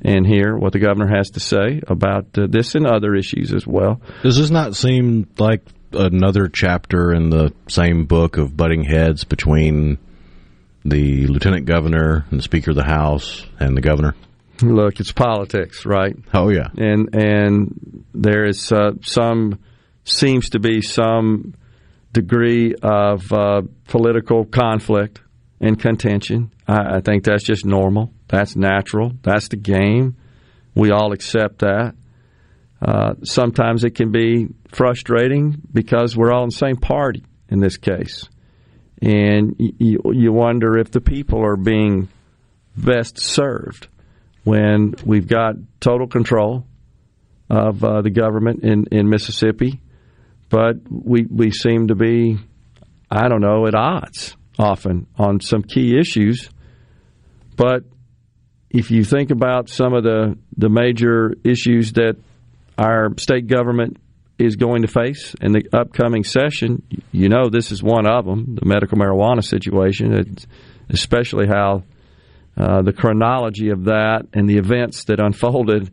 and 0.05 0.27
hear 0.27 0.57
what 0.57 0.73
the 0.73 0.79
governor 0.79 1.07
has 1.15 1.29
to 1.29 1.39
say 1.39 1.81
about 1.87 2.37
uh, 2.37 2.45
this 2.49 2.75
and 2.75 2.85
other 2.85 3.15
issues 3.15 3.53
as 3.53 3.65
well. 3.65 4.01
Does 4.21 4.37
this 4.37 4.49
not 4.49 4.75
seem 4.75 5.29
like 5.37 5.61
another 5.93 6.49
chapter 6.49 7.13
in 7.13 7.29
the 7.29 7.53
same 7.69 8.05
book 8.05 8.37
of 8.37 8.57
butting 8.57 8.83
heads 8.83 9.23
between 9.23 9.97
the 10.83 11.27
lieutenant 11.27 11.65
governor 11.65 12.25
and 12.29 12.39
the 12.39 12.43
speaker 12.43 12.71
of 12.71 12.75
the 12.75 12.83
house 12.83 13.45
and 13.59 13.77
the 13.77 13.81
governor? 13.81 14.15
Look, 14.61 14.99
it's 14.99 15.11
politics, 15.11 15.85
right? 15.85 16.15
Oh 16.33 16.49
yeah, 16.49 16.67
and 16.77 17.15
and 17.15 18.05
there 18.13 18.45
is 18.45 18.71
uh, 18.71 18.91
some 19.01 19.59
seems 20.05 20.49
to 20.49 20.59
be 20.59 20.81
some 20.81 21.55
degree 22.13 22.75
of 22.81 23.31
uh, 23.33 23.63
political 23.87 24.45
conflict 24.45 25.19
and 25.59 25.79
contention. 25.79 26.51
I, 26.67 26.97
I 26.97 27.01
think 27.01 27.23
that's 27.23 27.43
just 27.43 27.65
normal. 27.65 28.13
That's 28.27 28.55
natural. 28.55 29.11
That's 29.23 29.49
the 29.49 29.57
game. 29.57 30.15
We 30.75 30.91
all 30.91 31.11
accept 31.11 31.59
that. 31.59 31.95
Uh, 32.81 33.13
sometimes 33.23 33.83
it 33.83 33.91
can 33.91 34.11
be 34.11 34.47
frustrating 34.69 35.61
because 35.71 36.17
we're 36.17 36.31
all 36.31 36.43
in 36.43 36.49
the 36.49 36.55
same 36.55 36.77
party 36.77 37.23
in 37.49 37.59
this 37.59 37.77
case. 37.77 38.27
And 39.01 39.55
you, 39.57 39.99
you 40.11 40.31
wonder 40.31 40.77
if 40.77 40.91
the 40.91 41.01
people 41.01 41.43
are 41.43 41.57
being 41.57 42.09
best 42.75 43.19
served 43.19 43.87
when 44.43 44.95
we've 45.05 45.27
got 45.27 45.55
total 45.79 46.07
control 46.07 46.65
of 47.49 47.83
uh, 47.83 48.01
the 48.01 48.09
government 48.09 48.63
in, 48.63 48.85
in 48.91 49.09
Mississippi, 49.09 49.81
but 50.53 50.75
we, 50.87 51.25
we 51.27 51.49
seem 51.49 51.87
to 51.87 51.95
be, 51.95 52.37
I 53.09 53.27
don't 53.27 53.41
know, 53.41 53.65
at 53.65 53.73
odds 53.73 54.37
often 54.59 55.07
on 55.17 55.39
some 55.39 55.63
key 55.63 55.97
issues. 55.99 56.47
But 57.57 57.85
if 58.69 58.91
you 58.91 59.03
think 59.03 59.31
about 59.31 59.67
some 59.67 59.95
of 59.95 60.03
the, 60.03 60.37
the 60.55 60.69
major 60.69 61.33
issues 61.43 61.93
that 61.93 62.17
our 62.77 63.17
state 63.17 63.47
government 63.47 63.97
is 64.37 64.55
going 64.55 64.83
to 64.83 64.87
face 64.87 65.35
in 65.41 65.53
the 65.53 65.63
upcoming 65.73 66.23
session. 66.23 66.83
You 67.11 67.29
know, 67.29 67.49
this 67.49 67.71
is 67.71 67.81
one 67.81 68.05
of 68.07 68.25
them, 68.25 68.53
the 68.53 68.65
medical 68.67 68.99
marijuana 68.99 69.43
situation, 69.43 70.35
especially 70.87 71.47
how 71.47 71.81
uh, 72.55 72.83
the 72.83 72.93
chronology 72.93 73.69
of 73.69 73.85
that 73.85 74.27
and 74.33 74.47
the 74.47 74.57
events 74.57 75.05
that 75.05 75.19
unfolded 75.19 75.91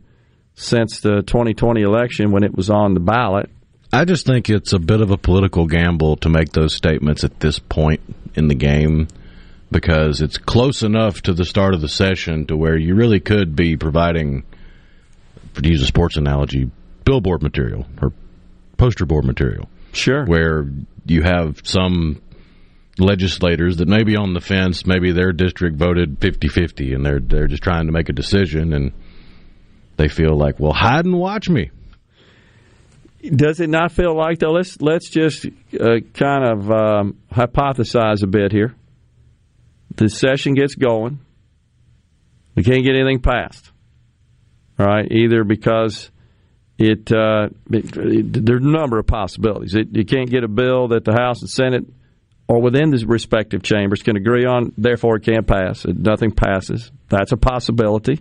since 0.53 0.99
the 0.99 1.23
2020 1.23 1.81
election 1.81 2.29
when 2.29 2.43
it 2.43 2.55
was 2.55 2.69
on 2.69 2.93
the 2.93 2.99
ballot. 2.99 3.49
I 3.93 4.05
just 4.05 4.25
think 4.25 4.49
it's 4.49 4.71
a 4.71 4.79
bit 4.79 5.01
of 5.01 5.11
a 5.11 5.17
political 5.17 5.67
gamble 5.67 6.15
to 6.17 6.29
make 6.29 6.53
those 6.53 6.73
statements 6.73 7.25
at 7.25 7.41
this 7.41 7.59
point 7.59 7.99
in 8.35 8.47
the 8.47 8.55
game 8.55 9.09
because 9.69 10.21
it's 10.21 10.37
close 10.37 10.81
enough 10.81 11.21
to 11.23 11.33
the 11.33 11.43
start 11.43 11.73
of 11.73 11.81
the 11.81 11.89
session 11.89 12.45
to 12.47 12.55
where 12.55 12.77
you 12.77 12.95
really 12.95 13.19
could 13.19 13.53
be 13.55 13.75
providing 13.75 14.43
to 15.55 15.67
use 15.67 15.81
a 15.81 15.85
sports 15.85 16.15
analogy, 16.15 16.71
billboard 17.03 17.43
material 17.43 17.85
or 18.01 18.13
poster 18.77 19.05
board 19.05 19.25
material. 19.25 19.67
Sure. 19.91 20.25
Where 20.25 20.65
you 21.05 21.23
have 21.23 21.59
some 21.63 22.21
legislators 22.97 23.77
that 23.77 23.89
may 23.89 24.03
be 24.03 24.15
on 24.15 24.33
the 24.33 24.39
fence, 24.39 24.85
maybe 24.85 25.11
their 25.11 25.33
district 25.33 25.75
voted 25.75 26.19
50-50 26.19 26.95
and 26.95 27.05
they're 27.05 27.19
they're 27.19 27.47
just 27.47 27.63
trying 27.63 27.87
to 27.87 27.91
make 27.91 28.07
a 28.07 28.13
decision 28.13 28.71
and 28.71 28.93
they 29.97 30.07
feel 30.07 30.35
like, 30.37 30.59
"Well, 30.59 30.71
hide 30.71 31.05
and 31.05 31.19
watch 31.19 31.49
me." 31.49 31.71
Does 33.21 33.59
it 33.59 33.69
not 33.69 33.91
feel 33.91 34.15
like 34.15 34.39
though? 34.39 34.51
Let's 34.51 34.81
let's 34.81 35.09
just 35.09 35.45
uh, 35.79 35.99
kind 36.13 36.43
of 36.43 36.71
um, 36.71 37.17
hypothesize 37.31 38.23
a 38.23 38.27
bit 38.27 38.51
here. 38.51 38.75
the 39.95 40.09
session 40.09 40.53
gets 40.55 40.75
going. 40.75 41.19
We 42.55 42.63
can't 42.63 42.83
get 42.83 42.95
anything 42.95 43.21
passed. 43.21 43.71
Right, 44.77 45.11
either 45.11 45.43
because 45.43 46.09
it, 46.79 47.11
uh, 47.11 47.49
it, 47.69 47.95
it 47.95 48.45
there's 48.45 48.65
a 48.65 48.67
number 48.67 48.97
of 48.97 49.05
possibilities. 49.05 49.75
It, 49.75 49.95
you 49.95 50.05
can't 50.05 50.29
get 50.29 50.43
a 50.43 50.47
bill 50.47 50.87
that 50.87 51.05
the 51.05 51.13
House 51.13 51.41
and 51.41 51.49
Senate 51.49 51.85
or 52.47 52.59
within 52.59 52.89
the 52.89 53.05
respective 53.05 53.61
chambers 53.61 54.01
can 54.01 54.17
agree 54.17 54.45
on, 54.45 54.73
therefore 54.77 55.17
it 55.17 55.23
can't 55.23 55.45
pass. 55.45 55.85
Nothing 55.85 56.31
passes. 56.31 56.91
That's 57.09 57.31
a 57.31 57.37
possibility. 57.37 58.19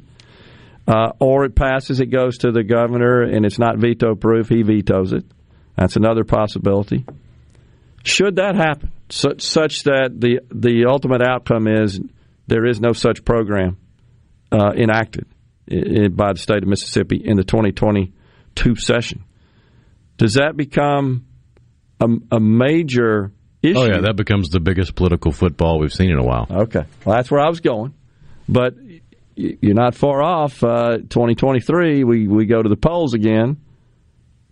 Uh, 0.86 1.12
or 1.20 1.44
it 1.44 1.54
passes, 1.54 2.00
it 2.00 2.06
goes 2.06 2.38
to 2.38 2.50
the 2.50 2.64
governor, 2.64 3.22
and 3.22 3.44
it's 3.44 3.58
not 3.58 3.78
veto 3.78 4.14
proof. 4.14 4.48
He 4.48 4.62
vetoes 4.62 5.12
it. 5.12 5.24
That's 5.76 5.96
another 5.96 6.24
possibility. 6.24 7.04
Should 8.02 8.36
that 8.36 8.56
happen, 8.56 8.90
such, 9.10 9.42
such 9.42 9.84
that 9.84 10.10
the 10.18 10.40
the 10.50 10.86
ultimate 10.88 11.22
outcome 11.22 11.68
is 11.68 12.00
there 12.46 12.66
is 12.66 12.80
no 12.80 12.92
such 12.92 13.24
program 13.24 13.76
uh, 14.50 14.72
enacted 14.74 15.26
by 15.70 16.32
the 16.32 16.38
state 16.38 16.62
of 16.62 16.68
Mississippi 16.68 17.20
in 17.24 17.36
the 17.36 17.44
2022 17.44 18.74
session, 18.76 19.24
does 20.16 20.34
that 20.34 20.56
become 20.56 21.26
a, 22.00 22.08
a 22.32 22.40
major 22.40 23.32
issue? 23.62 23.78
Oh 23.78 23.84
yeah, 23.84 24.00
that 24.00 24.16
becomes 24.16 24.48
the 24.48 24.60
biggest 24.60 24.94
political 24.94 25.30
football 25.30 25.78
we've 25.78 25.92
seen 25.92 26.10
in 26.10 26.18
a 26.18 26.24
while. 26.24 26.46
Okay, 26.50 26.84
well 27.04 27.16
that's 27.16 27.30
where 27.30 27.40
I 27.40 27.48
was 27.48 27.60
going, 27.60 27.94
but 28.48 28.74
you're 29.60 29.74
not 29.74 29.94
far 29.94 30.22
off. 30.22 30.62
Uh, 30.62 30.98
2023, 30.98 32.04
we 32.04 32.26
we 32.28 32.46
go 32.46 32.62
to 32.62 32.68
the 32.68 32.76
polls 32.76 33.14
again 33.14 33.58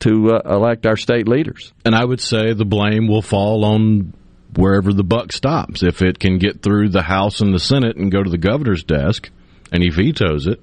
to 0.01 0.33
uh, 0.33 0.55
elect 0.55 0.87
our 0.87 0.97
state 0.97 1.29
leaders. 1.29 1.73
And 1.85 1.95
I 1.95 2.05
would 2.05 2.21
say 2.21 2.53
the 2.53 2.65
blame 2.65 3.09
will 3.09 3.23
fall 3.23 3.65
on 3.65 4.15
wherever 4.55 4.93
the 4.93 5.05
buck 5.05 5.33
stops. 5.33 5.83
If 5.83 6.03
it 6.03 6.19
can 6.19 6.39
get 6.39 6.63
through 6.63 6.91
the 6.91 7.03
House 7.03 7.41
and 7.41 7.53
the 7.53 7.59
Senate 7.59 7.97
and 7.97 8.11
go 8.11 8.23
to 8.23 8.31
the 8.31 8.39
governor's 8.39 8.85
desk 8.85 9.31
and 9.73 9.83
he 9.83 9.91
vetoes 9.91 10.47
it, 10.47 10.63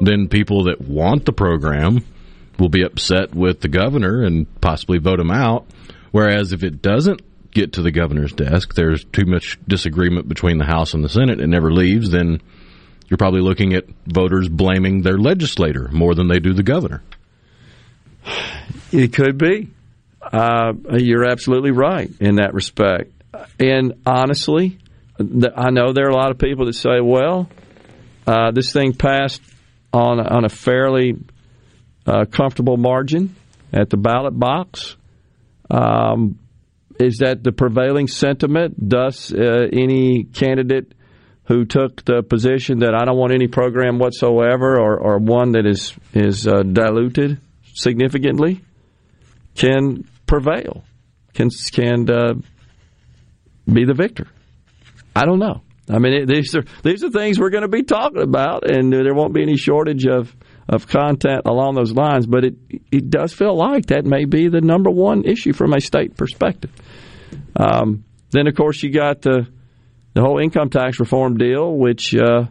then 0.00 0.28
people 0.28 0.64
that 0.64 0.80
want 0.80 1.24
the 1.24 1.32
program 1.32 2.04
will 2.58 2.68
be 2.68 2.82
upset 2.82 3.34
with 3.34 3.60
the 3.60 3.68
governor 3.68 4.22
and 4.22 4.46
possibly 4.60 4.98
vote 4.98 5.20
him 5.20 5.30
out. 5.30 5.66
Whereas 6.10 6.52
if 6.52 6.62
it 6.62 6.82
doesn't 6.82 7.22
get 7.52 7.74
to 7.74 7.82
the 7.82 7.90
governor's 7.90 8.32
desk, 8.32 8.74
there's 8.74 9.04
too 9.04 9.24
much 9.26 9.58
disagreement 9.66 10.28
between 10.28 10.58
the 10.58 10.64
House 10.64 10.94
and 10.94 11.04
the 11.04 11.08
Senate, 11.08 11.40
it 11.40 11.46
never 11.46 11.72
leaves, 11.72 12.10
then 12.10 12.40
you're 13.08 13.18
probably 13.18 13.40
looking 13.40 13.74
at 13.74 13.84
voters 14.06 14.48
blaming 14.48 15.02
their 15.02 15.18
legislator 15.18 15.88
more 15.88 16.14
than 16.14 16.28
they 16.28 16.38
do 16.38 16.52
the 16.52 16.62
governor. 16.62 17.02
It 18.92 19.12
could 19.12 19.38
be. 19.38 19.70
Uh, 20.20 20.72
you're 20.98 21.24
absolutely 21.24 21.70
right 21.70 22.10
in 22.20 22.36
that 22.36 22.52
respect. 22.52 23.12
And 23.58 23.94
honestly, 24.06 24.78
I 25.18 25.70
know 25.70 25.92
there 25.92 26.06
are 26.06 26.10
a 26.10 26.16
lot 26.16 26.30
of 26.30 26.38
people 26.38 26.66
that 26.66 26.74
say, 26.74 27.00
well, 27.00 27.48
uh, 28.26 28.50
this 28.50 28.72
thing 28.72 28.92
passed 28.92 29.40
on, 29.92 30.20
on 30.20 30.44
a 30.44 30.48
fairly 30.48 31.16
uh, 32.06 32.26
comfortable 32.26 32.76
margin 32.76 33.34
at 33.72 33.90
the 33.90 33.96
ballot 33.96 34.38
box. 34.38 34.96
Um, 35.70 36.38
is 37.00 37.18
that 37.18 37.42
the 37.42 37.52
prevailing 37.52 38.08
sentiment? 38.08 38.88
Does 38.88 39.32
uh, 39.32 39.68
any 39.72 40.24
candidate 40.24 40.92
who 41.48 41.64
took 41.64 42.04
the 42.04 42.22
position 42.22 42.80
that 42.80 42.94
I 42.94 43.06
don't 43.06 43.16
want 43.16 43.32
any 43.32 43.48
program 43.48 43.98
whatsoever, 43.98 44.78
or, 44.78 44.98
or 44.98 45.18
one 45.18 45.52
that 45.52 45.66
is 45.66 45.94
is 46.12 46.46
uh, 46.46 46.62
diluted 46.62 47.40
significantly, 47.74 48.60
can 49.54 50.06
prevail, 50.26 50.84
can 51.32 51.48
can 51.72 52.08
uh, 52.10 52.34
be 53.66 53.86
the 53.86 53.94
victor. 53.94 54.26
I 55.16 55.24
don't 55.24 55.38
know. 55.38 55.62
I 55.90 55.98
mean, 55.98 56.12
it, 56.12 56.26
these 56.26 56.54
are 56.54 56.64
these 56.82 57.02
are 57.02 57.10
things 57.10 57.40
we're 57.40 57.48
going 57.48 57.62
to 57.62 57.68
be 57.68 57.82
talking 57.82 58.22
about, 58.22 58.70
and 58.70 58.92
there 58.92 59.14
won't 59.14 59.32
be 59.32 59.42
any 59.42 59.56
shortage 59.56 60.04
of 60.04 60.36
of 60.68 60.86
content 60.86 61.42
along 61.46 61.76
those 61.76 61.92
lines. 61.92 62.26
But 62.26 62.44
it 62.44 62.56
it 62.92 63.08
does 63.08 63.32
feel 63.32 63.56
like 63.56 63.86
that 63.86 64.04
may 64.04 64.26
be 64.26 64.48
the 64.48 64.60
number 64.60 64.90
one 64.90 65.24
issue 65.24 65.54
from 65.54 65.72
a 65.72 65.80
state 65.80 66.14
perspective. 66.14 66.72
Um, 67.56 68.04
then, 68.32 68.46
of 68.46 68.54
course, 68.54 68.82
you 68.82 68.92
got 68.92 69.22
the 69.22 69.48
the 70.14 70.20
whole 70.20 70.38
income 70.38 70.70
tax 70.70 71.00
reform 71.00 71.36
deal, 71.36 71.76
which 71.76 72.14
uh, 72.14 72.46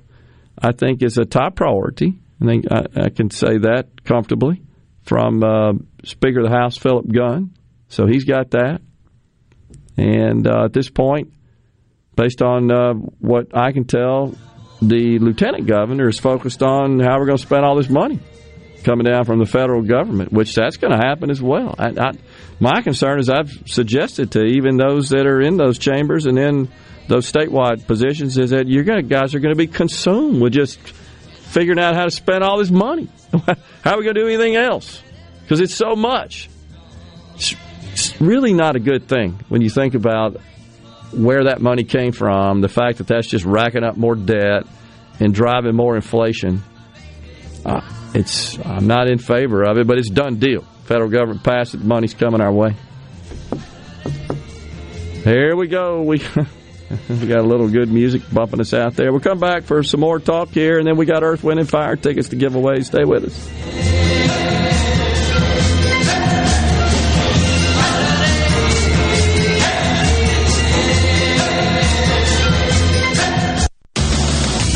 I 0.58 0.72
think 0.72 1.04
is 1.04 1.18
a 1.18 1.26
top 1.26 1.56
priority. 1.56 2.20
I 2.42 2.46
think 2.46 2.66
I, 2.72 2.86
I 3.06 3.10
can 3.10 3.30
say 3.30 3.58
that 3.60 4.04
comfortably 4.04 4.62
from 5.04 5.44
uh, 5.44 5.74
Speaker 6.04 6.42
of 6.42 6.50
the 6.50 6.56
House 6.56 6.78
Philip 6.78 7.12
Gunn. 7.12 7.54
So 7.90 8.06
he's 8.06 8.26
got 8.26 8.52
that. 8.52 8.82
And 9.98 10.48
uh, 10.48 10.66
at 10.66 10.74
this 10.74 10.90
point, 10.90 11.34
based 12.16 12.42
on 12.42 12.72
uh, 12.72 12.94
what 12.94 13.58
I 13.58 13.72
can 13.72 13.86
tell, 13.86 14.36
the 14.82 15.18
lieutenant 15.20 15.66
governor 15.66 16.08
is 16.08 16.20
focused 16.20 16.62
on 16.62 17.00
how 17.00 17.18
we're 17.18 17.26
going 17.26 17.38
to 17.38 17.44
spend 17.44 17.66
all 17.66 17.76
this 17.76 17.90
money 17.90 18.20
coming 18.84 19.06
down 19.06 19.26
from 19.26 19.40
the 19.40 19.46
federal 19.46 19.82
government, 19.82 20.32
which 20.32 20.54
that's 20.54 20.78
going 20.78 20.92
to 20.92 21.04
happen 21.04 21.32
as 21.32 21.42
well. 21.42 21.74
I, 21.78 21.90
I, 21.90 22.12
my 22.60 22.82
concern 22.82 23.20
is 23.20 23.30
I've 23.30 23.52
suggested 23.66 24.32
to 24.34 24.44
even 24.44 24.78
those 24.78 25.10
that 25.10 25.26
are 25.26 25.42
in 25.42 25.58
those 25.58 25.80
chambers 25.80 26.26
and 26.26 26.38
in 26.38 26.70
those 27.08 27.32
statewide 27.32 27.88
positions 27.88 28.38
is 28.38 28.50
that 28.50 28.68
you 28.68 28.84
guys 28.84 29.34
are 29.34 29.40
going 29.40 29.54
to 29.54 29.58
be 29.58 29.68
consumed 29.68 30.42
with 30.42 30.54
just 30.54 30.78
figuring 30.80 31.80
out 31.80 31.96
how 31.96 32.04
to 32.04 32.12
spend 32.12 32.44
all 32.44 32.58
this 32.58 32.70
money. 32.70 33.08
how 33.82 33.94
are 33.94 33.98
we 33.98 34.04
going 34.04 34.16
to 34.16 34.22
do 34.22 34.28
anything 34.28 34.56
else? 34.56 35.02
Because 35.42 35.62
it's 35.62 35.76
so 35.76 35.96
much. 35.96 36.50
It's, 37.36 37.56
really 38.20 38.54
not 38.54 38.76
a 38.76 38.80
good 38.80 39.08
thing 39.08 39.40
when 39.50 39.62
you 39.62 39.70
think 39.70 39.96
about 39.96 40.40
where 41.12 41.46
that 41.46 41.62
money 41.62 41.84
came 41.84 42.12
from, 42.12 42.62
the 42.62 42.70
fact 42.70 43.00
that 43.00 43.08
that's 43.08 43.28
just 43.28 43.44
racking 43.44 43.84
up 43.84 43.98
more 43.98 44.16
debt 44.16 44.68
and 45.20 45.34
driving 45.34 45.76
more 45.76 45.96
inflation. 45.96 46.62
Uh, 47.66 47.82
it's 48.14 48.60
I'm 48.60 48.86
not 48.86 49.08
in 49.08 49.18
favor 49.18 49.64
of 49.64 49.78
it, 49.78 49.88
but 49.88 49.98
it's 49.98 50.10
done 50.10 50.36
deal. 50.36 50.62
Federal 50.84 51.10
government 51.10 51.44
passed 51.44 51.74
it, 51.74 51.78
the 51.78 51.86
money's 51.86 52.14
coming 52.14 52.40
our 52.40 52.52
way. 52.52 52.76
Here 55.24 55.56
we 55.56 55.68
go. 55.68 56.04
We 56.04 56.20
we 57.10 57.28
got 57.28 57.40
a 57.40 57.48
little 57.48 57.68
good 57.70 57.90
music 57.90 58.22
bumping 58.32 58.62
us 58.62 58.74
out 58.74 58.96
there. 58.96 59.12
We'll 59.12 59.22
come 59.22 59.40
back 59.40 59.64
for 59.64 59.84
some 59.84 60.00
more 60.00 60.20
talk 60.20 60.50
here, 60.50 60.78
and 60.80 60.88
then 60.88 60.98
we 60.98 61.06
got 61.06 61.24
Earth, 61.24 61.44
Wind, 61.44 61.60
and 61.60 61.70
Fire 61.70 61.96
tickets 61.96 62.30
to 62.30 62.36
give 62.36 62.56
away. 62.56 62.82
Stay 62.82 63.04
with 63.04 63.26
us. 63.26 64.77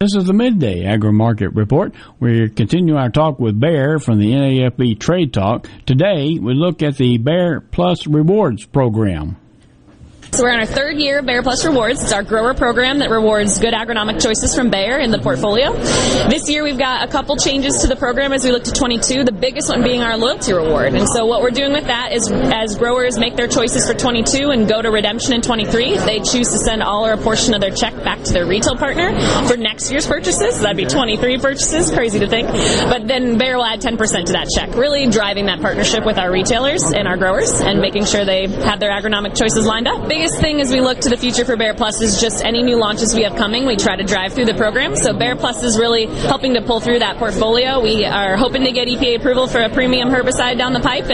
This 0.00 0.14
is 0.16 0.24
the 0.24 0.32
midday 0.32 0.84
agri 0.84 1.12
market 1.12 1.50
report. 1.54 1.94
We 2.20 2.48
continue 2.50 2.96
our 2.96 3.10
talk 3.10 3.38
with 3.38 3.58
Bayer 3.58 3.98
from 3.98 4.18
the 4.18 4.32
NAFB 4.32 5.00
Trade 5.00 5.32
Talk. 5.32 5.68
Today, 5.86 6.38
we 6.38 6.54
look 6.54 6.82
at 6.82 6.96
the 6.96 7.18
Bayer 7.18 7.60
Plus 7.60 8.06
Rewards 8.06 8.66
program. 8.66 9.36
So 10.34 10.42
we're 10.42 10.50
in 10.50 10.58
our 10.58 10.66
third 10.66 10.98
year 10.98 11.20
of 11.20 11.26
Bayer 11.26 11.44
Plus 11.44 11.64
Rewards. 11.64 12.02
It's 12.02 12.12
our 12.12 12.24
grower 12.24 12.54
program 12.54 12.98
that 12.98 13.08
rewards 13.08 13.60
good 13.60 13.72
agronomic 13.72 14.20
choices 14.20 14.52
from 14.52 14.68
Bayer 14.68 14.98
in 14.98 15.12
the 15.12 15.20
portfolio. 15.20 15.72
This 16.28 16.48
year 16.48 16.64
we've 16.64 16.76
got 16.76 17.08
a 17.08 17.12
couple 17.12 17.36
changes 17.36 17.82
to 17.82 17.86
the 17.86 17.94
program 17.94 18.32
as 18.32 18.44
we 18.44 18.50
look 18.50 18.64
to 18.64 18.72
22, 18.72 19.22
the 19.22 19.30
biggest 19.30 19.68
one 19.68 19.84
being 19.84 20.02
our 20.02 20.16
loyalty 20.16 20.52
reward. 20.52 20.94
And 20.94 21.08
so 21.08 21.24
what 21.26 21.40
we're 21.40 21.52
doing 21.52 21.72
with 21.72 21.86
that 21.86 22.10
is 22.12 22.32
as 22.32 22.76
growers 22.76 23.16
make 23.16 23.36
their 23.36 23.46
choices 23.46 23.88
for 23.88 23.96
22 23.96 24.50
and 24.50 24.68
go 24.68 24.82
to 24.82 24.90
redemption 24.90 25.34
in 25.34 25.40
23, 25.40 25.98
they 25.98 26.18
choose 26.18 26.50
to 26.50 26.58
send 26.58 26.82
all 26.82 27.06
or 27.06 27.12
a 27.12 27.16
portion 27.16 27.54
of 27.54 27.60
their 27.60 27.70
check 27.70 27.94
back 28.02 28.20
to 28.24 28.32
their 28.32 28.44
retail 28.44 28.74
partner 28.74 29.16
for 29.46 29.56
next 29.56 29.92
year's 29.92 30.04
purchases. 30.04 30.58
That'd 30.58 30.76
be 30.76 30.86
23 30.86 31.38
purchases, 31.38 31.92
crazy 31.92 32.18
to 32.18 32.26
think. 32.26 32.48
But 32.48 33.06
then 33.06 33.38
Bayer 33.38 33.56
will 33.56 33.66
add 33.66 33.80
10% 33.80 33.98
to 34.26 34.32
that 34.32 34.48
check, 34.52 34.74
really 34.74 35.06
driving 35.06 35.46
that 35.46 35.60
partnership 35.60 36.04
with 36.04 36.18
our 36.18 36.32
retailers 36.32 36.90
and 36.90 37.06
our 37.06 37.16
growers 37.16 37.60
and 37.60 37.80
making 37.80 38.06
sure 38.06 38.24
they 38.24 38.48
have 38.48 38.80
their 38.80 38.90
agronomic 38.90 39.38
choices 39.38 39.64
lined 39.64 39.86
up. 39.86 40.08
Thing 40.24 40.60
as 40.62 40.72
we 40.72 40.80
look 40.80 41.00
to 41.00 41.10
the 41.10 41.18
future 41.18 41.44
for 41.44 41.54
Bayer 41.54 41.74
Plus 41.74 42.00
is 42.00 42.18
just 42.18 42.42
any 42.42 42.62
new 42.62 42.78
launches 42.78 43.14
we 43.14 43.24
have 43.24 43.36
coming, 43.36 43.66
we 43.66 43.76
try 43.76 43.94
to 43.94 44.04
drive 44.04 44.32
through 44.32 44.46
the 44.46 44.54
program. 44.54 44.96
So 44.96 45.12
Bayer 45.12 45.36
Plus 45.36 45.62
is 45.62 45.78
really 45.78 46.06
helping 46.06 46.54
to 46.54 46.62
pull 46.62 46.80
through 46.80 47.00
that 47.00 47.18
portfolio. 47.18 47.82
We 47.82 48.06
are 48.06 48.34
hoping 48.36 48.64
to 48.64 48.72
get 48.72 48.88
EPA 48.88 49.18
approval 49.18 49.46
for 49.46 49.60
a 49.60 49.68
premium 49.68 50.08
herbicide 50.08 50.56
down 50.56 50.72
the 50.72 50.80
pipe. 50.80 51.10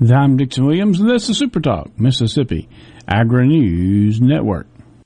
And 0.00 0.10
I'm 0.10 0.38
Dixon 0.38 0.64
Williams, 0.64 0.98
and 0.98 1.10
this 1.10 1.28
is 1.28 1.36
Super 1.36 1.60
Talk, 1.60 1.90
Mississippi 2.00 2.70
Agri 3.06 3.48
News 3.48 4.20
Network. 4.20 4.66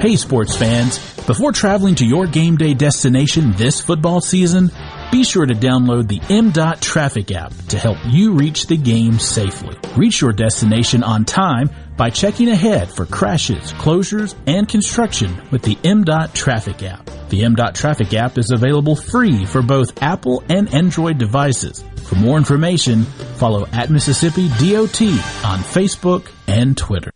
Hey, 0.00 0.14
sports 0.14 0.56
fans. 0.56 0.98
Before 1.26 1.50
traveling 1.50 1.96
to 1.96 2.06
your 2.06 2.28
game 2.28 2.56
day 2.56 2.72
destination 2.72 3.50
this 3.56 3.80
football 3.80 4.20
season, 4.20 4.70
be 5.10 5.24
sure 5.24 5.44
to 5.44 5.54
download 5.54 6.06
the 6.06 6.20
MDOT 6.20 6.78
Traffic 6.80 7.32
app 7.32 7.52
to 7.70 7.78
help 7.78 7.98
you 8.06 8.34
reach 8.34 8.68
the 8.68 8.76
game 8.76 9.18
safely. 9.18 9.76
Reach 9.96 10.20
your 10.20 10.32
destination 10.32 11.02
on 11.02 11.24
time 11.24 11.70
by 11.96 12.10
checking 12.10 12.48
ahead 12.48 12.88
for 12.88 13.06
crashes, 13.06 13.72
closures, 13.72 14.36
and 14.46 14.68
construction 14.68 15.36
with 15.50 15.62
the 15.62 15.74
MDOT 15.74 16.32
Traffic 16.32 16.84
app. 16.84 17.04
The 17.30 17.42
MDOT 17.42 17.74
Traffic 17.74 18.14
app 18.14 18.38
is 18.38 18.52
available 18.52 18.94
free 18.94 19.46
for 19.46 19.62
both 19.62 20.00
Apple 20.00 20.44
and 20.48 20.72
Android 20.72 21.18
devices. 21.18 21.82
For 22.04 22.14
more 22.14 22.38
information, 22.38 23.02
follow 23.02 23.66
at 23.72 23.90
Mississippi 23.90 24.46
DOT 24.60 25.02
on 25.44 25.58
Facebook 25.58 26.30
and 26.46 26.76
Twitter. 26.76 27.10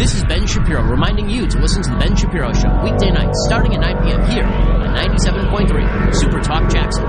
This 0.00 0.14
is 0.14 0.24
Ben 0.24 0.46
Shapiro 0.70 0.88
reminding 0.88 1.28
you 1.28 1.48
to 1.48 1.58
listen 1.58 1.82
to 1.82 1.90
The 1.90 1.96
Ben 1.96 2.14
Shapiro 2.14 2.52
Show 2.52 2.70
weekday 2.84 3.10
nights 3.10 3.44
starting 3.44 3.74
at 3.74 3.80
9 3.80 4.04
p.m. 4.04 4.30
here 4.30 4.44
on 4.44 4.94
97.3 4.94 6.14
Super 6.14 6.40
Talk 6.40 6.70
Jackson. 6.70 7.04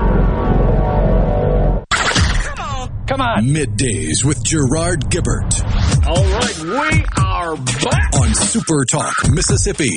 Come 1.94 2.58
on. 2.58 3.06
Come 3.06 3.20
on. 3.20 3.44
Middays 3.46 4.24
with 4.24 4.42
Gerard 4.42 5.04
Gibert 5.10 5.62
All 6.08 6.24
right, 6.24 6.58
we 6.58 7.04
are 7.22 7.54
back. 7.56 8.14
on 8.16 8.34
Super 8.34 8.84
Talk, 8.84 9.14
Mississippi. 9.30 9.96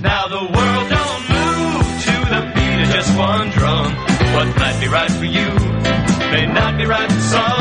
Now 0.00 0.28
the 0.28 0.44
world 0.48 0.88
don't 0.88 1.22
move 1.28 1.84
to 2.04 2.14
the 2.32 2.52
beat 2.54 2.82
of 2.84 2.88
just 2.94 3.18
one 3.18 3.50
drum. 3.50 3.92
What 4.32 4.56
might 4.56 4.80
be 4.80 4.88
right 4.88 5.10
for 5.10 5.26
you 5.26 5.48
may 6.32 6.46
not 6.46 6.78
be 6.78 6.86
right 6.86 7.12
for 7.12 7.20
some. 7.20 7.57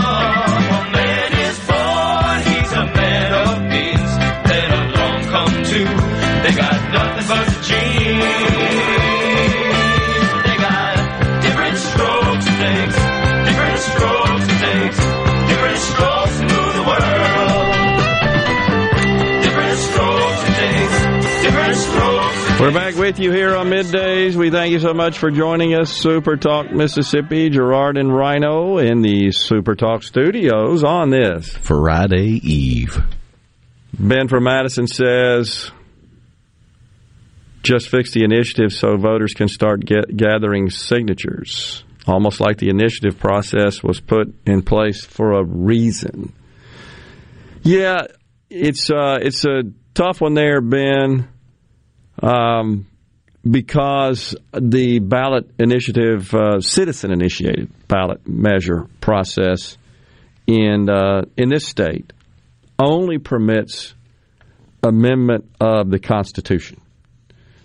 Nothing 7.70 8.20
but 8.20 8.28
the 8.28 8.48
genes. 8.48 9.58
They 10.44 10.58
got 10.58 10.96
different 11.42 11.78
strokes 11.78 12.48
and 12.48 12.58
things, 12.58 12.96
different 13.48 13.80
strokes 13.80 14.48
and 14.48 14.60
things, 14.60 14.98
different 15.50 15.78
strokes 15.78 16.38
to 16.38 16.44
move 16.44 16.74
the 16.74 16.84
world. 16.88 17.66
Different 19.44 19.78
strokes 19.78 20.42
and 20.44 20.56
things, 20.56 20.92
different 21.44 21.76
strokes. 21.76 22.60
We're 22.60 22.74
back 22.74 22.96
with 22.96 23.20
you 23.20 23.32
here 23.32 23.56
on 23.56 23.70
middays. 23.70 24.36
We 24.36 24.50
thank 24.50 24.72
you 24.72 24.80
so 24.80 24.94
much 24.94 25.20
for 25.20 25.30
joining 25.30 25.76
us. 25.76 25.92
Super 25.92 26.38
Talk 26.38 26.72
Mississippi, 26.72 27.50
Gerard 27.50 27.98
and 27.98 28.14
Rhino 28.14 28.80
in 28.80 29.02
the 29.02 29.32
Super 29.32 29.76
Talk 29.76 30.02
studios 30.04 30.84
on 30.84 31.12
this 31.12 31.50
Friday 31.50 32.40
Eve. 32.44 33.00
Ben 34.00 34.28
from 34.28 34.44
Madison 34.44 34.88
says, 34.88 35.72
just 37.68 37.90
fix 37.90 38.12
the 38.12 38.24
initiative 38.24 38.72
so 38.72 38.98
voters 38.98 39.34
can 39.34 39.48
start 39.48 39.86
get, 39.86 40.16
gathering 40.16 40.70
signatures. 40.70 41.84
Almost 42.08 42.40
like 42.40 42.58
the 42.58 42.70
initiative 42.70 43.20
process 43.20 43.84
was 43.84 44.00
put 44.00 44.34
in 44.46 44.62
place 44.62 45.04
for 45.04 45.34
a 45.34 45.44
reason. 45.44 46.34
Yeah, 47.64 48.08
it's 48.50 48.90
uh, 48.90 49.18
it's 49.22 49.44
a 49.44 49.64
tough 49.94 50.22
one 50.22 50.34
there, 50.34 50.62
Ben 50.62 51.28
um, 52.22 52.88
because 53.50 54.36
the 54.54 55.00
ballot 55.00 55.50
initiative, 55.60 56.34
uh, 56.34 56.62
citizen 56.62 57.12
initiated 57.12 57.70
ballot 57.88 58.28
measure 58.28 58.88
process 59.02 59.78
in 60.46 60.90
uh, 60.90 61.24
in 61.36 61.50
this 61.50 61.68
state 61.68 62.14
only 62.80 63.18
permits 63.18 63.94
amendment 64.84 65.50
of 65.60 65.90
the 65.90 66.00
Constitution. 66.00 66.80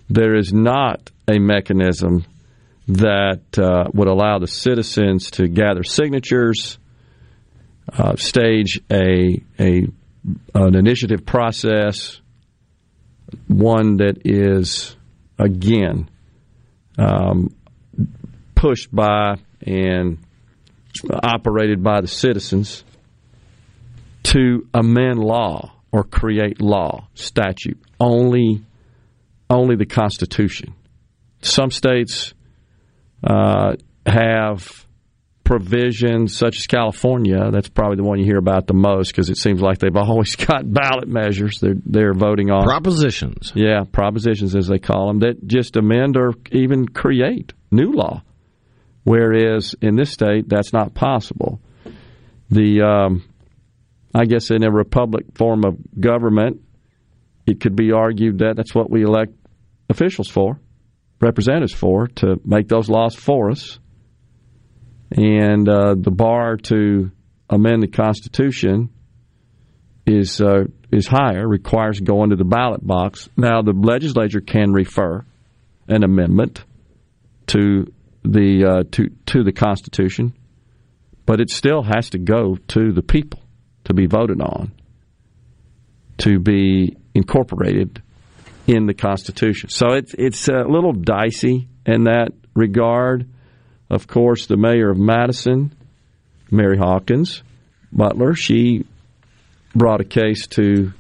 There 0.09 0.37
is 0.37 0.53
not 0.53 1.11
a 1.29 1.39
mechanism 1.39 2.25
that 2.89 3.59
uh, 3.59 3.85
would 3.95 4.09
allow 4.09 4.39
the 4.39 4.47
citizens 4.47 5.31
to 5.33 5.49
gather 5.49 5.85
signatures, 5.85 6.79
uh, 7.93 8.17
stage 8.17 8.81
a 8.91 9.43
a 9.59 9.87
an 10.55 10.77
initiative 10.77 11.27
process 11.27 12.21
one 13.49 13.97
that 13.97 14.23
is 14.25 14.97
again 15.39 16.09
um, 16.99 17.55
pushed 18.55 18.95
by 18.95 19.37
and 19.67 20.19
operated 21.11 21.83
by 21.83 22.01
the 22.01 22.09
citizens 22.09 22.85
to 24.23 24.69
amend 24.75 25.19
law 25.19 25.73
or 25.91 26.05
create 26.05 26.61
law 26.61 27.09
statute 27.15 27.81
only 27.99 28.63
only 29.53 29.77
the 29.77 29.87
constitution 29.87 30.75
some 31.43 31.71
states 31.71 32.35
uh, 33.25 33.75
have 34.07 34.87
provisions 35.45 36.37
such 36.37 36.57
as 36.57 36.67
California. 36.67 37.51
That's 37.51 37.69
probably 37.69 37.97
the 37.97 38.05
one 38.05 38.19
you 38.19 38.25
hear 38.25 38.39
about 38.39 38.67
the 38.67 38.75
most 38.75 39.09
because 39.09 39.29
it 39.29 39.37
seems 39.37 39.61
like 39.61 39.79
they've 39.79 39.95
always 39.97 40.37
got 40.37 40.73
ballot 40.73 41.09
measures 41.09 41.59
they're 41.61 41.75
they're 41.85 42.15
voting 42.15 42.51
on 42.51 42.65
propositions. 42.65 43.53
Yeah, 43.55 43.85
propositions 43.91 44.55
as 44.55 44.69
they 44.69 44.79
call 44.79 45.09
them 45.09 45.19
that 45.21 45.47
just 45.47 45.77
amend 45.77 46.17
or 46.17 46.33
even 46.51 46.89
create 46.89 47.53
new 47.71 47.93
law. 47.93 48.23
Whereas 49.05 49.75
in 49.83 49.97
this 49.97 50.13
state, 50.13 50.49
that's 50.49 50.73
not 50.73 50.95
possible. 50.95 51.61
The, 52.51 52.83
um, 52.83 53.25
I 54.15 54.27
guess, 54.27 54.53
in 54.53 54.63
a 54.63 54.71
republic 54.71 55.25
form 55.35 55.65
of 55.65 55.77
government, 55.99 56.61
it 57.47 57.61
could 57.61 57.75
be 57.75 57.91
argued 57.91 58.39
that 58.39 58.55
that's 58.55 58.73
what 58.77 58.91
we 58.91 59.03
elect 59.03 59.33
officials 59.93 60.29
for, 60.29 60.59
representatives 61.21 61.73
for, 61.73 62.09
to 62.09 62.41
make 62.45 62.67
those 62.69 62.89
laws 62.89 63.15
for 63.15 63.51
us. 63.51 63.79
And 65.13 65.69
uh, 65.69 65.95
the 65.97 66.11
bar 66.11 66.57
to 66.57 67.11
amend 67.49 67.83
the 67.83 67.89
Constitution 67.89 68.91
is 70.07 70.41
uh, 70.41 70.65
is 70.91 71.07
higher, 71.07 71.47
requires 71.47 72.01
going 72.01 72.31
to 72.31 72.37
the 72.37 72.45
ballot 72.45 72.85
box. 72.85 73.29
Now, 73.37 73.63
the 73.63 73.73
legislature 73.73 74.41
can 74.41 74.73
refer 74.73 75.25
an 75.87 76.03
amendment 76.03 76.65
to 77.49 77.93
the 78.25 78.65
uh, 78.65 78.85
to 78.93 79.11
to 79.27 79.45
the 79.45 79.53
Constitution, 79.53 80.35
but 81.27 81.41
it 81.41 81.51
still 81.51 81.83
has 81.83 82.11
to 82.11 82.19
go 82.19 82.57
to 82.69 82.93
the 82.93 83.03
people 83.03 83.41
to 83.85 83.95
be 83.95 84.07
voted 84.07 84.41
on, 84.41 84.73
to 86.19 86.39
be 86.39 86.97
incorporated 87.15 88.03
in 88.67 88.87
the 88.87 88.95
Constitution. 88.95 89.69
So 89.69 89.93
it's 89.93 90.15
it's 90.15 90.49
a 90.49 90.65
little 90.69 90.93
dicey 90.93 91.69
in 91.87 92.05
that 92.05 92.33
regard. 92.55 93.29
Of 93.91 94.07
course, 94.07 94.47
the 94.47 94.57
mayor 94.57 94.91
of 94.91 94.99
Madison, 94.99 95.73
Mary 96.51 96.79
Hawkins 96.79 97.43
Butler, 97.93 98.35
she 98.35 98.87
brought 99.75 100.01
a 100.01 100.05
case 100.05 100.47
to 100.49 100.93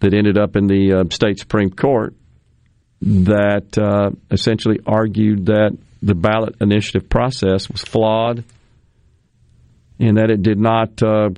that 0.00 0.14
ended 0.14 0.38
up 0.38 0.56
in 0.56 0.66
the 0.66 0.92
uh, 0.92 1.04
state 1.10 1.38
supreme 1.38 1.70
court 1.70 2.14
that 3.00 3.76
uh, 3.78 4.10
essentially 4.30 4.78
argued 4.86 5.46
that 5.46 5.76
the 6.00 6.14
ballot 6.14 6.56
initiative 6.60 7.08
process 7.08 7.68
was 7.68 7.82
flawed 7.82 8.44
and 9.98 10.16
that 10.16 10.30
it 10.30 10.42
did 10.42 10.58
not, 10.58 11.00
uh, 11.02 11.30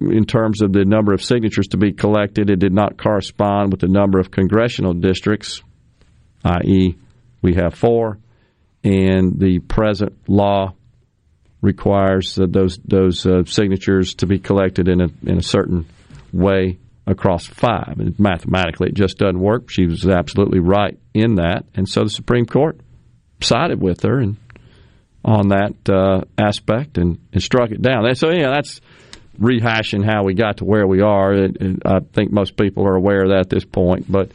in 0.00 0.24
terms 0.24 0.62
of 0.62 0.72
the 0.72 0.84
number 0.84 1.12
of 1.12 1.22
signatures 1.22 1.68
to 1.68 1.76
be 1.76 1.92
collected, 1.92 2.50
it 2.50 2.58
did 2.58 2.72
not 2.72 2.98
correspond 2.98 3.72
with 3.72 3.80
the 3.80 3.88
number 3.88 4.18
of 4.18 4.30
congressional 4.30 4.94
districts, 4.94 5.62
i.e., 6.44 6.96
we 7.42 7.54
have 7.54 7.74
four, 7.74 8.18
and 8.84 9.38
the 9.38 9.60
present 9.60 10.12
law 10.28 10.74
requires 11.60 12.36
those 12.36 12.78
those 12.84 13.26
uh, 13.26 13.44
signatures 13.44 14.14
to 14.14 14.26
be 14.26 14.38
collected 14.38 14.88
in 14.88 15.00
a 15.00 15.08
in 15.26 15.38
a 15.38 15.42
certain 15.42 15.86
way 16.32 16.78
across 17.06 17.46
five. 17.46 17.98
And 17.98 18.18
mathematically, 18.18 18.88
it 18.88 18.94
just 18.94 19.18
doesn't 19.18 19.38
work. 19.38 19.70
She 19.70 19.86
was 19.86 20.06
absolutely 20.06 20.60
right 20.60 20.98
in 21.14 21.36
that, 21.36 21.64
and 21.74 21.88
so 21.88 22.04
the 22.04 22.10
Supreme 22.10 22.46
Court 22.46 22.80
sided 23.40 23.80
with 23.80 24.02
her 24.02 24.18
and 24.18 24.36
on 25.24 25.48
that 25.48 25.74
uh, 25.88 26.22
aspect 26.38 26.96
and, 26.96 27.18
and, 27.32 27.42
struck 27.42 27.70
it 27.70 27.82
down. 27.82 28.14
So 28.14 28.30
yeah, 28.30 28.50
that's 28.50 28.80
rehashing 29.38 30.04
how 30.04 30.24
we 30.24 30.34
got 30.34 30.58
to 30.58 30.64
where 30.64 30.86
we 30.86 31.00
are. 31.00 31.32
It, 31.32 31.56
it, 31.60 31.82
I 31.84 32.00
think 32.00 32.32
most 32.32 32.56
people 32.56 32.86
are 32.86 32.94
aware 32.94 33.22
of 33.22 33.30
that 33.30 33.40
at 33.40 33.50
this 33.50 33.64
point, 33.64 34.10
but. 34.10 34.30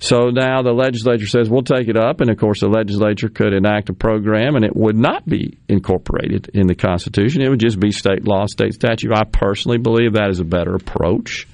So 0.00 0.28
now 0.28 0.60
the 0.60 0.72
legislature 0.72 1.26
says 1.26 1.48
we'll 1.48 1.62
take 1.62 1.88
it 1.88 1.96
up, 1.96 2.20
and 2.20 2.28
of 2.28 2.36
course 2.36 2.60
the 2.60 2.68
legislature 2.68 3.30
could 3.30 3.54
enact 3.54 3.88
a 3.88 3.94
program, 3.94 4.54
and 4.54 4.62
it 4.62 4.76
would 4.76 4.96
not 4.96 5.24
be 5.24 5.56
incorporated 5.66 6.50
in 6.52 6.66
the 6.66 6.74
Constitution. 6.74 7.40
It 7.40 7.48
would 7.48 7.60
just 7.60 7.80
be 7.80 7.90
state 7.90 8.26
law, 8.26 8.44
state 8.44 8.74
statute. 8.74 9.12
I 9.14 9.24
personally 9.24 9.78
believe 9.78 10.14
that 10.14 10.28
is 10.28 10.40
a 10.40 10.44
better 10.44 10.74
approach, 10.74 11.46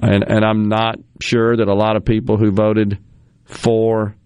and 0.00 0.24
and 0.26 0.44
I'm 0.44 0.68
not 0.68 0.96
sure 1.20 1.56
that 1.56 1.68
a 1.68 1.74
lot 1.74 1.96
of 1.96 2.04
people 2.04 2.38
who 2.38 2.50
voted 2.50 2.98
for 3.44 4.16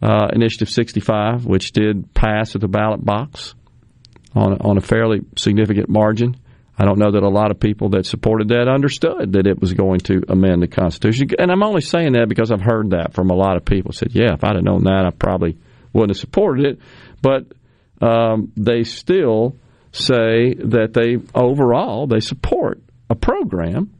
uh, 0.00 0.28
Initiative 0.32 0.68
65, 0.68 1.46
which 1.46 1.72
did 1.72 2.14
pass 2.14 2.54
at 2.54 2.60
the 2.60 2.68
ballot 2.68 3.04
box 3.04 3.54
on 4.36 4.58
on 4.60 4.76
a 4.76 4.82
fairly 4.82 5.20
significant 5.36 5.88
margin, 5.88 6.36
I 6.78 6.84
don't 6.84 6.98
know 6.98 7.10
that 7.10 7.24
a 7.24 7.28
lot 7.28 7.50
of 7.50 7.58
people 7.58 7.90
that 7.90 8.06
supported 8.06 8.48
that 8.48 8.68
understood 8.68 9.32
that 9.32 9.48
it 9.48 9.60
was 9.60 9.74
going 9.74 9.98
to 10.00 10.22
amend 10.28 10.62
the 10.62 10.68
Constitution. 10.68 11.28
And 11.36 11.50
I'm 11.50 11.64
only 11.64 11.80
saying 11.80 12.12
that 12.12 12.28
because 12.28 12.52
I've 12.52 12.60
heard 12.60 12.90
that 12.90 13.14
from 13.14 13.30
a 13.30 13.34
lot 13.34 13.56
of 13.56 13.64
people. 13.64 13.92
Said, 13.92 14.10
yeah, 14.12 14.34
if 14.34 14.44
I'd 14.44 14.54
have 14.54 14.64
known 14.64 14.84
that, 14.84 15.04
I 15.04 15.10
probably 15.10 15.58
wouldn't 15.92 16.10
have 16.10 16.20
supported 16.20 16.66
it. 16.66 16.78
But 17.20 17.46
um, 18.00 18.52
they 18.56 18.84
still 18.84 19.56
say 19.90 20.54
that 20.54 20.92
they 20.92 21.16
overall 21.34 22.06
they 22.06 22.20
support 22.20 22.80
a 23.10 23.16
program. 23.16 23.92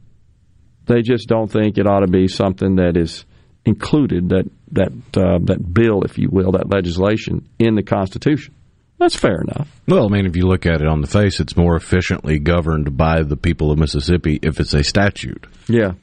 They 0.85 1.01
just 1.01 1.27
don't 1.27 1.51
think 1.51 1.77
it 1.77 1.85
ought 1.85 1.99
to 1.99 2.07
be 2.07 2.27
something 2.27 2.77
that 2.77 2.95
is 2.95 3.25
included 3.65 4.29
that 4.29 4.49
that 4.71 4.91
uh, 5.17 5.39
that 5.43 5.73
bill, 5.73 6.03
if 6.03 6.17
you 6.17 6.29
will, 6.31 6.53
that 6.53 6.69
legislation 6.69 7.49
in 7.59 7.75
the 7.75 7.83
Constitution. 7.83 8.53
That's 8.99 9.15
fair 9.15 9.41
enough. 9.41 9.71
Well, 9.87 10.05
I 10.05 10.09
mean, 10.09 10.25
if 10.25 10.35
you 10.35 10.45
look 10.45 10.65
at 10.65 10.81
it 10.81 10.87
on 10.87 10.99
the 10.99 11.07
face, 11.07 11.39
it's 11.39 11.55
more 11.55 11.77
efficiently 11.77 12.37
governed 12.37 12.97
by 12.97 13.23
the 13.23 13.37
people 13.37 13.71
of 13.71 13.79
Mississippi 13.79 14.39
if 14.43 14.59
it's 14.59 14.73
a 14.73 14.83
statute. 14.83 15.47
Yeah. 15.67 15.93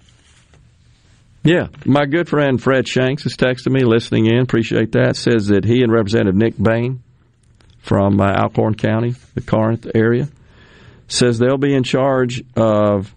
Yeah. 1.44 1.68
My 1.84 2.06
good 2.06 2.26
friend 2.26 2.60
Fred 2.60 2.88
Shanks 2.88 3.26
is 3.26 3.36
texting 3.36 3.72
me, 3.72 3.84
listening 3.84 4.26
in. 4.26 4.38
Appreciate 4.38 4.92
that. 4.92 5.16
Says 5.16 5.48
that 5.48 5.66
he 5.66 5.82
and 5.82 5.92
Representative 5.92 6.34
Nick 6.34 6.54
Bain 6.60 7.02
from 7.80 8.18
uh, 8.18 8.32
Alcorn 8.32 8.74
County, 8.74 9.14
the 9.34 9.42
Corinth 9.42 9.86
area, 9.94 10.28
says 11.06 11.38
they'll 11.38 11.58
be 11.58 11.74
in 11.74 11.82
charge 11.82 12.42
of, 12.56 13.14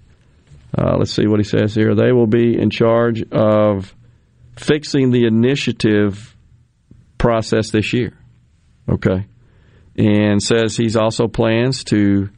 uh, 0.78 0.98
let's 0.98 1.14
see 1.14 1.26
what 1.26 1.40
he 1.40 1.46
says 1.46 1.74
here. 1.74 1.96
They 1.96 2.12
will 2.12 2.28
be 2.28 2.60
in 2.60 2.70
charge 2.70 3.24
of 3.32 3.96
fixing 4.58 5.12
the 5.12 5.26
initiative 5.26 6.36
process 7.18 7.72
this 7.72 7.94
year. 7.94 8.18
Okay 8.90 9.26
and 10.00 10.42
says 10.42 10.78
he's 10.78 10.96
also 10.96 11.28
plans 11.28 11.84
to 11.84 12.30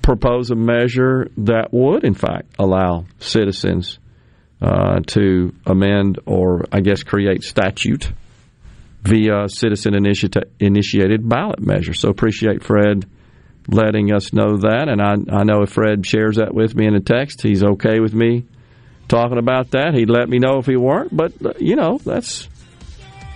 propose 0.00 0.50
a 0.50 0.54
measure 0.54 1.28
that 1.36 1.72
would, 1.72 2.04
in 2.04 2.14
fact, 2.14 2.54
allow 2.58 3.04
citizens 3.18 3.98
uh, 4.60 5.00
to 5.08 5.52
amend 5.66 6.20
or, 6.24 6.64
I 6.72 6.80
guess, 6.80 7.02
create 7.02 7.42
statute 7.42 8.12
via 9.02 9.48
citizen 9.48 9.94
initiated 10.60 11.28
ballot 11.28 11.60
measure. 11.60 11.94
So 11.94 12.10
appreciate 12.10 12.62
Fred 12.62 13.04
letting 13.66 14.12
us 14.12 14.32
know 14.32 14.58
that, 14.58 14.86
and 14.88 15.02
I, 15.02 15.14
I 15.36 15.42
know 15.42 15.62
if 15.62 15.70
Fred 15.70 16.06
shares 16.06 16.36
that 16.36 16.54
with 16.54 16.76
me 16.76 16.86
in 16.86 16.94
a 16.94 17.00
text, 17.00 17.42
he's 17.42 17.64
okay 17.64 17.98
with 17.98 18.14
me 18.14 18.44
talking 19.08 19.38
about 19.38 19.72
that. 19.72 19.94
He'd 19.94 20.10
let 20.10 20.28
me 20.28 20.38
know 20.38 20.58
if 20.58 20.66
he 20.66 20.76
weren't, 20.76 21.16
but 21.16 21.60
you 21.60 21.74
know 21.74 21.98
that's 21.98 22.48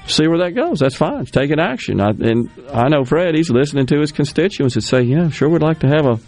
see 0.07 0.27
where 0.29 0.39
that 0.39 0.55
goes. 0.55 0.81
That's 0.81 0.97
fine. 0.97 1.23
It's 1.23 1.31
taking 1.31 1.59
action. 1.61 2.01
I, 2.01 2.11
and 2.11 2.51
I 2.73 2.89
know 2.89 3.05
Fred, 3.05 3.35
he's 3.35 3.51
listening 3.51 3.87
to 3.87 4.01
his 4.01 4.13
constituents 4.13 4.75
and 4.75 4.85
say, 4.85 5.03
yeah, 5.03 5.29
sure 5.29 5.49
we'd 5.49 5.63
like 5.63 5.81
to 5.81 5.89
have 5.89 6.07
a, 6.07 6.19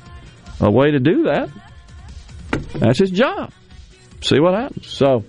a 0.61 0.71
way 0.71 0.91
to 0.91 0.99
do 0.99 1.25
that. 1.25 1.49
That's 2.75 2.99
his 2.99 3.11
job. 3.11 3.53
See 4.21 4.41
what 4.41 4.55
happens. 4.55 4.87
So, 4.87 5.25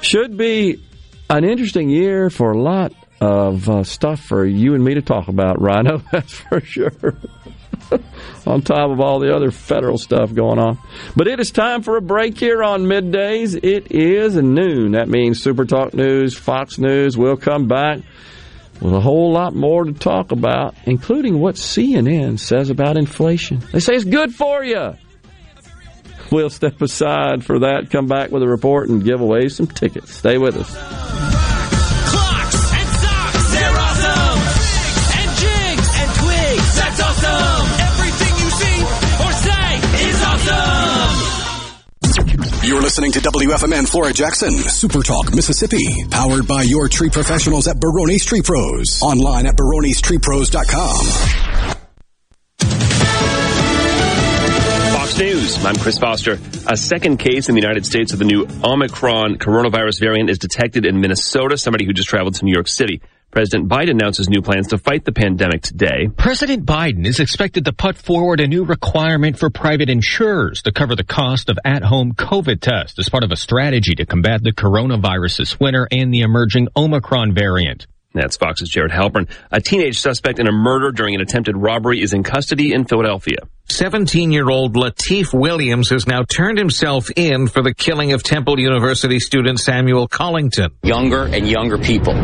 should 0.00 0.36
be 0.36 0.84
an 1.28 1.44
interesting 1.44 1.88
year 1.88 2.30
for 2.30 2.52
a 2.52 2.58
lot 2.58 2.92
of 3.20 3.68
uh, 3.68 3.82
stuff 3.84 4.20
for 4.20 4.44
you 4.44 4.74
and 4.74 4.84
me 4.84 4.94
to 4.94 5.02
talk 5.02 5.28
about, 5.28 5.60
Rhino. 5.60 6.02
That's 6.12 6.34
for 6.34 6.60
sure. 6.60 7.16
on 8.46 8.62
top 8.62 8.90
of 8.90 9.00
all 9.00 9.20
the 9.20 9.34
other 9.34 9.50
federal 9.50 9.98
stuff 9.98 10.34
going 10.34 10.58
on. 10.58 10.78
But 11.16 11.26
it 11.26 11.40
is 11.40 11.50
time 11.50 11.82
for 11.82 11.96
a 11.96 12.02
break 12.02 12.38
here 12.38 12.62
on 12.62 12.84
middays. 12.84 13.58
It 13.62 13.92
is 13.92 14.36
noon. 14.36 14.92
That 14.92 15.08
means 15.08 15.42
Super 15.42 15.64
Talk 15.64 15.94
News, 15.94 16.36
Fox 16.36 16.78
News. 16.78 17.16
We'll 17.16 17.36
come 17.36 17.68
back 17.68 18.00
with 18.80 18.92
a 18.92 19.00
whole 19.00 19.32
lot 19.32 19.54
more 19.54 19.84
to 19.84 19.92
talk 19.92 20.32
about, 20.32 20.74
including 20.84 21.38
what 21.38 21.54
CNN 21.54 22.38
says 22.38 22.70
about 22.70 22.96
inflation. 22.96 23.62
They 23.72 23.80
say 23.80 23.94
it's 23.94 24.04
good 24.04 24.34
for 24.34 24.64
you. 24.64 24.94
We'll 26.30 26.50
step 26.50 26.80
aside 26.82 27.44
for 27.44 27.60
that, 27.60 27.90
come 27.90 28.06
back 28.06 28.30
with 28.30 28.42
a 28.42 28.48
report, 28.48 28.88
and 28.88 29.04
give 29.04 29.20
away 29.20 29.48
some 29.48 29.66
tickets. 29.66 30.12
Stay 30.14 30.38
with 30.38 30.56
us. 30.56 31.43
You're 42.64 42.80
listening 42.80 43.12
to 43.12 43.18
WFMN 43.20 43.86
Flora 43.86 44.14
Jackson, 44.14 44.52
Super 44.56 45.02
Talk, 45.02 45.34
Mississippi, 45.34 46.02
powered 46.10 46.48
by 46.48 46.62
your 46.62 46.88
tree 46.88 47.10
professionals 47.10 47.68
at 47.68 47.76
Barone's 47.78 48.24
Tree 48.24 48.40
Pros. 48.40 49.02
Online 49.02 49.44
at 49.44 49.54
baronestreepros.com. 49.54 51.04
Fox 54.94 55.18
News. 55.18 55.62
I'm 55.62 55.76
Chris 55.76 55.98
Foster. 55.98 56.38
A 56.66 56.78
second 56.78 57.18
case 57.18 57.50
in 57.50 57.54
the 57.54 57.60
United 57.60 57.84
States 57.84 58.14
of 58.14 58.18
the 58.18 58.24
new 58.24 58.46
Omicron 58.64 59.36
coronavirus 59.36 60.00
variant 60.00 60.30
is 60.30 60.38
detected 60.38 60.86
in 60.86 61.02
Minnesota. 61.02 61.58
Somebody 61.58 61.84
who 61.84 61.92
just 61.92 62.08
traveled 62.08 62.36
to 62.36 62.46
New 62.46 62.54
York 62.54 62.68
City. 62.68 63.02
President 63.34 63.68
Biden 63.68 63.90
announces 63.90 64.28
new 64.28 64.42
plans 64.42 64.68
to 64.68 64.78
fight 64.78 65.04
the 65.04 65.10
pandemic 65.10 65.60
today. 65.60 66.08
President 66.16 66.64
Biden 66.64 67.04
is 67.04 67.18
expected 67.18 67.64
to 67.64 67.72
put 67.72 67.96
forward 67.96 68.38
a 68.38 68.46
new 68.46 68.64
requirement 68.64 69.40
for 69.40 69.50
private 69.50 69.90
insurers 69.90 70.62
to 70.62 70.70
cover 70.70 70.94
the 70.94 71.02
cost 71.02 71.50
of 71.50 71.58
at-home 71.64 72.12
COVID 72.12 72.60
tests 72.60 72.96
as 72.96 73.08
part 73.08 73.24
of 73.24 73.32
a 73.32 73.36
strategy 73.36 73.96
to 73.96 74.06
combat 74.06 74.44
the 74.44 74.52
coronavirus 74.52 75.38
this 75.38 75.58
winter 75.58 75.88
and 75.90 76.14
the 76.14 76.20
emerging 76.20 76.68
Omicron 76.76 77.34
variant. 77.34 77.88
That's 78.12 78.36
Fox's 78.36 78.68
Jared 78.68 78.92
Halpern. 78.92 79.28
A 79.50 79.60
teenage 79.60 79.98
suspect 79.98 80.38
in 80.38 80.46
a 80.46 80.52
murder 80.52 80.92
during 80.92 81.16
an 81.16 81.20
attempted 81.20 81.56
robbery 81.56 82.00
is 82.00 82.12
in 82.12 82.22
custody 82.22 82.72
in 82.72 82.84
Philadelphia. 82.84 83.38
17 83.68 84.30
year 84.30 84.48
old 84.48 84.76
Latif 84.76 85.36
Williams 85.36 85.90
has 85.90 86.06
now 86.06 86.22
turned 86.22 86.56
himself 86.58 87.10
in 87.16 87.48
for 87.48 87.64
the 87.64 87.74
killing 87.74 88.12
of 88.12 88.22
Temple 88.22 88.60
University 88.60 89.18
student 89.18 89.58
Samuel 89.58 90.06
Collington. 90.06 90.68
Younger 90.84 91.24
and 91.24 91.48
younger 91.48 91.78
people 91.78 92.14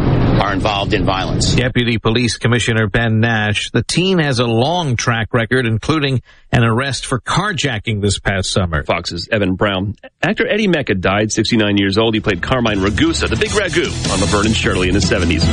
are 0.41 0.53
involved 0.53 0.95
in 0.95 1.05
violence. 1.05 1.55
Deputy 1.55 1.99
Police 1.99 2.39
Commissioner 2.39 2.89
Ben 2.89 3.21
Naish, 3.21 3.71
the 3.73 3.83
teen 3.83 4.19
has 4.19 4.39
a 4.39 4.47
long 4.47 4.97
track 4.97 5.35
record, 5.35 5.67
including 5.67 6.23
an 6.51 6.65
arrest 6.65 7.07
for 7.07 7.21
carjacking 7.21 8.01
this 8.01 8.19
past 8.19 8.51
summer. 8.51 8.83
Fox's 8.85 9.29
Evan 9.31 9.55
Brown. 9.55 9.95
Actor 10.23 10.49
Eddie 10.49 10.69
Mekka 10.69 11.01
died 11.01 11.31
69 11.31 11.77
years 11.77 11.99
old. 11.99 12.15
He 12.15 12.21
played 12.21 12.43
Carmine 12.43 12.79
Ragusa, 12.79 13.29
the 13.29 13.37
big 13.37 13.51
ragu, 13.51 13.87
on 14.12 14.21
Laverne 14.21 14.47
and 14.47 14.57
Shirley 14.57 14.89
in 14.89 14.95
the 14.95 15.01
70s. 15.01 15.45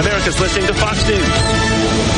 America's 0.00 0.40
listening 0.40 0.66
to 0.68 0.74
Fox 0.74 1.06
News. 1.08 2.17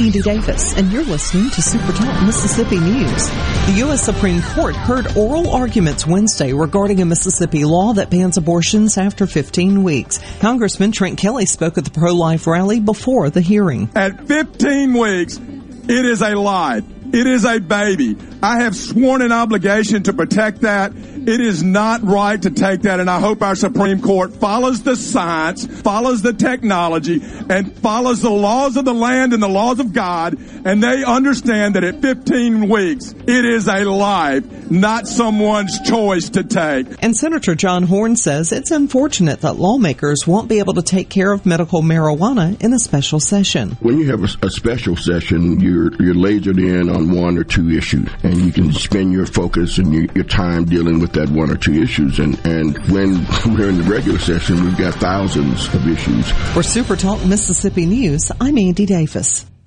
I'm 0.00 0.06
Andy 0.06 0.22
Davis, 0.22 0.74
and 0.78 0.90
you're 0.90 1.04
listening 1.04 1.50
to 1.50 1.60
Super 1.60 1.92
Talk 1.92 2.24
Mississippi 2.24 2.80
News. 2.80 3.28
The 3.66 3.74
U.S. 3.84 4.02
Supreme 4.02 4.40
Court 4.40 4.74
heard 4.74 5.14
oral 5.14 5.50
arguments 5.50 6.06
Wednesday 6.06 6.54
regarding 6.54 7.02
a 7.02 7.04
Mississippi 7.04 7.66
law 7.66 7.92
that 7.92 8.08
bans 8.08 8.38
abortions 8.38 8.96
after 8.96 9.26
15 9.26 9.82
weeks. 9.82 10.18
Congressman 10.40 10.92
Trent 10.92 11.18
Kelly 11.18 11.44
spoke 11.44 11.76
at 11.76 11.84
the 11.84 11.90
pro-life 11.90 12.46
rally 12.46 12.80
before 12.80 13.28
the 13.28 13.42
hearing. 13.42 13.90
At 13.94 14.26
15 14.26 14.94
weeks, 14.94 15.36
it 15.36 16.06
is 16.06 16.22
a 16.22 16.34
lie. 16.34 16.80
It 17.12 17.26
is 17.26 17.44
a 17.44 17.58
baby. 17.58 18.16
I 18.42 18.60
have 18.62 18.74
sworn 18.74 19.20
an 19.20 19.32
obligation 19.32 20.04
to 20.04 20.12
protect 20.12 20.62
that. 20.62 20.92
It 20.94 21.40
is 21.40 21.62
not 21.62 22.02
right 22.02 22.40
to 22.40 22.50
take 22.50 22.82
that, 22.82 23.00
and 23.00 23.10
I 23.10 23.20
hope 23.20 23.42
our 23.42 23.54
Supreme 23.54 24.00
Court 24.00 24.32
follows 24.32 24.82
the 24.82 24.96
science, 24.96 25.66
follows 25.82 26.22
the 26.22 26.32
technology, 26.32 27.20
and 27.50 27.76
follows 27.78 28.22
the 28.22 28.30
laws 28.30 28.76
of 28.76 28.84
the 28.84 28.94
land 28.94 29.34
and 29.34 29.42
the 29.42 29.48
laws 29.48 29.80
of 29.80 29.92
God, 29.92 30.38
and 30.64 30.82
they 30.82 31.04
understand 31.04 31.74
that 31.74 31.84
at 31.84 32.00
15 32.00 32.68
weeks, 32.68 33.12
it 33.26 33.44
is 33.44 33.68
a 33.68 33.84
life, 33.84 34.70
not 34.70 35.06
someone's 35.06 35.78
choice 35.80 36.30
to 36.30 36.44
take. 36.44 36.86
And 37.02 37.14
Senator 37.14 37.54
John 37.54 37.86
Horhn 37.86 38.16
says 38.16 38.52
it's 38.52 38.70
unfortunate 38.70 39.42
that 39.42 39.54
lawmakers 39.54 40.26
won't 40.26 40.48
be 40.48 40.58
able 40.58 40.74
to 40.74 40.82
take 40.82 41.10
care 41.10 41.32
of 41.32 41.44
medical 41.44 41.82
marijuana 41.82 42.60
in 42.62 42.72
a 42.72 42.78
special 42.78 43.20
session. 43.20 43.72
When 43.80 43.98
you 43.98 44.10
have 44.10 44.22
a, 44.22 44.46
a 44.46 44.50
special 44.50 44.96
session, 44.96 45.60
you're 45.60 45.92
you're 46.02 46.14
lasered 46.14 46.58
in 46.58 46.88
on 46.88 46.99
one 47.08 47.38
or 47.38 47.44
two 47.44 47.70
issues, 47.70 48.08
and 48.22 48.36
you 48.36 48.52
can 48.52 48.72
spend 48.72 49.12
your 49.12 49.26
focus 49.26 49.78
and 49.78 49.92
your, 49.92 50.04
your 50.14 50.24
time 50.24 50.64
dealing 50.64 51.00
with 51.00 51.12
that 51.12 51.28
one 51.30 51.50
or 51.50 51.56
two 51.56 51.82
issues. 51.82 52.18
And 52.18 52.38
and 52.44 52.76
when 52.90 53.26
we're 53.46 53.68
in 53.68 53.78
the 53.78 53.88
regular 53.90 54.18
session, 54.18 54.64
we've 54.64 54.78
got 54.78 54.94
thousands 54.94 55.72
of 55.74 55.86
issues. 55.88 56.30
For 56.52 56.62
Super 56.62 56.96
Talk 56.96 57.24
Mississippi 57.24 57.86
News, 57.86 58.30
I'm 58.40 58.58
Andy 58.58 58.86
Davis. 58.86 59.49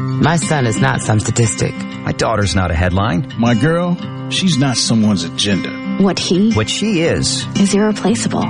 My 0.00 0.36
son 0.36 0.66
is 0.66 0.80
not 0.80 1.00
some 1.00 1.20
statistic. 1.20 1.74
My 1.74 2.12
daughter's 2.12 2.54
not 2.54 2.70
a 2.70 2.74
headline. 2.74 3.32
My 3.38 3.54
girl, 3.54 3.96
she's 4.30 4.58
not 4.58 4.76
someone's 4.76 5.24
agenda. 5.24 5.70
What 6.02 6.18
he 6.18 6.52
What 6.52 6.68
she 6.70 7.02
is 7.02 7.46
is 7.58 7.74
irreplaceable. 7.74 8.44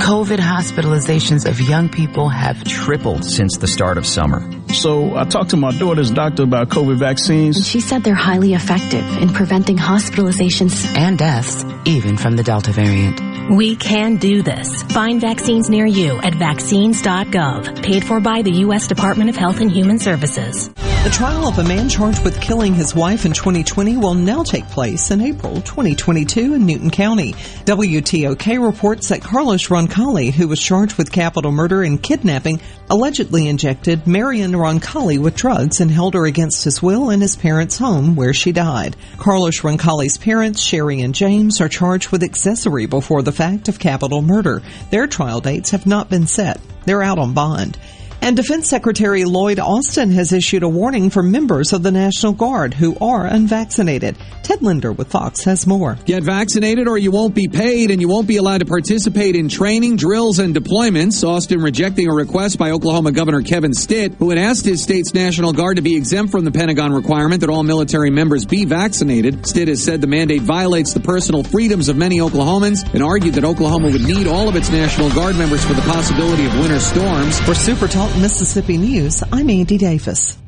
COVID 0.00 0.38
hospitalizations 0.38 1.48
of 1.48 1.60
young 1.60 1.88
people 1.88 2.28
have 2.28 2.62
tripled 2.64 3.24
since 3.24 3.56
the 3.58 3.66
start 3.66 3.98
of 3.98 4.06
summer. 4.06 4.40
So 4.72 5.16
I 5.16 5.24
talked 5.24 5.50
to 5.50 5.56
my 5.56 5.72
daughter's 5.72 6.10
doctor 6.10 6.42
about 6.44 6.68
COVID 6.68 6.90
and 6.90 6.98
vaccines. 6.98 7.66
she 7.66 7.80
said 7.80 8.04
they're 8.04 8.14
highly 8.14 8.54
effective 8.54 9.04
in 9.22 9.30
preventing 9.32 9.76
hospitalizations 9.76 10.84
and 10.96 11.18
deaths, 11.18 11.64
even 11.84 12.16
from 12.16 12.36
the 12.36 12.42
Delta 12.42 12.72
variant. 12.72 13.37
We 13.50 13.76
can 13.76 14.16
do 14.16 14.42
this. 14.42 14.82
Find 14.82 15.20
vaccines 15.20 15.70
near 15.70 15.86
you 15.86 16.18
at 16.20 16.34
vaccines.gov, 16.34 17.82
paid 17.82 18.04
for 18.04 18.20
by 18.20 18.42
the 18.42 18.52
U.S. 18.66 18.86
Department 18.86 19.30
of 19.30 19.36
Health 19.36 19.60
and 19.60 19.70
Human 19.70 19.98
Services. 19.98 20.70
The 21.04 21.14
trial 21.14 21.46
of 21.46 21.58
a 21.58 21.64
man 21.64 21.88
charged 21.88 22.24
with 22.24 22.40
killing 22.40 22.74
his 22.74 22.94
wife 22.94 23.24
in 23.24 23.32
2020 23.32 23.96
will 23.96 24.14
now 24.14 24.42
take 24.42 24.66
place 24.68 25.12
in 25.12 25.20
April 25.20 25.54
2022 25.62 26.54
in 26.54 26.66
Newton 26.66 26.90
County. 26.90 27.32
WTOK 27.64 28.62
reports 28.62 29.08
that 29.08 29.22
Carlos 29.22 29.68
Roncalli, 29.68 30.32
who 30.32 30.48
was 30.48 30.60
charged 30.60 30.98
with 30.98 31.12
capital 31.12 31.52
murder 31.52 31.84
and 31.84 32.02
kidnapping, 32.02 32.60
allegedly 32.90 33.46
injected 33.46 34.08
Marion 34.08 34.52
Roncalli 34.52 35.18
with 35.18 35.36
drugs 35.36 35.80
and 35.80 35.90
held 35.90 36.14
her 36.14 36.26
against 36.26 36.64
his 36.64 36.82
will 36.82 37.10
in 37.10 37.20
his 37.20 37.36
parents' 37.36 37.78
home 37.78 38.16
where 38.16 38.34
she 38.34 38.50
died. 38.50 38.96
Carlos 39.18 39.60
Roncalli's 39.60 40.18
parents, 40.18 40.60
Sherry 40.60 41.00
and 41.00 41.14
James, 41.14 41.60
are 41.60 41.68
charged 41.68 42.10
with 42.10 42.24
accessory 42.24 42.86
before 42.86 43.22
the 43.22 43.32
fact 43.32 43.68
of 43.68 43.78
capital 43.78 44.20
murder. 44.20 44.62
Their 44.90 45.06
trial 45.06 45.40
dates 45.40 45.70
have 45.70 45.86
not 45.86 46.10
been 46.10 46.26
set. 46.26 46.60
They're 46.84 47.04
out 47.04 47.20
on 47.20 47.34
bond. 47.34 47.78
And 48.20 48.36
Defense 48.36 48.68
Secretary 48.68 49.24
Lloyd 49.24 49.58
Austin 49.58 50.10
has 50.10 50.32
issued 50.32 50.62
a 50.62 50.68
warning 50.68 51.08
for 51.08 51.22
members 51.22 51.72
of 51.72 51.82
the 51.82 51.90
National 51.90 52.32
Guard 52.32 52.74
who 52.74 52.96
are 53.00 53.26
unvaccinated. 53.26 54.16
Ted 54.42 54.60
Linder 54.62 54.92
with 54.92 55.10
Fox 55.10 55.44
has 55.44 55.66
more. 55.66 55.96
Get 56.04 56.24
vaccinated 56.24 56.88
or 56.88 56.98
you 56.98 57.10
won't 57.10 57.34
be 57.34 57.48
paid 57.48 57.90
and 57.90 58.00
you 58.00 58.08
won't 58.08 58.26
be 58.26 58.38
allowed 58.38 58.58
to 58.58 58.66
participate 58.66 59.36
in 59.36 59.48
training, 59.48 59.96
drills, 59.96 60.38
and 60.38 60.54
deployments. 60.54 61.26
Austin 61.26 61.60
rejecting 61.60 62.08
a 62.08 62.14
request 62.14 62.58
by 62.58 62.70
Oklahoma 62.70 63.12
Governor 63.12 63.42
Kevin 63.42 63.72
Stitt, 63.72 64.14
who 64.14 64.30
had 64.30 64.38
asked 64.38 64.64
his 64.64 64.82
state's 64.82 65.14
National 65.14 65.52
Guard 65.52 65.76
to 65.76 65.82
be 65.82 65.96
exempt 65.96 66.32
from 66.32 66.44
the 66.44 66.50
Pentagon 66.50 66.92
requirement 66.92 67.40
that 67.42 67.50
all 67.50 67.62
military 67.62 68.10
members 68.10 68.44
be 68.44 68.64
vaccinated. 68.64 69.46
Stitt 69.46 69.68
has 69.68 69.82
said 69.82 70.00
the 70.00 70.06
mandate 70.06 70.42
violates 70.42 70.92
the 70.92 71.00
personal 71.00 71.44
freedoms 71.44 71.88
of 71.88 71.96
many 71.96 72.18
Oklahomans 72.18 72.92
and 72.94 73.02
argued 73.02 73.34
that 73.34 73.44
Oklahoma 73.44 73.90
would 73.90 74.02
need 74.02 74.26
all 74.26 74.48
of 74.48 74.56
its 74.56 74.70
National 74.70 75.10
Guard 75.10 75.36
members 75.36 75.64
for 75.64 75.74
the 75.74 75.82
possibility 75.82 76.46
of 76.46 76.58
winter 76.58 76.80
storms. 76.80 77.38
For 77.40 77.54
Super 77.54 77.86
Talk 77.86 78.07
Mississippi 78.16 78.78
News, 78.78 79.22
I'm 79.32 79.48
Andy 79.48 79.78
Davis. 79.78 80.47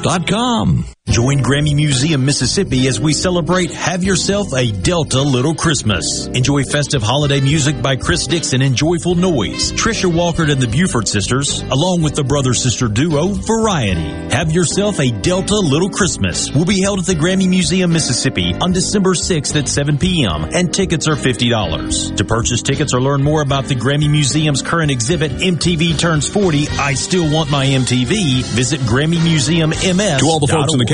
Stamps.com. 0.00 0.93
Join 1.10 1.40
Grammy 1.40 1.76
Museum 1.76 2.24
Mississippi 2.24 2.88
as 2.88 2.98
we 2.98 3.12
celebrate 3.12 3.70
Have 3.70 4.02
Yourself 4.02 4.54
a 4.54 4.72
Delta 4.72 5.20
Little 5.20 5.54
Christmas. 5.54 6.26
Enjoy 6.28 6.62
festive 6.64 7.02
holiday 7.02 7.40
music 7.40 7.80
by 7.82 7.94
Chris 7.94 8.26
Dixon 8.26 8.62
and 8.62 8.74
Joyful 8.74 9.14
Noise, 9.14 9.72
Trisha 9.72 10.12
Walker 10.12 10.50
and 10.50 10.60
the 10.60 10.66
Buford 10.66 11.06
Sisters, 11.06 11.60
along 11.60 12.00
with 12.02 12.14
the 12.14 12.24
brother-sister 12.24 12.88
duo 12.88 13.28
Variety. 13.28 14.00
Have 14.34 14.50
Yourself 14.50 14.98
a 14.98 15.10
Delta 15.10 15.56
Little 15.56 15.90
Christmas 15.90 16.50
will 16.50 16.64
be 16.64 16.80
held 16.80 17.00
at 17.00 17.04
the 17.06 17.14
Grammy 17.14 17.48
Museum 17.48 17.92
Mississippi 17.92 18.54
on 18.54 18.72
December 18.72 19.10
6th 19.10 19.54
at 19.56 19.68
7 19.68 19.98
p.m. 19.98 20.44
and 20.54 20.72
tickets 20.72 21.06
are 21.06 21.16
$50. 21.16 22.16
To 22.16 22.24
purchase 22.24 22.62
tickets 22.62 22.94
or 22.94 23.02
learn 23.02 23.22
more 23.22 23.42
about 23.42 23.66
the 23.66 23.74
Grammy 23.74 24.10
Museum's 24.10 24.62
current 24.62 24.90
exhibit 24.90 25.32
MTV 25.32 25.98
Turns 25.98 26.26
40, 26.28 26.66
I 26.70 26.94
Still 26.94 27.30
Want 27.30 27.50
My 27.50 27.66
MTV, 27.66 28.42
visit 28.42 28.80
Grammy 28.80 29.22
Museum 29.22 29.68
MS. 29.70 30.20
To 30.20 30.26
all 30.26 30.40
the 30.40 30.48
folks 30.48 30.72
in 30.72 30.78
the 30.78 30.93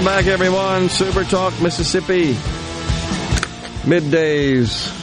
Welcome 0.00 0.24
back, 0.24 0.32
everyone. 0.32 0.88
Super 0.88 1.24
Talk 1.24 1.60
Mississippi. 1.60 2.32
Middays. 3.82 4.96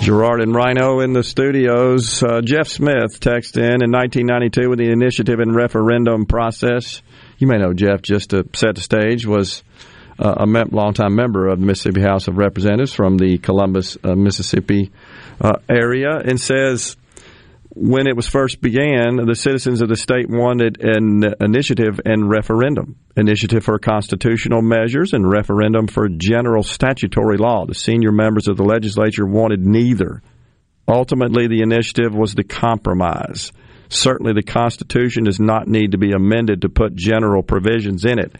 Gerard 0.00 0.40
and 0.40 0.54
Rhino 0.54 1.00
in 1.00 1.12
the 1.12 1.24
studios. 1.24 2.22
Uh, 2.22 2.40
Jeff 2.40 2.68
Smith 2.68 3.18
texted 3.18 3.56
in 3.56 3.82
in 3.82 3.90
1992 3.90 4.70
with 4.70 4.78
the 4.78 4.92
initiative 4.92 5.40
and 5.40 5.56
referendum 5.56 6.24
process. 6.24 7.02
You 7.38 7.48
may 7.48 7.58
know 7.58 7.72
Jeff, 7.72 8.00
just 8.00 8.30
to 8.30 8.46
set 8.52 8.76
the 8.76 8.80
stage, 8.80 9.26
was 9.26 9.64
uh, 10.20 10.34
a 10.36 10.46
mem- 10.46 10.68
longtime 10.70 11.16
member 11.16 11.48
of 11.48 11.58
the 11.58 11.66
Mississippi 11.66 12.00
House 12.00 12.28
of 12.28 12.38
Representatives 12.38 12.94
from 12.94 13.18
the 13.18 13.38
Columbus, 13.38 13.98
uh, 14.04 14.14
Mississippi 14.14 14.92
uh, 15.40 15.56
area, 15.68 16.16
and 16.16 16.40
says 16.40 16.94
when 17.74 18.06
it 18.06 18.14
was 18.14 18.28
first 18.28 18.60
began, 18.60 19.16
the 19.16 19.34
citizens 19.34 19.80
of 19.80 19.88
the 19.88 19.96
state 19.96 20.28
wanted 20.28 20.82
an 20.82 21.34
initiative 21.40 22.00
and 22.04 22.28
referendum. 22.28 22.96
Initiative 23.16 23.64
for 23.64 23.78
constitutional 23.78 24.60
measures 24.60 25.14
and 25.14 25.28
referendum 25.28 25.86
for 25.86 26.08
general 26.08 26.62
statutory 26.62 27.38
law. 27.38 27.64
The 27.64 27.74
senior 27.74 28.12
members 28.12 28.46
of 28.46 28.58
the 28.58 28.64
legislature 28.64 29.26
wanted 29.26 29.64
neither. 29.64 30.22
Ultimately, 30.86 31.46
the 31.46 31.62
initiative 31.62 32.14
was 32.14 32.34
the 32.34 32.44
compromise. 32.44 33.52
Certainly, 33.88 34.34
the 34.34 34.42
Constitution 34.42 35.24
does 35.24 35.40
not 35.40 35.66
need 35.66 35.92
to 35.92 35.98
be 35.98 36.12
amended 36.12 36.62
to 36.62 36.68
put 36.68 36.94
general 36.94 37.42
provisions 37.42 38.04
in 38.04 38.18
it. 38.18 38.36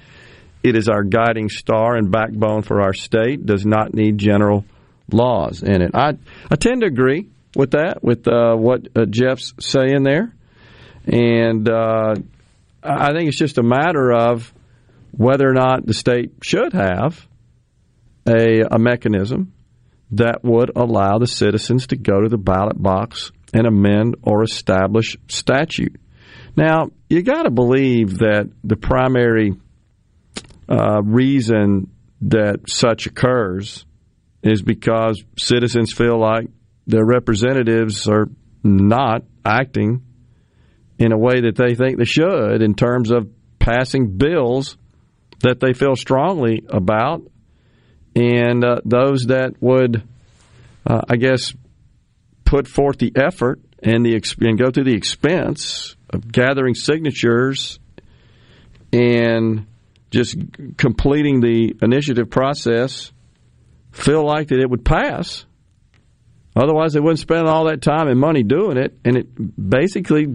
It 0.63 0.77
is 0.77 0.89
our 0.89 1.05
guiding 1.05 1.49
star 1.49 1.97
and 1.97 2.13
backbone 2.13 2.63
for 2.63 2.83
our 2.83 2.93
state, 2.93 3.47
does 3.47 3.65
not 3.65 3.95
need 3.95 4.19
general 4.19 4.67
laws 5.11 5.63
in 5.63 5.81
it. 5.81 5.93
I, 5.95 6.19
I 6.51 6.57
tend 6.57 6.83
to 6.83 6.87
agree 6.87 7.29
with 7.55 7.73
that, 7.73 8.03
with 8.03 8.27
uh, 8.29 8.55
what 8.55 8.89
uh, 8.97 9.05
Jeff's 9.09 9.55
saying 9.61 10.03
there. 10.03 10.35
And 11.07 11.69
uh, 11.69 12.15
I 12.83 13.13
think 13.13 13.29
it's 13.29 13.39
just 13.39 13.59
a 13.59 13.63
matter 13.63 14.13
of 14.13 14.53
whether 15.13 15.49
or 15.49 15.53
not 15.53 15.85
the 15.87 15.95
state 15.95 16.33
should 16.43 16.73
have 16.73 17.27
a, 18.27 18.63
a 18.71 18.79
mechanism 18.79 19.53
that 20.13 20.45
would 20.45 20.71
allow 20.77 21.19
the 21.19 21.27
citizens 21.27 21.89
to 21.89 21.97
go 21.97 22.21
to 22.21 22.29
the 22.29 22.39
ballot 22.39 22.81
box 22.81 23.33
and 23.53 23.67
amend 23.67 24.17
or 24.23 24.43
establish 24.43 25.17
statute. 25.29 25.97
Now, 26.57 26.91
you 27.09 27.23
got 27.23 27.45
to 27.45 27.51
believe 27.51 28.19
that 28.19 28.51
the 28.63 28.77
primary 28.77 29.55
uh, 30.69 31.03
reason 31.03 31.91
that 32.23 32.69
such 32.69 33.07
occurs 33.07 33.85
is 34.43 34.63
because 34.63 35.23
citizens 35.39 35.93
feel 35.93 36.19
like 36.19 36.49
their 36.87 37.05
representatives 37.05 38.09
are 38.09 38.29
not 38.63 39.23
acting 39.45 40.03
in 40.99 41.13
a 41.13 41.19
way 41.19 41.41
that 41.43 41.57
they 41.57 41.75
think 41.75 41.99
they 41.99 42.05
should 42.05 42.63
in 42.63 42.75
terms 42.75 43.11
of 43.11 43.29
passing 43.59 44.17
bills 44.17 44.77
that 45.41 45.61
they 45.61 45.73
feel 45.73 45.97
strongly 45.97 46.65
about, 46.69 47.23
and 48.15 48.65
uh, 48.65 48.81
those 48.85 49.27
that 49.27 49.55
would, 49.61 50.03
uh, 50.87 51.01
I 51.09 51.17
guess, 51.17 51.53
put 52.45 52.69
forth 52.69 52.99
the 52.99 53.13
effort 53.17 53.61
and 53.83 54.07
the 54.07 54.21
and 54.41 54.59
go 54.59 54.71
through 54.71 54.85
the 54.85 54.95
expense 54.95 55.97
of 56.11 56.31
gathering 56.31 56.75
signatures 56.75 57.81
and 58.93 59.67
just 60.11 60.37
completing 60.77 61.41
the 61.41 61.75
initiative 61.83 62.31
process 62.31 63.11
feel 63.91 64.25
like 64.25 64.49
that 64.49 64.61
it 64.61 64.69
would 64.69 64.85
pass 64.85 65.47
Otherwise, 66.55 66.93
they 66.93 67.01
wouldn't 67.01 67.19
spend 67.19 67.49
all 67.49 67.65
that 67.65 67.81
time 67.81 68.09
and 68.09 68.21
money 68.21 68.43
doing 68.43 68.77
it, 68.77 68.99
and 69.05 69.17
it 69.17 69.27
basically 69.71 70.27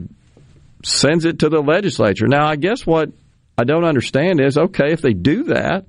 sends 0.84 1.26
it 1.26 1.39
to 1.39 1.49
the 1.49 1.61
legislature. 1.61 2.27
Now, 2.27 2.48
I 2.48 2.56
guess 2.56 2.85
what 2.85 3.11
I 3.57 3.64
don't 3.64 3.85
understand 3.85 4.41
is 4.41 4.57
okay, 4.57 4.91
if 4.91 5.02
they 5.02 5.14
do 5.14 5.45
that, 5.45 5.85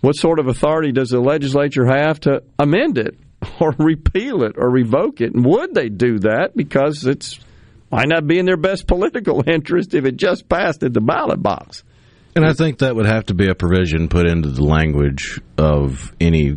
what 0.00 0.16
sort 0.16 0.38
of 0.38 0.48
authority 0.48 0.92
does 0.92 1.10
the 1.10 1.20
legislature 1.20 1.86
have 1.86 2.20
to 2.20 2.42
amend 2.58 2.98
it 2.98 3.18
or 3.60 3.74
repeal 3.78 4.42
it 4.44 4.54
or 4.56 4.70
revoke 4.70 5.20
it? 5.20 5.34
And 5.34 5.44
would 5.44 5.74
they 5.74 5.88
do 5.88 6.18
that 6.20 6.56
because 6.56 7.06
it's 7.06 7.38
might 7.90 8.08
not 8.08 8.26
be 8.26 8.38
in 8.38 8.46
their 8.46 8.56
best 8.56 8.86
political 8.86 9.44
interest 9.46 9.94
if 9.94 10.06
it 10.06 10.16
just 10.16 10.48
passed 10.48 10.82
at 10.82 10.92
the 10.92 11.00
ballot 11.00 11.42
box? 11.42 11.84
And 12.34 12.46
I 12.46 12.54
think 12.54 12.78
that 12.78 12.96
would 12.96 13.06
have 13.06 13.26
to 13.26 13.34
be 13.34 13.48
a 13.48 13.54
provision 13.54 14.08
put 14.08 14.26
into 14.26 14.48
the 14.48 14.64
language 14.64 15.38
of 15.58 16.14
any 16.18 16.56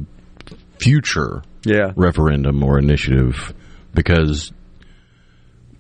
future 0.79 1.43
yeah. 1.65 1.91
referendum 1.95 2.63
or 2.63 2.77
initiative 2.79 3.53
because 3.93 4.51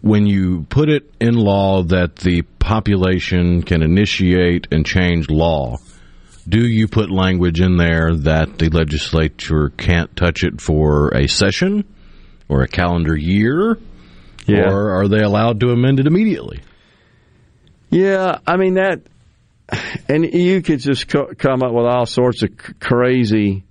when 0.01 0.25
you 0.27 0.63
put 0.69 0.89
it 0.89 1.11
in 1.19 1.35
law 1.35 1.83
that 1.83 2.15
the 2.17 2.43
population 2.59 3.63
can 3.63 3.81
initiate 3.81 4.67
and 4.71 4.85
change 4.85 5.29
law, 5.29 5.77
do 6.47 6.59
you 6.59 6.87
put 6.87 7.09
language 7.09 7.59
in 7.59 7.77
there 7.77 8.15
that 8.15 8.59
the 8.59 8.69
legislature 8.69 9.69
can't 9.69 10.15
touch 10.15 10.43
it 10.43 10.61
for 10.61 11.09
a 11.09 11.27
session 11.27 11.85
or 12.47 12.61
a 12.61 12.67
calendar 12.67 13.15
year? 13.15 13.79
Yeah. 14.45 14.69
Or 14.69 14.91
are 14.91 15.07
they 15.07 15.21
allowed 15.21 15.59
to 15.61 15.71
amend 15.71 15.99
it 15.99 16.05
immediately? 16.05 16.61
Yeah, 17.89 18.39
I 18.45 18.57
mean 18.57 18.75
that, 18.75 19.01
and 20.07 20.23
you 20.23 20.61
could 20.61 20.81
just 20.81 21.07
co- 21.07 21.33
come 21.35 21.63
up 21.63 21.71
with 21.71 21.85
all 21.85 22.05
sorts 22.05 22.43
of 22.43 22.49
c- 22.49 22.73
crazy 22.79 23.63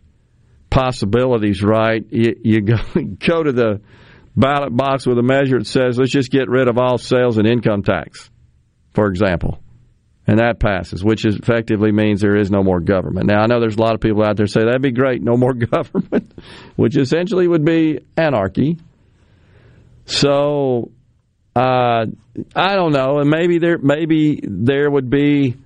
possibilities, 0.74 1.62
right? 1.62 2.04
You, 2.10 2.34
you 2.42 2.60
go, 2.60 2.74
go 3.26 3.42
to 3.44 3.52
the 3.52 3.80
ballot 4.34 4.76
box 4.76 5.06
with 5.06 5.16
a 5.18 5.22
measure 5.22 5.58
that 5.60 5.66
says, 5.68 5.96
let's 5.96 6.10
just 6.10 6.32
get 6.32 6.48
rid 6.48 6.68
of 6.68 6.78
all 6.78 6.98
sales 6.98 7.38
and 7.38 7.46
income 7.46 7.84
tax, 7.84 8.28
for 8.92 9.06
example. 9.06 9.60
and 10.26 10.40
that 10.40 10.58
passes, 10.58 11.04
which 11.04 11.24
effectively 11.24 11.92
means 11.92 12.20
there 12.20 12.36
is 12.36 12.50
no 12.50 12.62
more 12.64 12.80
government. 12.80 13.26
Now, 13.26 13.42
I 13.42 13.46
know 13.46 13.60
there's 13.60 13.76
a 13.76 13.80
lot 13.80 13.94
of 13.94 14.00
people 14.00 14.24
out 14.24 14.36
there 14.36 14.48
say 14.48 14.64
that'd 14.64 14.82
be 14.82 14.90
great, 14.90 15.22
no 15.22 15.36
more 15.36 15.52
government, 15.74 16.32
which 16.74 16.96
essentially 16.96 17.46
would 17.46 17.64
be 17.64 18.00
anarchy. 18.16 18.78
So, 20.06 20.90
uh, 21.54 22.06
I 22.56 22.74
don't 22.74 22.92
know, 22.92 23.20
and 23.20 23.30
maybe 23.30 23.58
there 23.58 23.78
maybe 23.78 24.40
there 24.42 24.90
would 24.90 25.08
be 25.08 25.56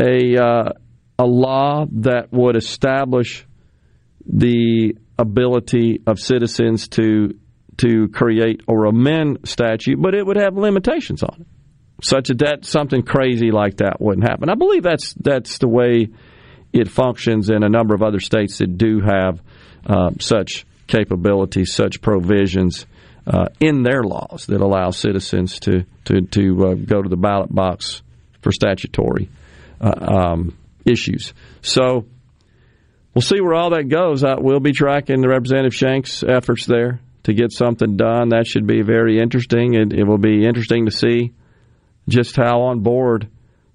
a 0.00 0.42
uh, 0.42 0.72
a 1.18 1.26
law 1.26 1.84
that 1.92 2.32
would 2.32 2.56
establish 2.56 3.44
the 4.28 4.96
ability 5.18 6.02
of 6.06 6.20
citizens 6.20 6.88
to 6.88 7.34
to 7.78 8.08
create 8.08 8.62
or 8.66 8.86
amend 8.86 9.38
statute, 9.44 10.00
but 10.00 10.14
it 10.14 10.26
would 10.26 10.36
have 10.36 10.56
limitations 10.56 11.22
on 11.22 11.36
it 11.40 11.46
such 12.02 12.28
that 12.28 12.64
something 12.64 13.02
crazy 13.02 13.50
like 13.50 13.78
that 13.78 14.00
wouldn't 14.00 14.28
happen. 14.28 14.48
I 14.48 14.54
believe 14.54 14.82
that's 14.82 15.14
that's 15.14 15.58
the 15.58 15.68
way 15.68 16.08
it 16.72 16.88
functions 16.88 17.50
in 17.50 17.62
a 17.62 17.68
number 17.68 17.94
of 17.94 18.02
other 18.02 18.20
states 18.20 18.58
that 18.58 18.78
do 18.78 19.00
have 19.00 19.40
uh, 19.86 20.10
such 20.20 20.66
capabilities, 20.86 21.72
such 21.74 22.00
provisions 22.00 22.86
uh, 23.26 23.46
in 23.60 23.82
their 23.82 24.02
laws 24.02 24.46
that 24.46 24.60
allow 24.60 24.90
citizens 24.90 25.58
to 25.60 25.84
to 26.04 26.22
to 26.22 26.68
uh, 26.68 26.74
go 26.74 27.02
to 27.02 27.08
the 27.08 27.16
ballot 27.16 27.52
box 27.52 28.02
for 28.42 28.52
statutory 28.52 29.28
uh, 29.80 29.92
um, 30.00 30.56
issues. 30.84 31.34
So 31.62 32.06
we'll 33.18 33.22
see 33.22 33.40
where 33.40 33.54
all 33.54 33.70
that 33.70 33.88
goes. 33.88 34.22
we'll 34.22 34.60
be 34.60 34.70
tracking 34.70 35.20
the 35.20 35.28
Representative 35.28 35.74
Shank's 35.74 36.22
efforts 36.22 36.66
there 36.66 37.00
to 37.24 37.34
get 37.34 37.50
something 37.50 37.96
done. 37.96 38.28
That 38.28 38.46
should 38.46 38.64
be 38.64 38.82
very 38.82 39.18
interesting. 39.18 39.74
It, 39.74 39.92
it 39.92 40.04
will 40.04 40.18
be 40.18 40.46
interesting 40.46 40.86
to 40.86 40.92
see 40.92 41.32
just 42.08 42.36
how 42.36 42.60
on 42.60 42.78
board 42.84 43.28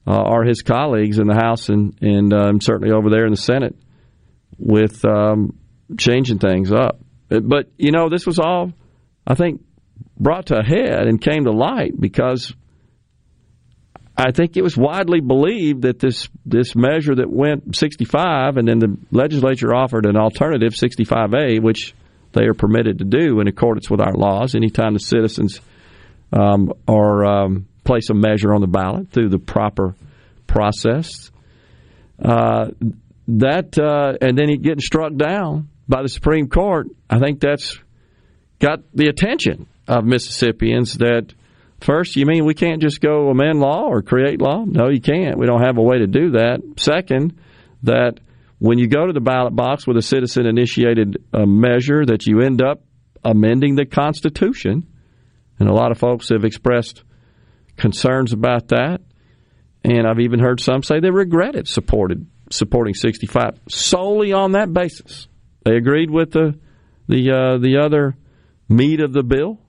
uh, 0.08 0.12
are 0.14 0.46
his 0.46 0.62
colleagues 0.62 1.20
in 1.20 1.28
the 1.28 1.36
House 1.36 1.68
and 1.68 1.94
and 2.02 2.34
um, 2.34 2.62
certainly 2.62 2.94
over 2.94 3.10
there 3.10 3.26
in 3.26 3.32
the 3.32 3.38
Senate 3.38 3.76
with 4.58 5.04
um, 5.04 5.60
changing 5.98 6.40
things 6.40 6.72
up. 6.72 7.02
But 7.28 7.70
you 7.76 7.92
know, 7.92 8.08
this 8.08 8.26
was 8.26 8.40
all 8.40 8.72
I 9.28 9.36
think 9.36 9.62
brought 10.18 10.46
to 10.48 10.58
a 10.58 10.64
head 10.64 11.06
and 11.06 11.20
came 11.20 11.44
to 11.44 11.52
light 11.52 12.00
because 12.00 12.54
I 14.16 14.32
think 14.32 14.58
it 14.58 14.62
was 14.62 14.78
widely 14.78 15.22
believed 15.22 15.84
that 15.84 16.00
this 16.00 16.30
this 16.46 16.76
measure 16.76 17.16
that 17.16 17.32
went 17.32 17.76
65 17.76 18.58
and 18.58 18.68
then 18.68 18.80
the 18.80 18.98
legislature 19.12 19.74
offered 19.74 20.06
an 20.06 20.18
alternative 20.18 20.74
65A, 20.74 21.62
which 21.62 21.96
they 22.34 22.46
are 22.46 22.54
permitted 22.54 23.00
to 23.00 23.06
do 23.06 23.40
in 23.40 23.48
accordance 23.48 23.90
with 23.90 24.02
our 24.02 24.14
laws 24.14 24.54
anytime 24.56 24.94
the 24.94 25.00
citizens 25.00 25.60
um, 26.32 26.74
are 26.88 27.26
um, 27.26 27.68
place 27.84 28.10
a 28.10 28.14
measure 28.14 28.54
on 28.54 28.62
the 28.62 28.68
ballot 28.68 29.10
through 29.12 29.30
the 29.30 29.40
proper 29.40 29.96
process. 30.46 31.32
Uh, 32.24 32.68
that 33.28 33.78
uh, 33.80 34.18
and 34.22 34.38
then 34.38 34.50
he 34.50 34.58
getting 34.58 34.80
struck 34.80 35.16
down 35.16 35.70
by 35.88 36.02
the 36.04 36.10
Supreme 36.10 36.50
Court. 36.50 36.88
I 37.10 37.20
think 37.20 37.40
that's 37.40 37.80
got 38.60 38.80
the 38.94 39.08
attention 39.08 39.68
of 39.88 40.06
Mississippians. 40.06 40.98
That 40.98 41.34
first, 41.84 42.16
you 42.16 42.26
mean 42.26 42.46
we 42.46 42.54
can't 42.54 42.82
just 42.82 43.02
go 43.02 43.30
amend 43.30 43.60
law 43.60 43.84
or 43.88 44.02
create 44.02 44.42
law? 44.42 44.64
No, 44.66 44.90
you 44.90 45.02
can't. 45.02 45.38
We 45.38 45.46
don't 45.46 45.64
have 45.64 45.78
a 45.78 45.82
way 45.82 46.00
to 46.00 46.08
do 46.08 46.32
that. 46.32 46.62
Second, 46.78 47.40
that 47.84 48.20
when 48.60 48.78
you 48.78 48.88
go 48.88 49.06
to 49.06 49.14
the 49.14 49.22
ballot 49.22 49.56
box 49.56 49.86
with 49.86 49.98
a 49.98 50.02
citizen 50.02 50.46
initiated 50.46 51.18
uh, 51.34 51.46
measure, 51.46 52.06
that 52.06 52.26
you 52.26 52.42
end 52.42 52.62
up 52.62 52.84
amending 53.24 53.76
the 53.76 53.86
Constitution. 53.86 54.88
And 55.60 55.70
a 55.70 55.74
lot 55.74 55.92
of 55.92 55.98
folks 55.98 56.30
have 56.30 56.46
expressed 56.46 57.04
concerns 57.78 58.34
about 58.34 58.70
that. 58.70 59.02
And 59.84 60.08
I've 60.08 60.20
even 60.20 60.40
heard 60.40 60.60
some 60.60 60.84
say 60.84 61.00
they 61.00 61.12
regretted 61.12 61.68
supported 61.68 62.28
supporting 62.50 62.94
65 62.94 63.60
solely 63.68 64.32
on 64.32 64.52
that 64.52 64.72
basis. 64.72 65.28
They 65.66 65.76
agreed 65.76 66.10
with 66.10 66.32
the 66.32 66.58
the 67.08 67.32
uh, 67.32 67.58
the 67.58 67.82
other 67.84 68.16
meat 68.70 69.02
of 69.02 69.12
the 69.12 69.24
bill 69.24 69.60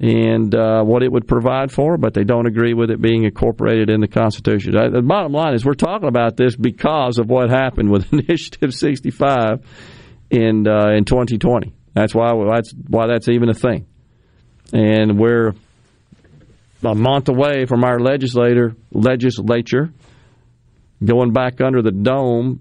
and 0.00 0.54
uh, 0.54 0.82
what 0.82 1.02
it 1.02 1.12
would 1.12 1.28
provide 1.28 1.70
for, 1.70 1.96
but 1.96 2.14
they 2.14 2.24
don't 2.24 2.46
agree 2.46 2.74
with 2.74 2.90
it 2.90 3.00
being 3.00 3.24
incorporated 3.24 3.90
in 3.90 4.00
the 4.00 4.08
Constitution. 4.08 4.72
The 4.72 5.02
bottom 5.02 5.32
line 5.32 5.54
is 5.54 5.64
we're 5.64 5.74
talking 5.74 6.08
about 6.08 6.36
this 6.36 6.56
because 6.56 7.18
of 7.18 7.28
what 7.28 7.50
happened 7.50 7.90
with 7.90 8.12
Initiative 8.12 8.74
65 8.74 9.64
in 10.30 10.66
uh, 10.66 10.90
in 10.90 11.04
2020. 11.04 11.72
That's 11.94 12.14
why 12.14 12.32
that's 12.52 12.74
why 12.88 13.06
that's 13.06 13.28
even 13.28 13.48
a 13.48 13.54
thing, 13.54 13.86
and 14.72 15.16
we're 15.18 15.54
a 16.84 16.94
month 16.94 17.28
away 17.28 17.66
from 17.66 17.84
our 17.84 18.00
legislator 18.00 18.74
legislature 18.92 19.92
going 21.04 21.32
back 21.32 21.60
under 21.60 21.82
the 21.82 21.92
dome, 21.92 22.60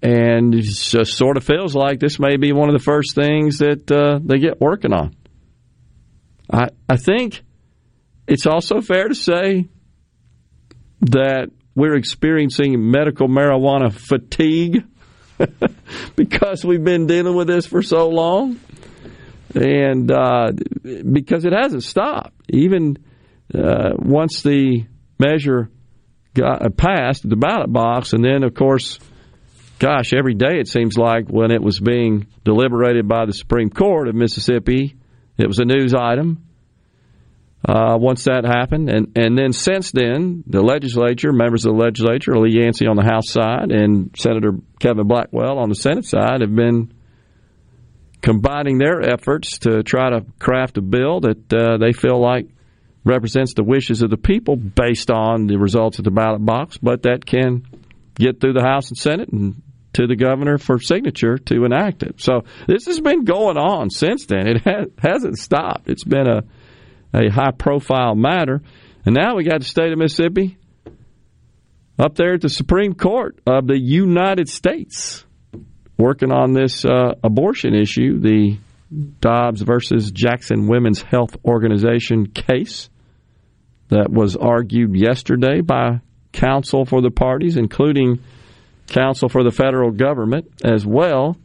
and 0.00 0.54
it 0.54 0.62
just 0.62 1.16
sort 1.16 1.36
of 1.36 1.44
feels 1.44 1.74
like 1.74 1.98
this 1.98 2.20
may 2.20 2.36
be 2.36 2.52
one 2.52 2.68
of 2.68 2.74
the 2.74 2.82
first 2.82 3.16
things 3.16 3.58
that 3.58 3.90
uh, 3.90 4.20
they 4.22 4.38
get 4.38 4.60
working 4.60 4.92
on. 4.92 5.15
I 6.50 6.68
I 6.88 6.96
think 6.96 7.42
it's 8.26 8.46
also 8.46 8.80
fair 8.80 9.08
to 9.08 9.14
say 9.14 9.68
that 11.02 11.50
we're 11.74 11.96
experiencing 11.96 12.90
medical 12.90 13.28
marijuana 13.28 13.92
fatigue 13.92 14.84
because 16.16 16.64
we've 16.64 16.82
been 16.82 17.06
dealing 17.06 17.36
with 17.36 17.46
this 17.46 17.66
for 17.66 17.82
so 17.82 18.08
long, 18.08 18.58
and 19.54 20.10
uh, 20.10 20.52
because 20.82 21.44
it 21.44 21.52
hasn't 21.52 21.82
stopped. 21.82 22.32
Even 22.48 22.98
uh, 23.54 23.90
once 23.98 24.42
the 24.42 24.86
measure 25.18 25.68
got 26.34 26.64
uh, 26.64 26.70
passed 26.70 27.28
the 27.28 27.36
ballot 27.36 27.72
box, 27.72 28.12
and 28.12 28.24
then 28.24 28.42
of 28.42 28.54
course, 28.54 28.98
gosh, 29.78 30.12
every 30.14 30.34
day 30.34 30.58
it 30.58 30.68
seems 30.68 30.96
like 30.96 31.28
when 31.28 31.50
it 31.50 31.62
was 31.62 31.78
being 31.78 32.26
deliberated 32.44 33.06
by 33.06 33.26
the 33.26 33.32
Supreme 33.32 33.70
Court 33.70 34.08
of 34.08 34.14
Mississippi, 34.14 34.96
it 35.38 35.46
was 35.46 35.58
a 35.58 35.64
news 35.64 35.94
item. 35.94 36.42
Uh, 37.66 37.96
once 37.98 38.24
that 38.24 38.44
happened, 38.44 38.88
and 38.88 39.16
and 39.16 39.36
then 39.36 39.52
since 39.52 39.90
then, 39.90 40.44
the 40.46 40.62
legislature, 40.62 41.32
members 41.32 41.66
of 41.66 41.74
the 41.74 41.82
legislature, 41.82 42.38
Lee 42.38 42.60
Yancey 42.60 42.86
on 42.86 42.94
the 42.96 43.02
House 43.02 43.28
side 43.28 43.72
and 43.72 44.14
Senator 44.16 44.52
Kevin 44.78 45.08
Blackwell 45.08 45.58
on 45.58 45.68
the 45.68 45.74
Senate 45.74 46.04
side, 46.04 46.42
have 46.42 46.54
been 46.54 46.92
combining 48.22 48.78
their 48.78 49.00
efforts 49.00 49.58
to 49.60 49.82
try 49.82 50.10
to 50.10 50.24
craft 50.38 50.78
a 50.78 50.82
bill 50.82 51.20
that 51.20 51.52
uh, 51.52 51.78
they 51.78 51.92
feel 51.92 52.20
like 52.20 52.48
represents 53.04 53.54
the 53.54 53.64
wishes 53.64 54.02
of 54.02 54.10
the 54.10 54.16
people 54.16 54.56
based 54.56 55.10
on 55.10 55.46
the 55.46 55.56
results 55.56 55.98
of 55.98 56.04
the 56.04 56.10
ballot 56.10 56.44
box, 56.44 56.76
but 56.76 57.02
that 57.02 57.24
can 57.24 57.64
get 58.14 58.40
through 58.40 58.52
the 58.52 58.62
House 58.62 58.90
and 58.90 58.98
Senate 58.98 59.28
and 59.30 59.62
to 59.96 60.06
the 60.06 60.16
governor 60.16 60.58
for 60.58 60.78
signature 60.78 61.36
to 61.38 61.64
enact 61.64 62.02
it. 62.02 62.20
So 62.20 62.44
this 62.66 62.86
has 62.86 63.00
been 63.00 63.24
going 63.24 63.56
on 63.56 63.90
since 63.90 64.26
then. 64.26 64.46
It 64.46 64.92
hasn't 64.98 65.38
stopped. 65.38 65.88
It's 65.88 66.04
been 66.04 66.28
a 66.28 66.42
a 67.14 67.30
high 67.30 67.52
profile 67.52 68.14
matter, 68.14 68.60
and 69.04 69.14
now 69.14 69.36
we 69.36 69.44
got 69.44 69.60
the 69.60 69.66
state 69.66 69.92
of 69.92 69.98
Mississippi 69.98 70.58
up 71.98 72.14
there 72.14 72.34
at 72.34 72.42
the 72.42 72.50
Supreme 72.50 72.94
Court 72.94 73.38
of 73.46 73.66
the 73.66 73.78
United 73.78 74.48
States 74.48 75.24
working 75.96 76.30
on 76.30 76.52
this 76.52 76.84
uh, 76.84 77.14
abortion 77.24 77.74
issue, 77.74 78.20
the 78.20 78.58
Dobbs 79.20 79.62
versus 79.62 80.10
Jackson 80.10 80.68
Women's 80.68 81.00
Health 81.00 81.36
Organization 81.44 82.26
case 82.26 82.90
that 83.88 84.10
was 84.10 84.36
argued 84.36 84.94
yesterday 84.94 85.60
by 85.60 86.00
counsel 86.32 86.84
for 86.84 87.00
the 87.00 87.10
parties, 87.10 87.56
including 87.56 88.20
counsel 88.86 89.28
for 89.28 89.42
the 89.42 89.50
federal 89.50 89.90
government 89.90 90.50
as 90.64 90.86
well. 90.86 91.36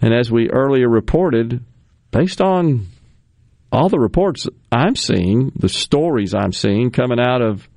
And 0.00 0.14
as 0.14 0.30
we 0.30 0.50
earlier 0.50 0.88
reported, 0.88 1.62
based 2.10 2.40
on 2.40 2.86
all 3.72 3.88
the 3.88 3.98
reports 3.98 4.48
I'm 4.72 4.96
seeing, 4.96 5.52
the 5.56 5.68
stories 5.68 6.34
I'm 6.34 6.52
seeing 6.52 6.90
coming 6.90 7.20
out 7.20 7.42
of 7.42 7.68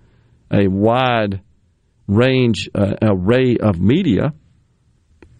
a 0.51 0.67
wide 0.67 1.41
range 2.07 2.69
uh, 2.73 2.95
array 3.01 3.57
of 3.57 3.79
media, 3.79 4.33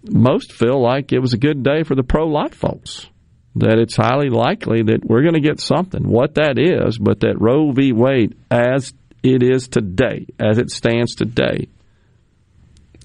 most 0.10 0.52
feel 0.52 0.82
like 0.82 1.14
it 1.14 1.20
was 1.20 1.34
a 1.34 1.38
good 1.38 1.64
day 1.64 1.84
for 1.84 1.96
the 1.96 2.04
pro 2.04 2.28
life 2.28 2.56
folks 2.56 3.08
that 3.56 3.78
it's 3.78 3.96
highly 3.96 4.30
likely 4.30 4.82
that 4.84 5.06
we're 5.06 5.22
going 5.22 5.36
to 5.36 5.40
get 5.40 5.60
something. 5.60 6.08
What 6.08 6.36
that 6.36 6.58
is, 6.58 6.98
but 6.98 7.20
that 7.22 7.40
Roe 7.40 7.72
v. 7.72 7.92
Wade, 7.92 8.36
as 8.50 8.94
it 9.22 9.44
is 9.44 9.68
today, 9.68 10.26
as 10.40 10.58
it 10.58 10.72
stands 10.72 11.16
today, 11.16 11.68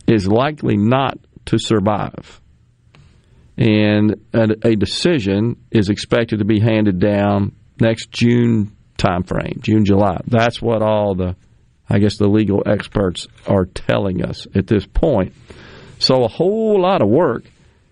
is 0.08 0.26
likely 0.26 0.76
not 0.76 1.18
to 1.46 1.58
survive. 1.58 2.40
And 3.56 4.16
a, 4.32 4.68
a 4.68 4.76
decision 4.76 5.56
is 5.70 5.90
expected 5.90 6.38
to 6.38 6.44
be 6.44 6.60
handed 6.60 6.98
down 6.98 7.54
next 7.80 8.10
June 8.10 8.76
timeframe, 8.96 9.60
June, 9.60 9.84
July. 9.84 10.20
That's 10.26 10.62
what 10.62 10.82
all 10.82 11.14
the, 11.14 11.36
I 11.88 11.98
guess, 11.98 12.16
the 12.16 12.28
legal 12.28 12.62
experts 12.66 13.26
are 13.46 13.66
telling 13.66 14.24
us 14.24 14.46
at 14.54 14.66
this 14.66 14.86
point. 14.86 15.34
So 15.98 16.24
a 16.24 16.28
whole 16.28 16.80
lot 16.80 17.02
of 17.02 17.08
work 17.08 17.44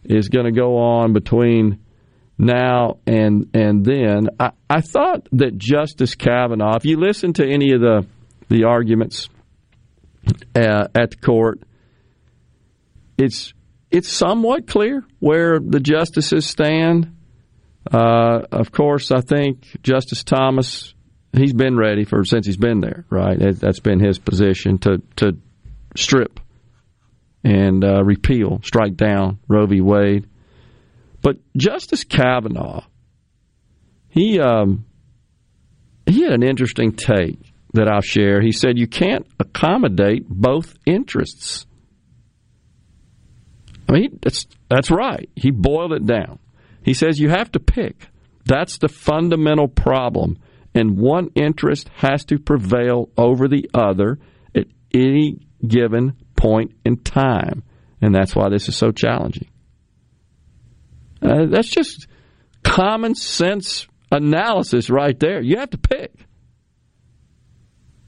is 0.05 0.29
going 0.29 0.47
to 0.47 0.53
go 0.53 0.79
on 0.79 1.13
between 1.13 1.81
now 2.39 2.99
and 3.07 3.51
and 3.55 3.85
then. 3.85 4.29
I, 4.39 4.51
I 4.71 4.81
thought 4.81 5.27
that 5.33 5.59
Justice 5.59 6.15
Kavanaugh, 6.15 6.77
if 6.77 6.85
you 6.85 6.99
listen 6.99 7.33
to 7.35 7.45
any 7.45 7.73
of 7.73 7.81
the 7.81 8.07
the 8.49 8.65
arguments 8.65 9.29
uh, 10.55 10.89
at 10.95 11.11
the 11.11 11.17
court. 11.17 11.61
It's 13.19 13.55
it's 13.91 14.09
somewhat 14.09 14.67
clear 14.67 15.05
where 15.21 15.59
the 15.59 15.81
justices 15.81 16.47
stand. 16.47 17.17
Uh, 17.91 18.41
of 18.51 18.73
course, 18.73 19.11
I 19.11 19.21
think 19.21 19.81
Justice 19.83 20.25
Thomas 20.25 20.95
he's 21.33 21.53
been 21.53 21.77
ready 21.77 22.05
for 22.05 22.25
since 22.25 22.47
he's 22.47 22.57
been 22.57 22.81
there. 22.81 23.05
Right, 23.11 23.39
that's 23.39 23.81
been 23.81 24.01
his 24.01 24.19
position 24.19 24.79
to 24.79 25.03
to 25.17 25.39
strip 25.97 26.41
and 27.45 27.85
uh, 27.85 28.03
repeal, 28.03 28.61
strike 28.65 28.97
down 28.97 29.39
Roe 29.49 29.67
v. 29.67 29.81
Wade. 29.81 30.29
But 31.23 31.37
Justice 31.57 32.05
Kavanaugh, 32.05 32.85
he 34.09 34.41
um, 34.41 34.87
he 36.07 36.23
had 36.23 36.33
an 36.33 36.43
interesting 36.43 36.93
take 36.93 37.39
that 37.73 37.89
I'll 37.89 38.01
share. 38.01 38.41
He 38.41 38.53
said 38.53 38.79
you 38.79 38.87
can't 38.87 39.27
accommodate 39.39 40.29
both 40.29 40.75
interests. 40.87 41.67
I 43.89 43.93
mean, 43.93 44.19
that's 44.23 44.47
that's 44.69 44.91
right. 44.91 45.29
He 45.37 45.51
boiled 45.51 45.93
it 45.93 46.07
down. 46.07 46.39
He 46.83 46.95
says 46.95 47.19
you 47.19 47.29
have 47.29 47.51
to 47.53 47.61
pick. 47.61 48.09
That's 48.45 48.79
the 48.79 48.89
fundamental 48.89 49.69
problem, 49.69 50.39
and 50.75 50.99
one 50.99 51.31
interest 51.35 51.89
has 51.97 52.25
to 52.27 52.39
prevail 52.39 53.11
over 53.17 53.49
the 53.49 53.69
other 53.75 54.19
at 54.55 54.67
any 54.95 55.41
given 55.67 56.17
point 56.37 56.73
in 56.85 56.99
time, 56.99 57.65
and 58.01 58.15
that's 58.15 58.37
why 58.37 58.49
this 58.49 58.69
is 58.69 58.77
so 58.77 58.93
challenging. 58.93 59.49
Uh, 61.23 61.47
that's 61.47 61.69
just 61.69 62.07
common 62.63 63.15
sense 63.15 63.87
analysis 64.13 64.91
right 64.91 65.19
there. 65.19 65.41
You 65.41 65.59
have 65.59 65.71
to 65.71 65.79
pick. 65.79 66.13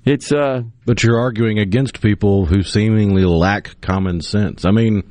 It's 0.04 0.32
uh, 0.32 0.62
but 0.86 1.02
you're 1.02 1.18
arguing 1.18 1.58
against 1.58 2.00
people 2.00 2.46
who 2.46 2.62
seemingly 2.62 3.24
lack 3.24 3.80
common 3.80 4.20
sense. 4.20 4.64
I 4.64 4.70
mean, 4.70 5.10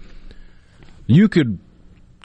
you 1.08 1.28
could 1.30 1.60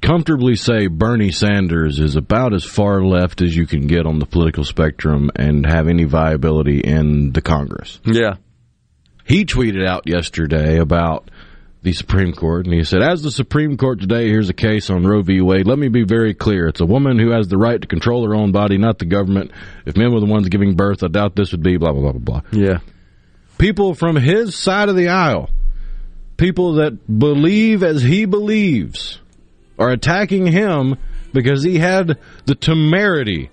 comfortably 0.02 0.56
say 0.56 0.88
Bernie 0.88 1.30
Sanders 1.30 2.00
is 2.00 2.16
about 2.16 2.52
as 2.52 2.64
far 2.64 3.02
left 3.02 3.40
as 3.40 3.56
you 3.56 3.66
can 3.66 3.86
get 3.86 4.04
on 4.04 4.18
the 4.18 4.26
political 4.26 4.64
spectrum 4.64 5.30
and 5.36 5.64
have 5.64 5.88
any 5.88 6.04
viability 6.04 6.80
in 6.80 7.32
the 7.32 7.40
Congress. 7.40 8.00
Yeah. 8.04 8.34
He 9.24 9.44
tweeted 9.44 9.86
out 9.86 10.02
yesterday 10.06 10.78
about 10.78 11.30
the 11.82 11.92
Supreme 11.92 12.32
Court, 12.32 12.66
and 12.66 12.74
he 12.74 12.84
said, 12.84 13.02
As 13.02 13.22
the 13.22 13.30
Supreme 13.30 13.76
Court 13.76 14.00
today 14.00 14.28
hears 14.28 14.48
a 14.48 14.54
case 14.54 14.90
on 14.90 15.04
Roe 15.04 15.22
v. 15.22 15.40
Wade, 15.40 15.66
let 15.66 15.78
me 15.78 15.88
be 15.88 16.04
very 16.04 16.34
clear. 16.34 16.68
It's 16.68 16.80
a 16.80 16.86
woman 16.86 17.18
who 17.18 17.30
has 17.30 17.48
the 17.48 17.58
right 17.58 17.80
to 17.80 17.88
control 17.88 18.24
her 18.26 18.34
own 18.34 18.52
body, 18.52 18.78
not 18.78 18.98
the 18.98 19.04
government. 19.04 19.52
If 19.86 19.96
men 19.96 20.12
were 20.12 20.20
the 20.20 20.26
ones 20.26 20.48
giving 20.48 20.76
birth, 20.76 21.02
I 21.02 21.08
doubt 21.08 21.34
this 21.34 21.52
would 21.52 21.62
be 21.62 21.76
blah, 21.76 21.92
blah, 21.92 22.02
blah, 22.02 22.12
blah, 22.12 22.40
blah. 22.40 22.50
Yeah. 22.52 22.78
People 23.58 23.94
from 23.94 24.16
his 24.16 24.56
side 24.56 24.88
of 24.88 24.96
the 24.96 25.08
aisle, 25.08 25.50
people 26.42 26.74
that 26.74 27.18
believe 27.20 27.84
as 27.84 28.02
he 28.02 28.24
believes, 28.24 29.20
are 29.78 29.90
attacking 29.90 30.44
him 30.44 30.96
because 31.32 31.62
he 31.62 31.78
had 31.78 32.18
the 32.46 32.56
temerity 32.56 33.48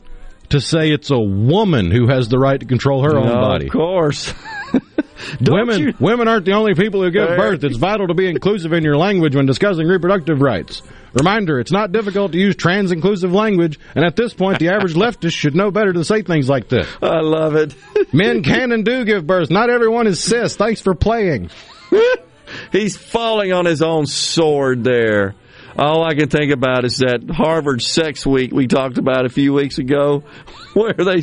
to 0.49 0.59
say 0.59 0.89
it's 0.89 1.11
a 1.11 1.19
woman 1.19 1.91
who 1.91 2.07
has 2.07 2.29
the 2.29 2.39
right 2.39 2.59
to 2.59 2.65
control 2.65 3.03
her 3.03 3.13
no, 3.13 3.21
own 3.21 3.29
body. 3.29 3.67
Of 3.67 3.73
course. 3.73 4.33
women 5.41 5.79
you? 5.79 5.93
women 5.99 6.27
aren't 6.27 6.45
the 6.45 6.53
only 6.53 6.73
people 6.73 7.03
who 7.03 7.11
give 7.11 7.27
birth. 7.37 7.63
It's 7.63 7.77
vital 7.77 8.07
to 8.07 8.15
be 8.15 8.27
inclusive 8.27 8.73
in 8.73 8.83
your 8.83 8.97
language 8.97 9.35
when 9.35 9.45
discussing 9.45 9.85
reproductive 9.87 10.41
rights. 10.41 10.81
Reminder, 11.13 11.59
it's 11.59 11.71
not 11.71 11.91
difficult 11.91 12.31
to 12.31 12.39
use 12.39 12.55
trans 12.55 12.91
inclusive 12.91 13.31
language, 13.31 13.79
and 13.93 14.03
at 14.03 14.15
this 14.15 14.33
point, 14.33 14.57
the 14.57 14.69
average 14.69 14.93
leftist 14.95 15.35
should 15.35 15.55
know 15.55 15.69
better 15.69 15.93
to 15.93 16.03
say 16.03 16.23
things 16.23 16.49
like 16.49 16.69
this. 16.69 16.87
I 17.03 17.19
love 17.19 17.55
it. 17.55 17.75
Men 18.11 18.41
can 18.41 18.71
and 18.71 18.83
do 18.83 19.05
give 19.05 19.27
birth. 19.27 19.51
Not 19.51 19.69
everyone 19.69 20.07
is 20.07 20.23
cis. 20.23 20.55
Thanks 20.55 20.81
for 20.81 20.95
playing. 20.95 21.51
He's 22.71 22.97
falling 22.97 23.51
on 23.51 23.65
his 23.65 23.81
own 23.81 24.05
sword 24.05 24.83
there. 24.83 25.35
All 25.77 26.03
I 26.03 26.13
can 26.13 26.29
think 26.29 26.51
about 26.51 26.83
is 26.83 26.97
that 26.97 27.29
Harvard 27.29 27.81
Sex 27.81 28.25
Week 28.25 28.51
we 28.51 28.67
talked 28.67 28.97
about 28.97 29.25
a 29.25 29.29
few 29.29 29.53
weeks 29.53 29.77
ago, 29.77 30.23
where 30.73 30.93
they 30.93 31.21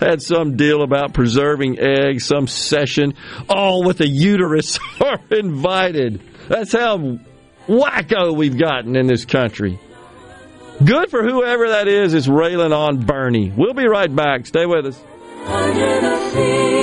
had 0.00 0.20
some 0.20 0.56
deal 0.56 0.82
about 0.82 1.14
preserving 1.14 1.78
eggs, 1.78 2.26
some 2.26 2.46
session, 2.46 3.14
all 3.48 3.84
with 3.84 4.00
a 4.00 4.08
uterus 4.08 4.78
are 5.00 5.20
invited. 5.30 6.20
That's 6.48 6.72
how 6.72 7.18
wacko 7.68 8.34
we've 8.34 8.58
gotten 8.58 8.96
in 8.96 9.06
this 9.06 9.24
country. 9.24 9.78
Good 10.84 11.10
for 11.10 11.22
whoever 11.22 11.68
that 11.70 11.88
is 11.88 12.14
is 12.14 12.28
railing 12.28 12.72
on 12.72 13.04
Bernie. 13.04 13.52
We'll 13.56 13.74
be 13.74 13.86
right 13.86 14.14
back. 14.14 14.46
Stay 14.46 14.64
with 14.64 14.86
us. 14.86 16.77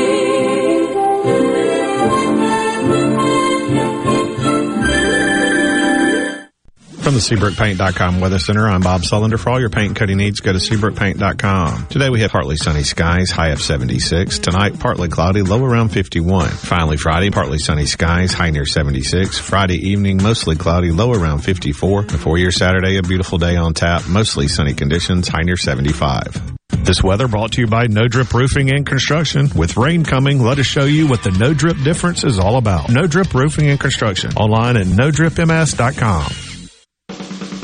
From 7.06 7.14
the 7.14 7.19
SeabrookPaint.com 7.19 8.19
Weather 8.19 8.40
Center, 8.40 8.68
I'm 8.68 8.82
Bob 8.82 9.02
Sullender. 9.02 9.40
For 9.40 9.52
all 9.52 9.60
your 9.60 9.69
paint 9.69 10.02
and 10.02 10.18
needs, 10.18 10.40
go 10.40 10.52
to 10.52 10.57
SeabrookPaint.com. 10.57 11.86
Today 11.86 12.10
we 12.10 12.22
have 12.22 12.32
partly 12.32 12.56
sunny 12.56 12.82
skies, 12.82 13.30
high 13.30 13.49
of 13.49 13.61
76. 13.61 14.40
Tonight, 14.40 14.80
partly 14.80 15.07
cloudy, 15.07 15.44
low 15.44 15.64
around 15.64 15.90
51. 15.90 16.49
Finally, 16.49 16.98
Friday, 16.98 17.30
partly 17.30 17.60
sunny 17.60 17.86
skies, 17.86 18.34
high 18.34 18.49
near 18.49 18.65
76. 18.65 19.38
Friday 19.38 19.76
evening, 19.88 20.18
mostly 20.18 20.56
cloudy, 20.56 20.90
low 20.90 21.14
around 21.14 21.41
54. 21.41 22.02
Before 22.02 22.40
your 22.40 22.49
Saturday, 22.49 22.98
a 22.98 23.03
beautiful 23.03 23.38
day 23.38 23.56
on 23.56 23.76
tap, 23.76 24.07
mostly 24.10 24.48
sunny 24.48 24.73
conditions, 24.73 25.27
high 25.27 25.44
near 25.44 25.57
75. 25.57 26.57
This 26.69 27.03
weather 27.03 27.27
brought 27.27 27.52
to 27.52 27.61
you 27.61 27.68
by 27.68 27.86
No 27.86 28.07
Drip 28.07 28.34
Roofing 28.34 28.72
and 28.72 28.84
Construction. 28.84 29.48
With 29.56 29.77
rain 29.77 30.06
coming, 30.06 30.41
let 30.41 30.57
us 30.57 30.65
show 30.65 30.86
you 30.86 31.06
what 31.07 31.22
the 31.22 31.30
No 31.30 31.53
Drip 31.53 31.77
difference 31.84 32.23
is 32.23 32.40
all 32.40 32.57
about. 32.57 32.90
No 32.90 33.06
Drip 33.06 33.32
Roofing 33.32 33.69
and 33.69 33.80
Construction. 33.80 34.34
Online 34.34 34.77
at 34.77 34.88
NoDripMS.com. 34.88 36.55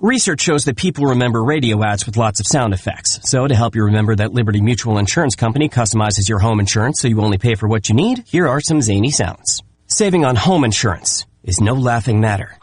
Research 0.00 0.42
shows 0.42 0.66
that 0.66 0.76
people 0.76 1.06
remember 1.06 1.42
radio 1.42 1.82
ads 1.82 2.06
with 2.06 2.16
lots 2.16 2.38
of 2.38 2.46
sound 2.46 2.72
effects. 2.72 3.18
So 3.28 3.48
to 3.48 3.54
help 3.56 3.74
you 3.74 3.82
remember 3.86 4.14
that 4.14 4.32
Liberty 4.32 4.60
Mutual 4.60 4.96
Insurance 4.96 5.34
Company 5.34 5.68
customizes 5.68 6.28
your 6.28 6.38
home 6.38 6.60
insurance 6.60 7.00
so 7.00 7.08
you 7.08 7.20
only 7.20 7.36
pay 7.36 7.56
for 7.56 7.66
what 7.66 7.88
you 7.88 7.96
need, 7.96 8.22
here 8.24 8.46
are 8.46 8.60
some 8.60 8.80
zany 8.80 9.10
sounds. 9.10 9.60
Saving 9.88 10.24
on 10.24 10.36
home 10.36 10.62
insurance 10.62 11.26
is 11.42 11.60
no 11.60 11.74
laughing 11.74 12.20
matter. 12.20 12.56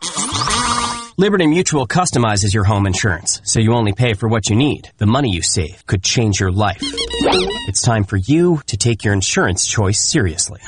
Liberty 1.17 1.45
Mutual 1.45 1.85
customizes 1.85 2.53
your 2.53 2.63
home 2.63 2.87
insurance 2.87 3.41
so 3.43 3.59
you 3.59 3.73
only 3.73 3.91
pay 3.91 4.13
for 4.13 4.29
what 4.29 4.49
you 4.49 4.55
need. 4.55 4.91
The 4.95 5.05
money 5.05 5.29
you 5.29 5.41
save 5.41 5.85
could 5.87 6.03
change 6.03 6.39
your 6.39 6.53
life. 6.53 6.79
It's 6.81 7.81
time 7.81 8.05
for 8.05 8.15
you 8.15 8.61
to 8.67 8.77
take 8.77 9.03
your 9.03 9.13
insurance 9.13 9.67
choice 9.67 9.99
seriously. 9.99 10.61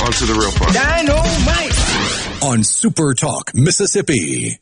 on 0.03 0.11
to 0.13 0.25
the 0.25 0.33
real 0.33 0.51
part. 0.51 0.73
Dynamite! 0.73 2.43
On 2.43 2.63
Super 2.63 3.13
Talk, 3.13 3.53
Mississippi. 3.53 4.59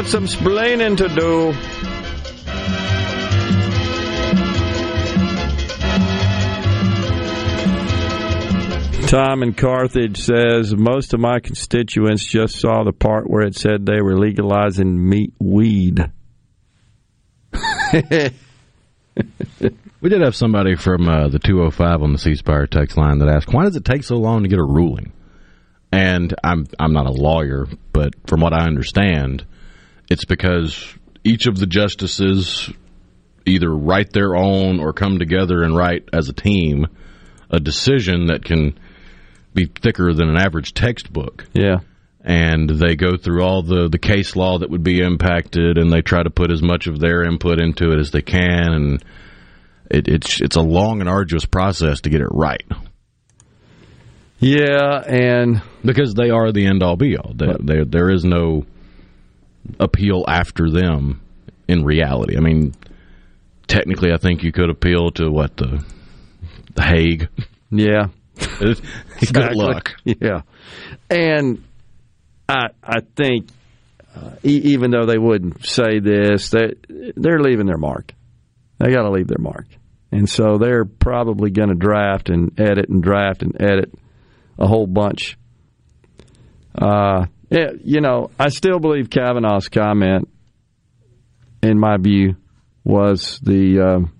Got 0.00 0.08
some 0.08 0.24
splaining 0.24 0.96
to 0.96 1.08
do. 1.10 1.52
Tom 9.08 9.42
in 9.42 9.52
Carthage 9.52 10.16
says 10.16 10.74
most 10.74 11.12
of 11.12 11.20
my 11.20 11.38
constituents 11.40 12.24
just 12.24 12.58
saw 12.58 12.82
the 12.82 12.92
part 12.92 13.28
where 13.28 13.42
it 13.42 13.54
said 13.54 13.84
they 13.84 14.00
were 14.00 14.18
legalizing 14.18 15.06
meat 15.06 15.34
weed. 15.38 16.10
We 20.02 20.08
did 20.08 20.22
have 20.22 20.34
somebody 20.34 20.76
from 20.76 21.06
uh, 21.10 21.28
the 21.28 21.38
205 21.38 22.02
on 22.02 22.12
the 22.12 22.18
C 22.18 22.34
Spire 22.34 22.66
text 22.66 22.96
line 22.96 23.18
that 23.18 23.28
asked, 23.28 23.52
"Why 23.52 23.64
does 23.64 23.76
it 23.76 23.84
take 23.84 24.02
so 24.02 24.16
long 24.16 24.44
to 24.44 24.48
get 24.48 24.58
a 24.58 24.64
ruling?" 24.64 25.12
And 25.92 26.34
I'm 26.42 26.66
I'm 26.78 26.94
not 26.94 27.04
a 27.04 27.12
lawyer, 27.12 27.66
but 27.92 28.14
from 28.26 28.40
what 28.40 28.54
I 28.54 28.64
understand, 28.64 29.44
it's 30.10 30.24
because 30.24 30.92
each 31.24 31.46
of 31.46 31.56
the 31.56 31.66
justices 31.66 32.70
either 33.46 33.70
write 33.70 34.12
their 34.12 34.36
own 34.36 34.80
or 34.80 34.92
come 34.92 35.18
together 35.18 35.62
and 35.62 35.76
write 35.76 36.08
as 36.12 36.28
a 36.28 36.32
team 36.32 36.86
a 37.50 37.58
decision 37.58 38.26
that 38.26 38.44
can 38.44 38.78
be 39.54 39.66
thicker 39.66 40.12
than 40.12 40.28
an 40.28 40.36
average 40.36 40.74
textbook. 40.74 41.46
Yeah. 41.52 41.78
And 42.22 42.68
they 42.68 42.96
go 42.96 43.16
through 43.16 43.42
all 43.42 43.62
the, 43.62 43.88
the 43.88 43.98
case 43.98 44.36
law 44.36 44.58
that 44.58 44.70
would 44.70 44.84
be 44.84 45.00
impacted 45.00 45.78
and 45.78 45.90
they 45.90 46.02
try 46.02 46.22
to 46.22 46.30
put 46.30 46.52
as 46.52 46.62
much 46.62 46.86
of 46.86 47.00
their 47.00 47.22
input 47.22 47.60
into 47.60 47.92
it 47.92 47.98
as 47.98 48.10
they 48.10 48.22
can 48.22 48.72
and 48.72 49.04
it, 49.90 50.06
it's 50.06 50.40
it's 50.40 50.56
a 50.56 50.62
long 50.62 51.00
and 51.00 51.08
arduous 51.08 51.44
process 51.44 52.02
to 52.02 52.10
get 52.10 52.20
it 52.20 52.28
right. 52.30 52.62
Yeah, 54.38 55.02
and 55.04 55.62
because 55.84 56.14
they 56.14 56.30
are 56.30 56.52
the 56.52 56.66
end 56.66 56.82
all 56.82 56.96
be 56.96 57.16
all, 57.16 57.32
there 57.34 57.56
there 57.58 57.84
there 57.84 58.10
is 58.10 58.24
no 58.24 58.64
appeal 59.78 60.24
after 60.26 60.70
them 60.70 61.20
in 61.68 61.84
reality. 61.84 62.36
I 62.36 62.40
mean, 62.40 62.74
technically, 63.66 64.12
I 64.12 64.16
think 64.16 64.42
you 64.42 64.52
could 64.52 64.70
appeal 64.70 65.10
to 65.12 65.30
what 65.30 65.56
the 65.56 65.84
the 66.74 66.82
Hague. 66.82 67.28
Yeah, 67.70 68.08
good 68.58 69.54
luck. 69.54 69.92
Yeah, 70.04 70.42
and 71.08 71.62
I 72.48 72.68
I 72.82 73.00
think 73.16 73.48
uh, 74.14 74.32
e- 74.44 74.72
even 74.72 74.90
though 74.90 75.06
they 75.06 75.18
wouldn't 75.18 75.64
say 75.64 76.00
this, 76.00 76.50
they 76.50 76.74
they're 77.16 77.40
leaving 77.40 77.66
their 77.66 77.78
mark. 77.78 78.12
They 78.78 78.90
got 78.92 79.02
to 79.02 79.10
leave 79.10 79.28
their 79.28 79.38
mark, 79.38 79.66
and 80.10 80.28
so 80.28 80.58
they're 80.58 80.84
probably 80.84 81.50
going 81.50 81.68
to 81.68 81.74
draft 81.74 82.30
and 82.30 82.58
edit 82.58 82.88
and 82.88 83.02
draft 83.02 83.42
and 83.42 83.60
edit 83.60 83.92
a 84.58 84.66
whole 84.66 84.86
bunch. 84.86 85.36
Uh, 86.74 87.26
yeah, 87.50 87.70
you 87.82 88.00
know, 88.00 88.30
I 88.38 88.48
still 88.48 88.78
believe 88.78 89.10
Kavanaugh's 89.10 89.68
comment, 89.68 90.28
in 91.62 91.78
my 91.78 91.96
view, 91.96 92.36
was 92.84 93.40
the. 93.42 93.80
Um, 93.80 94.12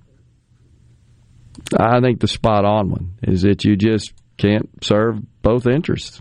I 1.79 2.01
think 2.01 2.21
the 2.21 2.29
spot 2.29 2.65
on 2.65 2.91
one 2.91 3.15
is 3.23 3.43
that 3.43 3.65
you 3.65 3.77
just 3.77 4.13
can't 4.37 4.69
serve 4.83 5.21
both 5.43 5.67
interests. 5.67 6.21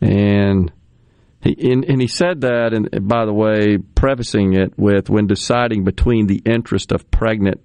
And 0.00 0.70
he 1.42 1.72
and, 1.72 1.84
and 1.84 2.00
he 2.00 2.06
said 2.06 2.42
that, 2.42 2.72
and 2.72 3.08
by 3.08 3.24
the 3.24 3.32
way, 3.32 3.78
prefacing 3.78 4.54
it 4.54 4.78
with 4.78 5.10
when 5.10 5.26
deciding 5.26 5.82
between 5.82 6.28
the 6.28 6.42
interest 6.44 6.92
of 6.92 7.10
pregnant 7.10 7.60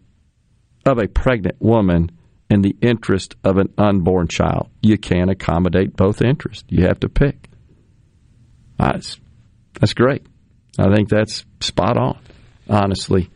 of 0.85 0.97
a 0.97 1.07
pregnant 1.07 1.61
woman 1.61 2.11
and 2.49 2.63
the 2.63 2.75
interest 2.81 3.35
of 3.43 3.57
an 3.57 3.71
unborn 3.77 4.27
child, 4.27 4.69
you 4.81 4.97
can't 4.97 5.29
accommodate 5.29 5.95
both 5.95 6.21
interests. 6.21 6.63
You 6.69 6.85
have 6.87 6.99
to 7.01 7.09
pick. 7.09 7.49
That's 8.77 9.19
that's 9.79 9.93
great. 9.93 10.25
I 10.77 10.93
think 10.93 11.09
that's 11.09 11.45
spot 11.59 11.97
on. 11.97 12.19
Honestly, 12.69 13.29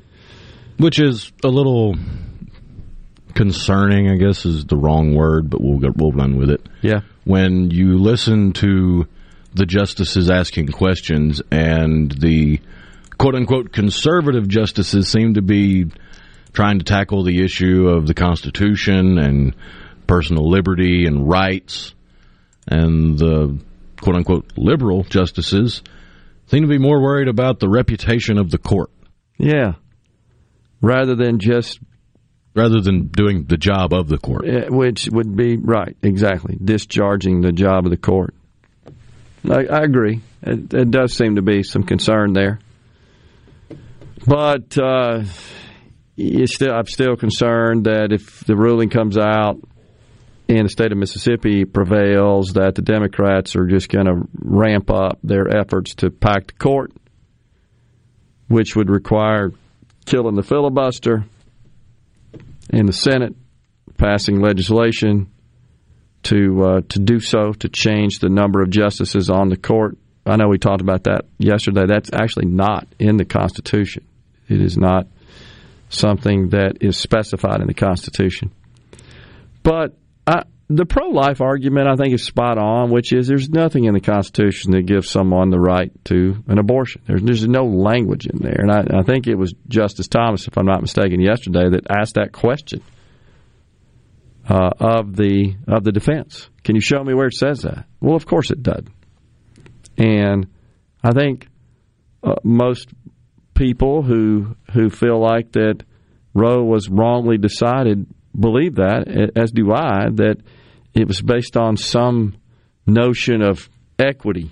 which 0.77 0.99
is 0.99 1.31
a 1.43 1.49
little 1.49 1.95
concerning. 3.33 4.09
I 4.09 4.15
guess 4.15 4.45
is 4.45 4.65
the 4.65 4.77
wrong 4.77 5.15
word, 5.15 5.49
but 5.49 5.61
we'll 5.61 5.79
go, 5.79 5.89
we'll 5.95 6.11
run 6.11 6.37
with 6.37 6.49
it. 6.49 6.67
Yeah. 6.81 7.01
When 7.25 7.71
you 7.71 7.97
listen 7.97 8.53
to 8.53 9.07
the 9.53 9.65
justices 9.65 10.29
asking 10.29 10.67
questions 10.67 11.41
and 11.51 12.11
the 12.11 12.59
quote 13.17 13.35
unquote 13.35 13.73
conservative 13.73 14.47
justices 14.47 15.09
seem 15.09 15.33
to 15.33 15.41
be 15.41 15.91
trying 16.53 16.79
to 16.79 16.85
tackle 16.85 17.23
the 17.23 17.43
issue 17.43 17.87
of 17.89 18.07
the 18.07 18.13
Constitution 18.13 19.17
and 19.17 19.55
personal 20.07 20.49
liberty 20.49 21.05
and 21.05 21.29
rights, 21.29 21.93
and 22.67 23.17
the 23.17 23.59
quote 24.01 24.15
unquote 24.15 24.51
liberal 24.57 25.03
justices 25.03 25.81
seem 26.47 26.61
to 26.61 26.67
be 26.67 26.77
more 26.77 27.01
worried 27.01 27.27
about 27.27 27.59
the 27.59 27.69
reputation 27.69 28.37
of 28.37 28.51
the 28.51 28.57
court. 28.57 28.89
Yeah. 29.37 29.73
Rather 30.81 31.15
than 31.15 31.39
just 31.39 31.79
rather 32.53 32.81
than 32.81 33.07
doing 33.07 33.45
the 33.45 33.57
job 33.57 33.93
of 33.93 34.07
the 34.07 34.17
court, 34.17 34.45
which 34.69 35.07
would 35.11 35.35
be 35.35 35.57
right, 35.57 35.95
exactly, 36.01 36.57
discharging 36.63 37.41
the 37.41 37.51
job 37.51 37.85
of 37.85 37.91
the 37.91 37.97
court. 37.97 38.33
I, 39.47 39.65
I 39.65 39.83
agree. 39.83 40.21
It, 40.41 40.73
it, 40.73 40.91
does 40.91 41.13
seem 41.13 41.35
to 41.35 41.43
be 41.43 41.61
some 41.61 41.83
concern 41.83 42.33
there, 42.33 42.59
but 44.25 44.77
uh, 44.77 45.23
still, 46.45 46.73
I'm 46.73 46.87
still 46.87 47.15
concerned 47.15 47.85
that 47.85 48.11
if 48.11 48.43
the 48.45 48.55
ruling 48.55 48.89
comes 48.89 49.17
out 49.17 49.59
in 50.47 50.63
the 50.63 50.69
state 50.69 50.91
of 50.91 50.97
Mississippi 50.97 51.65
prevails, 51.65 52.53
that 52.53 52.75
the 52.75 52.81
Democrats 52.81 53.55
are 53.55 53.65
just 53.65 53.89
going 53.89 54.05
to 54.05 54.27
ramp 54.33 54.89
up 54.89 55.19
their 55.23 55.47
efforts 55.55 55.95
to 55.95 56.09
pack 56.09 56.47
the 56.47 56.53
court, 56.53 56.91
which 58.47 58.75
would 58.75 58.89
require 58.89 59.51
killing 60.05 60.35
the 60.35 60.43
filibuster 60.43 61.25
in 62.69 62.85
the 62.85 62.93
Senate, 62.93 63.35
passing 63.97 64.41
legislation 64.41 65.29
to 66.23 66.63
uh, 66.63 66.81
to 66.89 66.99
do 66.99 67.19
so 67.19 67.51
to 67.53 67.69
change 67.69 68.19
the 68.19 68.29
number 68.29 68.61
of 68.61 68.69
justices 68.69 69.29
on 69.29 69.49
the 69.49 69.57
court. 69.57 69.97
I 70.25 70.35
know 70.35 70.47
we 70.49 70.57
talked 70.57 70.81
about 70.81 71.05
that 71.05 71.25
yesterday. 71.37 71.85
That's 71.87 72.11
actually 72.11 72.47
not 72.47 72.87
in 72.99 73.17
the 73.17 73.25
Constitution. 73.25 74.05
It 74.49 74.61
is 74.61 74.77
not 74.77 75.07
something 75.89 76.49
that 76.49 76.77
is 76.81 76.97
specified 76.97 77.61
in 77.61 77.67
the 77.67 77.73
Constitution. 77.73 78.51
But 79.63 79.95
The 80.69 80.85
pro 80.85 81.07
life 81.07 81.39
argument, 81.39 81.87
I 81.87 81.95
think, 81.95 82.13
is 82.13 82.25
spot 82.25 82.57
on, 82.57 82.91
which 82.91 83.13
is 83.13 83.25
there's 83.25 83.49
nothing 83.49 83.85
in 83.85 83.93
the 83.93 84.01
Constitution 84.01 84.71
that 84.71 84.85
gives 84.85 85.09
someone 85.09 85.49
the 85.49 85.59
right 85.59 85.91
to 86.05 86.43
an 86.47 86.59
abortion. 86.59 87.01
There's, 87.07 87.23
there's 87.23 87.47
no 87.47 87.63
language 87.63 88.27
in 88.27 88.39
there. 88.39 88.59
And 88.59 88.69
I, 88.69 88.99
I 88.99 89.03
think 89.03 89.27
it 89.27 89.35
was 89.35 89.53
Justice 89.69 90.09
Thomas, 90.09 90.45
if 90.45 90.57
I'm 90.57 90.65
not 90.65 90.81
mistaken, 90.81 91.21
yesterday 91.21 91.69
that 91.69 91.87
asked 91.89 92.15
that 92.15 92.33
question 92.33 92.81
uh, 94.49 94.71
of 94.77 95.15
the 95.15 95.55
of 95.69 95.85
the 95.85 95.93
defense. 95.93 96.49
Can 96.65 96.75
you 96.75 96.81
show 96.81 97.01
me 97.01 97.13
where 97.13 97.27
it 97.27 97.35
says 97.35 97.61
that? 97.61 97.85
Well, 98.01 98.17
of 98.17 98.25
course 98.25 98.51
it 98.51 98.61
does. 98.61 98.83
And 99.97 100.47
I 101.01 101.11
think 101.11 101.47
uh, 102.21 102.35
most 102.43 102.89
people 103.53 104.03
who 104.03 104.57
who 104.73 104.89
feel 104.89 105.21
like 105.21 105.53
that 105.53 105.83
Roe 106.33 106.65
was 106.65 106.89
wrongly 106.89 107.37
decided 107.37 108.05
believe 108.39 108.75
that, 108.75 109.07
eh, 109.07 109.27
as 109.35 109.51
do 109.51 109.71
I, 109.71 110.09
that 110.15 110.37
it 110.93 111.07
was 111.07 111.21
based 111.21 111.57
on 111.57 111.77
some 111.77 112.35
notion 112.85 113.41
of 113.41 113.69
equity. 113.99 114.49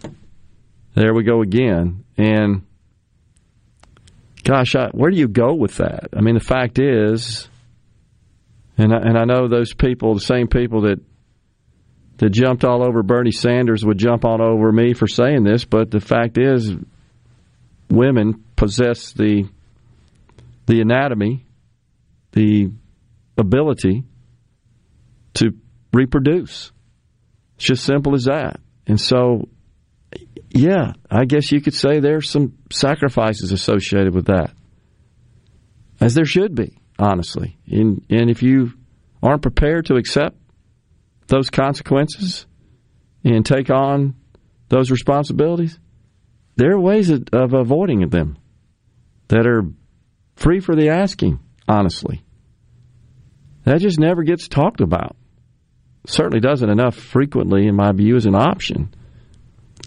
There 0.93 1.14
we 1.14 1.23
go 1.23 1.41
again. 1.41 2.03
And 2.17 2.64
gosh, 4.43 4.75
I, 4.75 4.89
where 4.91 5.11
do 5.11 5.17
you 5.17 5.27
go 5.27 5.53
with 5.53 5.77
that? 5.77 6.09
I 6.15 6.22
mean, 6.22 6.35
the 6.35 6.41
fact 6.43 6.80
is, 6.80 7.49
and 8.77 8.93
I, 8.93 8.97
and 8.97 9.17
I 9.17 9.25
know 9.25 9.47
those 9.47 9.73
people, 9.73 10.14
the 10.14 10.19
same 10.19 10.47
people 10.47 10.81
that 10.81 10.99
that 12.17 12.30
jumped 12.30 12.64
all 12.64 12.81
over 12.81 13.03
Bernie 13.03 13.31
Sanders 13.31 13.83
would 13.83 13.97
jump 13.97 14.23
all 14.23 14.41
over 14.41 14.72
me 14.72 14.93
for 14.93 15.05
saying 15.05 15.43
this, 15.43 15.65
but 15.65 15.91
the 15.91 15.99
fact 15.99 16.38
is, 16.38 16.73
women 17.89 18.43
possess 18.55 19.11
the 19.11 19.49
the 20.65 20.81
anatomy, 20.81 21.45
the 22.31 22.72
ability 23.38 24.03
to 25.35 25.51
reproduce. 25.93 26.72
It's 27.55 27.65
just 27.65 27.85
simple 27.85 28.15
as 28.15 28.25
that. 28.25 28.59
And 28.88 28.99
so, 28.99 29.47
yeah, 30.49 30.93
I 31.09 31.25
guess 31.25 31.51
you 31.51 31.61
could 31.61 31.73
say 31.73 31.99
there's 31.99 32.30
some 32.30 32.57
sacrifices 32.72 33.51
associated 33.51 34.14
with 34.14 34.25
that, 34.27 34.51
as 35.99 36.14
there 36.14 36.25
should 36.25 36.55
be, 36.55 36.77
honestly. 36.99 37.57
And, 37.67 38.05
and 38.09 38.30
if 38.30 38.43
you 38.43 38.73
aren't 39.22 39.41
prepared 39.41 39.88
to 39.88 39.95
accept 39.95 40.38
those 41.27 41.49
consequences 41.49 42.45
and 43.23 43.45
take 43.45 43.69
on 43.69 44.15
those 44.69 44.91
responsibilities, 44.91 45.80
there 46.55 46.72
are 46.72 46.80
ways 46.80 47.09
of, 47.09 47.27
of 47.33 47.53
avoiding 47.53 48.07
them 48.09 48.38
that 49.27 49.47
are 49.47 49.64
free 50.35 50.59
for 50.59 50.75
the 50.75 50.89
asking, 50.89 51.39
honestly. 51.67 52.24
That 53.65 53.81
just 53.81 53.99
never 53.99 54.23
gets 54.23 54.47
talked 54.47 54.81
about. 54.81 55.15
Certainly 56.07 56.39
doesn't 56.39 56.69
enough 56.69 56.95
frequently, 56.95 57.67
in 57.67 57.75
my 57.75 57.91
view, 57.91 58.15
as 58.15 58.25
an 58.25 58.35
option. 58.35 58.93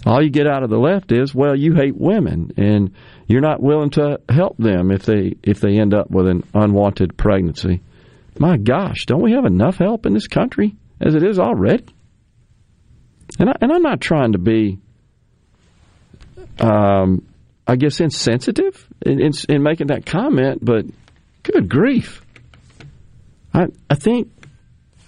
All 0.04 0.22
you 0.22 0.30
get 0.30 0.46
out 0.46 0.62
of 0.62 0.70
the 0.70 0.78
left 0.78 1.12
is, 1.12 1.34
well, 1.34 1.56
you 1.56 1.74
hate 1.74 1.96
women 1.96 2.52
and 2.56 2.92
you're 3.26 3.40
not 3.40 3.62
willing 3.62 3.90
to 3.90 4.20
help 4.28 4.56
them 4.56 4.90
if 4.90 5.04
they 5.04 5.34
if 5.42 5.60
they 5.60 5.78
end 5.78 5.94
up 5.94 6.10
with 6.10 6.28
an 6.28 6.44
unwanted 6.54 7.16
pregnancy. 7.16 7.80
My 8.38 8.56
gosh, 8.56 9.06
don't 9.06 9.22
we 9.22 9.32
have 9.32 9.44
enough 9.44 9.76
help 9.76 10.06
in 10.06 10.14
this 10.14 10.28
country 10.28 10.76
as 11.00 11.14
it 11.14 11.22
is 11.22 11.38
already? 11.38 11.84
And 13.38 13.50
I, 13.50 13.52
and 13.60 13.72
I'm 13.72 13.82
not 13.82 14.00
trying 14.00 14.32
to 14.32 14.38
be, 14.38 14.78
um, 16.60 17.26
I 17.66 17.76
guess, 17.76 18.00
insensitive 18.00 18.86
in, 19.04 19.20
in, 19.20 19.32
in 19.48 19.62
making 19.62 19.88
that 19.88 20.06
comment, 20.06 20.64
but 20.64 20.86
good 21.42 21.68
grief. 21.68 22.22
I, 23.54 23.66
I 23.88 23.94
think. 23.94 24.30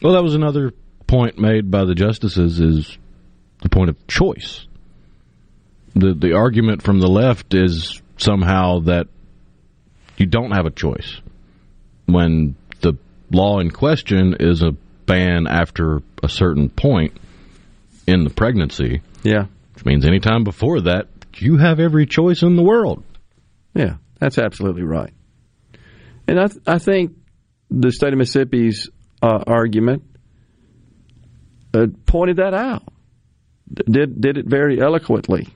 Well, 0.03 0.15
that 0.15 0.23
was 0.23 0.35
another 0.35 0.73
point 1.07 1.39
made 1.39 1.71
by 1.71 1.85
the 1.85 1.95
justices 1.95 2.61
is 2.61 2.99
the 3.63 3.69
point 3.69 3.91
of 3.91 4.07
choice. 4.07 4.67
The 5.95 6.15
the 6.15 6.35
argument 6.35 6.83
from 6.83 7.01
the 7.01 7.09
left 7.09 7.53
is 7.53 8.01
somehow 8.17 8.81
that 8.81 9.09
you 10.17 10.27
don't 10.27 10.53
have 10.53 10.67
a 10.67 10.71
choice 10.71 11.21
when 12.07 12.55
the 12.81 12.95
law 13.31 13.59
in 13.59 13.71
question 13.71 14.37
is 14.39 14.63
a 14.63 14.73
ban 15.07 15.47
after 15.47 16.03
a 16.23 16.29
certain 16.29 16.69
point 16.69 17.17
in 18.07 18.25
the 18.25 18.31
pregnancy. 18.31 19.03
Yeah. 19.23 19.47
Which 19.75 19.85
means 19.85 20.05
anytime 20.05 20.45
before 20.45 20.83
that, 20.83 21.09
you 21.37 21.57
have 21.57 21.81
every 21.81 22.07
choice 22.07 22.43
in 22.43 22.57
the 22.57 22.63
world. 22.63 23.03
Yeah, 23.75 23.97
that's 24.19 24.39
absolutely 24.39 24.83
right. 24.83 25.13
And 26.27 26.39
I, 26.39 26.47
th- 26.49 26.63
I 26.67 26.79
think 26.79 27.17
the 27.71 27.93
state 27.93 28.13
of 28.13 28.19
Mississippi's 28.19 28.91
uh, 29.23 29.45
argument 29.47 30.03
uh, 31.75 31.87
pointed 32.07 32.37
that 32.39 32.55
out. 32.55 32.83
Did 33.73 34.21
did 34.21 34.37
it 34.37 34.47
very 34.47 34.81
eloquently. 34.81 35.49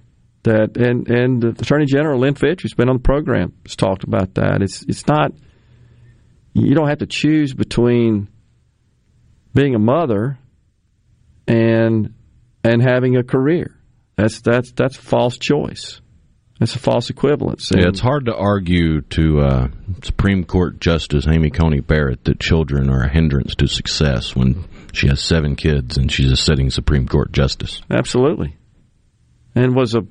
That 0.45 0.77
and 0.77 1.09
and 1.09 1.43
the 1.43 1.49
Attorney 1.49 1.87
General 1.87 2.21
Lynn 2.21 2.35
Fitch, 2.35 2.63
who's 2.63 2.75
been 2.75 2.89
on 2.89 2.97
the 2.97 3.03
program, 3.03 3.55
has 3.67 3.77
talked 3.77 4.05
about 4.05 4.35
that. 4.35 4.63
It's 4.63 4.83
it's 4.83 5.07
not 5.07 5.33
you 6.53 6.75
don't 6.75 6.89
have 6.89 6.99
to 6.99 7.07
choose 7.07 7.53
between 7.55 8.29
being 9.53 9.75
a 9.75 9.79
mother 9.79 10.39
and 11.49 12.15
and 12.63 12.83
having 12.83 13.17
a 13.17 13.25
career. 13.25 13.77
That's 14.17 14.41
that's 14.41 14.73
that's 14.73 14.97
false 14.97 15.39
choice. 15.39 16.01
It's 16.61 16.77
a 16.77 16.79
false 16.79 17.11
equivalence. 17.11 17.71
Yeah, 17.75 17.89
it's 17.89 18.01
hard 18.01 18.27
to 18.27 18.35
argue 18.35 19.01
to 19.01 19.41
uh, 19.41 19.69
Supreme 20.03 20.45
Court 20.45 20.81
Justice 20.81 21.27
Amy 21.27 21.51
Coney 21.51 21.81
Barrett 21.81 22.25
that 22.25 22.39
children 22.39 22.91
are 22.91 23.03
a 23.03 23.09
hindrance 23.09 23.55
to 23.57 23.67
success 23.67 24.37
when 24.37 24.65
she 24.93 25.09
has 25.09 25.21
seven 25.21 25.57
kids 25.57 25.97
and 25.97 26.11
she's 26.11 26.31
a 26.31 26.37
sitting 26.37 26.71
Supreme 26.71 27.09
Court 27.09 27.33
justice. 27.33 27.83
Absolutely, 27.91 28.57
and 29.57 29.75
was 29.75 29.95
a 29.95 30.03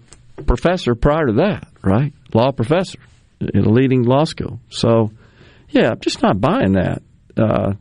professor 0.45 0.95
prior 0.95 1.27
to 1.27 1.33
that, 1.33 1.67
right? 1.81 2.13
Law 2.33 2.51
professor 2.51 2.99
at 3.41 3.55
a 3.55 3.69
leading 3.69 4.03
law 4.03 4.25
school. 4.25 4.59
So, 4.69 5.11
yeah, 5.69 5.91
I'm 5.91 5.99
just 5.99 6.21
not 6.21 6.41
buying 6.41 6.73
that. 6.73 7.01
Uh, 7.37 7.73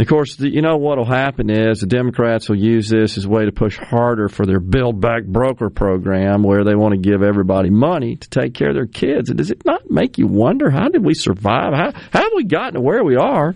of 0.00 0.08
course, 0.08 0.36
the, 0.36 0.48
you 0.48 0.62
know 0.62 0.76
what 0.76 0.98
will 0.98 1.04
happen 1.04 1.50
is 1.50 1.80
the 1.80 1.86
Democrats 1.86 2.48
will 2.48 2.58
use 2.58 2.88
this 2.88 3.18
as 3.18 3.24
a 3.24 3.28
way 3.28 3.44
to 3.44 3.52
push 3.52 3.76
harder 3.76 4.28
for 4.28 4.46
their 4.46 4.60
Build 4.60 5.00
Back 5.00 5.24
Broker 5.24 5.68
program, 5.68 6.42
where 6.42 6.64
they 6.64 6.76
want 6.76 6.94
to 6.94 7.00
give 7.00 7.22
everybody 7.22 7.70
money 7.70 8.16
to 8.16 8.30
take 8.30 8.54
care 8.54 8.68
of 8.68 8.76
their 8.76 8.86
kids. 8.86 9.30
And 9.30 9.38
does 9.38 9.50
it 9.50 9.64
not 9.64 9.90
make 9.90 10.16
you 10.16 10.26
wonder 10.26 10.70
how 10.70 10.88
did 10.88 11.04
we 11.04 11.14
survive? 11.14 11.74
How, 11.74 11.92
how 12.12 12.22
have 12.22 12.32
we 12.34 12.44
gotten 12.44 12.74
to 12.74 12.80
where 12.80 13.02
we 13.02 13.16
are 13.16 13.54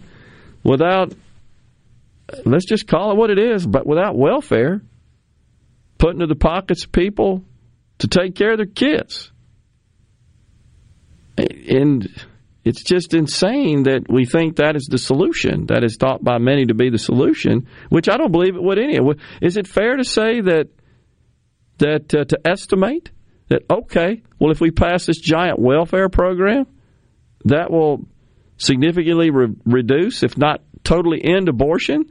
without, 0.64 1.14
let's 2.44 2.66
just 2.66 2.88
call 2.88 3.12
it 3.12 3.16
what 3.16 3.30
it 3.30 3.38
is, 3.38 3.64
but 3.64 3.86
without 3.86 4.16
welfare 4.16 4.82
put 5.98 6.14
into 6.14 6.26
the 6.26 6.34
pockets 6.34 6.84
of 6.84 6.92
people 6.92 7.44
to 7.98 8.08
take 8.08 8.34
care 8.34 8.52
of 8.52 8.58
their 8.58 8.66
kids? 8.66 9.30
And 11.38 12.08
it's 12.64 12.82
just 12.82 13.12
insane 13.12 13.82
that 13.84 14.10
we 14.10 14.24
think 14.24 14.56
that 14.56 14.74
is 14.74 14.88
the 14.90 14.98
solution. 14.98 15.66
That 15.66 15.84
is 15.84 15.96
thought 15.96 16.24
by 16.24 16.38
many 16.38 16.66
to 16.66 16.74
be 16.74 16.88
the 16.88 16.98
solution, 16.98 17.68
which 17.90 18.08
I 18.08 18.16
don't 18.16 18.32
believe 18.32 18.56
it 18.56 18.62
would 18.62 18.78
any. 18.78 18.98
Is 19.42 19.56
it 19.56 19.66
fair 19.66 19.96
to 19.96 20.04
say 20.04 20.40
that 20.40 20.68
that 21.78 22.14
uh, 22.14 22.24
to 22.24 22.38
estimate 22.44 23.10
that 23.48 23.62
okay, 23.70 24.22
well, 24.38 24.50
if 24.50 24.60
we 24.60 24.70
pass 24.70 25.04
this 25.06 25.18
giant 25.18 25.58
welfare 25.58 26.08
program, 26.08 26.66
that 27.44 27.70
will 27.70 28.06
significantly 28.56 29.30
re- 29.30 29.54
reduce, 29.66 30.22
if 30.22 30.38
not 30.38 30.62
totally 30.82 31.22
end 31.22 31.48
abortion? 31.48 32.10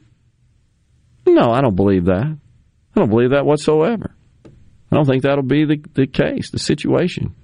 No, 1.25 1.51
I 1.51 1.61
don't 1.61 1.75
believe 1.75 2.05
that. 2.05 2.37
I 2.95 2.99
don't 2.99 3.09
believe 3.09 3.31
that 3.31 3.45
whatsoever. 3.45 4.15
I 4.45 4.95
don't 4.95 5.05
think 5.05 5.23
that'll 5.23 5.43
be 5.43 5.65
the, 5.65 5.83
the 5.95 6.05
case, 6.05 6.51
the 6.51 6.59
situation. 6.59 7.35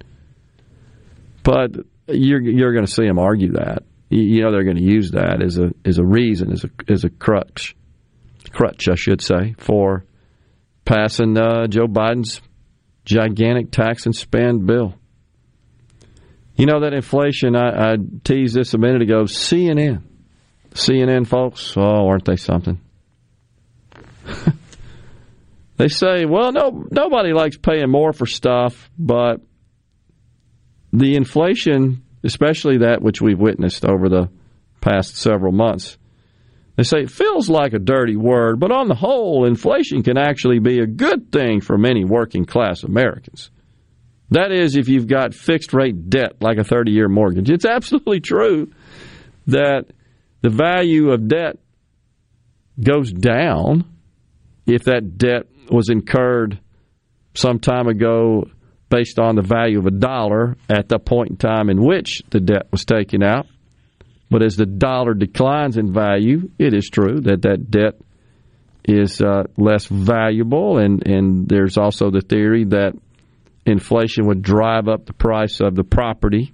But 1.42 1.72
you're 2.12 2.40
you're 2.40 2.72
going 2.72 2.86
to 2.86 2.92
see 2.92 3.06
them 3.06 3.18
argue 3.18 3.52
that. 3.52 3.84
You 4.10 4.42
know 4.42 4.50
they're 4.50 4.64
going 4.64 4.76
to 4.76 4.82
use 4.82 5.12
that 5.12 5.40
as 5.42 5.58
a 5.58 5.72
as 5.84 5.98
a 5.98 6.04
reason, 6.04 6.52
as 6.52 6.64
a 6.64 6.70
as 6.88 7.04
a 7.04 7.10
crutch, 7.10 7.76
crutch 8.50 8.88
I 8.88 8.96
should 8.96 9.22
say, 9.22 9.54
for 9.58 10.04
passing 10.84 11.38
uh, 11.38 11.68
Joe 11.68 11.86
Biden's 11.86 12.40
gigantic 13.04 13.70
tax 13.70 14.06
and 14.06 14.14
spend 14.14 14.66
bill. 14.66 14.94
You 16.56 16.66
know 16.66 16.80
that 16.80 16.92
inflation. 16.92 17.56
I, 17.56 17.92
I 17.92 17.96
teased 18.24 18.54
this 18.54 18.74
a 18.74 18.78
minute 18.78 19.02
ago. 19.02 19.22
CNN, 19.22 20.02
CNN 20.72 21.26
folks. 21.26 21.74
Oh, 21.76 22.08
aren't 22.08 22.24
they 22.24 22.36
something? 22.36 22.80
they 25.76 25.88
say, 25.88 26.26
well, 26.26 26.52
no, 26.52 26.86
nobody 26.90 27.32
likes 27.32 27.56
paying 27.56 27.88
more 27.90 28.12
for 28.12 28.26
stuff, 28.26 28.90
but 28.98 29.40
the 30.92 31.14
inflation, 31.14 32.02
especially 32.24 32.78
that 32.78 33.02
which 33.02 33.20
we've 33.20 33.38
witnessed 33.38 33.84
over 33.84 34.08
the 34.08 34.30
past 34.80 35.16
several 35.16 35.52
months, 35.52 35.98
they 36.76 36.84
say 36.84 37.00
it 37.02 37.10
feels 37.10 37.48
like 37.48 37.74
a 37.74 37.78
dirty 37.78 38.16
word, 38.16 38.58
but 38.58 38.72
on 38.72 38.88
the 38.88 38.94
whole, 38.94 39.44
inflation 39.44 40.02
can 40.02 40.16
actually 40.16 40.60
be 40.60 40.78
a 40.78 40.86
good 40.86 41.30
thing 41.30 41.60
for 41.60 41.76
many 41.76 42.04
working 42.04 42.44
class 42.44 42.82
Americans. 42.82 43.50
That 44.30 44.52
is, 44.52 44.76
if 44.76 44.88
you've 44.88 45.08
got 45.08 45.34
fixed 45.34 45.74
rate 45.74 46.08
debt 46.08 46.40
like 46.40 46.56
a 46.58 46.64
30 46.64 46.92
year 46.92 47.08
mortgage. 47.08 47.50
It's 47.50 47.64
absolutely 47.64 48.20
true 48.20 48.72
that 49.48 49.86
the 50.40 50.50
value 50.50 51.10
of 51.10 51.28
debt 51.28 51.58
goes 52.80 53.12
down 53.12 53.84
if 54.66 54.84
that 54.84 55.18
debt 55.18 55.46
was 55.70 55.90
incurred 55.90 56.60
some 57.34 57.58
time 57.58 57.88
ago 57.88 58.44
based 58.90 59.18
on 59.18 59.36
the 59.36 59.42
value 59.42 59.78
of 59.78 59.86
a 59.86 59.90
dollar 59.90 60.56
at 60.68 60.88
the 60.88 60.98
point 60.98 61.30
in 61.30 61.36
time 61.36 61.70
in 61.70 61.82
which 61.82 62.22
the 62.30 62.40
debt 62.40 62.66
was 62.70 62.84
taken 62.84 63.22
out. 63.22 63.46
But 64.30 64.42
as 64.42 64.56
the 64.56 64.66
dollar 64.66 65.14
declines 65.14 65.76
in 65.76 65.92
value, 65.92 66.50
it 66.58 66.74
is 66.74 66.88
true 66.90 67.20
that 67.22 67.42
that 67.42 67.70
debt 67.70 67.94
is 68.84 69.20
uh, 69.20 69.44
less 69.56 69.86
valuable, 69.86 70.78
and, 70.78 71.06
and 71.06 71.48
there's 71.48 71.78
also 71.78 72.10
the 72.10 72.20
theory 72.20 72.64
that 72.64 72.92
inflation 73.66 74.26
would 74.26 74.42
drive 74.42 74.88
up 74.88 75.06
the 75.06 75.12
price 75.12 75.60
of 75.60 75.74
the 75.74 75.84
property 75.84 76.52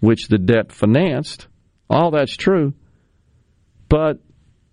which 0.00 0.26
the 0.26 0.38
debt 0.38 0.72
financed. 0.72 1.46
All 1.88 2.10
that's 2.10 2.36
true. 2.36 2.74
But 3.88 4.18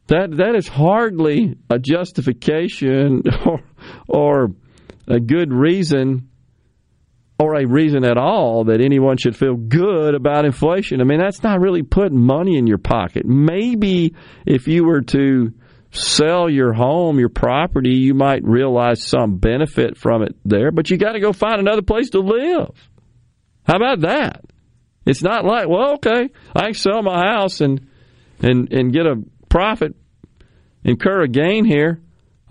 that 0.08 0.36
that 0.38 0.56
is 0.56 0.68
hardly 0.68 1.56
a 1.70 1.78
justification 1.78 3.24
or, 3.46 3.62
or 4.08 4.48
a 5.08 5.20
good 5.20 5.54
reason 5.54 6.29
or 7.40 7.56
a 7.56 7.66
reason 7.66 8.04
at 8.04 8.18
all 8.18 8.66
that 8.66 8.82
anyone 8.82 9.16
should 9.16 9.36
feel 9.36 9.56
good 9.56 10.14
about 10.14 10.44
inflation. 10.44 11.00
I 11.00 11.06
mean, 11.06 11.20
that's 11.20 11.42
not 11.42 11.62
really 11.62 11.84
putting 11.84 12.20
money 12.20 12.58
in 12.58 12.68
your 12.68 12.78
pocket. 12.78 13.26
Maybe 13.26 14.14
if 14.46 14.68
you 14.68 14.84
were 14.84 15.02
to 15.02 15.54
sell 15.92 16.50
your 16.50 16.74
home, 16.74 17.18
your 17.18 17.30
property, 17.30 17.96
you 17.96 18.14
might 18.14 18.44
realize 18.44 19.02
some 19.02 19.38
benefit 19.38 19.98
from 19.98 20.22
it 20.22 20.36
there, 20.44 20.72
but 20.72 20.90
you 20.90 20.98
got 20.98 21.14
to 21.14 21.22
go 21.22 21.32
find 21.32 21.60
another 21.60 21.82
place 21.82 22.10
to 22.10 22.20
live. 22.20 22.90
How 23.64 23.78
about 23.78 24.02
that? 24.02 24.44
It's 25.06 25.24
not 25.24 25.46
like, 25.46 25.68
well, 25.70 25.94
okay, 25.94 26.30
I 26.54 26.66
can 26.66 26.74
sell 26.74 27.02
my 27.02 27.20
house 27.32 27.62
and 27.62 27.88
and 28.42 28.72
and 28.72 28.94
get 28.94 29.06
a 29.06 29.16
profit, 29.48 29.96
incur 30.84 31.24
a 31.24 31.28
gain 31.28 31.66
here. 31.66 32.02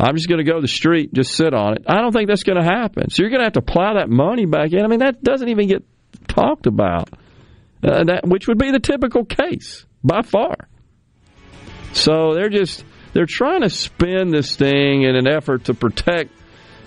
I'm 0.01 0.15
just 0.15 0.29
going 0.29 0.39
to 0.39 0.45
go 0.45 0.55
to 0.55 0.61
the 0.61 0.69
street, 0.69 1.13
just 1.13 1.35
sit 1.35 1.53
on 1.53 1.75
it. 1.75 1.85
I 1.89 2.01
don't 2.01 2.13
think 2.13 2.29
that's 2.29 2.45
going 2.45 2.59
to 2.59 2.65
happen. 2.65 3.11
So 3.11 3.23
you're 3.23 3.31
going 3.31 3.41
to 3.41 3.47
have 3.47 3.55
to 3.55 3.63
plow 3.63 3.95
that 3.95 4.09
money 4.09 4.47
back 4.47 4.73
in. 4.73 4.85
I 4.85 4.87
mean, 4.87 5.01
that 5.01 5.23
doesn't 5.23 5.49
even 5.49 5.69
get 5.69 5.85
talked 6.29 6.67
about, 6.67 7.11
uh, 7.83 8.05
that 8.05 8.21
which 8.27 8.47
would 8.47 8.59
be 8.59 8.71
the 8.71 8.79
typical 8.79 9.25
case 9.25 9.85
by 10.05 10.23
far. 10.23 10.57
So 11.93 12.35
they're 12.35 12.51
just 12.51 12.85
they're 13.13 13.27
trying 13.27 13.63
to 13.63 13.71
spin 13.71 14.31
this 14.31 14.55
thing 14.55 15.03
in 15.03 15.17
an 15.17 15.27
effort 15.27 15.65
to 15.65 15.75
protect 15.75 16.31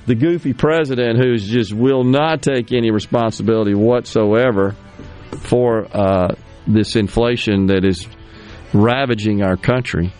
the 0.06 0.15
goofy 0.15 0.53
president 0.53 1.19
who 1.19 1.38
just 1.38 1.73
will 1.73 2.03
not 2.03 2.41
take 2.41 2.72
any 2.72 2.91
responsibility 2.91 3.73
whatsoever 3.73 4.75
for 5.31 5.85
uh, 5.95 6.35
this 6.67 6.95
inflation 6.95 7.67
that 7.67 7.83
is 7.83 8.07
ravaging 8.73 9.43
our 9.43 9.57
country. 9.57 10.14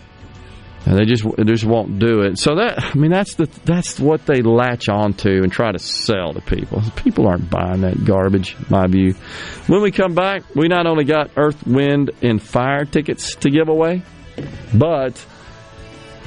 And 0.84 0.98
they 0.98 1.04
just 1.04 1.24
they 1.36 1.44
just 1.44 1.64
won't 1.64 1.98
do 2.00 2.22
it. 2.22 2.38
So 2.38 2.56
that 2.56 2.82
I 2.82 2.94
mean 2.98 3.10
that's 3.10 3.34
the 3.34 3.46
that's 3.64 4.00
what 4.00 4.26
they 4.26 4.42
latch 4.42 4.88
onto 4.88 5.42
and 5.42 5.52
try 5.52 5.70
to 5.70 5.78
sell 5.78 6.32
to 6.32 6.40
people. 6.40 6.82
People 6.96 7.28
aren't 7.28 7.48
buying 7.48 7.82
that 7.82 8.04
garbage, 8.04 8.56
my 8.68 8.86
view. 8.88 9.14
When 9.68 9.82
we 9.82 9.92
come 9.92 10.14
back, 10.14 10.42
we 10.56 10.66
not 10.68 10.86
only 10.86 11.04
got 11.04 11.30
Earth, 11.36 11.64
Wind, 11.66 12.10
and 12.20 12.42
Fire 12.42 12.84
tickets 12.84 13.36
to 13.36 13.50
give 13.50 13.68
away, 13.68 14.02
but 14.74 15.24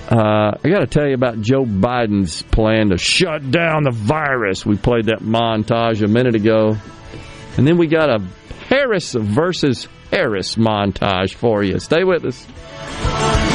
uh, 0.09 0.51
I 0.64 0.69
got 0.69 0.80
to 0.80 0.88
tell 0.88 1.08
you 1.08 1.16
about 1.16 1.42
Joe 1.42 1.66
Biden's 1.66 2.43
plan 2.43 2.90
to 2.90 2.98
shut 2.98 3.50
down 3.50 3.84
the 3.84 3.92
virus. 3.92 4.66
We 4.66 4.77
played 4.77 5.06
that 5.06 5.19
montage 5.19 6.03
a 6.03 6.08
minute 6.08 6.35
ago, 6.35 6.77
and 7.58 7.67
then 7.67 7.77
we 7.77 7.88
got 7.88 8.09
a 8.09 8.24
Harris 8.69 9.14
versus 9.14 9.88
Harris 10.11 10.56
montage 10.56 11.34
for 11.34 11.64
you. 11.64 11.80
Stay 11.80 12.03
with 12.03 12.24
us. 12.24 13.55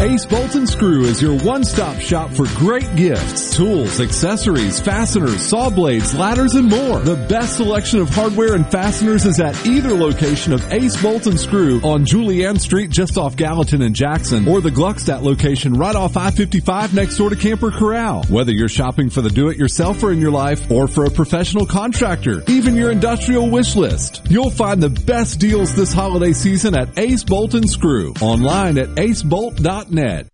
Ace 0.00 0.26
Bolt 0.26 0.56
and 0.56 0.68
Screw 0.68 1.04
is 1.04 1.22
your 1.22 1.38
one-stop 1.38 2.00
shop 2.00 2.28
for 2.32 2.46
great 2.56 2.96
gifts, 2.96 3.56
tools, 3.56 4.00
accessories, 4.00 4.80
fasteners, 4.80 5.40
saw 5.40 5.70
blades, 5.70 6.12
ladders, 6.16 6.56
and 6.56 6.68
more. 6.68 6.98
The 6.98 7.14
best 7.28 7.56
selection 7.58 8.00
of 8.00 8.08
hardware 8.08 8.54
and 8.54 8.68
fasteners 8.68 9.24
is 9.24 9.38
at 9.38 9.64
either 9.64 9.94
location 9.94 10.52
of 10.52 10.70
Ace 10.72 11.00
Bolt 11.00 11.28
and 11.28 11.38
Screw 11.38 11.80
on 11.82 12.04
Julianne 12.04 12.58
Street 12.58 12.90
just 12.90 13.16
off 13.16 13.36
Gallatin 13.36 13.82
and 13.82 13.94
Jackson 13.94 14.48
or 14.48 14.60
the 14.60 14.68
Gluckstadt 14.70 15.22
location 15.22 15.74
right 15.74 15.94
off 15.94 16.16
I-55 16.16 16.92
next 16.92 17.16
door 17.16 17.30
to 17.30 17.36
Camper 17.36 17.70
Corral. 17.70 18.24
Whether 18.24 18.50
you're 18.50 18.68
shopping 18.68 19.10
for 19.10 19.22
the 19.22 19.30
do-it-yourselfer 19.30 20.12
in 20.12 20.20
your 20.20 20.32
life 20.32 20.68
or 20.72 20.88
for 20.88 21.04
a 21.04 21.10
professional 21.10 21.66
contractor, 21.66 22.42
even 22.48 22.74
your 22.74 22.90
industrial 22.90 23.48
wish 23.48 23.76
list, 23.76 24.22
you'll 24.28 24.50
find 24.50 24.82
the 24.82 24.90
best 24.90 25.38
deals 25.38 25.76
this 25.76 25.92
holiday 25.92 26.32
season 26.32 26.74
at 26.74 26.98
Ace 26.98 27.22
Bolt 27.22 27.54
and 27.54 27.70
Screw. 27.70 28.12
Online 28.20 28.76
at 28.78 28.88
acebolt.net. 29.98 30.33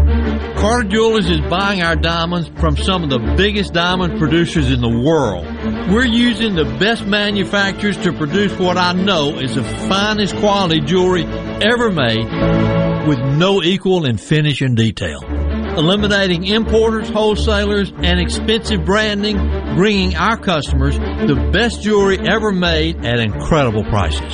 Carter 0.61 0.87
Jewelers 0.87 1.27
is 1.27 1.41
buying 1.49 1.81
our 1.81 1.95
diamonds 1.95 2.47
from 2.59 2.77
some 2.77 3.03
of 3.03 3.09
the 3.09 3.17
biggest 3.35 3.73
diamond 3.73 4.19
producers 4.19 4.71
in 4.71 4.79
the 4.79 5.03
world. 5.03 5.43
We're 5.91 6.05
using 6.05 6.53
the 6.53 6.65
best 6.79 7.03
manufacturers 7.03 7.97
to 8.03 8.13
produce 8.13 8.55
what 8.59 8.77
I 8.77 8.93
know 8.93 9.39
is 9.39 9.55
the 9.55 9.63
finest 9.63 10.35
quality 10.35 10.79
jewelry 10.81 11.23
ever 11.25 11.89
made 11.89 13.07
with 13.07 13.17
no 13.39 13.63
equal 13.63 14.05
in 14.05 14.17
finish 14.17 14.61
and 14.61 14.77
detail. 14.77 15.50
Eliminating 15.77 16.45
importers, 16.45 17.09
wholesalers, 17.09 17.91
and 17.97 18.19
expensive 18.19 18.83
branding, 18.85 19.37
bringing 19.75 20.15
our 20.15 20.37
customers 20.37 20.97
the 20.97 21.49
best 21.53 21.81
jewelry 21.81 22.19
ever 22.19 22.51
made 22.51 23.05
at 23.05 23.19
incredible 23.19 23.83
prices. 23.85 24.33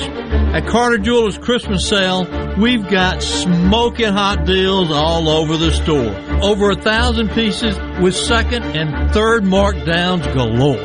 At 0.52 0.66
Carter 0.66 0.98
Jewelers 0.98 1.38
Christmas 1.38 1.88
sale, 1.88 2.26
we've 2.58 2.88
got 2.88 3.22
smoking 3.22 4.12
hot 4.12 4.44
deals 4.46 4.90
all 4.90 5.28
over 5.28 5.56
the 5.56 5.70
store. 5.70 6.14
Over 6.42 6.70
a 6.70 6.76
thousand 6.76 7.30
pieces 7.30 7.78
with 8.00 8.16
second 8.16 8.64
and 8.64 9.12
third 9.12 9.44
markdowns 9.44 10.24
galore. 10.34 10.78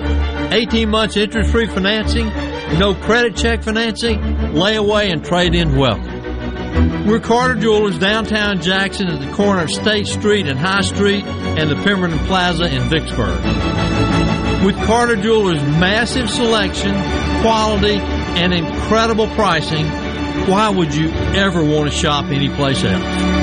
18 0.54 0.90
months 0.90 1.18
interest 1.18 1.52
free 1.52 1.68
financing, 1.68 2.28
no 2.78 2.94
credit 2.94 3.36
check 3.36 3.64
financing, 3.64 4.20
layaway 4.54 5.12
and 5.12 5.26
trade 5.26 5.56
in 5.56 5.76
welcome. 5.76 6.23
We're 6.74 7.20
Carter 7.20 7.56
Jewelers 7.56 8.00
downtown 8.00 8.60
Jackson 8.62 9.08
at 9.08 9.20
the 9.20 9.32
corner 9.36 9.64
of 9.64 9.70
State 9.70 10.08
Street 10.08 10.48
and 10.48 10.58
High 10.58 10.82
Street 10.82 11.24
and 11.24 11.70
the 11.70 11.76
Pemberton 11.76 12.18
Plaza 12.26 12.66
in 12.66 12.90
Vicksburg. 12.90 13.44
With 14.66 14.76
Carter 14.86 15.16
Jewelers' 15.16 15.62
massive 15.62 16.30
selection, 16.30 16.94
quality, 17.42 17.98
and 18.40 18.54
incredible 18.54 19.28
pricing, 19.36 19.86
why 20.48 20.70
would 20.70 20.96
you 20.96 21.10
ever 21.10 21.64
want 21.64 21.92
to 21.92 21.96
shop 21.96 22.26
anyplace 22.26 22.84
else? 22.84 23.43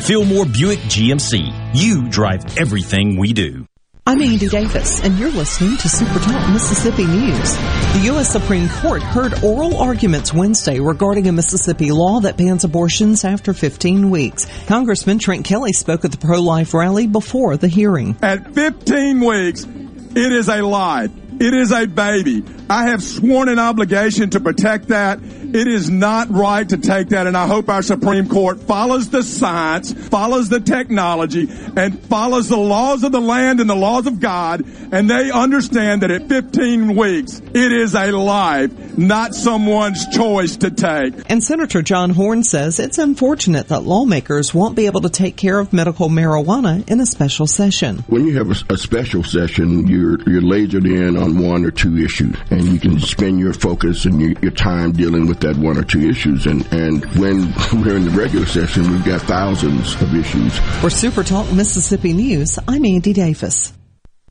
Fillmore 0.00 0.46
Buick 0.46 0.78
GMC. 0.80 1.74
You 1.74 2.08
drive 2.08 2.58
everything 2.58 3.18
we 3.18 3.32
do. 3.32 3.66
I'm 4.06 4.22
Andy 4.22 4.48
Davis, 4.48 5.00
and 5.04 5.18
you're 5.18 5.30
listening 5.30 5.76
to 5.76 5.88
Super 5.88 6.18
Talk 6.18 6.50
Mississippi 6.50 7.06
News. 7.06 7.56
The 7.92 8.00
U.S. 8.06 8.30
Supreme 8.30 8.68
Court 8.68 9.02
heard 9.02 9.44
oral 9.44 9.76
arguments 9.76 10.32
Wednesday 10.32 10.80
regarding 10.80 11.28
a 11.28 11.32
Mississippi 11.32 11.92
law 11.92 12.20
that 12.20 12.38
bans 12.38 12.64
abortions 12.64 13.24
after 13.24 13.52
15 13.52 14.10
weeks. 14.10 14.46
Congressman 14.66 15.18
Trent 15.18 15.44
Kelly 15.44 15.72
spoke 15.72 16.04
at 16.04 16.12
the 16.12 16.18
pro-life 16.18 16.72
rally 16.72 17.06
before 17.06 17.56
the 17.56 17.68
hearing. 17.68 18.16
At 18.22 18.54
15 18.54 19.20
weeks, 19.20 19.64
it 19.64 20.32
is 20.32 20.48
a 20.48 20.62
lie. 20.62 21.08
It 21.40 21.54
is 21.54 21.72
a 21.72 21.86
baby. 21.86 22.42
I 22.68 22.88
have 22.88 23.02
sworn 23.02 23.48
an 23.48 23.58
obligation 23.58 24.30
to 24.30 24.40
protect 24.40 24.88
that. 24.88 25.20
It 25.52 25.66
is 25.66 25.90
not 25.90 26.30
right 26.30 26.68
to 26.68 26.76
take 26.76 27.08
that, 27.08 27.26
and 27.26 27.36
I 27.36 27.48
hope 27.48 27.68
our 27.68 27.82
Supreme 27.82 28.28
Court 28.28 28.60
follows 28.60 29.10
the 29.10 29.24
science, 29.24 29.92
follows 29.92 30.48
the 30.48 30.60
technology, 30.60 31.48
and 31.76 31.98
follows 32.04 32.48
the 32.48 32.56
laws 32.56 33.02
of 33.02 33.10
the 33.10 33.20
land 33.20 33.58
and 33.58 33.68
the 33.68 33.74
laws 33.74 34.06
of 34.06 34.20
God, 34.20 34.64
and 34.92 35.10
they 35.10 35.32
understand 35.32 36.02
that 36.02 36.12
at 36.12 36.28
15 36.28 36.94
weeks, 36.94 37.40
it 37.52 37.72
is 37.72 37.96
a 37.96 38.12
life, 38.12 38.96
not 38.96 39.34
someone's 39.34 40.06
choice 40.08 40.56
to 40.58 40.70
take. 40.70 41.14
And 41.28 41.42
Senator 41.42 41.82
John 41.82 42.12
Horhn 42.12 42.44
says 42.44 42.78
it's 42.78 42.98
unfortunate 42.98 43.68
that 43.68 43.80
lawmakers 43.80 44.54
won't 44.54 44.76
be 44.76 44.86
able 44.86 45.00
to 45.00 45.10
take 45.10 45.36
care 45.36 45.58
of 45.58 45.72
medical 45.72 46.08
marijuana 46.08 46.88
in 46.88 47.00
a 47.00 47.06
special 47.06 47.48
session. 47.48 48.04
When 48.06 48.24
you 48.24 48.38
have 48.38 48.50
a, 48.50 48.74
a 48.74 48.78
special 48.78 49.24
session, 49.24 49.88
you're, 49.88 50.20
you're 50.30 50.42
lasered 50.42 50.86
in 50.86 51.16
on 51.16 51.44
one 51.44 51.64
or 51.64 51.72
two 51.72 51.98
issues, 51.98 52.36
and 52.50 52.62
you 52.62 52.78
can 52.78 53.00
spend 53.00 53.40
your 53.40 53.52
focus 53.52 54.04
and 54.04 54.20
your, 54.20 54.32
your 54.42 54.52
time 54.52 54.92
dealing 54.92 55.26
with 55.26 55.39
that 55.40 55.56
one 55.56 55.76
or 55.76 55.82
two 55.82 56.08
issues. 56.08 56.46
And, 56.46 56.66
and 56.72 57.04
when 57.16 57.52
we're 57.72 57.96
in 57.96 58.04
the 58.04 58.12
regular 58.14 58.46
session, 58.46 58.90
we've 58.90 59.04
got 59.04 59.22
thousands 59.22 59.94
of 60.00 60.14
issues. 60.14 60.58
For 60.80 60.90
Super 60.90 61.22
Talk 61.22 61.50
Mississippi 61.52 62.12
News, 62.12 62.58
I'm 62.68 62.84
Andy 62.84 63.12
Davis. 63.12 63.72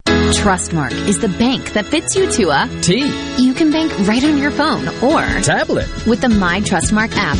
Trustmark 0.05 0.91
is 1.07 1.19
the 1.19 1.27
bank 1.27 1.73
that 1.73 1.85
fits 1.85 2.15
you 2.15 2.29
to 2.31 2.49
a 2.49 2.81
T. 2.81 3.11
You 3.37 3.53
can 3.53 3.71
bank 3.71 3.91
right 4.07 4.23
on 4.23 4.37
your 4.37 4.51
phone 4.51 4.87
or 5.03 5.41
tablet 5.41 5.87
with 6.05 6.21
the 6.21 6.29
My 6.29 6.61
Trustmark 6.61 7.11
app. 7.15 7.37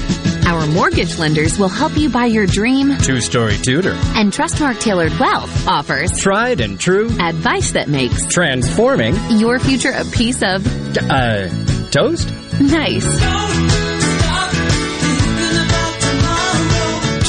Our 0.48 0.66
mortgage 0.66 1.20
lenders 1.20 1.60
will 1.60 1.70
help 1.70 1.96
you 1.96 2.10
buy 2.10 2.26
your 2.26 2.48
dream 2.48 2.98
two 2.98 3.22
story 3.22 3.58
Tudor. 3.58 3.94
And 4.16 4.34
Trustmark 4.34 4.80
Tailored 4.80 5.18
Wealth 5.20 5.68
offers 5.68 6.20
tried 6.20 6.62
and 6.62 6.80
true 6.80 7.10
advice 7.20 7.72
that 7.74 7.88
makes 7.88 8.26
transforming 8.26 9.16
your 9.30 9.60
future 9.60 9.92
a 9.92 10.06
piece 10.06 10.42
of 10.42 10.66
uh, 10.98 11.48
toast. 11.90 12.30
Nice. 12.60 13.06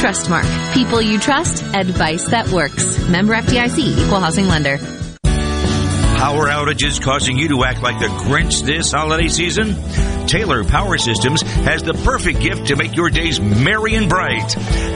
Trustmark. 0.00 0.74
People 0.74 1.02
you 1.02 1.18
trust. 1.18 1.62
Advice 1.74 2.28
that 2.30 2.48
works. 2.48 2.98
Member 3.08 3.34
FDIC. 3.34 3.78
Equal 4.06 4.20
housing 4.20 4.46
lender. 4.46 4.78
Power 6.20 6.48
outages 6.48 7.00
causing 7.00 7.38
you 7.38 7.48
to 7.48 7.64
act 7.64 7.80
like 7.80 7.98
the 7.98 8.08
Grinch 8.08 8.62
this 8.62 8.92
holiday 8.92 9.28
season? 9.28 9.74
Taylor 10.26 10.64
Power 10.64 10.98
Systems 10.98 11.40
has 11.40 11.82
the 11.82 11.94
perfect 11.94 12.40
gift 12.40 12.66
to 12.66 12.76
make 12.76 12.94
your 12.94 13.08
days 13.08 13.40
merry 13.40 13.94
and 13.94 14.06
bright. 14.06 14.50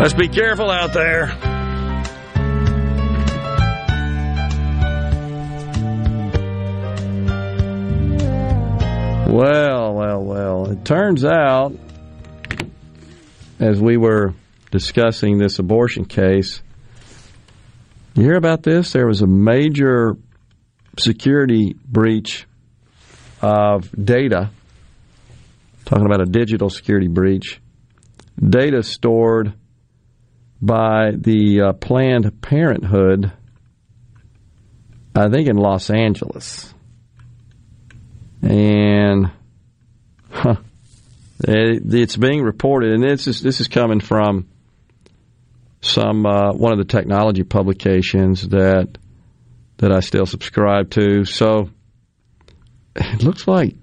Let's 0.00 0.14
be 0.14 0.28
careful 0.28 0.70
out 0.70 0.92
there. 0.92 1.26
Well, 9.28 9.94
well, 9.94 10.22
well. 10.22 10.70
It 10.70 10.84
turns 10.84 11.24
out, 11.24 11.72
as 13.58 13.80
we 13.80 13.96
were 13.96 14.34
discussing 14.70 15.38
this 15.38 15.58
abortion 15.58 16.04
case, 16.04 16.62
you 18.14 18.22
hear 18.22 18.36
about 18.36 18.62
this? 18.62 18.92
There 18.92 19.06
was 19.06 19.22
a 19.22 19.26
major 19.26 20.16
security 20.96 21.74
breach 21.84 22.46
of 23.42 23.90
data. 23.92 24.50
Talking 25.86 26.06
about 26.06 26.20
a 26.20 26.26
digital 26.26 26.70
security 26.70 27.08
breach. 27.08 27.60
Data 28.38 28.84
stored 28.84 29.54
by 30.60 31.12
the 31.12 31.60
uh, 31.62 31.72
Planned 31.74 32.40
Parenthood, 32.42 33.32
I 35.14 35.28
think 35.28 35.48
in 35.48 35.56
Los 35.56 35.90
Angeles. 35.90 36.72
And 38.42 39.30
huh, 40.30 40.56
it, 41.40 41.82
it's 41.94 42.16
being 42.16 42.42
reported, 42.42 42.92
and 42.92 43.02
this 43.02 43.26
is 43.26 43.40
this 43.40 43.60
is 43.60 43.68
coming 43.68 44.00
from 44.00 44.48
some 45.80 46.26
uh, 46.26 46.52
one 46.52 46.72
of 46.72 46.78
the 46.78 46.84
technology 46.84 47.42
publications 47.44 48.48
that 48.48 48.98
that 49.78 49.92
I 49.92 50.00
still 50.00 50.26
subscribe 50.26 50.90
to. 50.90 51.24
So 51.24 51.70
it 52.94 53.22
looks 53.22 53.46
like 53.46 53.74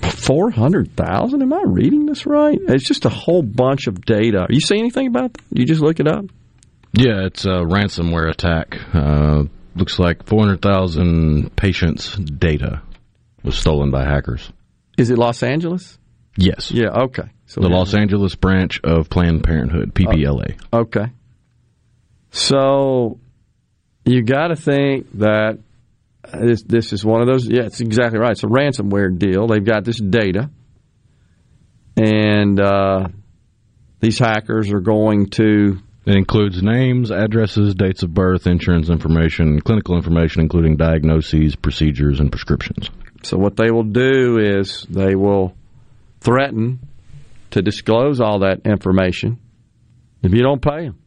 four 0.00 0.50
hundred 0.50 0.96
thousand. 0.96 1.42
Am 1.42 1.52
I 1.52 1.62
reading 1.66 2.06
this 2.06 2.26
right? 2.26 2.58
It's 2.68 2.86
just 2.86 3.04
a 3.04 3.08
whole 3.08 3.42
bunch 3.42 3.86
of 3.86 4.04
data. 4.04 4.46
You 4.50 4.60
see 4.60 4.78
anything 4.78 5.06
about 5.06 5.34
that? 5.34 5.42
You 5.50 5.64
just 5.64 5.80
look 5.80 6.00
it 6.00 6.08
up. 6.08 6.26
Yeah, 6.92 7.26
it's 7.26 7.44
a 7.44 7.60
ransomware 7.64 8.30
attack. 8.30 8.78
Uh, 8.94 9.44
looks 9.74 9.98
like 9.98 10.26
400,000 10.26 11.54
patients' 11.54 12.16
data 12.16 12.82
was 13.42 13.58
stolen 13.58 13.90
by 13.90 14.04
hackers. 14.04 14.50
Is 14.96 15.10
it 15.10 15.18
Los 15.18 15.42
Angeles? 15.42 15.98
Yes. 16.36 16.70
Yeah, 16.70 16.88
okay. 17.04 17.30
So 17.46 17.60
the 17.60 17.68
Los 17.68 17.94
Angeles 17.94 18.34
branch 18.34 18.80
of 18.82 19.08
Planned 19.10 19.44
Parenthood, 19.44 19.94
PPLA. 19.94 20.58
Okay. 20.72 21.12
So 22.30 23.20
you 24.04 24.22
got 24.22 24.48
to 24.48 24.56
think 24.56 25.06
that 25.18 25.58
this 26.32 26.62
this 26.62 26.92
is 26.92 27.04
one 27.04 27.20
of 27.20 27.26
those. 27.26 27.46
Yeah, 27.46 27.62
it's 27.62 27.80
exactly 27.80 28.18
right. 28.18 28.32
It's 28.32 28.42
a 28.42 28.46
ransomware 28.46 29.16
deal. 29.18 29.46
They've 29.46 29.64
got 29.64 29.84
this 29.84 29.98
data, 29.98 30.50
and 31.96 32.60
uh, 32.60 33.08
these 34.00 34.18
hackers 34.18 34.72
are 34.72 34.80
going 34.80 35.30
to. 35.30 35.78
It 36.04 36.14
includes 36.14 36.62
names, 36.62 37.10
addresses, 37.10 37.74
dates 37.74 38.04
of 38.04 38.14
birth, 38.14 38.46
insurance 38.46 38.90
information, 38.90 39.60
clinical 39.60 39.96
information, 39.96 40.40
including 40.40 40.76
diagnoses, 40.76 41.56
procedures, 41.56 42.20
and 42.20 42.30
prescriptions. 42.30 42.90
So 43.24 43.36
what 43.36 43.56
they 43.56 43.72
will 43.72 43.82
do 43.82 44.38
is 44.38 44.86
they 44.88 45.16
will 45.16 45.56
threaten 46.20 46.78
to 47.50 47.62
disclose 47.62 48.20
all 48.20 48.40
that 48.40 48.60
information 48.64 49.40
if 50.22 50.32
you 50.32 50.42
don't 50.42 50.62
pay 50.62 50.84
them. 50.84 50.98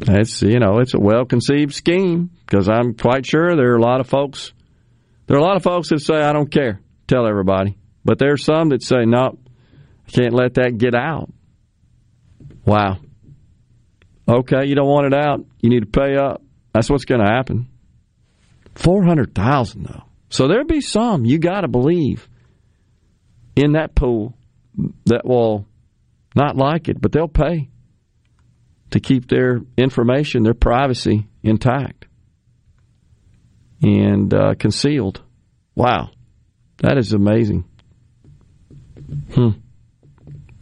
It's 0.00 0.40
you 0.40 0.58
know 0.60 0.78
it's 0.78 0.94
a 0.94 0.98
well 0.98 1.26
conceived 1.26 1.74
scheme 1.74 2.30
because 2.44 2.68
I'm 2.68 2.94
quite 2.94 3.26
sure 3.26 3.56
there 3.56 3.72
are 3.72 3.76
a 3.76 3.82
lot 3.82 4.00
of 4.00 4.08
folks. 4.08 4.52
There 5.26 5.36
are 5.36 5.40
a 5.40 5.44
lot 5.44 5.56
of 5.56 5.62
folks 5.62 5.88
that 5.88 6.00
say 6.00 6.16
I 6.16 6.32
don't 6.32 6.50
care. 6.50 6.80
Tell 7.06 7.26
everybody, 7.26 7.76
but 8.04 8.18
there's 8.18 8.44
some 8.44 8.70
that 8.70 8.82
say 8.82 9.04
no, 9.04 9.38
I 10.06 10.10
can't 10.10 10.32
let 10.32 10.54
that 10.54 10.78
get 10.78 10.94
out. 10.94 11.32
Wow. 12.64 12.98
Okay, 14.26 14.66
you 14.66 14.74
don't 14.74 14.88
want 14.88 15.12
it 15.12 15.14
out. 15.14 15.44
You 15.60 15.68
need 15.68 15.80
to 15.80 16.00
pay 16.00 16.16
up. 16.16 16.42
That's 16.72 16.88
what's 16.88 17.04
going 17.04 17.20
to 17.20 17.30
happen. 17.30 17.68
Four 18.74 19.04
hundred 19.04 19.34
thousand 19.34 19.84
though. 19.84 20.04
So 20.30 20.48
there'll 20.48 20.64
be 20.64 20.80
some 20.80 21.24
you 21.24 21.38
got 21.38 21.60
to 21.60 21.68
believe 21.68 22.28
in 23.54 23.72
that 23.72 23.94
pool 23.94 24.34
that 25.06 25.24
will 25.24 25.66
not 26.34 26.56
like 26.56 26.88
it, 26.88 27.00
but 27.00 27.12
they'll 27.12 27.28
pay 27.28 27.68
to 28.90 29.00
keep 29.00 29.28
their 29.28 29.60
information, 29.76 30.42
their 30.42 30.54
privacy 30.54 31.28
intact 31.42 32.06
and 33.84 34.32
uh, 34.32 34.54
concealed. 34.58 35.20
Wow, 35.74 36.10
that 36.78 36.96
is 36.96 37.12
amazing. 37.12 37.64
Hmm. 39.34 39.50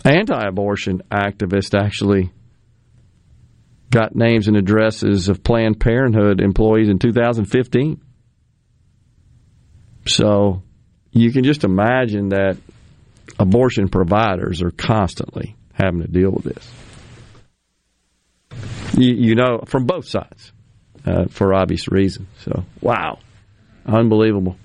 Anti-abortion 0.05 1.03
activist 1.11 1.79
actually 1.79 2.33
got 3.91 4.17
names 4.17 4.49
and 4.49 4.57
addresses 4.57 5.29
of 5.29 5.45
Planned 5.45 5.79
Parenthood 5.79 6.41
employees 6.41 6.89
in 6.89 6.99
2015. 6.99 8.01
So 10.09 10.63
you 11.13 11.31
can 11.31 11.45
just 11.45 11.63
imagine 11.63 12.31
that 12.31 12.57
abortion 13.39 13.89
providers 13.89 14.63
are 14.63 14.73
constantly 14.73 15.55
having 15.75 16.01
to 16.01 16.09
deal 16.09 16.33
with 16.33 16.45
this. 16.45 16.73
You, 18.99 19.15
you 19.15 19.35
know, 19.37 19.61
from 19.67 19.87
both 19.87 20.09
sides, 20.09 20.53
uh, 21.07 21.27
for 21.31 21.55
obvious 21.55 21.89
reasons. 21.89 22.29
So, 22.41 22.65
wow, 22.81 23.19
unbelievable. 23.87 24.57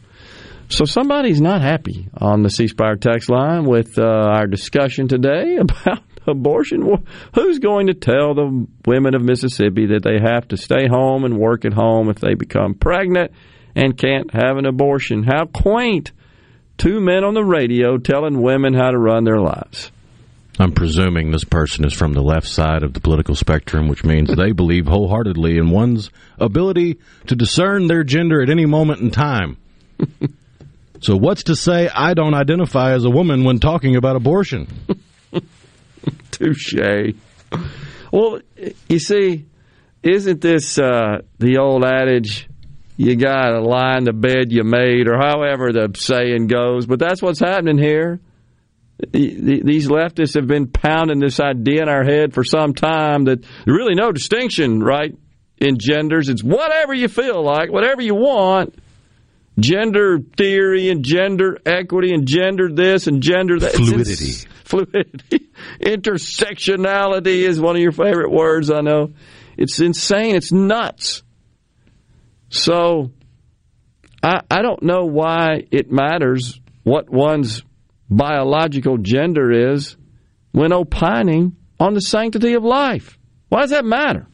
So 0.70 0.84
somebody's 0.86 1.40
not 1.40 1.62
happy 1.62 2.10
on 2.18 2.44
the 2.44 2.50
C 2.50 2.68
Spire 2.68 2.98
text 2.98 3.30
line 3.30 3.64
with 3.66 3.98
uh, 3.98 4.04
our 4.04 4.48
discussion 4.48 5.08
today 5.08 5.56
about 5.60 6.04
abortion. 6.28 6.82
Wh- 6.82 7.36
Who's 7.36 7.60
going 7.60 7.88
to 7.88 7.94
tell 7.94 8.34
the 8.36 8.68
women 8.86 9.16
of 9.16 9.22
Mississippi 9.22 9.88
that 9.88 10.04
they 10.04 10.20
have 10.20 10.48
to 10.50 10.58
stay 10.58 10.88
home 10.88 11.24
and 11.24 11.38
work 11.38 11.64
at 11.64 11.72
home 11.74 12.10
if 12.10 12.20
they 12.20 12.34
become 12.34 12.74
pregnant 12.74 13.32
and 13.76 13.98
can't 13.98 14.34
have 14.34 14.58
an 14.58 14.66
abortion? 14.66 15.24
How 15.24 15.46
quaint! 15.46 16.12
Two 16.78 17.00
men 17.00 17.24
on 17.24 17.34
the 17.34 17.46
radio 17.46 17.98
telling 17.98 18.42
women 18.42 18.74
how 18.74 18.92
to 18.92 18.98
run 19.00 19.24
their 19.24 19.40
lives. 19.40 19.92
I'm 20.60 20.72
presuming 20.72 21.30
this 21.30 21.44
person 21.44 21.86
is 21.86 21.94
from 21.94 22.14
the 22.14 22.24
left 22.24 22.48
side 22.48 22.82
of 22.82 22.94
the 22.94 23.00
political 23.00 23.36
spectrum, 23.36 23.88
which 23.88 24.04
means 24.04 24.36
they 24.36 24.54
believe 24.54 24.88
wholeheartedly 24.88 25.58
in 25.58 25.70
one's 25.70 26.10
ability 26.40 26.98
to 27.28 27.36
discern 27.36 27.88
their 27.88 28.04
gender 28.04 28.42
at 28.42 28.50
any 28.50 28.66
moment 28.66 29.02
in 29.02 29.12
time. 29.12 29.58
so, 31.02 31.16
what's 31.16 31.44
to 31.44 31.56
say 31.56 31.90
I 31.90 32.16
don't 32.16 32.34
identify 32.34 32.94
as 32.94 33.06
a 33.06 33.10
woman 33.10 33.44
when 33.44 33.60
talking 33.60 33.96
about 33.96 34.16
abortion? 34.16 34.68
Touche. 36.32 37.14
Well, 38.12 38.40
you 38.90 39.00
see, 39.00 39.46
isn't 40.02 40.42
this 40.42 40.80
uh, 40.80 41.22
the 41.38 41.58
old 41.58 41.86
adage? 41.86 42.50
You 42.96 43.16
got 43.16 43.52
to 43.52 43.62
lie 43.62 43.98
in 43.98 44.06
the 44.06 44.14
bed 44.14 44.52
you 44.52 44.64
made, 44.64 45.08
or 45.08 45.20
however 45.20 45.72
the 45.72 45.92
saying 45.96 46.48
goes. 46.48 46.88
But 46.88 46.98
that's 46.98 47.22
what's 47.22 47.40
happening 47.40 47.78
here. 47.78 48.20
The- 49.00 49.62
These 49.64 49.88
leftists 49.88 50.36
have 50.36 50.48
been 50.48 50.68
pounding 50.68 51.20
this 51.20 51.40
idea 51.40 51.84
in 51.84 51.90
our 51.90 52.04
head 52.04 52.34
for 52.34 52.44
some 52.44 52.74
time 52.74 53.26
that 53.26 53.42
there's 53.42 53.78
really 53.78 53.96
no 53.96 54.12
distinction, 54.12 54.82
right, 54.82 55.16
in 55.58 55.78
genders. 55.80 56.30
It's 56.30 56.44
whatever 56.44 56.94
you 56.94 57.08
feel 57.08 57.44
like, 57.44 57.72
whatever 57.72 58.02
you 58.02 58.16
want. 58.16 58.76
Gender 59.60 60.20
theory 60.38 60.90
and 60.90 61.04
gender 61.04 61.58
equity 61.66 62.14
and 62.14 62.28
gender 62.28 62.70
this 62.72 63.08
and 63.08 63.24
gender 63.24 63.60
that. 63.60 63.74
Fluidity. 63.74 64.34
fluidity. 64.66 65.48
Intersectionality 65.82 67.48
is 67.48 67.60
one 67.60 67.76
of 67.76 67.82
your 67.82 67.92
favorite 67.92 68.32
words, 68.32 68.70
I 68.70 68.82
know. 68.82 69.14
It's 69.58 69.80
insane. 69.80 70.36
It's 70.36 70.52
nuts. 70.52 71.24
So, 72.50 73.12
I, 74.22 74.42
I 74.50 74.62
don't 74.62 74.84
know 74.84 75.06
why 75.06 75.66
it 75.72 75.92
matters 75.92 76.60
what 76.84 77.10
one's 77.10 77.64
biological 78.10 78.98
gender 78.98 79.74
is 79.74 79.96
when 80.52 80.72
opining 80.74 81.56
on 81.80 81.94
the 81.94 82.02
sanctity 82.02 82.54
of 82.54 82.64
life. 82.64 83.18
Why 83.50 83.62
does 83.62 83.70
that 83.72 83.86
matter? 83.86 84.28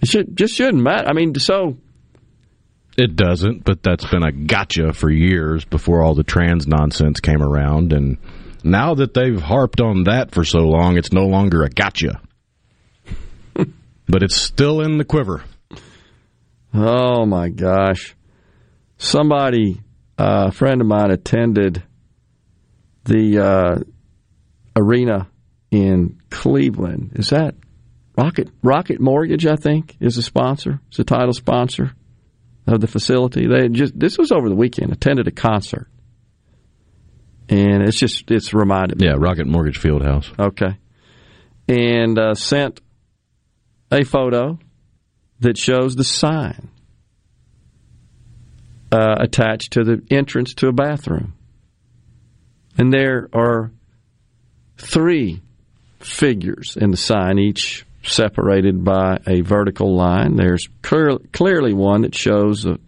It 0.00 0.08
should 0.08 0.36
just 0.36 0.54
shouldn't 0.54 0.82
matter. 0.82 1.08
I 1.08 1.12
mean, 1.12 1.34
so 1.36 1.76
It 2.96 3.14
doesn't, 3.14 3.64
but 3.64 3.82
that's 3.82 4.04
been 4.06 4.24
a 4.24 4.32
gotcha 4.32 4.92
for 4.92 5.10
years 5.10 5.64
before 5.64 6.02
all 6.02 6.14
the 6.14 6.24
trans 6.24 6.66
nonsense 6.66 7.20
came 7.20 7.42
around. 7.42 7.92
And 7.92 8.18
now 8.64 8.94
that 8.94 9.14
they've 9.14 9.40
harped 9.40 9.80
on 9.80 10.04
that 10.04 10.32
for 10.32 10.44
so 10.44 10.60
long, 10.60 10.96
it's 10.96 11.12
no 11.12 11.26
longer 11.26 11.62
a 11.62 11.68
gotcha. 11.68 12.20
but 13.54 14.22
it's 14.22 14.36
still 14.36 14.80
in 14.80 14.98
the 14.98 15.04
quiver. 15.04 15.44
Oh 16.74 17.24
my 17.26 17.48
gosh. 17.50 18.14
Somebody, 18.98 19.80
uh, 20.22 20.46
a 20.48 20.52
friend 20.52 20.80
of 20.80 20.86
mine 20.86 21.10
attended 21.10 21.82
the 23.04 23.38
uh, 23.38 23.78
arena 24.76 25.28
in 25.72 26.20
Cleveland. 26.30 27.12
Is 27.16 27.30
that 27.30 27.56
Rocket 28.16 28.48
Rocket 28.62 29.00
Mortgage, 29.00 29.46
I 29.46 29.56
think, 29.56 29.96
is 30.00 30.18
a 30.18 30.22
sponsor, 30.22 30.80
is 30.92 30.98
a 31.00 31.04
title 31.04 31.32
sponsor 31.32 31.92
of 32.68 32.80
the 32.80 32.86
facility. 32.86 33.48
They 33.48 33.68
just 33.68 33.98
this 33.98 34.16
was 34.16 34.30
over 34.30 34.48
the 34.48 34.54
weekend, 34.54 34.92
attended 34.92 35.26
a 35.26 35.32
concert. 35.32 35.88
And 37.48 37.82
it's 37.82 37.98
just 37.98 38.30
it's 38.30 38.54
reminded 38.54 39.00
me. 39.00 39.08
Yeah, 39.08 39.14
Rocket 39.18 39.48
Mortgage 39.48 39.78
Field 39.78 40.04
House. 40.04 40.30
Okay. 40.38 40.78
And 41.66 42.16
uh, 42.16 42.34
sent 42.34 42.80
a 43.90 44.04
photo 44.04 44.60
that 45.40 45.58
shows 45.58 45.96
the 45.96 46.04
sign 46.04 46.70
uh, 48.92 49.16
attached 49.18 49.72
to 49.72 49.84
the 49.84 50.02
entrance 50.10 50.54
to 50.54 50.68
a 50.68 50.72
bathroom. 50.72 51.32
And 52.76 52.92
there 52.92 53.28
are 53.32 53.70
three 54.76 55.40
figures 56.00 56.76
in 56.78 56.90
the 56.90 56.96
sign, 56.96 57.38
each 57.38 57.86
separated 58.02 58.84
by 58.84 59.18
a 59.26 59.40
vertical 59.40 59.96
line. 59.96 60.36
There's 60.36 60.68
clear, 60.82 61.16
clearly 61.32 61.72
one 61.72 62.02
that 62.02 62.14
shows 62.14 62.66
a, 62.66 62.78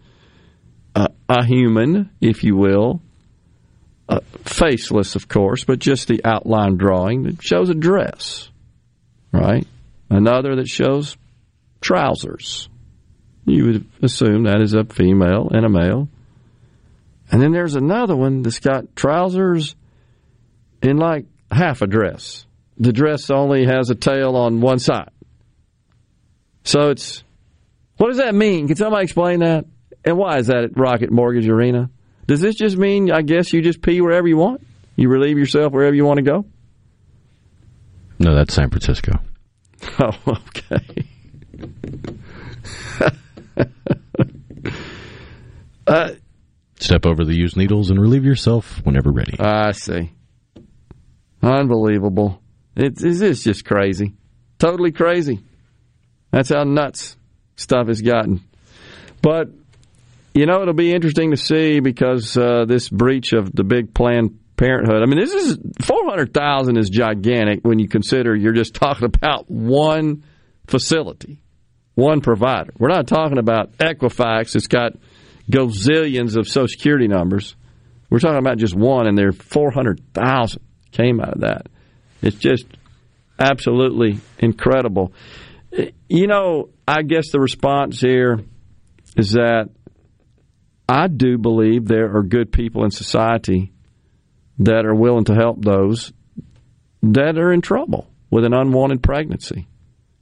a, 0.93 1.07
a 1.27 1.45
human, 1.45 2.11
if 2.21 2.43
you 2.43 2.55
will, 2.55 3.01
uh, 4.07 4.19
faceless, 4.43 5.15
of 5.15 5.27
course, 5.27 5.63
but 5.63 5.79
just 5.79 6.07
the 6.07 6.21
outline 6.23 6.77
drawing 6.77 7.23
that 7.23 7.41
shows 7.41 7.69
a 7.69 7.73
dress, 7.73 8.49
right? 9.31 9.65
Another 10.09 10.57
that 10.57 10.67
shows 10.67 11.17
trousers. 11.81 12.69
You 13.45 13.65
would 13.65 13.85
assume 14.01 14.43
that 14.43 14.61
is 14.61 14.73
a 14.73 14.85
female 14.85 15.49
and 15.51 15.65
a 15.65 15.69
male. 15.69 16.09
And 17.31 17.41
then 17.41 17.51
there's 17.51 17.75
another 17.75 18.15
one 18.15 18.41
that's 18.41 18.59
got 18.59 18.95
trousers 18.95 19.75
in 20.81 20.97
like 20.97 21.25
half 21.51 21.81
a 21.81 21.87
dress. 21.87 22.45
The 22.77 22.93
dress 22.93 23.29
only 23.29 23.65
has 23.65 23.89
a 23.89 23.95
tail 23.95 24.35
on 24.35 24.61
one 24.61 24.79
side. 24.79 25.09
So 26.63 26.89
it's 26.89 27.23
what 27.97 28.07
does 28.07 28.17
that 28.17 28.35
mean? 28.35 28.67
Can 28.67 28.75
somebody 28.75 29.03
explain 29.03 29.39
that? 29.39 29.65
And 30.03 30.17
why 30.17 30.37
is 30.37 30.47
that 30.47 30.63
at 30.63 30.77
Rocket 30.77 31.11
Mortgage 31.11 31.47
Arena? 31.47 31.89
Does 32.27 32.41
this 32.41 32.55
just 32.55 32.77
mean 32.77 33.11
I 33.11 33.21
guess 33.21 33.53
you 33.53 33.61
just 33.61 33.81
pee 33.81 34.01
wherever 34.01 34.27
you 34.27 34.37
want? 34.37 34.65
You 34.95 35.09
relieve 35.09 35.37
yourself 35.37 35.73
wherever 35.73 35.95
you 35.95 36.05
want 36.05 36.17
to 36.17 36.23
go? 36.23 36.45
No, 38.17 38.35
that's 38.35 38.53
San 38.53 38.69
Francisco. 38.69 39.19
Oh, 39.99 40.17
okay. 40.27 41.05
Uh, 45.87 46.11
Step 46.79 47.05
over 47.05 47.23
the 47.23 47.35
used 47.35 47.55
needles 47.55 47.89
and 47.89 47.99
relieve 47.99 48.25
yourself 48.25 48.81
whenever 48.83 49.11
ready. 49.11 49.37
I 49.39 49.71
see. 49.71 50.11
Unbelievable. 51.41 52.41
It's, 52.75 53.01
it's 53.03 53.43
just 53.43 53.63
crazy. 53.63 54.13
Totally 54.59 54.91
crazy. 54.91 55.39
That's 56.31 56.49
how 56.49 56.63
nuts 56.63 57.15
stuff 57.55 57.87
has 57.87 58.01
gotten. 58.01 58.41
But, 59.21 59.47
you 60.33 60.45
know, 60.45 60.61
it'll 60.61 60.73
be 60.73 60.91
interesting 60.91 61.31
to 61.31 61.37
see 61.37 61.79
because 61.79 62.35
uh, 62.35 62.65
this 62.67 62.89
breach 62.89 63.31
of 63.31 63.53
the 63.53 63.63
big 63.63 63.93
Planned 63.93 64.39
Parenthood. 64.57 65.01
I 65.01 65.05
mean, 65.05 65.19
this 65.19 65.33
is 65.33 65.57
400,000 65.81 66.77
is 66.77 66.89
gigantic 66.89 67.61
when 67.63 67.79
you 67.79 67.87
consider 67.87 68.35
you're 68.35 68.53
just 68.53 68.73
talking 68.73 69.05
about 69.05 69.49
one 69.49 70.23
facility, 70.67 71.41
one 71.93 72.19
provider. 72.19 72.73
We're 72.77 72.89
not 72.89 73.07
talking 73.07 73.37
about 73.37 73.77
Equifax. 73.77 74.55
It's 74.55 74.67
got 74.67 74.93
gazillions 75.49 76.37
of 76.37 76.47
Social 76.47 76.67
Security 76.67 77.07
numbers. 77.07 77.55
We're 78.09 78.19
talking 78.19 78.37
about 78.37 78.57
just 78.57 78.75
one, 78.75 79.07
and 79.07 79.17
there 79.17 79.31
400,000 79.31 80.61
came 80.91 81.19
out 81.19 81.33
of 81.33 81.41
that. 81.41 81.67
It's 82.21 82.37
just 82.37 82.65
absolutely 83.39 84.19
incredible. 84.39 85.13
You 86.07 86.27
know, 86.27 86.69
I 86.87 87.01
guess 87.01 87.31
the 87.31 87.39
response 87.39 87.99
here 87.99 88.39
is 89.17 89.31
that 89.31 89.69
I 90.87 91.07
do 91.07 91.37
believe 91.37 91.85
there 91.85 92.15
are 92.15 92.23
good 92.23 92.51
people 92.51 92.83
in 92.85 92.91
society 92.91 93.73
that 94.59 94.85
are 94.85 94.95
willing 94.95 95.25
to 95.25 95.33
help 95.33 95.63
those 95.63 96.13
that 97.01 97.37
are 97.37 97.51
in 97.51 97.61
trouble 97.61 98.07
with 98.29 98.45
an 98.45 98.53
unwanted 98.53 99.03
pregnancy. 99.03 99.67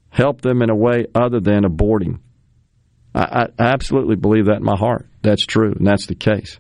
Help 0.10 0.42
them 0.42 0.62
in 0.62 0.70
a 0.70 0.76
way 0.76 1.06
other 1.16 1.40
than 1.40 1.64
aborting. 1.64 2.20
I, 3.14 3.48
I 3.58 3.64
absolutely 3.64 4.16
believe 4.16 4.46
that 4.46 4.58
in 4.58 4.64
my 4.64 4.78
heart. 4.78 5.08
That's 5.22 5.46
true, 5.46 5.74
and 5.74 5.86
that's 5.86 6.08
the 6.08 6.16
case. 6.16 6.60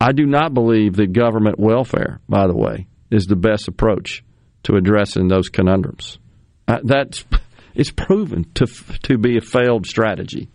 I 0.00 0.12
do 0.12 0.26
not 0.26 0.54
believe 0.54 0.96
that 0.96 1.12
government 1.12 1.58
welfare, 1.58 2.20
by 2.28 2.46
the 2.46 2.56
way, 2.56 2.86
is 3.10 3.26
the 3.26 3.36
best 3.36 3.68
approach 3.68 4.24
to 4.64 4.76
addressing 4.76 5.28
those 5.28 5.48
conundrums. 5.48 6.18
That's 6.66 7.24
it's 7.74 7.90
proven 7.90 8.44
to 8.54 8.66
to 9.04 9.18
be 9.18 9.38
a 9.38 9.40
failed 9.40 9.86
strategy. 9.86 10.48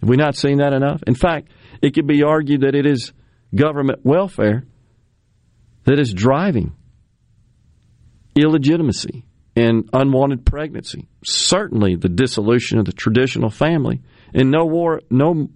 Have 0.00 0.08
we 0.08 0.16
not 0.16 0.34
seen 0.34 0.58
that 0.58 0.72
enough? 0.72 1.02
In 1.06 1.14
fact, 1.14 1.48
it 1.80 1.94
could 1.94 2.06
be 2.06 2.22
argued 2.24 2.62
that 2.62 2.74
it 2.74 2.86
is 2.86 3.12
government 3.54 4.00
welfare 4.04 4.64
that 5.84 5.98
is 5.98 6.12
driving 6.12 6.74
illegitimacy 8.34 9.24
and 9.54 9.88
unwanted 9.92 10.44
pregnancy. 10.44 11.06
Certainly, 11.24 11.96
the 11.96 12.08
dissolution 12.08 12.78
of 12.78 12.86
the 12.86 12.92
traditional 12.92 13.50
family, 13.50 14.00
and 14.34 14.50
no 14.50 14.64
war, 14.64 15.02
no 15.10 15.48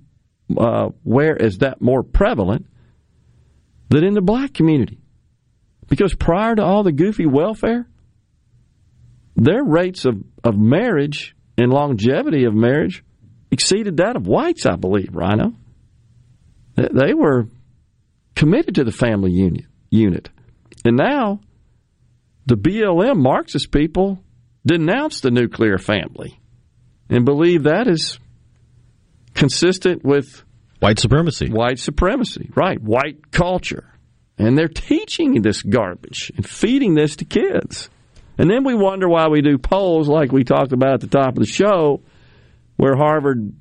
uh, 0.57 0.91
where 1.03 1.37
is 1.37 1.59
that 1.59 1.81
more 1.81 2.03
prevalent 2.03 2.67
than 3.89 4.05
in 4.05 4.15
the 4.15 4.21
black 4.21 4.55
community? 4.55 5.01
Because 5.89 6.15
prior 6.15 6.55
to 6.55 6.63
all 6.63 6.83
the 6.83 6.93
goofy 6.93 7.27
welfare, 7.27 7.87
their 9.37 9.63
rates 9.63 10.05
of, 10.05 10.23
of 10.43 10.57
marriage 10.57 11.37
and 11.59 11.73
longevity 11.73 12.45
of 12.45 12.55
marriage 12.55 13.05
exceeded 13.51 13.99
that 13.99 14.17
of 14.17 14.27
whites, 14.27 14.67
I 14.67 14.77
believe, 14.77 15.15
Rhino. 15.15 15.53
They 16.75 17.15
were 17.15 17.47
committed 18.35 18.75
to 18.77 18.85
the 18.85 18.93
family 18.93 19.33
union, 19.33 19.67
unit. 19.91 20.29
And 20.85 20.97
now 20.97 21.41
the 22.47 22.57
BLM 22.57 23.17
Marxist 23.17 23.71
people 23.71 24.23
denounce 24.65 25.21
the 25.21 25.31
nuclear 25.31 25.79
family 25.79 26.39
and 27.09 27.25
believe 27.25 27.65
that 27.65 27.87
is 27.87 28.19
consistent 29.37 30.05
with 30.05 30.43
white 30.81 30.99
supremacy. 30.99 31.49
White 31.49 31.79
supremacy, 31.79 32.51
right. 32.55 32.81
White 32.81 33.31
culture. 33.31 33.93
And 34.39 34.59
they're 34.59 34.69
teaching 34.69 35.41
this 35.43 35.63
garbage 35.63 36.33
and 36.37 36.47
feeding 36.47 36.95
this 36.95 37.17
to 37.17 37.25
kids. 37.25 37.89
And 38.39 38.51
then 38.51 38.65
we 38.65 38.75
wonder 38.75 39.09
why 39.09 39.29
we 39.29 39.41
do 39.41 39.57
polls 39.57 40.09
like 40.09 40.33
we 40.33 40.45
talked 40.45 40.73
about 40.73 40.95
at 40.95 41.01
the 41.01 41.07
top 41.07 41.29
of 41.29 41.37
the 41.37 41.47
show, 41.47 42.03
where 42.77 42.97
Harvard 42.97 43.55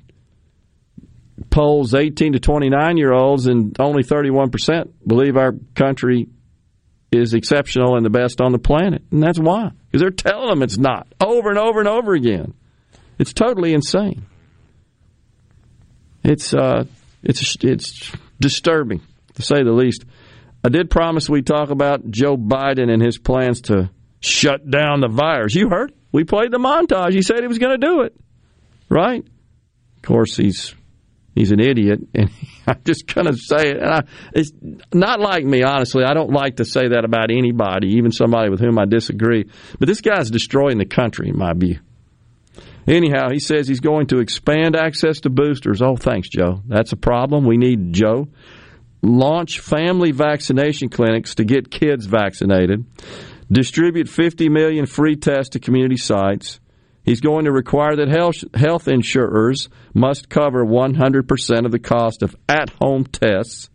polls 1.50 1.94
18 1.94 2.34
to 2.34 2.40
29 2.40 2.96
year 2.96 3.12
olds 3.12 3.46
and 3.46 3.78
only 3.80 4.02
31% 4.02 4.92
believe 5.06 5.36
our 5.36 5.52
country 5.74 6.28
is 7.12 7.34
exceptional 7.34 7.96
and 7.96 8.04
the 8.04 8.10
best 8.10 8.40
on 8.40 8.52
the 8.52 8.58
planet. 8.58 9.02
And 9.10 9.22
that's 9.22 9.38
why. 9.38 9.70
Because 9.86 10.00
they're 10.00 10.10
telling 10.10 10.48
them 10.48 10.62
it's 10.62 10.76
not 10.76 11.06
over 11.20 11.48
and 11.48 11.58
over 11.58 11.78
and 11.78 11.88
over 11.88 12.12
again. 12.12 12.54
It's 13.18 13.32
totally 13.32 13.72
insane. 13.72 14.26
It's 16.26 16.52
uh, 16.52 16.84
it's 17.22 17.56
it's 17.62 18.12
disturbing 18.40 19.00
to 19.34 19.42
say 19.42 19.62
the 19.62 19.70
least. 19.70 20.04
I 20.64 20.68
did 20.68 20.90
promise 20.90 21.28
we'd 21.28 21.46
talk 21.46 21.70
about 21.70 22.10
Joe 22.10 22.36
Biden 22.36 22.92
and 22.92 23.00
his 23.00 23.16
plans 23.16 23.60
to 23.62 23.90
shut 24.18 24.68
down 24.68 25.00
the 25.00 25.08
virus. 25.08 25.54
You 25.54 25.68
heard? 25.70 25.92
We 26.10 26.24
played 26.24 26.50
the 26.50 26.58
montage. 26.58 27.12
He 27.12 27.22
said 27.22 27.40
he 27.42 27.46
was 27.46 27.58
going 27.58 27.80
to 27.80 27.86
do 27.86 28.00
it. 28.02 28.16
Right? 28.88 29.24
Of 29.24 30.02
course, 30.02 30.36
he's 30.36 30.74
he's 31.36 31.52
an 31.52 31.60
idiot, 31.60 32.00
and 32.12 32.28
I'm 32.66 32.80
just 32.84 33.06
going 33.06 33.28
to 33.28 33.36
say 33.36 33.70
it. 33.70 33.76
And 33.76 33.88
I, 33.88 34.02
it's 34.32 34.50
not 34.92 35.20
like 35.20 35.44
me, 35.44 35.62
honestly. 35.62 36.02
I 36.02 36.12
don't 36.12 36.32
like 36.32 36.56
to 36.56 36.64
say 36.64 36.88
that 36.88 37.04
about 37.04 37.30
anybody, 37.30 37.98
even 37.98 38.10
somebody 38.10 38.50
with 38.50 38.58
whom 38.58 38.80
I 38.80 38.84
disagree. 38.86 39.48
But 39.78 39.86
this 39.86 40.00
guy's 40.00 40.28
destroying 40.28 40.78
the 40.78 40.86
country, 40.86 41.28
in 41.28 41.38
my 41.38 41.52
view. 41.52 41.78
Anyhow, 42.86 43.30
he 43.30 43.40
says 43.40 43.66
he's 43.66 43.80
going 43.80 44.06
to 44.08 44.20
expand 44.20 44.76
access 44.76 45.20
to 45.20 45.30
boosters. 45.30 45.82
Oh, 45.82 45.96
thanks, 45.96 46.28
Joe. 46.28 46.62
That's 46.66 46.92
a 46.92 46.96
problem. 46.96 47.44
We 47.44 47.56
need 47.56 47.92
Joe. 47.92 48.28
Launch 49.02 49.58
family 49.60 50.12
vaccination 50.12 50.88
clinics 50.88 51.34
to 51.36 51.44
get 51.44 51.70
kids 51.70 52.06
vaccinated. 52.06 52.84
Distribute 53.50 54.08
50 54.08 54.48
million 54.48 54.86
free 54.86 55.16
tests 55.16 55.50
to 55.50 55.60
community 55.60 55.96
sites. 55.96 56.60
He's 57.04 57.20
going 57.20 57.44
to 57.44 57.52
require 57.52 57.96
that 57.96 58.08
health, 58.08 58.42
health 58.54 58.88
insurers 58.88 59.68
must 59.94 60.28
cover 60.28 60.64
100% 60.64 61.64
of 61.64 61.70
the 61.70 61.78
cost 61.78 62.22
of 62.22 62.34
at 62.48 62.70
home 62.70 63.04
tests. 63.04 63.70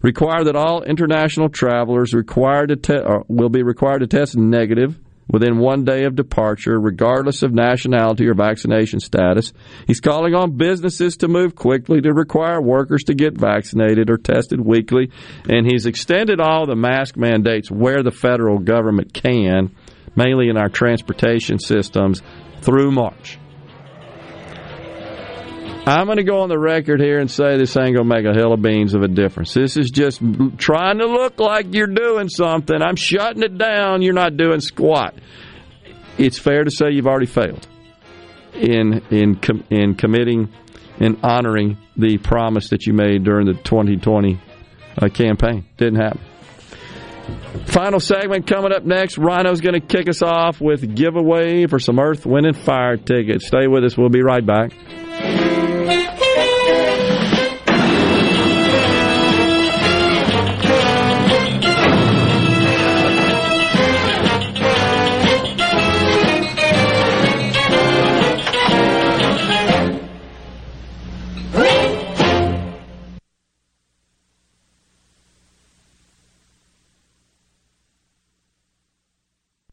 Require 0.00 0.44
that 0.44 0.56
all 0.56 0.82
international 0.82 1.50
travelers 1.50 2.14
required 2.14 2.68
to 2.68 2.76
te- 2.76 2.94
uh, 2.94 3.18
will 3.28 3.50
be 3.50 3.62
required 3.62 4.00
to 4.00 4.06
test 4.06 4.34
negative 4.34 4.98
within 5.32 5.58
one 5.58 5.84
day 5.84 6.04
of 6.04 6.16
departure, 6.16 6.78
regardless 6.78 7.42
of 7.42 7.52
nationality 7.52 8.26
or 8.26 8.34
vaccination 8.34 9.00
status. 9.00 9.52
He's 9.86 10.00
calling 10.00 10.34
on 10.34 10.56
businesses 10.56 11.16
to 11.18 11.28
move 11.28 11.54
quickly 11.54 12.00
to 12.00 12.12
require 12.12 12.60
workers 12.60 13.04
to 13.04 13.14
get 13.14 13.38
vaccinated 13.38 14.10
or 14.10 14.16
tested 14.16 14.60
weekly. 14.60 15.10
And 15.48 15.66
he's 15.66 15.86
extended 15.86 16.40
all 16.40 16.66
the 16.66 16.76
mask 16.76 17.16
mandates 17.16 17.70
where 17.70 18.02
the 18.02 18.10
federal 18.10 18.58
government 18.58 19.12
can, 19.12 19.74
mainly 20.16 20.48
in 20.48 20.56
our 20.56 20.68
transportation 20.68 21.58
systems, 21.58 22.22
through 22.62 22.90
March. 22.90 23.38
I'm 25.90 26.06
going 26.06 26.18
to 26.18 26.24
go 26.24 26.42
on 26.42 26.48
the 26.48 26.58
record 26.58 27.00
here 27.00 27.18
and 27.18 27.28
say 27.28 27.56
this 27.56 27.76
ain't 27.76 27.96
going 27.96 28.08
to 28.08 28.14
make 28.14 28.24
a 28.24 28.32
hill 28.32 28.52
of 28.52 28.62
beans 28.62 28.94
of 28.94 29.02
a 29.02 29.08
difference. 29.08 29.52
This 29.54 29.76
is 29.76 29.90
just 29.90 30.20
trying 30.56 30.98
to 30.98 31.06
look 31.06 31.40
like 31.40 31.74
you're 31.74 31.88
doing 31.88 32.28
something. 32.28 32.80
I'm 32.80 32.94
shutting 32.94 33.42
it 33.42 33.58
down. 33.58 34.00
You're 34.00 34.14
not 34.14 34.36
doing 34.36 34.60
squat. 34.60 35.14
It's 36.16 36.38
fair 36.38 36.62
to 36.62 36.70
say 36.70 36.90
you've 36.90 37.08
already 37.08 37.26
failed 37.26 37.66
in 38.54 39.02
in 39.10 39.36
com- 39.36 39.64
in 39.70 39.94
committing 39.94 40.52
and 41.00 41.18
honoring 41.22 41.78
the 41.96 42.18
promise 42.18 42.68
that 42.70 42.86
you 42.86 42.92
made 42.92 43.24
during 43.24 43.46
the 43.46 43.54
2020 43.54 44.40
uh, 44.98 45.08
campaign. 45.08 45.64
Didn't 45.76 46.00
happen. 46.00 46.20
Final 47.66 48.00
segment 48.00 48.46
coming 48.46 48.72
up 48.72 48.84
next. 48.84 49.18
Rhino's 49.18 49.60
going 49.60 49.80
to 49.80 49.86
kick 49.86 50.08
us 50.08 50.22
off 50.22 50.60
with 50.60 50.94
giveaway 50.94 51.66
for 51.66 51.78
some 51.78 51.98
Earth, 51.98 52.26
Wind, 52.26 52.46
and 52.46 52.56
Fire 52.56 52.96
tickets. 52.96 53.46
Stay 53.46 53.66
with 53.66 53.84
us. 53.84 53.96
We'll 53.96 54.08
be 54.08 54.22
right 54.22 54.44
back. 54.44 54.72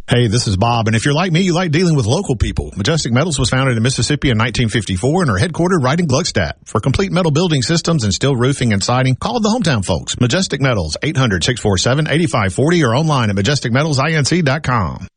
Hey, 0.10 0.27
this 0.27 0.48
is 0.48 0.56
Bob, 0.56 0.88
and 0.88 0.95
if 0.95 1.03
you're 1.03 1.14
like 1.14 1.34
me, 1.34 1.42
you 1.42 1.52
like 1.53 1.69
dealing 1.72 1.94
with 1.94 2.06
local 2.06 2.38
people. 2.38 2.72
Majestic 2.77 3.11
Metals 3.11 3.38
was 3.38 3.50
founded 3.50 3.76
in 3.76 3.84
Mississippi 3.84 4.30
in 4.30 4.38
1954 4.38 5.24
and 5.24 5.32
are 5.32 5.38
headquartered 5.38 5.84
right 5.84 6.00
in 6.00 6.08
Gluckstadt. 6.08 6.53
For 6.64 6.80
complete 6.80 7.11
metal 7.11 7.30
building 7.30 7.61
systems 7.61 8.06
and 8.06 8.14
steel 8.14 8.34
roofing 8.34 8.72
and 8.72 8.82
siding, 8.82 9.18
call 9.18 9.42
the 9.42 9.50
hometown 9.50 9.84
folks. 9.84 10.18
Majestic 10.18 10.61
Metals, 10.61 10.95
800-647-8540 11.03 12.88
or 12.88 12.95
online 12.95 13.30
at 13.32 13.36
majesticmetalsinc.com. 13.36 15.08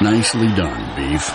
Nicely 0.00 0.48
done, 0.48 0.96
Beef. 0.96 1.28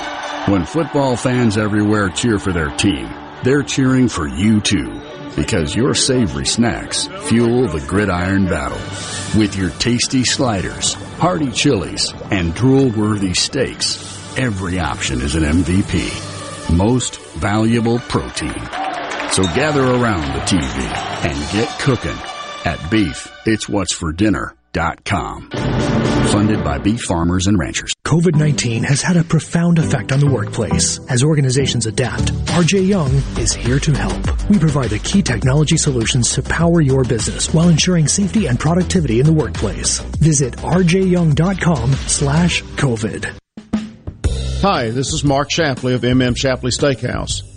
When 0.48 0.66
football 0.66 1.16
fans 1.16 1.60
everywhere 1.60 2.10
cheer 2.10 2.40
for 2.40 2.52
their 2.52 2.76
team, 2.78 3.08
they're 3.44 3.62
cheering 3.62 4.10
for 4.10 4.28
you 4.28 4.60
too. 4.60 5.00
Because 5.36 5.76
your 5.76 5.94
savory 5.94 6.46
snacks 6.46 7.08
fuel 7.28 7.68
the 7.68 7.84
gridiron 7.88 8.46
battle. 8.46 8.78
With 9.40 9.56
your 9.56 9.70
tasty 9.72 10.24
sliders, 10.24 10.94
hearty 11.18 11.52
chilies, 11.52 12.14
and 12.32 12.54
drool-worthy 12.54 13.34
steaks, 13.34 13.98
every 14.38 14.80
option 14.80 15.22
is 15.22 15.36
an 15.36 15.44
MVP. 15.44 16.76
Most 16.76 17.20
valuable 17.36 18.00
protein. 18.00 18.62
So 19.32 19.44
gather 19.56 19.84
around 19.84 20.34
the 20.34 20.42
TV 20.46 21.26
and 21.26 21.52
get 21.52 21.80
cooking 21.80 22.18
at 22.66 22.92
Beef 22.92 23.32
It's 23.46 23.68
What's 23.68 23.94
for 23.94 24.14
Dinner.com. 24.72 25.50
Funded 26.32 26.64
by 26.64 26.78
beef 26.78 27.02
farmers 27.02 27.48
and 27.48 27.58
ranchers. 27.60 27.94
COVID 28.06 28.36
19 28.36 28.84
has 28.84 29.02
had 29.02 29.18
a 29.18 29.24
profound 29.24 29.80
effect 29.80 30.12
on 30.12 30.20
the 30.20 30.30
workplace. 30.30 31.00
As 31.10 31.24
organizations 31.24 31.86
adapt, 31.86 32.32
RJ 32.48 32.88
Young 32.88 33.12
is 33.38 33.54
here 33.54 33.80
to 33.80 33.92
help. 33.94 34.50
We 34.50 34.60
provide 34.60 34.90
the 34.90 35.00
key 35.00 35.22
technology 35.22 35.78
solutions 35.78 36.34
to 36.34 36.44
power 36.44 36.82
your 36.82 37.04
business 37.04 37.54
while 37.54 37.70
ensuring 37.70 38.08
safety 38.08 38.48
and 38.48 38.60
productivity 38.60 39.20
in 39.20 39.26
the 39.26 39.34
workplace. 39.34 40.00
Visit 40.20 40.56
rjyoung.com 40.58 41.94
slash 41.94 42.64
COVID. 42.64 43.38
Hi, 44.62 44.92
this 44.92 45.12
is 45.12 45.24
Mark 45.24 45.50
Shapley 45.50 45.96
of 45.96 46.02
MM 46.02 46.38
Shapley 46.38 46.72
Steakhouse. 46.72 47.51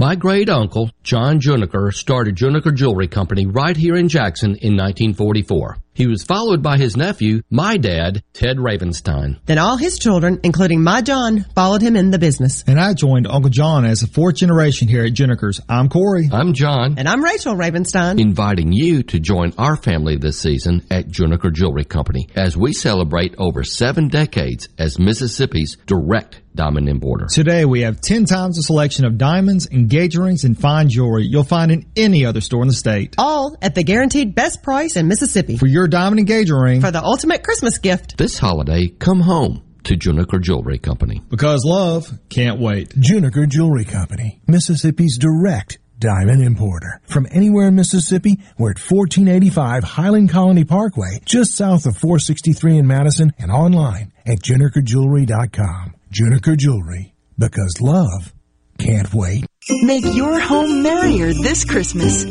My 0.00 0.14
great 0.14 0.48
uncle, 0.48 0.92
John 1.02 1.40
Juniker, 1.40 1.92
started 1.92 2.36
Juniker 2.36 2.72
Jewelry 2.72 3.08
Company 3.08 3.46
right 3.46 3.76
here 3.76 3.96
in 3.96 4.08
Jackson 4.08 4.50
in 4.50 4.76
1944. 4.76 5.76
He 5.94 6.06
was 6.06 6.22
followed 6.22 6.62
by 6.62 6.76
his 6.76 6.96
nephew, 6.96 7.42
my 7.50 7.76
dad, 7.76 8.22
Ted 8.32 8.56
Ravenstein. 8.58 9.40
Then 9.46 9.58
all 9.58 9.76
his 9.76 9.98
children, 9.98 10.38
including 10.44 10.82
my 10.82 11.02
John, 11.02 11.44
followed 11.54 11.82
him 11.82 11.96
in 11.96 12.10
the 12.10 12.18
business. 12.18 12.62
And 12.66 12.78
I 12.78 12.94
joined 12.94 13.26
Uncle 13.26 13.50
John 13.50 13.84
as 13.84 14.00
the 14.00 14.06
fourth 14.06 14.36
generation 14.36 14.86
here 14.86 15.04
at 15.04 15.12
Junikers. 15.12 15.60
I'm 15.68 15.88
Corey. 15.88 16.28
I'm 16.32 16.52
John. 16.52 16.94
And 16.98 17.08
I'm 17.08 17.24
Rachel 17.24 17.56
Ravenstein. 17.56 18.20
Inviting 18.20 18.72
you 18.72 19.02
to 19.04 19.18
join 19.18 19.52
our 19.58 19.76
family 19.76 20.16
this 20.16 20.38
season 20.38 20.86
at 20.90 21.08
Juniker 21.08 21.52
Jewelry 21.52 21.84
Company 21.84 22.28
as 22.36 22.56
we 22.56 22.72
celebrate 22.72 23.34
over 23.38 23.64
seven 23.64 24.08
decades 24.08 24.68
as 24.78 24.98
Mississippi's 24.98 25.76
direct 25.86 26.40
diamond 26.58 26.88
importer. 26.88 27.26
Today 27.26 27.64
we 27.64 27.82
have 27.82 28.00
10 28.00 28.24
times 28.24 28.56
the 28.56 28.62
selection 28.62 29.04
of 29.04 29.16
diamonds, 29.16 29.68
engagement 29.70 30.26
rings, 30.26 30.44
and 30.44 30.58
fine 30.58 30.88
jewelry 30.88 31.24
you'll 31.24 31.44
find 31.44 31.70
in 31.70 31.86
any 31.96 32.26
other 32.26 32.40
store 32.40 32.62
in 32.62 32.68
the 32.68 32.74
state. 32.74 33.14
All 33.16 33.56
at 33.62 33.74
the 33.74 33.84
guaranteed 33.84 34.34
best 34.34 34.62
price 34.62 34.96
in 34.96 35.06
Mississippi. 35.06 35.56
For 35.56 35.68
your 35.68 35.86
diamond 35.88 36.20
engagement 36.20 36.62
ring. 36.62 36.80
For 36.80 36.90
the 36.90 37.02
ultimate 37.02 37.42
Christmas 37.42 37.78
gift. 37.78 38.16
This 38.16 38.38
holiday, 38.38 38.88
come 38.88 39.20
home 39.20 39.62
to 39.84 39.96
Juniker 39.96 40.40
Jewelry 40.40 40.78
Company. 40.78 41.22
Because 41.28 41.64
love 41.64 42.18
can't 42.28 42.60
wait. 42.60 42.90
Juniker 42.90 43.48
Jewelry 43.48 43.84
Company, 43.84 44.40
Mississippi's 44.46 45.18
direct 45.18 45.78
diamond 45.98 46.42
importer. 46.42 47.00
From 47.06 47.26
anywhere 47.32 47.68
in 47.68 47.74
Mississippi, 47.74 48.38
we're 48.58 48.70
at 48.70 48.78
1485 48.78 49.84
Highland 49.84 50.30
Colony 50.30 50.64
Parkway, 50.64 51.20
just 51.24 51.56
south 51.56 51.86
of 51.86 51.96
463 51.96 52.78
in 52.78 52.86
Madison, 52.86 53.32
and 53.38 53.50
online 53.50 54.12
at 54.26 54.38
junikerjewelry.com. 54.38 55.94
Juniker 56.12 56.56
Jewelry, 56.56 57.14
because 57.38 57.80
love 57.80 58.32
can't 58.78 59.12
wait. 59.12 59.44
Make 59.70 60.04
your 60.14 60.40
home 60.40 60.82
merrier 60.82 61.34
this 61.34 61.62
Christmas. 61.62 62.24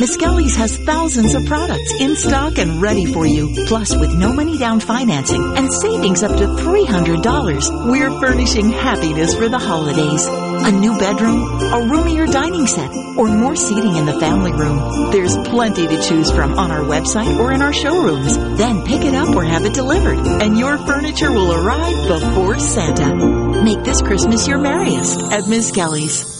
Miss 0.00 0.16
Kelly's 0.16 0.56
has 0.56 0.76
thousands 0.76 1.36
of 1.36 1.46
products 1.46 1.92
in 2.00 2.16
stock 2.16 2.58
and 2.58 2.82
ready 2.82 3.06
for 3.06 3.24
you. 3.24 3.54
Plus, 3.68 3.94
with 3.94 4.12
no 4.18 4.32
money 4.32 4.58
down 4.58 4.80
financing 4.80 5.56
and 5.56 5.72
savings 5.72 6.24
up 6.24 6.36
to 6.36 6.46
$300, 6.46 7.88
we're 7.88 8.10
furnishing 8.18 8.70
happiness 8.70 9.36
for 9.36 9.48
the 9.48 9.58
holidays. 9.58 10.26
A 10.26 10.72
new 10.72 10.98
bedroom, 10.98 11.40
a 11.72 11.86
roomier 11.88 12.26
dining 12.26 12.66
set, 12.66 12.90
or 13.16 13.28
more 13.28 13.54
seating 13.54 13.94
in 13.94 14.06
the 14.06 14.18
family 14.18 14.52
room. 14.52 15.12
There's 15.12 15.36
plenty 15.48 15.86
to 15.86 16.02
choose 16.02 16.32
from 16.32 16.58
on 16.58 16.72
our 16.72 16.82
website 16.82 17.38
or 17.38 17.52
in 17.52 17.62
our 17.62 17.72
showrooms. 17.72 18.36
Then 18.58 18.84
pick 18.84 19.04
it 19.04 19.14
up 19.14 19.36
or 19.36 19.44
have 19.44 19.64
it 19.64 19.74
delivered, 19.74 20.18
and 20.42 20.58
your 20.58 20.76
furniture 20.78 21.30
will 21.30 21.54
arrive 21.54 22.08
before 22.08 22.58
Santa. 22.58 23.14
Make 23.62 23.84
this 23.84 24.02
Christmas 24.02 24.48
your 24.48 24.58
merriest 24.58 25.20
at 25.30 25.46
Miss 25.46 25.70
Kelly's. 25.70 26.39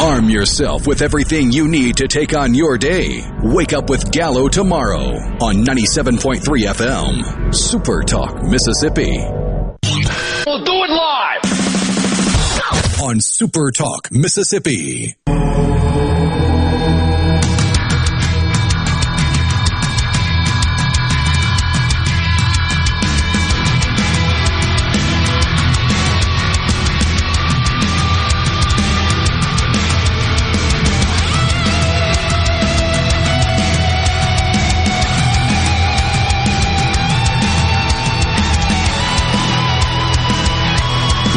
Arm 0.00 0.30
yourself 0.30 0.86
with 0.86 1.02
everything 1.02 1.52
you 1.52 1.68
need 1.68 1.98
to 1.98 2.08
take 2.08 2.34
on 2.34 2.54
your 2.54 2.78
day. 2.78 3.22
Wake 3.42 3.74
up 3.74 3.90
with 3.90 4.10
Gallo 4.10 4.48
tomorrow 4.48 5.10
on 5.42 5.56
97.3 5.56 6.40
FM. 6.40 7.54
Super 7.54 8.02
Talk, 8.02 8.42
Mississippi. 8.42 9.18
We'll 10.46 10.64
do 10.64 10.72
it 10.72 10.90
live. 10.90 11.40
On 13.02 13.20
Super 13.20 13.70
Talk, 13.70 14.10
Mississippi. 14.10 15.16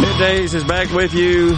Middays 0.04 0.54
is 0.54 0.66
back 0.66 0.92
with 0.92 1.14
you. 1.14 1.56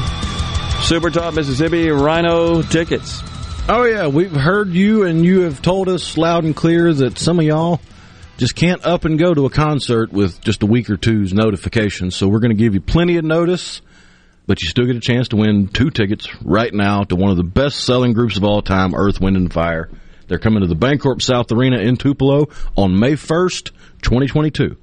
Super 0.83 1.09
Talk 1.09 1.33
Mississippi 1.33 1.89
Rhino 1.89 2.61
tickets. 2.61 3.19
Oh 3.67 3.85
yeah, 3.85 4.05
we've 4.05 4.31
heard 4.31 4.69
you, 4.69 5.03
and 5.05 5.25
you 5.25 5.41
have 5.41 5.63
told 5.63 5.89
us 5.89 6.15
loud 6.15 6.43
and 6.43 6.55
clear 6.55 6.93
that 6.93 7.17
some 7.17 7.39
of 7.39 7.45
y'all 7.45 7.81
just 8.37 8.55
can't 8.55 8.85
up 8.85 9.03
and 9.03 9.17
go 9.17 9.33
to 9.33 9.47
a 9.47 9.49
concert 9.49 10.13
with 10.13 10.41
just 10.41 10.61
a 10.61 10.67
week 10.67 10.91
or 10.91 10.95
two's 10.95 11.33
notification. 11.33 12.11
So 12.11 12.27
we're 12.27 12.39
going 12.39 12.55
to 12.55 12.63
give 12.63 12.75
you 12.75 12.81
plenty 12.81 13.17
of 13.17 13.25
notice, 13.25 13.81
but 14.45 14.61
you 14.61 14.69
still 14.69 14.85
get 14.85 14.95
a 14.95 14.99
chance 14.99 15.29
to 15.29 15.37
win 15.37 15.67
two 15.67 15.89
tickets 15.89 16.29
right 16.43 16.71
now 16.71 17.03
to 17.05 17.15
one 17.15 17.31
of 17.31 17.37
the 17.37 17.43
best 17.43 17.83
selling 17.83 18.13
groups 18.13 18.37
of 18.37 18.43
all 18.43 18.61
time, 18.61 18.93
Earth, 18.93 19.19
Wind, 19.19 19.37
and 19.37 19.51
Fire. 19.51 19.89
They're 20.27 20.37
coming 20.37 20.61
to 20.61 20.67
the 20.67 20.75
Bancorp 20.75 21.23
South 21.23 21.51
Arena 21.51 21.79
in 21.79 21.97
Tupelo 21.97 22.49
on 22.77 22.99
May 22.99 23.13
1st, 23.13 23.71
2022. 24.03 24.77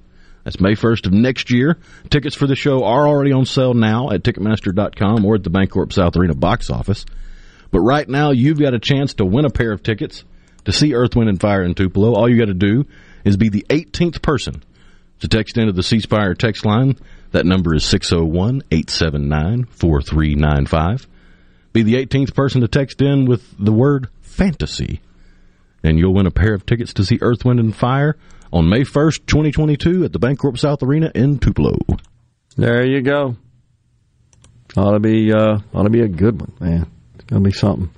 That's 0.44 0.60
May 0.60 0.72
1st 0.72 1.06
of 1.06 1.12
next 1.12 1.50
year. 1.50 1.78
Tickets 2.10 2.34
for 2.34 2.46
the 2.46 2.56
show 2.56 2.84
are 2.84 3.06
already 3.06 3.32
on 3.32 3.46
sale 3.46 3.74
now 3.74 4.10
at 4.10 4.22
Ticketmaster.com 4.22 5.24
or 5.24 5.36
at 5.36 5.44
the 5.44 5.50
Bancorp 5.50 5.92
South 5.92 6.16
Arena 6.16 6.34
box 6.34 6.70
office. 6.70 7.06
But 7.70 7.80
right 7.80 8.08
now, 8.08 8.32
you've 8.32 8.60
got 8.60 8.74
a 8.74 8.78
chance 8.78 9.14
to 9.14 9.24
win 9.24 9.44
a 9.44 9.50
pair 9.50 9.72
of 9.72 9.82
tickets 9.82 10.24
to 10.64 10.72
see 10.72 10.94
Earth, 10.94 11.16
Wind, 11.16 11.28
and 11.28 11.40
Fire 11.40 11.62
in 11.62 11.74
Tupelo. 11.74 12.14
All 12.14 12.28
you 12.28 12.38
got 12.38 12.46
to 12.46 12.54
do 12.54 12.86
is 13.24 13.36
be 13.36 13.48
the 13.48 13.66
18th 13.68 14.20
person 14.20 14.62
to 15.20 15.28
text 15.28 15.56
into 15.56 15.72
the 15.72 15.82
C 15.82 16.00
Spire 16.00 16.34
text 16.34 16.66
line. 16.66 16.96
That 17.30 17.46
number 17.46 17.74
is 17.74 17.84
601 17.84 18.62
879 18.70 19.64
4395. 19.64 21.06
Be 21.72 21.82
the 21.82 21.94
18th 21.94 22.34
person 22.34 22.60
to 22.60 22.68
text 22.68 23.00
in 23.00 23.24
with 23.24 23.42
the 23.58 23.72
word 23.72 24.08
fantasy, 24.20 25.00
and 25.82 25.98
you'll 25.98 26.14
win 26.14 26.26
a 26.26 26.30
pair 26.30 26.54
of 26.54 26.66
tickets 26.66 26.94
to 26.94 27.04
see 27.04 27.18
Earth, 27.20 27.44
Wind, 27.44 27.60
and 27.60 27.74
Fire 27.74 28.16
on 28.52 28.68
May 28.68 28.82
1st, 28.82 29.26
2022 29.26 30.04
at 30.04 30.12
the 30.12 30.18
Bancorp 30.18 30.58
South 30.58 30.82
Arena 30.82 31.10
in 31.14 31.38
Tupelo. 31.38 31.78
There 32.56 32.86
you 32.86 33.02
go. 33.02 33.36
Ought 34.76 34.92
to 34.92 35.00
be 35.00 35.32
uh, 35.32 35.58
ought 35.74 35.82
to 35.84 35.90
be 35.90 36.00
a 36.00 36.08
good 36.08 36.40
one, 36.40 36.52
man. 36.60 36.90
It's 37.14 37.24
gonna 37.24 37.42
be 37.42 37.52
something. 37.52 37.90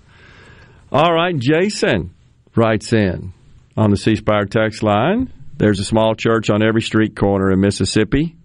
All 0.91 1.13
right, 1.13 1.37
Jason 1.37 2.15
writes 2.57 2.93
in 2.93 3.33
on 3.77 3.91
the 3.91 3.97
C 3.97 4.17
Spire 4.17 4.47
text 4.47 4.83
line. 4.83 5.33
There's 5.57 5.79
a 5.79 5.85
small 5.85 6.15
church 6.15 6.51
on 6.51 6.63
every 6.63 6.83
street 6.83 7.15
corner 7.15 7.51
in 7.53 7.61
Mississippi 7.61 8.37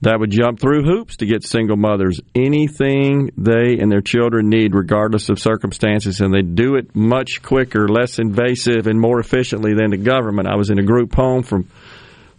that 0.00 0.20
would 0.20 0.30
jump 0.30 0.60
through 0.60 0.84
hoops 0.84 1.16
to 1.16 1.26
get 1.26 1.42
single 1.42 1.76
mothers 1.76 2.20
anything 2.34 3.30
they 3.36 3.78
and 3.78 3.90
their 3.90 4.00
children 4.00 4.48
need, 4.48 4.74
regardless 4.74 5.28
of 5.28 5.38
circumstances, 5.38 6.20
and 6.20 6.32
they 6.32 6.42
do 6.42 6.76
it 6.76 6.94
much 6.94 7.42
quicker, 7.42 7.88
less 7.88 8.18
invasive, 8.18 8.86
and 8.86 9.00
more 9.00 9.18
efficiently 9.18 9.74
than 9.74 9.90
the 9.90 9.96
government. 9.96 10.48
I 10.48 10.56
was 10.56 10.70
in 10.70 10.78
a 10.78 10.84
group 10.84 11.14
home 11.14 11.42
from 11.42 11.68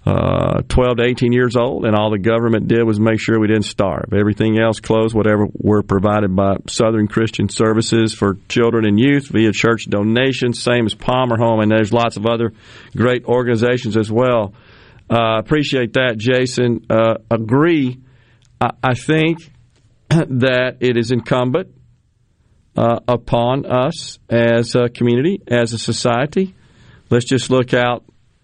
uh, 0.06 0.62
12 0.70 0.98
to 0.98 1.04
18 1.04 1.34
years 1.34 1.58
old, 1.58 1.86
and 1.86 1.94
all 1.96 2.10
the 2.10 2.18
government 2.18 2.70
did 2.70 2.84
was 2.84 3.00
make 3.00 3.20
sure 3.20 3.38
we 3.38 3.48
didn't 3.48 3.66
starve. 3.66 4.14
Everything 4.14 4.58
else 4.58 4.80
closed, 4.80 5.14
whatever 5.14 5.48
were 5.54 5.84
provided 5.84 6.34
by 6.34 6.56
Southern 6.68 7.08
Christian 7.08 7.50
Services 7.50 8.14
for 8.14 8.38
children 8.48 8.86
and 8.86 8.98
youth 8.98 9.28
via 9.28 9.52
church 9.52 9.86
donations, 9.90 10.62
same 10.64 10.86
as 10.86 10.96
Palmer 10.96 11.38
Home, 11.38 11.60
and 11.60 11.70
there's 11.70 11.92
lots 11.92 12.16
of 12.16 12.26
other 12.26 12.54
great 12.96 13.26
organizations 13.26 13.98
as 13.98 14.10
well. 14.10 14.54
Uh, 15.10 15.40
appreciate 15.40 15.94
that, 15.94 16.18
Jason. 16.18 16.86
Uh, 16.90 17.16
agree. 17.32 18.00
I, 18.62 18.72
I, 18.84 18.94
think 18.94 19.40
that 20.10 20.78
it 20.82 20.98
is 20.98 21.12
incumbent 21.12 21.74
uh, 22.78 23.00
upon 23.08 23.66
us 23.66 24.20
as 24.30 24.76
a 24.76 24.88
community, 24.88 25.42
as 25.48 25.74
a 25.74 25.80
society. 25.80 26.54
Let's 27.10 27.26
just 27.26 27.50
look 27.50 27.74
out 27.74 28.04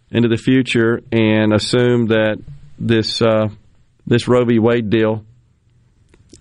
into 0.09 0.27
the 0.27 0.37
future 0.37 1.01
and 1.11 1.53
assume 1.53 2.07
that 2.07 2.41
this 2.79 3.21
uh, 3.21 3.49
this 4.07 4.27
Roe 4.27 4.45
v. 4.45 4.59
Wade 4.59 4.89
deal 4.89 5.23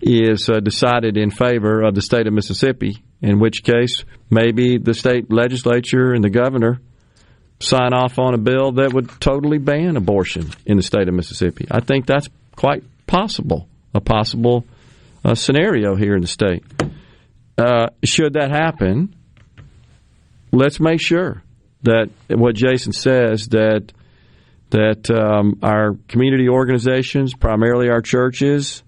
is 0.01 0.49
uh, 0.49 0.61
decided 0.61 1.17
in 1.17 1.31
favor 1.31 1.83
of 1.83 1.94
the 1.94 2.03
state 2.03 2.27
of 2.27 2.33
Mississippi. 2.33 3.03
In 3.20 3.41
which 3.41 3.62
case, 3.62 4.05
maybe 4.31 4.78
the 4.78 4.93
state 4.93 5.33
legislature 5.33 6.12
and 6.12 6.23
the 6.23 6.31
governor 6.31 6.81
sign 7.60 7.94
off 7.94 8.18
on 8.18 8.34
a 8.34 8.39
bill 8.39 8.73
that 8.73 8.92
would 8.92 9.08
totally 9.20 9.58
ban 9.58 9.97
abortion 9.97 10.50
in 10.66 10.76
the 10.76 10.83
state 10.83 11.08
of 11.08 11.15
Mississippi. 11.15 11.66
I 11.70 11.81
think 11.81 12.07
that's 12.07 12.28
quite 12.57 12.84
possible, 13.07 13.68
a 13.94 14.00
possible 14.00 14.65
uh, 15.24 15.34
scenario 15.34 15.97
here 15.97 16.15
in 16.15 16.20
the 16.20 16.26
state. 16.26 16.65
Uh, 17.57 17.86
should 18.05 18.34
that 18.34 18.50
happen, 18.50 19.15
let's 20.52 20.81
make 20.81 21.00
sure 21.00 21.42
that 21.83 22.10
what 22.28 22.55
Jason 22.55 22.92
says 22.92 23.49
that 23.49 23.92
that 24.70 25.08
um, 25.08 25.60
our 25.62 25.97
community 26.08 26.49
organizations, 26.49 27.33
primarily 27.34 27.91
our 27.91 28.00
churches, 28.02 28.83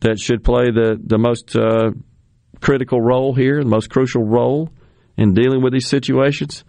that 0.00 0.20
should 0.20 0.44
play 0.44 0.70
the 0.70 1.00
the 1.02 1.18
most 1.18 1.56
uh, 1.56 1.90
critical 2.60 3.00
role 3.00 3.34
here, 3.34 3.62
the 3.62 3.68
most 3.68 3.90
crucial 3.90 4.22
role 4.22 4.70
in 5.16 5.34
dealing 5.34 5.62
with 5.62 5.72
these 5.72 5.88
situations 5.88 6.64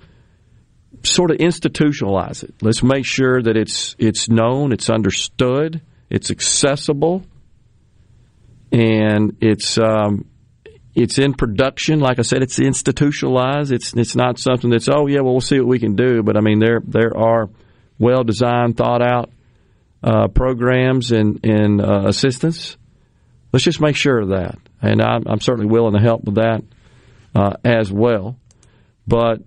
sort 1.05 1.31
of 1.31 1.37
institutionalize 1.37 2.43
it. 2.43 2.53
Let's 2.61 2.83
make 2.83 3.05
sure 3.05 3.41
that 3.41 3.55
it's 3.55 3.95
it's 3.97 4.29
known, 4.29 4.71
it's 4.71 4.89
understood, 4.89 5.81
it's 6.09 6.31
accessible, 6.31 7.23
and 8.71 9.37
it's 9.41 9.77
um, 9.77 10.25
it's 10.93 11.19
in 11.19 11.33
production. 11.33 11.99
Like 11.99 12.19
I 12.19 12.23
said, 12.23 12.41
it's 12.41 12.59
institutionalized. 12.59 13.71
It's 13.71 13.93
it's 13.93 14.15
not 14.15 14.39
something 14.39 14.69
that's 14.69 14.89
oh 14.89 15.07
yeah, 15.07 15.21
well 15.21 15.33
we'll 15.33 15.41
see 15.41 15.59
what 15.59 15.67
we 15.67 15.79
can 15.79 15.95
do. 15.95 16.23
But 16.23 16.37
I 16.37 16.41
mean 16.41 16.59
there 16.59 16.81
there 16.85 17.15
are 17.15 17.49
well 17.99 18.23
designed, 18.23 18.77
thought 18.77 19.01
out 19.01 19.31
uh, 20.03 20.27
programs 20.27 21.11
and 21.11 21.43
and 21.43 21.81
uh, 21.81 22.03
assistance. 22.07 22.77
Let's 23.51 23.63
just 23.63 23.81
make 23.81 23.95
sure 23.95 24.19
of 24.19 24.29
that, 24.29 24.57
and 24.81 25.01
I'm, 25.01 25.23
I'm 25.27 25.39
certainly 25.39 25.71
willing 25.71 25.93
to 25.93 26.01
help 26.01 26.25
with 26.25 26.35
that 26.35 26.63
uh, 27.33 27.53
as 27.63 27.91
well. 27.91 28.37
But 29.07 29.39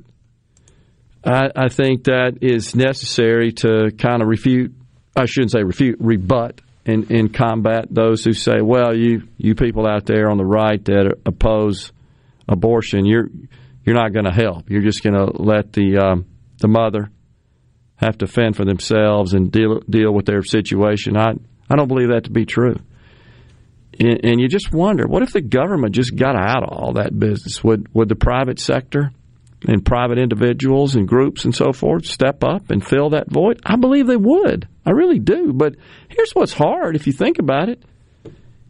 I, 1.25 1.51
I 1.55 1.69
think 1.69 2.05
that 2.05 2.39
is 2.43 2.75
necessary 2.75 3.53
to 3.53 3.91
kind 3.99 4.23
of 4.23 4.29
refute. 4.29 4.75
I 5.17 5.27
shouldn't 5.27 5.53
say 5.53 5.63
refute, 5.63 5.97
rebut 6.01 6.61
and, 6.87 7.11
and 7.11 7.35
combat 7.35 7.87
those 7.91 8.25
who 8.25 8.33
say, 8.33 8.61
"Well, 8.63 8.97
you 8.97 9.29
you 9.37 9.55
people 9.55 9.87
out 9.87 10.07
there 10.07 10.31
on 10.31 10.39
the 10.39 10.45
right 10.45 10.83
that 10.87 11.19
oppose 11.27 11.93
abortion, 12.49 13.05
you're 13.05 13.29
you're 13.85 13.97
not 13.97 14.13
going 14.13 14.25
to 14.25 14.33
help. 14.33 14.71
You're 14.71 14.83
just 14.83 15.03
going 15.03 15.15
to 15.15 15.43
let 15.43 15.73
the 15.73 15.99
um, 15.99 16.27
the 16.61 16.69
mother 16.69 17.11
have 17.97 18.19
to 18.19 18.27
fend 18.27 18.57
for 18.57 18.65
themselves 18.65 19.35
and 19.35 19.51
deal 19.51 19.81
deal 19.81 20.13
with 20.13 20.27
their 20.27 20.43
situation." 20.43 21.17
I 21.17 21.33
I 21.69 21.77
don't 21.77 21.89
believe 21.89 22.09
that 22.09 22.25
to 22.25 22.31
be 22.31 22.47
true. 22.47 22.77
And, 24.01 24.25
and 24.25 24.41
you 24.41 24.49
just 24.49 24.73
wonder, 24.73 25.07
what 25.09 25.23
if 25.23 25.33
the 25.33 25.41
government 25.41 25.95
just 25.95 26.15
got 26.15 26.37
out 26.37 26.63
of 26.63 26.71
all 26.71 26.93
that 26.95 27.19
business? 27.19 27.63
Would 27.65 27.93
would 27.95 28.09
the 28.09 28.17
private 28.17 28.59
sector 28.61 29.11
and 29.67 29.85
private 29.85 30.19
individuals 30.19 30.95
and 30.95 31.09
groups 31.09 31.45
and 31.45 31.55
so 31.55 31.73
forth 31.73 32.07
step 32.07 32.45
up 32.45 32.71
and 32.71 32.87
fill 32.87 33.11
that 33.11 33.31
void? 33.31 33.61
I 33.65 33.77
believe 33.77 34.07
they 34.07 34.17
would. 34.17 34.69
I 34.87 34.91
really 34.91 35.19
do. 35.19 35.53
But 35.53 35.77
here's 36.09 36.33
what's 36.33 36.53
hard 36.53 36.97
if 36.97 37.07
you 37.07 37.13
think 37.13 37.39
about 37.39 37.69
it. 37.69 37.83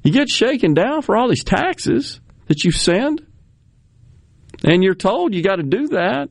You 0.03 0.13
get 0.13 0.29
shaken 0.29 0.75
down 0.75 1.03
for 1.03 1.17
all 1.17 1.29
these 1.29 1.45
taxes 1.45 2.21
that 2.47 2.65
you 2.65 2.71
send, 2.71 3.27
and 4.65 4.83
you're 4.83 4.95
told 4.95 5.35
you 5.35 5.43
got 5.43 5.57
to 5.57 5.63
do 5.63 5.89
that 5.89 6.31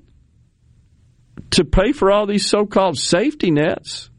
to 1.51 1.63
pay 1.63 1.91
for 1.91 2.11
all 2.11 2.25
these 2.25 2.47
so 2.47 2.65
called 2.65 2.97
safety 2.97 3.51
nets. 3.51 4.09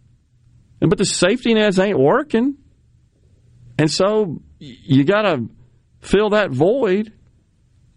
But 0.81 0.99
the 0.99 1.05
safety 1.05 1.55
nets 1.55 1.79
ain't 1.79 1.99
working. 1.99 2.57
And 3.79 3.91
so 3.91 4.43
you 4.59 5.05
got 5.05 5.23
to 5.23 5.49
fill 6.01 6.31
that 6.31 6.51
void 6.51 7.13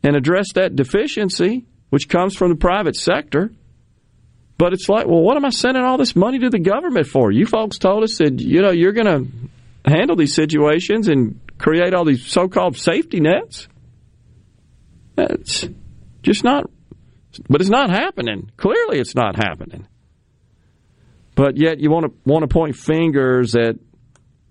and 0.03 0.15
address 0.15 0.53
that 0.55 0.75
deficiency 0.75 1.67
which 1.91 2.07
comes 2.07 2.35
from 2.35 2.49
the 2.49 2.55
private 2.55 2.95
sector. 2.95 3.51
But 4.57 4.73
it's 4.73 4.87
like, 4.87 5.07
well, 5.07 5.21
what 5.21 5.37
am 5.37 5.45
I 5.45 5.49
sending 5.49 5.83
all 5.83 5.97
this 5.97 6.15
money 6.15 6.39
to 6.39 6.49
the 6.49 6.59
government 6.59 7.07
for? 7.07 7.31
You 7.31 7.45
folks 7.45 7.77
told 7.77 8.03
us 8.03 8.17
that 8.17 8.39
you 8.39 8.61
know 8.61 8.71
you're 8.71 8.93
going 8.93 9.05
to 9.05 9.89
handle 9.89 10.15
these 10.15 10.33
situations 10.33 11.07
and 11.09 11.39
create 11.57 11.93
all 11.93 12.05
these 12.05 12.25
so-called 12.25 12.77
safety 12.77 13.19
nets. 13.19 13.67
It's 15.17 15.67
just 16.23 16.43
not, 16.43 16.69
but 17.49 17.59
it's 17.59 17.69
not 17.69 17.89
happening. 17.89 18.51
Clearly, 18.55 18.99
it's 18.99 19.15
not 19.15 19.35
happening. 19.35 19.85
But 21.35 21.57
yet, 21.57 21.79
you 21.79 21.91
want 21.91 22.05
to 22.05 22.13
want 22.23 22.43
to 22.43 22.47
point 22.47 22.75
fingers 22.77 23.55
at 23.55 23.75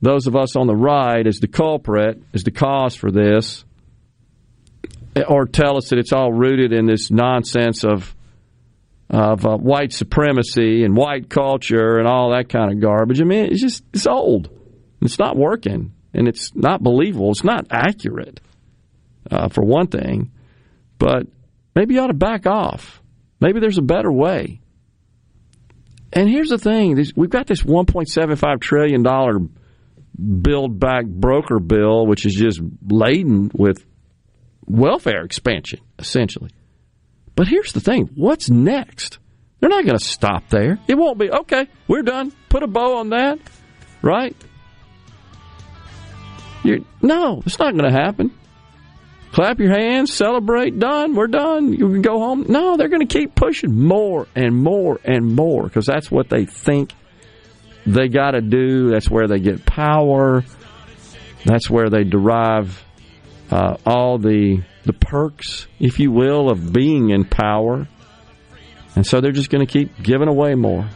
those 0.03 0.27
of 0.27 0.37
us 0.37 0.57
on 0.57 0.67
the 0.67 0.77
right 0.77 1.27
as 1.27 1.39
the 1.39 1.49
culprit, 1.49 2.23
as 2.35 2.45
the 2.45 2.51
cause 2.51 2.95
for 2.95 3.11
this 3.11 3.65
or 5.29 5.47
tell 5.47 5.77
us 5.77 5.91
that 5.91 5.99
it's 5.99 6.13
all 6.13 6.33
rooted 6.33 6.73
in 6.73 6.87
this 6.87 7.11
nonsense 7.11 7.85
of 7.85 8.15
of 9.09 9.45
uh, 9.45 9.57
white 9.57 9.93
supremacy 9.93 10.85
and 10.85 10.97
white 10.97 11.29
culture 11.29 11.99
and 11.99 12.07
all 12.07 12.31
that 12.31 12.49
kind 12.49 12.73
of 12.73 12.81
garbage. 12.81 13.21
I 13.21 13.25
mean, 13.25 13.47
it's 13.47 13.61
just 13.61 13.83
it's 13.93 14.07
old. 14.07 14.49
It's 15.03 15.19
not 15.19 15.37
working, 15.37 15.93
and 16.15 16.29
it's 16.29 16.55
not 16.55 16.83
believable. 16.83 17.31
It's 17.31 17.43
not 17.43 17.67
accurate, 17.71 18.41
uh, 19.31 19.49
for 19.49 19.65
one 19.65 19.89
thing. 19.89 20.31
But 20.99 21.27
maybe 21.75 21.95
you 21.95 22.01
ought 22.01 22.09
to 22.09 22.15
back 22.15 22.47
off. 22.47 23.03
Maybe 23.41 23.59
there's 23.59 23.79
a 23.79 23.83
better 23.83 24.13
way. 24.13 24.61
And 26.13 26.29
here's 26.29 26.51
the 26.51 26.59
thing: 26.59 27.03
we've 27.17 27.31
got 27.31 27.47
this 27.47 27.63
1.75 27.63 28.61
trillion 28.61 29.03
dollar 29.03 29.39
build 30.21 30.79
back 30.79 31.07
broker 31.07 31.59
bill, 31.59 32.07
which 32.07 32.27
is 32.27 32.35
just 32.35 32.61
laden 32.87 33.51
with 33.55 33.85
welfare 34.77 35.25
expansion, 35.25 35.81
essentially. 35.99 36.51
But 37.35 37.49
here's 37.49 37.73
the 37.73 37.81
thing 37.81 38.11
what's 38.15 38.51
next? 38.51 39.19
They're 39.61 39.71
not 39.71 39.85
going 39.85 39.99
to 39.99 40.05
stop 40.05 40.49
there. 40.49 40.79
It 40.89 40.97
won't 40.97 41.19
be, 41.19 41.31
okay, 41.31 41.69
we're 41.87 42.03
done. 42.03 42.33
Put 42.49 42.63
a 42.63 42.67
bow 42.67 42.99
on 42.99 43.11
that, 43.11 43.39
right? 44.03 44.35
You're, 46.65 46.79
no, 47.03 47.43
it's 47.45 47.59
not 47.59 47.77
going 47.77 47.91
to 47.91 47.99
happen. 47.99 48.33
Clap 49.33 49.61
your 49.61 49.71
hands, 49.71 50.13
celebrate, 50.13 50.79
done, 50.79 51.15
we're 51.15 51.29
done. 51.29 51.73
You 51.73 51.89
can 51.89 52.03
go 52.03 52.19
home. 52.19 52.47
No, 52.49 52.77
they're 52.77 52.89
going 52.89 53.07
to 53.07 53.19
keep 53.19 53.35
pushing 53.35 53.79
more 53.79 54.27
and 54.35 54.57
more 54.57 54.99
and 55.05 55.37
more 55.37 55.65
because 55.65 55.87
that's 55.87 56.11
what 56.11 56.29
they 56.29 56.47
think 56.47 56.93
they 57.87 58.09
got 58.09 58.33
to 58.33 58.41
do. 58.41 58.91
That's 58.91 59.09
where 59.09 59.29
they 59.29 59.39
get 59.39 59.65
power. 59.65 60.43
That's 61.45 61.71
where 61.71 61.91
they 61.91 62.03
derive 62.03 62.85
uh, 63.51 63.77
all 63.85 64.19
the 64.19 64.63
the 64.85 64.93
perks, 64.93 65.67
if 65.79 65.99
you 65.99 66.11
will, 66.11 66.51
of 66.51 66.73
being 66.73 67.11
in 67.11 67.25
power. 67.25 67.87
And 68.97 69.07
so 69.07 69.21
they're 69.21 69.33
just 69.33 69.51
going 69.51 69.65
to 69.65 69.71
keep 69.71 70.03
giving 70.03 70.29
away 70.29 70.55
more. 70.55 70.89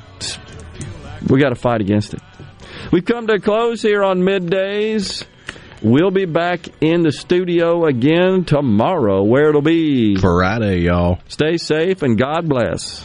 We 1.29 1.41
got 1.41 1.51
to 1.51 1.55
fight 1.55 1.81
against 1.81 2.15
it. 2.15 2.21
We've 2.91 3.05
come 3.05 3.27
to 3.29 3.35
a 3.35 3.41
close 3.41 3.83
here 3.83 4.03
on 4.03 4.21
middays. 4.21 5.25
We'll 5.83 6.11
be 6.11 6.25
back 6.25 6.67
in 6.81 7.03
the 7.03 7.13
studio 7.13 7.85
again 7.85 8.45
tomorrow, 8.45 9.23
where 9.23 9.51
it'll 9.51 9.63
be 9.63 10.17
Friday, 10.17 10.81
y'all. 10.81 11.19
Stay 11.29 11.59
safe 11.59 12.03
and 12.03 12.19
God 12.19 12.49
bless. 12.49 13.05